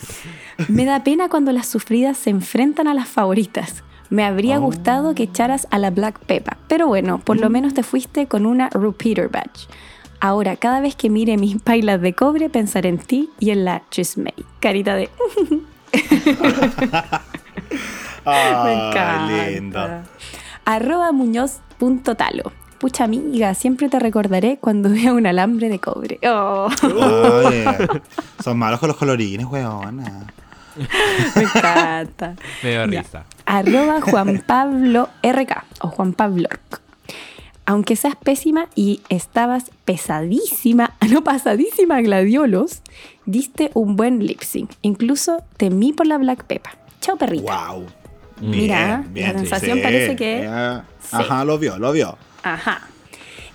Me 0.68 0.84
da 0.84 1.02
pena 1.04 1.28
cuando 1.28 1.52
las 1.52 1.66
sufridas 1.66 2.16
se 2.18 2.30
enfrentan 2.30 2.86
a 2.88 2.94
las 2.94 3.08
favoritas. 3.08 3.82
Me 4.10 4.24
habría 4.24 4.58
Oh. 4.58 4.62
gustado 4.62 5.14
que 5.14 5.22
echaras 5.24 5.66
a 5.70 5.78
la 5.78 5.90
Black 5.90 6.18
Peppa, 6.18 6.56
pero 6.68 6.86
bueno, 6.88 7.18
por 7.18 7.36
Mm. 7.36 7.40
lo 7.40 7.50
menos 7.50 7.74
te 7.74 7.82
fuiste 7.82 8.26
con 8.26 8.44
una 8.46 8.68
repeater 8.70 9.28
badge. 9.28 9.68
Ahora, 10.20 10.56
cada 10.56 10.80
vez 10.80 10.94
que 10.96 11.08
mire 11.10 11.36
mis 11.38 11.60
pailas 11.62 12.00
de 12.00 12.12
cobre, 12.14 12.50
pensaré 12.50 12.90
en 12.90 12.98
ti 12.98 13.30
y 13.38 13.50
en 13.50 13.64
la 13.64 13.82
Chismay. 13.90 14.34
Carita 14.60 14.94
de... 14.94 15.08
Me 18.26 18.72
encanta. 18.72 19.48
lindo. 19.48 19.80
Arroba 20.64 21.12
muñoz.talo. 21.12 22.52
pucha 22.78 23.04
amiga, 23.04 23.54
siempre 23.54 23.88
te 23.88 23.98
recordaré 23.98 24.58
cuando 24.60 24.88
vea 24.90 25.12
un 25.12 25.26
alambre 25.26 25.68
de 25.68 25.78
cobre. 25.78 26.18
Oh, 26.28 26.68
Oye, 26.82 27.64
son 28.44 28.58
malos 28.58 28.78
con 28.80 28.88
los 28.88 28.96
colorines, 28.96 29.46
weona. 29.46 30.26
me 31.36 31.42
encanta. 31.42 32.34
Me 32.62 32.70
dio 32.70 32.86
Ya. 32.86 33.02
risa. 33.02 33.24
Arroba 33.46 34.00
Juan 34.02 34.42
Pablo 34.46 35.08
RK 35.22 35.64
o 35.80 35.88
Juan 35.88 36.12
Pablo. 36.12 36.48
Aunque 37.70 37.94
seas 37.94 38.16
pésima 38.16 38.66
y 38.74 39.00
estabas 39.10 39.70
pesadísima, 39.84 40.96
no 41.08 41.22
pasadísima 41.22 41.98
a 41.98 42.00
gladiolos, 42.00 42.82
diste 43.26 43.70
un 43.74 43.94
buen 43.94 44.26
lip 44.26 44.40
sync. 44.42 44.72
Incluso 44.82 45.44
temí 45.56 45.92
por 45.92 46.08
la 46.08 46.18
Black 46.18 46.42
Peppa. 46.46 46.70
Chao 47.00 47.16
perrita. 47.16 47.68
Wow. 47.70 47.86
Mira, 48.40 49.04
la 49.14 49.32
sensación 49.34 49.80
parece 49.82 50.16
que- 50.16 50.40
Eh, 50.42 50.80
sí. 51.00 51.08
Ajá, 51.12 51.44
lo 51.44 51.60
vio, 51.60 51.78
lo 51.78 51.92
vio. 51.92 52.18
Ajá. 52.42 52.88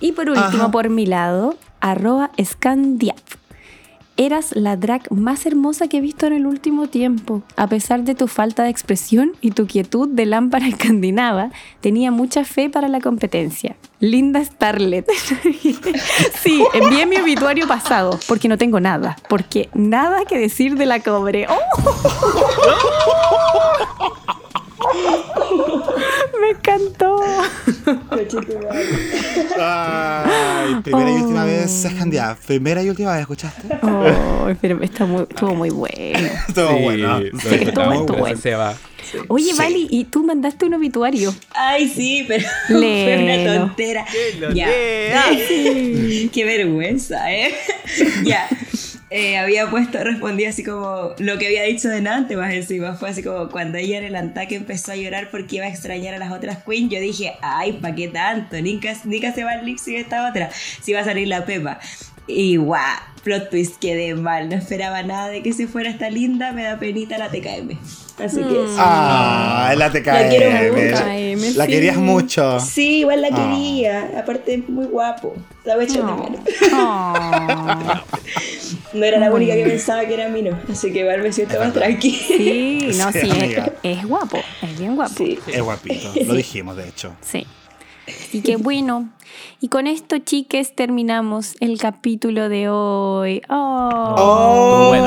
Y 0.00 0.12
por 0.12 0.30
último, 0.30 0.46
Ajá. 0.46 0.70
por 0.70 0.88
mi 0.88 1.04
lado, 1.04 1.54
arroba 1.80 2.30
Scandiap. 2.42 3.18
Eras 4.18 4.56
la 4.56 4.76
drag 4.76 5.12
más 5.12 5.44
hermosa 5.44 5.88
que 5.88 5.98
he 5.98 6.00
visto 6.00 6.26
en 6.26 6.32
el 6.32 6.46
último 6.46 6.86
tiempo. 6.86 7.42
A 7.56 7.66
pesar 7.66 8.02
de 8.02 8.14
tu 8.14 8.28
falta 8.28 8.62
de 8.62 8.70
expresión 8.70 9.32
y 9.42 9.50
tu 9.50 9.66
quietud 9.66 10.08
de 10.08 10.24
lámpara 10.24 10.66
escandinava, 10.70 11.50
tenía 11.82 12.10
mucha 12.10 12.44
fe 12.44 12.70
para 12.70 12.88
la 12.88 13.00
competencia. 13.00 13.76
Linda 14.00 14.42
Starlet. 14.42 15.06
sí, 16.40 16.64
envié 16.72 17.04
mi 17.04 17.18
obituario 17.18 17.68
pasado, 17.68 18.18
porque 18.26 18.48
no 18.48 18.56
tengo 18.56 18.80
nada. 18.80 19.18
Porque 19.28 19.68
nada 19.74 20.24
que 20.24 20.38
decir 20.38 20.76
de 20.76 20.86
la 20.86 21.00
cobre. 21.00 21.46
¡Oh! 21.48 21.56
Me 26.46 26.52
encantó. 26.52 27.16
Ay, 29.58 30.76
primera 30.82 31.10
y 31.10 31.14
última 31.14 31.42
Oh. 31.42 31.46
vez 31.46 31.70
se 31.70 31.88
escandía. 31.88 32.36
Primera 32.46 32.82
y 32.82 32.88
última 32.90 33.12
vez, 33.12 33.20
¿escuchaste? 33.22 33.62
Oh, 33.82 34.48
pero 34.60 34.82
está 34.82 35.04
muy, 35.06 35.22
estuvo 35.22 35.54
muy 35.54 35.70
bueno. 35.70 35.92
Sí, 36.46 36.48
estuvo 36.48 36.78
disfrutamos, 37.32 38.06
bueno. 38.06 38.74
Oye, 39.28 39.52
Sí. 39.52 39.58
Vali, 39.58 39.86
y 39.90 40.04
tú 40.04 40.24
mandaste 40.24 40.66
un 40.66 40.74
obituario. 40.74 41.32
Ay, 41.54 41.88
sí, 41.88 42.24
pero 42.26 42.44
fue 42.66 43.18
una 43.22 43.58
tontera. 43.60 44.04
Ya. 44.54 44.66
Qué 46.32 46.44
vergüenza, 46.44 47.32
¿eh? 47.32 47.54
ya. 48.24 48.48
Eh, 49.08 49.38
había 49.38 49.70
puesto, 49.70 50.02
respondí 50.02 50.46
así 50.46 50.64
como 50.64 51.14
lo 51.18 51.38
que 51.38 51.46
había 51.46 51.62
dicho 51.62 51.88
delante, 51.88 52.36
más 52.36 52.52
encima. 52.52 52.94
Fue 52.94 53.10
así 53.10 53.22
como 53.22 53.48
cuando 53.50 53.78
ella 53.78 53.98
en 53.98 54.04
el 54.04 54.16
ataque 54.16 54.56
empezó 54.56 54.92
a 54.92 54.96
llorar 54.96 55.30
porque 55.30 55.56
iba 55.56 55.66
a 55.66 55.68
extrañar 55.68 56.14
a 56.14 56.18
las 56.18 56.32
otras 56.32 56.64
queens. 56.64 56.90
Yo 56.90 57.00
dije, 57.00 57.34
ay, 57.40 57.74
¿pa' 57.74 57.94
qué 57.94 58.08
tanto? 58.08 58.60
Nika, 58.60 58.94
Nika 59.04 59.32
se 59.32 59.44
va 59.44 59.52
al 59.52 59.64
lip 59.64 59.78
sync 59.78 59.98
esta 59.98 60.28
otra. 60.28 60.50
Si 60.82 60.92
va 60.92 61.00
a 61.00 61.04
salir 61.04 61.28
la 61.28 61.44
Pepa. 61.44 61.78
Y 62.26 62.56
guau, 62.56 62.82
plot 63.22 63.50
twist, 63.50 63.76
quedé 63.78 64.14
mal. 64.16 64.48
No 64.48 64.56
esperaba 64.56 65.04
nada 65.04 65.28
de 65.28 65.42
que 65.42 65.52
se 65.52 65.68
fuera 65.68 65.88
esta 65.88 66.10
linda. 66.10 66.52
Me 66.52 66.64
da 66.64 66.78
penita 66.78 67.16
la 67.18 67.30
TKM. 67.30 68.05
Así 68.18 68.36
que 68.42 68.64
eso. 68.64 68.76
Ah, 68.78 69.74
la 69.76 69.90
TKM. 69.92 70.06
La 70.06 70.28
quiero 70.28 70.50
mucho. 70.72 71.56
La 71.58 71.64
sí. 71.66 71.70
querías 71.70 71.96
mucho. 71.98 72.60
Sí, 72.60 72.98
igual 73.00 73.20
la 73.22 73.28
Ah. 73.30 73.34
quería. 73.36 74.10
Aparte, 74.20 74.54
es 74.54 74.68
muy 74.68 74.86
guapo. 74.86 75.34
La 75.64 75.74
voy 75.76 75.84
a 75.84 75.86
echar 75.88 76.06
de 76.06 76.12
menos. 76.12 76.40
Oh. 76.72 77.14
No 78.92 79.04
era 79.04 79.18
la 79.18 79.30
única 79.30 79.54
que 79.54 79.64
pensaba 79.64 80.06
que 80.06 80.14
era 80.14 80.28
Mino, 80.30 80.58
así 80.70 80.90
que 80.90 81.00
igual 81.00 81.20
me 81.20 81.30
siento 81.32 81.58
más 81.58 81.72
tranquila. 81.72 82.16
Sí, 82.26 82.78
no, 82.98 83.12
Sí, 83.12 83.20
sí, 83.20 83.54
es, 83.82 84.06
guapo, 84.06 84.38
es 84.62 84.78
bien 84.78 84.96
guapo. 84.96 85.12
Sí. 85.16 85.38
Es 85.46 85.60
guapito. 85.60 86.12
Lo 86.24 86.34
dijimos, 86.34 86.76
de 86.76 86.88
hecho. 86.88 87.12
Sí. 87.20 87.46
Así 88.08 88.40
que 88.40 88.56
bueno. 88.56 89.10
Y 89.60 89.68
con 89.68 89.86
esto, 89.86 90.18
chiques, 90.18 90.74
terminamos 90.74 91.56
el 91.60 91.78
capítulo 91.78 92.48
de 92.48 92.68
hoy. 92.70 93.42
Oh, 93.50 94.14
Oh, 94.16 94.88
bueno. 94.88 95.05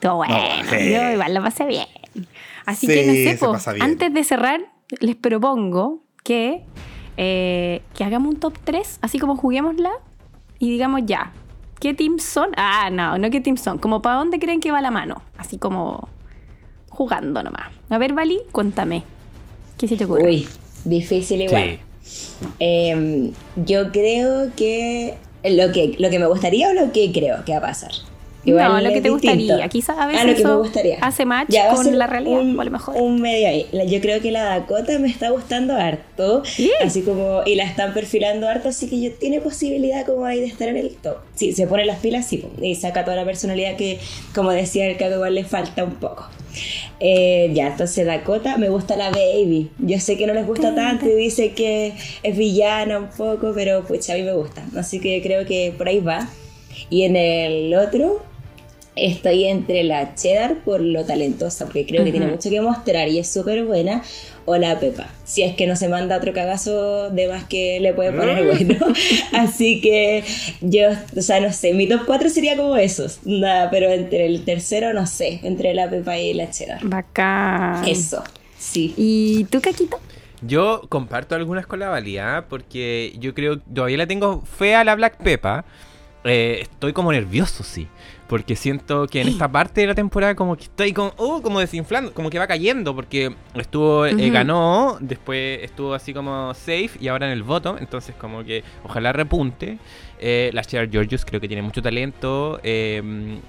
Todo 0.00 0.16
bueno. 0.16 0.34
No, 0.34 0.70
sí. 0.70 0.90
Yo 0.92 1.10
igual 1.12 1.34
lo 1.34 1.42
pasé 1.42 1.66
bien. 1.66 1.86
Así 2.66 2.86
Sí, 2.86 2.92
que 2.94 3.06
no 3.06 3.12
sé, 3.12 3.30
se 3.32 3.36
po, 3.38 3.52
pasa 3.52 3.72
bien. 3.72 3.84
antes 3.84 4.12
de 4.12 4.24
cerrar, 4.24 4.60
les 5.00 5.16
propongo 5.16 6.00
que, 6.24 6.62
eh, 7.16 7.82
que 7.94 8.04
hagamos 8.04 8.34
un 8.34 8.40
top 8.40 8.54
3, 8.64 8.98
así 9.02 9.18
como 9.18 9.36
juguémosla 9.36 9.90
y 10.58 10.70
digamos 10.70 11.02
ya. 11.06 11.32
¿Qué 11.80 11.94
teams 11.94 12.22
son? 12.22 12.50
Ah, 12.56 12.90
no, 12.92 13.16
no 13.16 13.30
qué 13.30 13.40
teams 13.40 13.60
son. 13.62 13.78
Como 13.78 14.02
para 14.02 14.16
dónde 14.16 14.38
creen 14.38 14.60
que 14.60 14.70
va 14.70 14.82
la 14.82 14.90
mano. 14.90 15.22
Así 15.38 15.56
como 15.56 16.08
jugando 16.90 17.42
nomás. 17.42 17.68
A 17.88 17.96
ver, 17.96 18.12
Vali, 18.12 18.38
cuéntame. 18.52 19.02
¿Qué 19.78 19.88
se 19.88 19.96
te 19.96 20.04
ocurre? 20.04 20.24
Uy, 20.26 20.48
difícil 20.84 21.40
igual. 21.40 21.78
Em, 22.58 23.32
yo 23.56 23.90
creo 23.92 24.50
que 24.56 25.14
lo, 25.44 25.72
que 25.72 25.96
lo 25.98 26.10
que 26.10 26.18
me 26.18 26.26
gustaría 26.26 26.68
o 26.68 26.74
lo 26.74 26.92
que 26.92 27.10
creo 27.12 27.44
que 27.46 27.52
va 27.52 27.58
a 27.58 27.62
pasar. 27.62 27.92
No, 28.44 28.80
lo 28.80 28.88
que 28.88 29.00
te 29.00 29.08
distinto. 29.10 29.12
gustaría. 29.12 29.68
Quizás 29.68 29.98
a 29.98 30.06
veces 30.06 30.22
Ah, 30.22 30.24
lo 30.26 30.34
que 30.34 30.42
me 30.42 30.48
eso 30.50 30.58
gustaría. 30.58 30.98
hace 31.00 31.24
match 31.24 31.48
Ya, 31.50 31.68
con 31.74 31.98
la 31.98 32.06
realidad, 32.06 32.40
un, 32.40 32.58
o 32.58 32.62
a 32.62 32.64
lo 32.64 32.70
mejor. 32.70 32.96
Un 32.96 33.20
medio 33.20 33.48
ahí. 33.48 33.66
Yo 33.88 34.00
creo 34.00 34.20
que 34.20 34.30
la 34.30 34.44
Dakota 34.44 34.98
me 34.98 35.08
está 35.08 35.30
gustando 35.30 35.74
harto. 35.74 36.42
Sí. 36.44 36.70
Así 36.84 37.02
como, 37.02 37.42
y 37.44 37.54
la 37.54 37.64
están 37.64 37.92
perfilando 37.94 38.48
harto, 38.48 38.68
así 38.70 38.88
que 38.88 39.00
yo 39.00 39.12
tiene 39.12 39.40
posibilidad 39.40 40.06
como 40.06 40.24
ahí 40.24 40.40
de 40.40 40.46
estar 40.46 40.68
en 40.68 40.76
el 40.78 40.90
top. 40.96 41.16
Sí, 41.34 41.52
se 41.52 41.66
pone 41.66 41.84
las 41.84 41.98
pilas, 42.00 42.26
sí, 42.26 42.44
y 42.62 42.74
saca 42.74 43.04
toda 43.04 43.16
la 43.16 43.24
personalidad 43.24 43.76
que, 43.76 43.98
como 44.34 44.50
decía 44.52 44.86
el 44.86 44.96
Caco, 44.96 45.14
igual 45.16 45.34
le 45.34 45.44
falta 45.44 45.84
un 45.84 45.94
poco. 45.94 46.26
Eh, 46.98 47.50
ya, 47.54 47.68
entonces 47.68 48.04
Dakota, 48.06 48.56
me 48.56 48.68
gusta 48.68 48.96
la 48.96 49.10
Baby. 49.10 49.70
Yo 49.78 49.98
sé 50.00 50.16
que 50.16 50.26
no 50.26 50.34
les 50.34 50.46
gusta 50.46 50.74
tanto 50.74 51.06
y 51.08 51.14
dice 51.14 51.52
que 51.52 51.94
es 52.22 52.36
villana 52.36 52.98
un 52.98 53.08
poco, 53.08 53.52
pero 53.54 53.84
pues 53.86 54.08
a 54.10 54.14
mí 54.14 54.22
me 54.22 54.32
gusta. 54.32 54.64
Así 54.76 55.00
que 55.00 55.22
creo 55.22 55.46
que 55.46 55.72
por 55.76 55.88
ahí 55.88 56.00
va. 56.00 56.28
Y 56.88 57.02
en 57.02 57.16
el 57.16 57.74
otro, 57.74 58.22
estoy 58.96 59.46
entre 59.46 59.84
la 59.84 60.14
Cheddar 60.14 60.56
por 60.64 60.80
lo 60.80 61.04
talentosa, 61.04 61.64
porque 61.64 61.86
creo 61.86 62.04
que 62.04 62.10
tiene 62.10 62.26
mucho 62.26 62.50
que 62.50 62.60
mostrar 62.60 63.08
y 63.08 63.18
es 63.18 63.30
súper 63.30 63.64
buena, 63.64 64.02
o 64.44 64.56
la 64.56 64.78
Pepa. 64.80 65.06
Si 65.24 65.42
es 65.42 65.54
que 65.54 65.66
no 65.66 65.76
se 65.76 65.88
manda 65.88 66.16
otro 66.16 66.32
cagazo 66.32 67.10
de 67.10 67.28
más 67.28 67.44
que 67.44 67.78
le 67.80 67.94
puede 67.94 68.12
poner 68.12 68.44
bueno. 68.44 68.86
Así 69.32 69.80
que 69.80 70.24
yo, 70.60 70.88
o 71.16 71.22
sea, 71.22 71.40
no 71.40 71.52
sé, 71.52 71.72
mi 71.72 71.88
top 71.88 72.02
4 72.06 72.28
sería 72.28 72.56
como 72.56 72.76
esos. 72.76 73.20
Nada, 73.24 73.70
pero 73.70 73.90
entre 73.90 74.26
el 74.26 74.44
tercero, 74.44 74.92
no 74.92 75.06
sé, 75.06 75.40
entre 75.42 75.74
la 75.74 75.88
Pepa 75.88 76.18
y 76.18 76.34
la 76.34 76.50
Cheddar. 76.50 76.80
Bacán. 76.82 77.86
Eso, 77.86 78.22
sí. 78.58 78.94
¿Y 78.96 79.44
tú, 79.44 79.60
Caquito? 79.60 80.00
Yo 80.42 80.82
comparto 80.88 81.34
algunas 81.34 81.66
con 81.66 81.80
la 81.80 81.90
valía 81.90 82.46
porque 82.48 83.14
yo 83.18 83.34
creo 83.34 83.58
todavía 83.58 83.98
le 83.98 84.06
tengo 84.06 84.42
fe 84.42 84.74
a 84.74 84.84
la 84.84 84.94
Black 84.94 85.18
Peppa. 85.18 85.64
Eh, 86.24 86.60
estoy 86.62 86.92
como 86.92 87.12
nervioso, 87.12 87.62
sí. 87.62 87.86
Porque 88.30 88.54
siento 88.54 89.08
que 89.08 89.20
en 89.22 89.26
esta 89.26 89.50
parte 89.50 89.80
de 89.80 89.88
la 89.88 89.94
temporada 89.96 90.36
como 90.36 90.56
que 90.56 90.62
estoy 90.62 90.92
como, 90.92 91.12
uh, 91.18 91.42
como 91.42 91.58
desinflando, 91.58 92.14
como 92.14 92.30
que 92.30 92.38
va 92.38 92.46
cayendo. 92.46 92.94
Porque 92.94 93.34
estuvo, 93.56 94.06
eh, 94.06 94.30
ganó, 94.30 94.98
después 95.00 95.64
estuvo 95.64 95.94
así 95.94 96.14
como 96.14 96.54
safe 96.54 96.90
y 97.00 97.08
ahora 97.08 97.26
en 97.26 97.32
el 97.32 97.42
voto. 97.42 97.76
Entonces 97.80 98.14
como 98.14 98.44
que 98.44 98.62
ojalá 98.84 99.12
repunte. 99.12 99.78
Eh, 100.22 100.50
la 100.52 100.62
Cheddar 100.62 100.90
Georgios 100.90 101.24
creo 101.24 101.40
que 101.40 101.48
tiene 101.48 101.62
mucho 101.62 101.82
talento. 101.82 102.60
eh, 102.62 103.02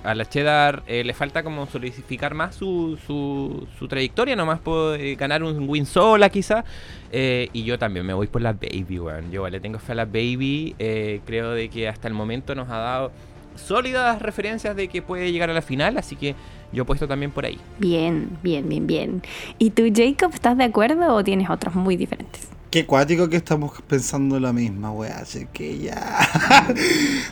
a 0.04 0.16
la 0.16 0.26
Cheddar 0.28 0.82
eh, 0.88 1.04
le 1.04 1.14
falta 1.14 1.44
como 1.44 1.68
solidificar 1.68 2.34
más 2.34 2.56
su, 2.56 2.98
su, 3.06 3.68
su 3.78 3.88
trayectoria, 3.88 4.36
nomás 4.36 4.62
puede 4.62 5.16
ganar 5.16 5.44
un 5.44 5.70
win 5.70 5.86
sola 5.86 6.30
quizá. 6.30 6.64
Eh, 7.12 7.50
y 7.54 7.66
yo 7.66 7.78
también 7.78 8.06
me 8.06 8.14
voy 8.14 8.28
por 8.28 8.42
la 8.42 8.54
Baby, 8.54 9.00
weón. 9.00 9.32
Yo 9.32 9.48
le 9.48 9.60
tengo 9.60 9.78
fe 9.78 9.92
a 9.92 9.96
la 9.96 10.06
Baby. 10.06 10.76
eh, 10.80 11.20
creo 11.26 11.52
de 11.52 11.70
que 11.70 11.88
hasta 11.88 12.08
el 12.08 12.14
momento 12.16 12.56
nos 12.56 12.70
ha 12.70 12.78
dado 12.78 13.12
sólidas 13.56 14.22
referencias 14.22 14.76
de 14.76 14.88
que 14.88 15.02
puede 15.02 15.32
llegar 15.32 15.50
a 15.50 15.54
la 15.54 15.62
final. 15.62 15.98
Así 15.98 16.16
que 16.16 16.36
yo 16.72 16.84
he 16.84 16.86
puesto 16.86 17.08
también 17.08 17.32
por 17.32 17.46
ahí. 17.46 17.60
Bien, 17.80 18.38
bien, 18.44 18.68
bien, 18.70 18.88
bien. 18.88 19.22
¿Y 19.58 19.72
tú, 19.72 19.84
Jacob, 19.94 20.32
estás 20.34 20.58
de 20.58 20.64
acuerdo 20.64 21.14
o 21.14 21.24
tienes 21.24 21.50
otros 21.50 21.76
muy 21.76 21.98
diferentes? 21.98 22.48
Qué 22.72 22.86
cuático 22.86 23.28
que 23.28 23.36
estamos 23.36 23.74
pensando 23.86 24.40
la 24.40 24.54
misma, 24.54 24.94
wea, 24.94 25.18
así 25.18 25.46
que 25.52 25.78
ya. 25.78 26.20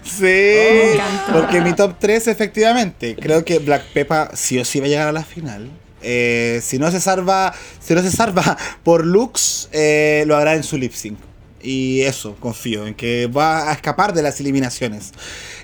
sí, 0.03 0.99
porque 1.31 1.61
mi 1.61 1.71
top 1.71 1.95
3, 1.97 2.27
efectivamente, 2.27 3.15
creo 3.15 3.45
que 3.45 3.59
Black 3.59 3.85
Peppa 3.93 4.31
sí 4.33 4.59
o 4.59 4.65
sí 4.65 4.81
va 4.81 4.87
a 4.87 4.89
llegar 4.89 5.07
a 5.07 5.13
la 5.13 5.23
final. 5.23 5.69
Eh, 6.01 6.59
si 6.61 6.77
no 6.77 6.91
se 6.91 6.99
salva, 6.99 7.53
si 7.79 7.93
no 7.93 8.01
se 8.01 8.11
salva 8.11 8.57
por 8.83 9.05
looks, 9.05 9.69
eh, 9.71 10.25
lo 10.27 10.35
hará 10.35 10.55
en 10.55 10.63
su 10.63 10.77
lip 10.77 10.91
sync. 10.91 11.17
Y 11.61 12.01
eso, 12.01 12.35
confío 12.39 12.87
en 12.87 12.95
que 12.95 13.27
va 13.27 13.69
a 13.69 13.73
escapar 13.73 14.13
de 14.13 14.21
las 14.21 14.39
eliminaciones. 14.39 15.11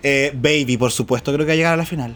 Eh, 0.04 0.32
Baby, 0.36 0.78
por 0.78 0.92
supuesto, 0.92 1.34
creo 1.34 1.46
que 1.46 1.52
va 1.52 1.54
a 1.54 1.58
llegar 1.58 1.74
a 1.74 1.78
la 1.78 1.86
final. 1.86 2.16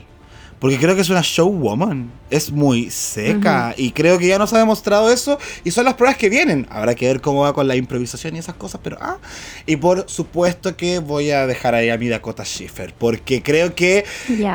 Porque 0.60 0.78
creo 0.78 0.94
que 0.94 1.02
es 1.02 1.10
una 1.10 1.22
showwoman. 1.24 2.12
Es 2.30 2.52
muy 2.52 2.90
seca. 2.90 3.74
Y 3.78 3.92
creo 3.92 4.20
que 4.20 4.28
ya 4.28 4.38
nos 4.38 4.52
ha 4.54 4.60
demostrado 4.60 5.10
eso. 5.10 5.40
Y 5.64 5.72
son 5.72 5.86
las 5.86 5.94
pruebas 5.94 6.18
que 6.18 6.30
vienen. 6.30 6.68
Habrá 6.70 6.96
que 6.96 7.08
ver 7.08 7.22
cómo 7.22 7.42
va 7.42 7.54
con 7.54 7.68
la 7.68 7.78
improvisación 7.78 8.36
y 8.36 8.40
esas 8.40 8.56
cosas. 8.56 8.82
Pero 8.84 8.98
ah. 9.00 9.18
Y 9.66 9.78
por 9.78 10.10
supuesto 10.10 10.76
que 10.76 11.00
voy 11.00 11.32
a 11.32 11.48
dejar 11.48 11.76
ahí 11.76 11.90
a 11.90 11.98
mi 11.98 12.10
Dakota 12.10 12.44
Schiffer. 12.44 12.94
Porque 12.98 13.42
creo 13.42 13.74
que. 13.74 14.04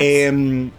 Eh, 0.01 0.70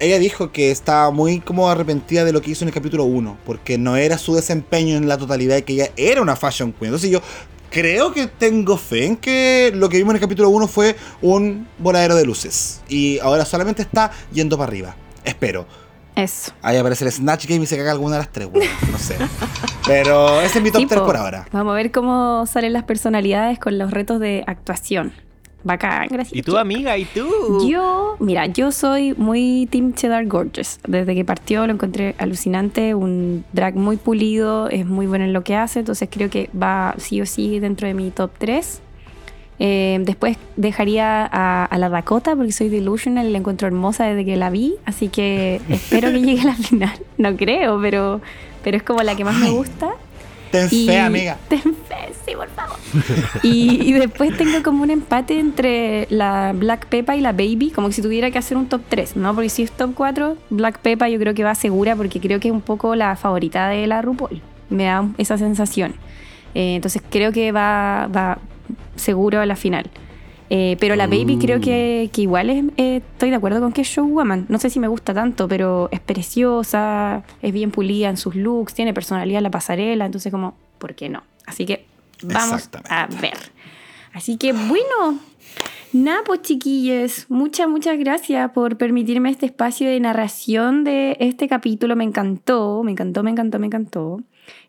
ella 0.00 0.18
dijo 0.20 0.52
que 0.52 0.70
estaba 0.70 1.10
muy 1.10 1.40
como 1.40 1.68
arrepentida 1.68 2.24
de 2.24 2.32
lo 2.32 2.40
que 2.40 2.52
hizo 2.52 2.62
en 2.64 2.68
el 2.68 2.74
capítulo 2.74 3.04
1. 3.04 3.38
Porque 3.46 3.78
no 3.78 3.96
era 3.96 4.18
su 4.18 4.34
desempeño 4.34 4.96
en 4.96 5.08
la 5.08 5.16
totalidad. 5.16 5.56
Y 5.56 5.62
que 5.62 5.72
ella 5.72 5.90
era 5.96 6.20
una 6.20 6.36
fashion 6.36 6.72
queen. 6.72 6.88
Entonces 6.88 7.10
yo 7.10 7.22
creo 7.70 8.12
que 8.12 8.26
tengo 8.26 8.76
fe 8.76 9.04
en 9.06 9.16
que 9.16 9.70
lo 9.74 9.88
que 9.88 9.96
vimos 9.98 10.12
en 10.12 10.16
el 10.16 10.20
capítulo 10.20 10.48
1 10.50 10.68
fue 10.68 10.96
un 11.22 11.68
voladero 11.78 12.14
de 12.16 12.24
luces. 12.24 12.82
Y 12.88 13.18
ahora 13.20 13.44
solamente 13.44 13.82
está 13.82 14.10
yendo 14.32 14.56
para 14.58 14.68
arriba. 14.68 14.96
Espero. 15.24 15.66
Eso. 16.16 16.52
Ahí 16.62 16.76
aparece 16.76 17.04
el 17.04 17.12
Snatch 17.12 17.46
Game 17.46 17.62
y 17.62 17.66
se 17.66 17.76
caga 17.76 17.92
alguna 17.92 18.16
de 18.16 18.22
las 18.22 18.32
tres, 18.32 18.48
weón. 18.52 18.66
No 18.90 18.98
sé. 18.98 19.16
Pero 19.86 20.40
ese 20.40 20.58
es 20.58 20.64
mi 20.64 20.70
top 20.72 20.80
Sí, 20.80 20.86
3 20.86 21.00
po. 21.00 21.06
por 21.06 21.16
ahora. 21.16 21.46
Vamos 21.52 21.72
a 21.72 21.76
ver 21.76 21.92
cómo 21.92 22.44
salen 22.46 22.72
las 22.72 22.82
personalidades 22.84 23.58
con 23.60 23.78
los 23.78 23.90
retos 23.92 24.18
de 24.18 24.42
actuación. 24.46 25.12
Bacán, 25.64 26.06
gracias. 26.08 26.36
¿Y 26.38 26.42
tú, 26.42 26.56
amiga? 26.56 26.96
¿Y 26.96 27.04
tú? 27.04 27.66
Yo, 27.68 28.16
mira, 28.20 28.46
yo 28.46 28.70
soy 28.72 29.12
muy 29.14 29.66
Team 29.70 29.92
Cheddar 29.92 30.24
Gorgeous. 30.26 30.78
Desde 30.86 31.14
que 31.14 31.24
partió 31.24 31.66
lo 31.66 31.72
encontré 31.72 32.14
alucinante, 32.18 32.94
un 32.94 33.44
drag 33.52 33.74
muy 33.74 33.96
pulido, 33.96 34.68
es 34.68 34.86
muy 34.86 35.06
bueno 35.06 35.24
en 35.24 35.32
lo 35.32 35.42
que 35.42 35.56
hace, 35.56 35.80
entonces 35.80 36.08
creo 36.10 36.30
que 36.30 36.48
va 36.60 36.94
sí 36.98 37.20
o 37.20 37.26
sí 37.26 37.58
dentro 37.58 37.86
de 37.88 37.94
mi 37.94 38.10
top 38.10 38.30
3. 38.38 38.82
Eh, 39.60 39.98
después 40.02 40.36
dejaría 40.56 41.26
a, 41.30 41.64
a 41.64 41.78
la 41.78 41.88
Dakota 41.88 42.36
porque 42.36 42.52
soy 42.52 42.68
delusional 42.68 43.26
y 43.26 43.32
la 43.32 43.38
encuentro 43.38 43.66
hermosa 43.66 44.04
desde 44.04 44.24
que 44.24 44.36
la 44.36 44.50
vi, 44.50 44.76
así 44.84 45.08
que 45.08 45.60
espero 45.68 46.10
que 46.12 46.20
llegue 46.22 46.42
a 46.42 46.44
la 46.46 46.54
final. 46.54 46.96
No 47.18 47.36
creo, 47.36 47.80
pero, 47.82 48.20
pero 48.62 48.76
es 48.76 48.84
como 48.84 49.02
la 49.02 49.16
que 49.16 49.24
más 49.24 49.34
me 49.34 49.50
gusta. 49.50 49.90
Ten 50.52 50.68
Y- 50.70 50.86
fe, 50.86 51.00
amiga. 51.00 51.36
Ten 51.48 51.60
fe, 51.60 52.12
sí, 52.24 52.34
por. 52.36 52.48
y, 53.42 53.82
y 53.82 53.92
después 53.92 54.36
tengo 54.36 54.62
como 54.62 54.82
un 54.82 54.90
empate 54.90 55.38
entre 55.38 56.06
la 56.10 56.52
Black 56.54 56.86
Peppa 56.86 57.16
y 57.16 57.20
la 57.20 57.32
Baby, 57.32 57.70
como 57.74 57.88
que 57.88 57.94
si 57.94 58.02
tuviera 58.02 58.30
que 58.30 58.38
hacer 58.38 58.56
un 58.56 58.66
top 58.66 58.82
3, 58.88 59.16
¿no? 59.16 59.34
Porque 59.34 59.48
si 59.48 59.62
es 59.62 59.72
top 59.72 59.92
4, 59.94 60.36
Black 60.50 60.78
Peppa 60.80 61.08
yo 61.08 61.18
creo 61.18 61.34
que 61.34 61.44
va 61.44 61.54
segura 61.54 61.96
porque 61.96 62.20
creo 62.20 62.40
que 62.40 62.48
es 62.48 62.54
un 62.54 62.60
poco 62.60 62.94
la 62.94 63.16
favorita 63.16 63.68
de 63.68 63.86
la 63.86 64.02
RuPaul. 64.02 64.40
Me 64.70 64.84
da 64.84 65.08
esa 65.18 65.38
sensación. 65.38 65.94
Eh, 66.54 66.76
entonces 66.76 67.02
creo 67.08 67.32
que 67.32 67.52
va, 67.52 68.08
va 68.14 68.38
seguro 68.96 69.40
a 69.40 69.46
la 69.46 69.56
final. 69.56 69.90
Eh, 70.50 70.76
pero 70.80 70.96
la 70.96 71.06
Baby 71.06 71.36
creo 71.38 71.60
que, 71.60 72.08
que 72.12 72.22
igual 72.22 72.48
es, 72.48 72.64
eh, 72.78 73.02
estoy 73.12 73.28
de 73.30 73.36
acuerdo 73.36 73.60
con 73.60 73.72
que 73.72 73.82
es 73.82 73.88
showwoman. 73.88 74.46
No 74.48 74.58
sé 74.58 74.70
si 74.70 74.80
me 74.80 74.88
gusta 74.88 75.12
tanto, 75.12 75.46
pero 75.46 75.88
es 75.92 76.00
preciosa, 76.00 77.22
es 77.42 77.52
bien 77.52 77.70
pulida 77.70 78.08
en 78.08 78.16
sus 78.16 78.34
looks, 78.34 78.72
tiene 78.72 78.94
personalidad 78.94 79.38
en 79.38 79.44
la 79.44 79.50
pasarela, 79.50 80.06
entonces 80.06 80.32
como, 80.32 80.56
¿por 80.78 80.94
qué 80.94 81.10
no? 81.10 81.22
Así 81.46 81.66
que 81.66 81.84
vamos 82.22 82.68
a 82.88 83.06
ver. 83.20 83.34
Así 84.12 84.36
que 84.36 84.52
bueno, 84.52 85.18
nada 85.92 86.20
pues 86.24 86.42
chiquillos, 86.42 87.26
muchas, 87.28 87.68
muchas 87.68 87.98
gracias 87.98 88.50
por 88.52 88.76
permitirme 88.76 89.30
este 89.30 89.46
espacio 89.46 89.88
de 89.88 90.00
narración 90.00 90.84
de 90.84 91.16
este 91.20 91.48
capítulo. 91.48 91.94
Me 91.96 92.04
encantó, 92.04 92.82
me 92.82 92.92
encantó, 92.92 93.22
me 93.22 93.30
encantó, 93.30 93.58
me 93.58 93.66
encantó. 93.66 94.20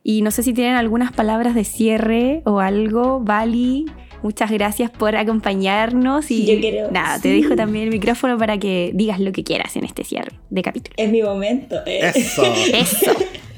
Y 0.04 0.22
no 0.22 0.32
sé 0.32 0.44
si 0.44 0.54
tienen 0.54 0.76
algunas 0.76 1.12
palabras 1.14 1.56
de 1.56 1.64
cierre 1.64 2.42
o 2.46 2.60
algo, 2.60 3.22
Vali. 3.22 3.86
Muchas 4.22 4.52
gracias 4.52 4.92
por 4.92 5.16
acompañarnos 5.16 6.30
y 6.30 6.46
Yo 6.46 6.60
quiero- 6.60 6.92
nada, 6.92 7.16
te 7.22 7.34
sí. 7.34 7.42
dejo 7.42 7.56
también 7.56 7.86
el 7.86 7.90
micrófono 7.92 8.38
para 8.38 8.58
que 8.58 8.92
digas 8.94 9.22
lo 9.22 9.32
que 9.32 9.46
quieras 9.46 9.78
en 9.78 9.86
este 9.86 10.04
cierre 10.04 10.34
de 10.50 10.62
capítulo. 10.62 10.94
Es 10.98 11.10
mi 11.10 11.22
momento. 11.24 11.78
eh. 11.86 12.12
Eso. 12.14 12.44
Eso. 12.74 13.12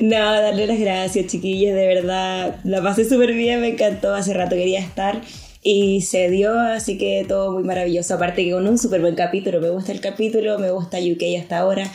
No, 0.00 0.16
darle 0.16 0.66
las 0.66 0.78
gracias, 0.78 1.26
chiquillos, 1.26 1.74
de 1.74 1.86
verdad. 1.86 2.56
La 2.64 2.82
pasé 2.82 3.08
súper 3.08 3.32
bien, 3.34 3.60
me 3.60 3.68
encantó. 3.68 4.14
Hace 4.14 4.34
rato 4.34 4.54
quería 4.54 4.80
estar 4.80 5.20
y 5.62 6.02
se 6.02 6.30
dio, 6.30 6.58
así 6.58 6.98
que 6.98 7.24
todo 7.28 7.52
muy 7.52 7.64
maravilloso. 7.64 8.14
Aparte 8.14 8.44
que 8.44 8.52
con 8.52 8.66
un 8.68 8.78
súper 8.78 9.00
buen 9.00 9.14
capítulo. 9.14 9.60
Me 9.60 9.70
gusta 9.70 9.92
el 9.92 10.00
capítulo, 10.00 10.58
me 10.58 10.70
gusta 10.70 10.98
UK 10.98 11.40
hasta 11.40 11.58
ahora. 11.58 11.90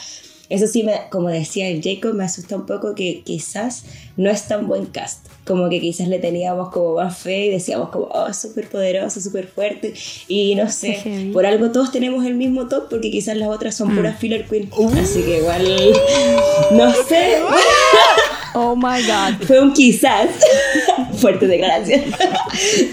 Eso 0.50 0.68
sí, 0.68 0.86
como 1.10 1.30
decía 1.30 1.70
el 1.70 1.82
Jacob, 1.82 2.14
me 2.14 2.26
asusta 2.26 2.56
un 2.56 2.66
poco 2.66 2.96
que 2.96 3.22
quizás 3.24 3.86
no 4.18 4.30
es 4.30 4.48
tan 4.48 4.68
buen 4.68 4.86
cast. 4.86 5.26
Como 5.46 5.70
que 5.70 5.82
quizás 5.82 6.08
le 6.08 6.20
teníamos 6.20 6.70
como 6.70 6.96
más 6.96 7.18
fe 7.18 7.48
y 7.48 7.50
decíamos 7.50 7.90
como, 7.90 8.06
oh, 8.06 8.34
súper 8.34 8.70
poderoso, 8.70 9.20
súper 9.20 9.48
fuerte. 9.48 9.94
Y 10.28 10.56
no 10.56 10.70
sé, 10.70 11.30
por 11.34 11.46
algo 11.46 11.72
todos 11.72 11.92
tenemos 11.92 12.26
el 12.26 12.36
mismo 12.36 12.68
top 12.68 12.88
porque 12.90 13.12
quizás 13.12 13.36
las 13.36 13.50
otras 13.50 13.76
son 13.76 13.96
puras 13.96 14.18
filler 14.20 14.46
queen. 14.46 14.70
Así 14.98 15.22
que 15.22 15.40
igual, 15.40 15.66
no 16.72 16.94
sé. 16.94 17.42
Oh 18.56 18.76
my 18.76 19.02
god. 19.04 19.44
Fue 19.46 19.60
un 19.60 19.74
quizás. 19.74 20.30
Fuerte 21.18 21.48
declaración. 21.48 22.02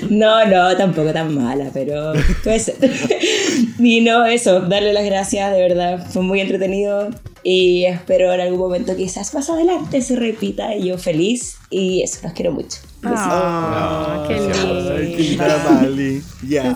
No, 0.09 0.47
no, 0.47 0.75
tampoco 0.77 1.13
tan 1.13 1.35
mala, 1.35 1.71
pero 1.73 2.13
puede 2.43 2.59
ser. 2.59 2.77
Y 3.79 4.01
no, 4.01 4.25
eso, 4.25 4.61
darle 4.61 4.93
las 4.93 5.05
gracias, 5.05 5.53
de 5.53 5.61
verdad. 5.61 6.07
Fue 6.11 6.23
muy 6.23 6.41
entretenido 6.41 7.11
y 7.43 7.85
espero 7.85 8.33
en 8.33 8.41
algún 8.41 8.59
momento 8.59 8.97
quizás 8.97 9.33
más 9.35 9.49
adelante 9.49 10.03
se 10.03 10.17
repita 10.17 10.75
y 10.75 10.89
yo 10.89 10.99
feliz. 10.99 11.57
Y 11.71 12.03
eso, 12.03 12.21
los 12.23 12.33
quiero 12.33 12.53
mucho. 12.53 12.79
Besitos. 13.03 13.23
Ah, 13.23 14.25
qué 14.29 14.35
lindo. 14.35 14.99
linda 14.99 15.65
Vali. 15.65 16.23
Ya. 16.47 16.75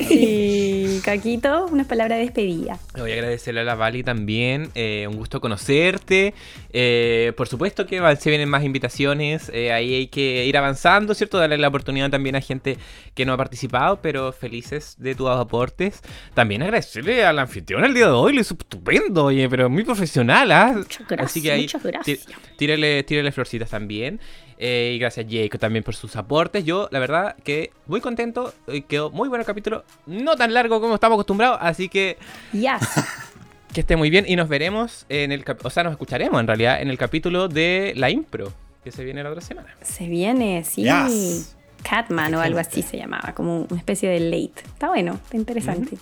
Caquito, 1.01 1.67
unas 1.67 1.87
palabras 1.87 2.19
de 2.19 2.25
despedida. 2.25 2.79
Le 2.95 3.01
voy 3.03 3.11
a 3.13 3.15
agradecerle 3.15 3.61
a 3.61 3.65
la 3.65 3.75
Vali 3.75 4.03
también. 4.03 4.71
eh, 4.75 5.07
un 5.09 5.17
gusto 5.17 5.41
conocerte. 5.41 6.35
Eh, 6.73 7.33
por 7.37 7.49
supuesto 7.49 7.87
que 7.87 8.01
se 8.17 8.31
vienen 8.31 8.49
más 8.49 8.65
invitaciones. 8.65 9.51
eh, 9.55 9.73
ahí 9.73 9.95
hay 9.95 10.07
que 10.09 10.45
ir 10.47 10.57
avanzando, 10.57 11.15
¿cierto? 11.15 11.39
Darle 11.39 11.59
la 11.59 11.69
oportunidad 11.69 12.11
también 12.11 12.37
a 12.37 12.41
gente 12.41 12.77
que 13.15 13.25
no 13.25 13.33
ha 13.33 13.37
participado, 13.37 14.01
pero 14.03 14.33
felices 14.33 14.97
de 14.99 15.15
tus 15.15 15.29
aportes. 15.29 16.01
También 16.35 16.63
agradecerle 16.63 17.25
al 17.25 17.39
anfitrión 17.39 17.85
el 17.85 17.95
día 17.95 18.07
de 18.07 18.13
hoy. 18.13 18.33
Lo 18.35 18.41
hizo 18.41 18.55
estupendo, 18.55 19.25
oye, 19.27 19.49
pero 19.49 19.69
muy 19.71 19.85
profesional, 19.85 20.51
¿ah? 20.53 20.73
Muchas 20.77 21.07
gracias, 21.09 21.31
Así 21.31 21.43
que 21.43 21.53
ahí 21.53 21.63
muchas 21.63 21.83
gracias. 21.83 22.27
tí- 22.27 22.33
tírele, 22.57 23.03
tírele 23.05 23.33
florcitas 23.33 23.71
también. 23.71 24.21
Eh, 24.59 24.93
y 24.95 24.99
gracias 24.99 25.27
Jacob 25.29 25.61
también 25.61 25.83
por 25.85 25.95
sus 25.95 26.17
aportes. 26.17 26.65
Yo, 26.65 26.89
la 26.91 26.99
verdad, 26.99 27.37
que 27.43 27.71
muy 27.87 28.01
contento. 28.01 28.53
eh, 28.69 28.83
quedó 28.83 29.11
muy 29.11 29.29
bueno 29.29 29.43
el 29.43 29.47
capítulo. 29.47 29.85
No 30.07 30.37
tan 30.37 30.55
largo 30.55 30.81
como 30.81 30.95
estamos 30.95 31.17
acostumbrados. 31.17 31.59
Así 31.61 31.89
que 31.89 32.19
Yes. 32.53 32.81
que 33.73 33.81
esté 33.81 33.97
muy 33.97 34.11
bien 34.11 34.25
y 34.29 34.37
nos 34.37 34.49
veremos 34.49 35.05
en 35.09 35.33
el 35.33 35.45
o 35.63 35.71
sea, 35.71 35.83
nos 35.83 35.93
escucharemos 35.93 36.41
en 36.41 36.47
realidad 36.47 36.81
en 36.81 36.91
el 36.91 36.99
capítulo 36.99 37.49
de 37.49 37.93
la 37.97 38.11
impro 38.11 38.53
que 38.85 38.93
se 38.93 39.03
viene 39.03 39.23
la 39.23 39.31
otra 39.31 39.41
semana. 39.41 39.75
Se 39.83 40.07
viene, 40.07 40.63
sí. 40.65 40.83
Yes. 40.85 41.57
Catman 41.83 42.35
o 42.35 42.41
algo 42.41 42.59
así 42.59 42.83
se 42.83 42.97
llamaba, 42.97 43.35
como 43.35 43.67
una 43.69 43.79
especie 43.79 44.09
de 44.09 44.21
late. 44.21 44.63
Está 44.67 44.89
bueno, 44.89 45.15
está 45.15 45.37
interesante. 45.37 45.97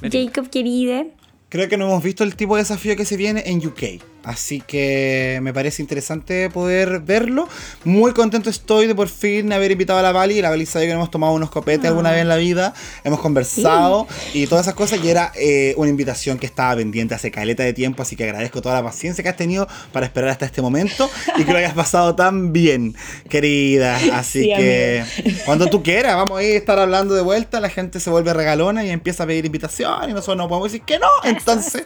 Me 0.00 0.10
tinca. 0.10 0.32
Jacob, 0.34 0.50
querida. 0.50 1.04
Creo 1.48 1.68
que 1.68 1.76
no 1.76 1.86
hemos 1.86 2.02
visto 2.02 2.24
el 2.24 2.34
tipo 2.36 2.56
de 2.56 2.62
desafío 2.62 2.96
que 2.96 3.04
se 3.04 3.16
viene 3.16 3.42
en 3.46 3.64
UK. 3.66 4.02
Así 4.24 4.60
que 4.60 5.38
me 5.42 5.52
parece 5.52 5.82
interesante 5.82 6.50
poder 6.50 7.00
verlo. 7.00 7.48
Muy 7.84 8.12
contento 8.12 8.50
estoy 8.50 8.86
de 8.86 8.94
por 8.94 9.08
fin 9.08 9.52
haber 9.52 9.72
invitado 9.72 9.98
a 9.98 10.02
la 10.02 10.12
Bali. 10.12 10.40
La 10.40 10.50
Bali 10.50 10.66
sabe 10.66 10.86
que 10.86 10.92
hemos 10.92 11.10
tomado 11.10 11.32
unos 11.32 11.50
copetes 11.50 11.86
alguna 11.86 12.10
vez 12.10 12.22
en 12.22 12.28
la 12.28 12.36
vida. 12.36 12.74
Hemos 13.04 13.20
conversado 13.20 14.06
y 14.32 14.46
todas 14.46 14.66
esas 14.66 14.74
cosas. 14.74 15.00
Y 15.02 15.08
era 15.08 15.32
eh, 15.34 15.74
una 15.76 15.90
invitación 15.90 16.38
que 16.38 16.46
estaba 16.46 16.76
pendiente 16.76 17.14
hace 17.14 17.30
caleta 17.30 17.62
de 17.62 17.72
tiempo. 17.72 18.02
Así 18.02 18.16
que 18.16 18.24
agradezco 18.24 18.62
toda 18.62 18.76
la 18.76 18.82
paciencia 18.82 19.22
que 19.22 19.30
has 19.30 19.36
tenido 19.36 19.68
para 19.92 20.06
esperar 20.06 20.30
hasta 20.30 20.46
este 20.46 20.62
momento. 20.62 21.10
Y 21.36 21.44
que 21.44 21.52
lo 21.52 21.58
hayas 21.58 21.74
pasado 21.74 22.14
tan 22.14 22.52
bien, 22.52 22.94
querida. 23.28 23.96
Así 24.12 24.34
Sí, 24.34 24.52
que 24.56 25.04
cuando 25.44 25.68
tú 25.68 25.82
quieras, 25.82 26.16
vamos 26.16 26.38
a 26.38 26.42
ir 26.42 26.54
a 26.54 26.58
estar 26.58 26.78
hablando 26.78 27.14
de 27.14 27.22
vuelta. 27.22 27.60
La 27.60 27.68
gente 27.68 28.00
se 28.00 28.10
vuelve 28.10 28.32
regalona 28.34 28.84
y 28.84 28.90
empieza 28.90 29.22
a 29.22 29.26
pedir 29.26 29.44
invitación. 29.44 30.10
Y 30.10 30.12
nosotros 30.12 30.36
no 30.36 30.48
podemos 30.48 30.72
decir 30.72 30.84
que 30.84 30.98
no. 30.98 31.08
Entonces, 31.22 31.84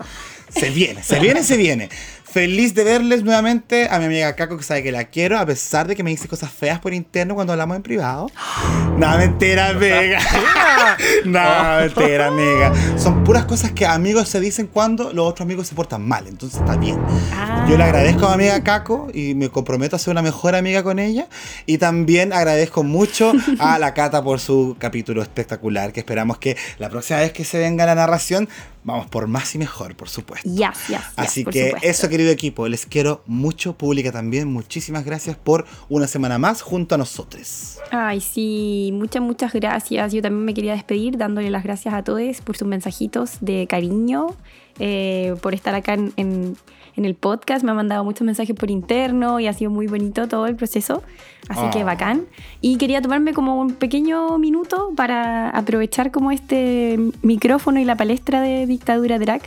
se 0.48 0.70
viene, 0.70 1.02
se 1.02 1.18
viene, 1.20 1.42
se 1.42 1.56
viene. 1.56 1.88
Feliz 2.30 2.74
de 2.74 2.84
verles 2.84 3.24
nuevamente 3.24 3.88
a 3.90 3.98
mi 3.98 4.04
amiga 4.04 4.36
Kako, 4.36 4.58
que 4.58 4.62
sabe 4.62 4.82
que 4.82 4.92
la 4.92 5.04
quiero, 5.04 5.38
a 5.38 5.46
pesar 5.46 5.88
de 5.88 5.96
que 5.96 6.02
me 6.02 6.10
dice 6.10 6.28
cosas 6.28 6.52
feas 6.52 6.78
por 6.78 6.92
interno 6.92 7.34
cuando 7.34 7.54
hablamos 7.54 7.76
en 7.76 7.82
privado. 7.82 8.30
No, 8.98 9.16
mentira, 9.16 9.68
amiga. 9.68 10.18
No, 11.24 11.40
mentira, 11.78 12.26
amiga. 12.26 12.72
Son 12.98 13.22
puras 13.22 13.44
cosas 13.44 13.70
que 13.70 13.86
amigos 13.86 14.28
se 14.28 14.40
dicen 14.40 14.66
cuando 14.66 15.12
los 15.12 15.24
otros 15.24 15.44
amigos 15.44 15.68
se 15.68 15.76
portan 15.76 16.02
mal. 16.02 16.26
Entonces 16.26 16.58
está 16.58 16.76
bien. 16.76 16.98
Ah. 17.32 17.64
Yo 17.70 17.78
le 17.78 17.84
agradezco 17.84 18.26
a 18.26 18.36
mi 18.36 18.48
amiga 18.48 18.64
Kako 18.64 19.10
y 19.14 19.36
me 19.36 19.50
comprometo 19.50 19.94
a 19.94 20.00
ser 20.00 20.10
una 20.10 20.22
mejor 20.22 20.56
amiga 20.56 20.82
con 20.82 20.98
ella. 20.98 21.28
Y 21.64 21.78
también 21.78 22.32
agradezco 22.32 22.82
mucho 22.82 23.32
a 23.60 23.78
la 23.78 23.94
Cata 23.94 24.20
por 24.24 24.40
su 24.40 24.74
capítulo 24.80 25.22
espectacular, 25.22 25.92
que 25.92 26.00
esperamos 26.00 26.38
que 26.38 26.56
la 26.78 26.88
próxima 26.88 27.20
vez 27.20 27.32
que 27.32 27.44
se 27.44 27.58
venga 27.60 27.86
la 27.86 27.94
narración, 27.94 28.48
vamos 28.88 29.06
por 29.06 29.26
más 29.26 29.54
y 29.54 29.58
mejor, 29.58 29.94
por 29.96 30.08
supuesto. 30.08 30.48
Yes, 30.48 30.88
yes, 30.88 30.88
yes, 30.88 31.00
Así 31.16 31.44
por 31.44 31.52
que 31.52 31.66
supuesto. 31.66 31.88
eso, 31.88 32.08
querido 32.08 32.30
equipo, 32.30 32.68
les 32.68 32.86
quiero 32.86 33.22
mucho, 33.26 33.74
pública 33.74 34.12
también. 34.12 34.48
Muchísimas 34.52 35.04
gracias 35.04 35.36
por 35.36 35.66
una 35.88 36.06
semana 36.06 36.38
más 36.38 36.62
junto 36.62 36.94
a 36.94 36.98
nosotros. 36.98 37.78
Ay, 37.90 38.20
sí, 38.20 38.90
muchas, 38.92 39.22
muchas 39.22 39.52
gracias. 39.52 40.12
Yo 40.12 40.20
también 40.22 40.44
me 40.44 40.54
quería 40.54 40.72
despedir 40.72 41.16
dándole 41.16 41.50
las 41.50 41.62
gracias 41.62 41.94
a 41.94 42.02
todos 42.02 42.40
por 42.42 42.56
sus 42.56 42.66
mensajitos 42.66 43.38
de 43.40 43.66
cariño, 43.68 44.34
eh, 44.78 45.34
por 45.42 45.54
estar 45.54 45.74
acá 45.74 45.94
en, 45.94 46.12
en- 46.16 46.56
en 46.96 47.04
el 47.04 47.14
podcast. 47.14 47.62
Me 47.64 47.70
han 47.70 47.76
mandado 47.76 48.02
muchos 48.02 48.22
mensajes 48.26 48.56
por 48.56 48.72
interno 48.72 49.38
y 49.38 49.46
ha 49.46 49.52
sido 49.52 49.70
muy 49.70 49.86
bonito 49.86 50.26
todo 50.26 50.46
el 50.48 50.56
proceso. 50.56 51.04
Así 51.48 51.62
que 51.72 51.82
Ah. 51.82 51.84
bacán. 51.84 52.24
Y 52.60 52.76
quería 52.76 53.00
tomarme 53.00 53.32
como 53.34 53.60
un 53.60 53.74
pequeño 53.74 54.36
minuto 54.38 54.90
para 54.96 55.48
aprovechar 55.50 56.10
como 56.10 56.32
este 56.32 56.98
micrófono 57.22 57.78
y 57.78 57.84
la 57.84 57.94
palestra 57.96 58.40
de 58.40 58.66
Dictadura 58.66 59.16
Drag 59.20 59.42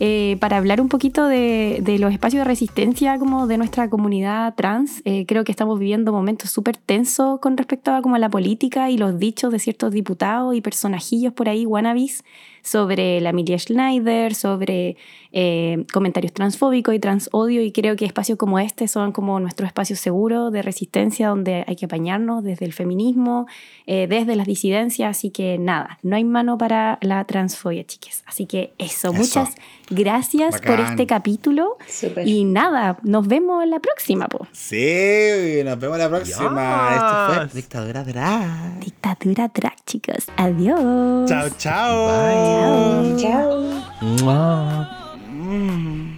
eh, 0.00 0.38
para 0.40 0.56
hablar 0.56 0.80
un 0.80 0.88
poquito 0.88 1.26
de, 1.28 1.78
de, 1.82 1.98
los 1.98 2.10
espacios 2.10 2.40
de 2.40 2.44
resistencia 2.44 3.18
como 3.18 3.46
de 3.46 3.58
nuestra 3.58 3.90
comunidad 3.90 4.54
trans. 4.56 5.02
Eh, 5.04 5.26
creo 5.26 5.44
que 5.44 5.52
estamos 5.52 5.78
viviendo 5.78 6.10
momentos 6.10 6.50
súper 6.50 6.78
tensos 6.78 7.38
con 7.38 7.56
respecto 7.58 7.92
a, 7.92 8.00
como 8.00 8.14
a 8.16 8.18
la 8.18 8.30
política 8.30 8.88
y 8.90 8.96
los 8.96 9.18
dichos 9.18 9.52
de 9.52 9.58
ciertos 9.58 9.92
diputados 9.92 10.54
y 10.56 10.62
personajillos 10.62 11.32
por 11.34 11.48
ahí, 11.50 11.66
wannabes, 11.66 12.24
sobre 12.64 13.20
la 13.20 13.30
Emilia 13.30 13.58
Schneider, 13.58 14.34
sobre 14.34 14.96
eh, 15.36 15.84
comentarios 15.92 16.32
transfóbicos 16.32 16.94
y 16.94 17.00
transodio 17.00 17.60
y 17.60 17.72
creo 17.72 17.96
que 17.96 18.04
espacios 18.04 18.38
como 18.38 18.60
este 18.60 18.86
son 18.86 19.10
como 19.10 19.40
nuestro 19.40 19.66
espacio 19.66 19.96
seguro 19.96 20.52
de 20.52 20.62
resistencia 20.62 21.26
donde 21.26 21.64
hay 21.66 21.74
que 21.74 21.86
apañarnos 21.86 22.44
desde 22.44 22.64
el 22.64 22.72
feminismo, 22.72 23.48
eh, 23.88 24.06
desde 24.08 24.36
las 24.36 24.46
disidencias, 24.46 25.10
así 25.10 25.30
que 25.30 25.58
nada, 25.58 25.98
no 26.04 26.14
hay 26.14 26.22
mano 26.22 26.56
para 26.56 26.98
la 27.02 27.24
transfobia, 27.24 27.84
chiques. 27.84 28.22
Así 28.26 28.46
que 28.46 28.74
eso, 28.78 29.12
muchas 29.12 29.56
gracias 29.90 30.60
por 30.60 30.78
este 30.78 31.08
capítulo 31.08 31.78
y 32.24 32.44
nada, 32.44 32.98
nos 33.02 33.26
vemos 33.26 33.64
en 33.64 33.70
la 33.70 33.80
próxima, 33.80 34.28
po. 34.28 34.46
Sí, 34.52 35.62
nos 35.64 35.80
vemos 35.80 35.98
la 35.98 36.08
próxima. 36.08 36.90
Esto 36.94 37.50
fue 37.50 37.60
Dictadura 37.60 38.04
Drag. 38.04 38.78
Dictadura 38.78 39.50
Drag, 39.52 39.84
chicos. 39.84 40.28
Adiós. 40.36 41.28
Chao, 41.28 41.48
chao. 41.58 42.06
Bye. 42.06 43.16
Chao. 43.20 45.03
Mm. 45.44 46.16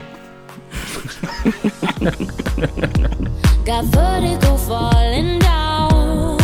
Got 3.66 3.84
vertigo 3.86 4.56
falling 4.56 5.40
down. 5.40 6.38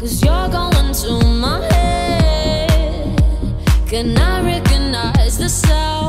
Cause 0.00 0.24
you're 0.24 0.48
going 0.48 0.92
to 0.92 1.24
my 1.24 1.60
head. 1.72 3.22
Can 3.86 4.18
I 4.18 4.42
recognize 4.42 5.38
the 5.38 5.48
sound? 5.48 6.01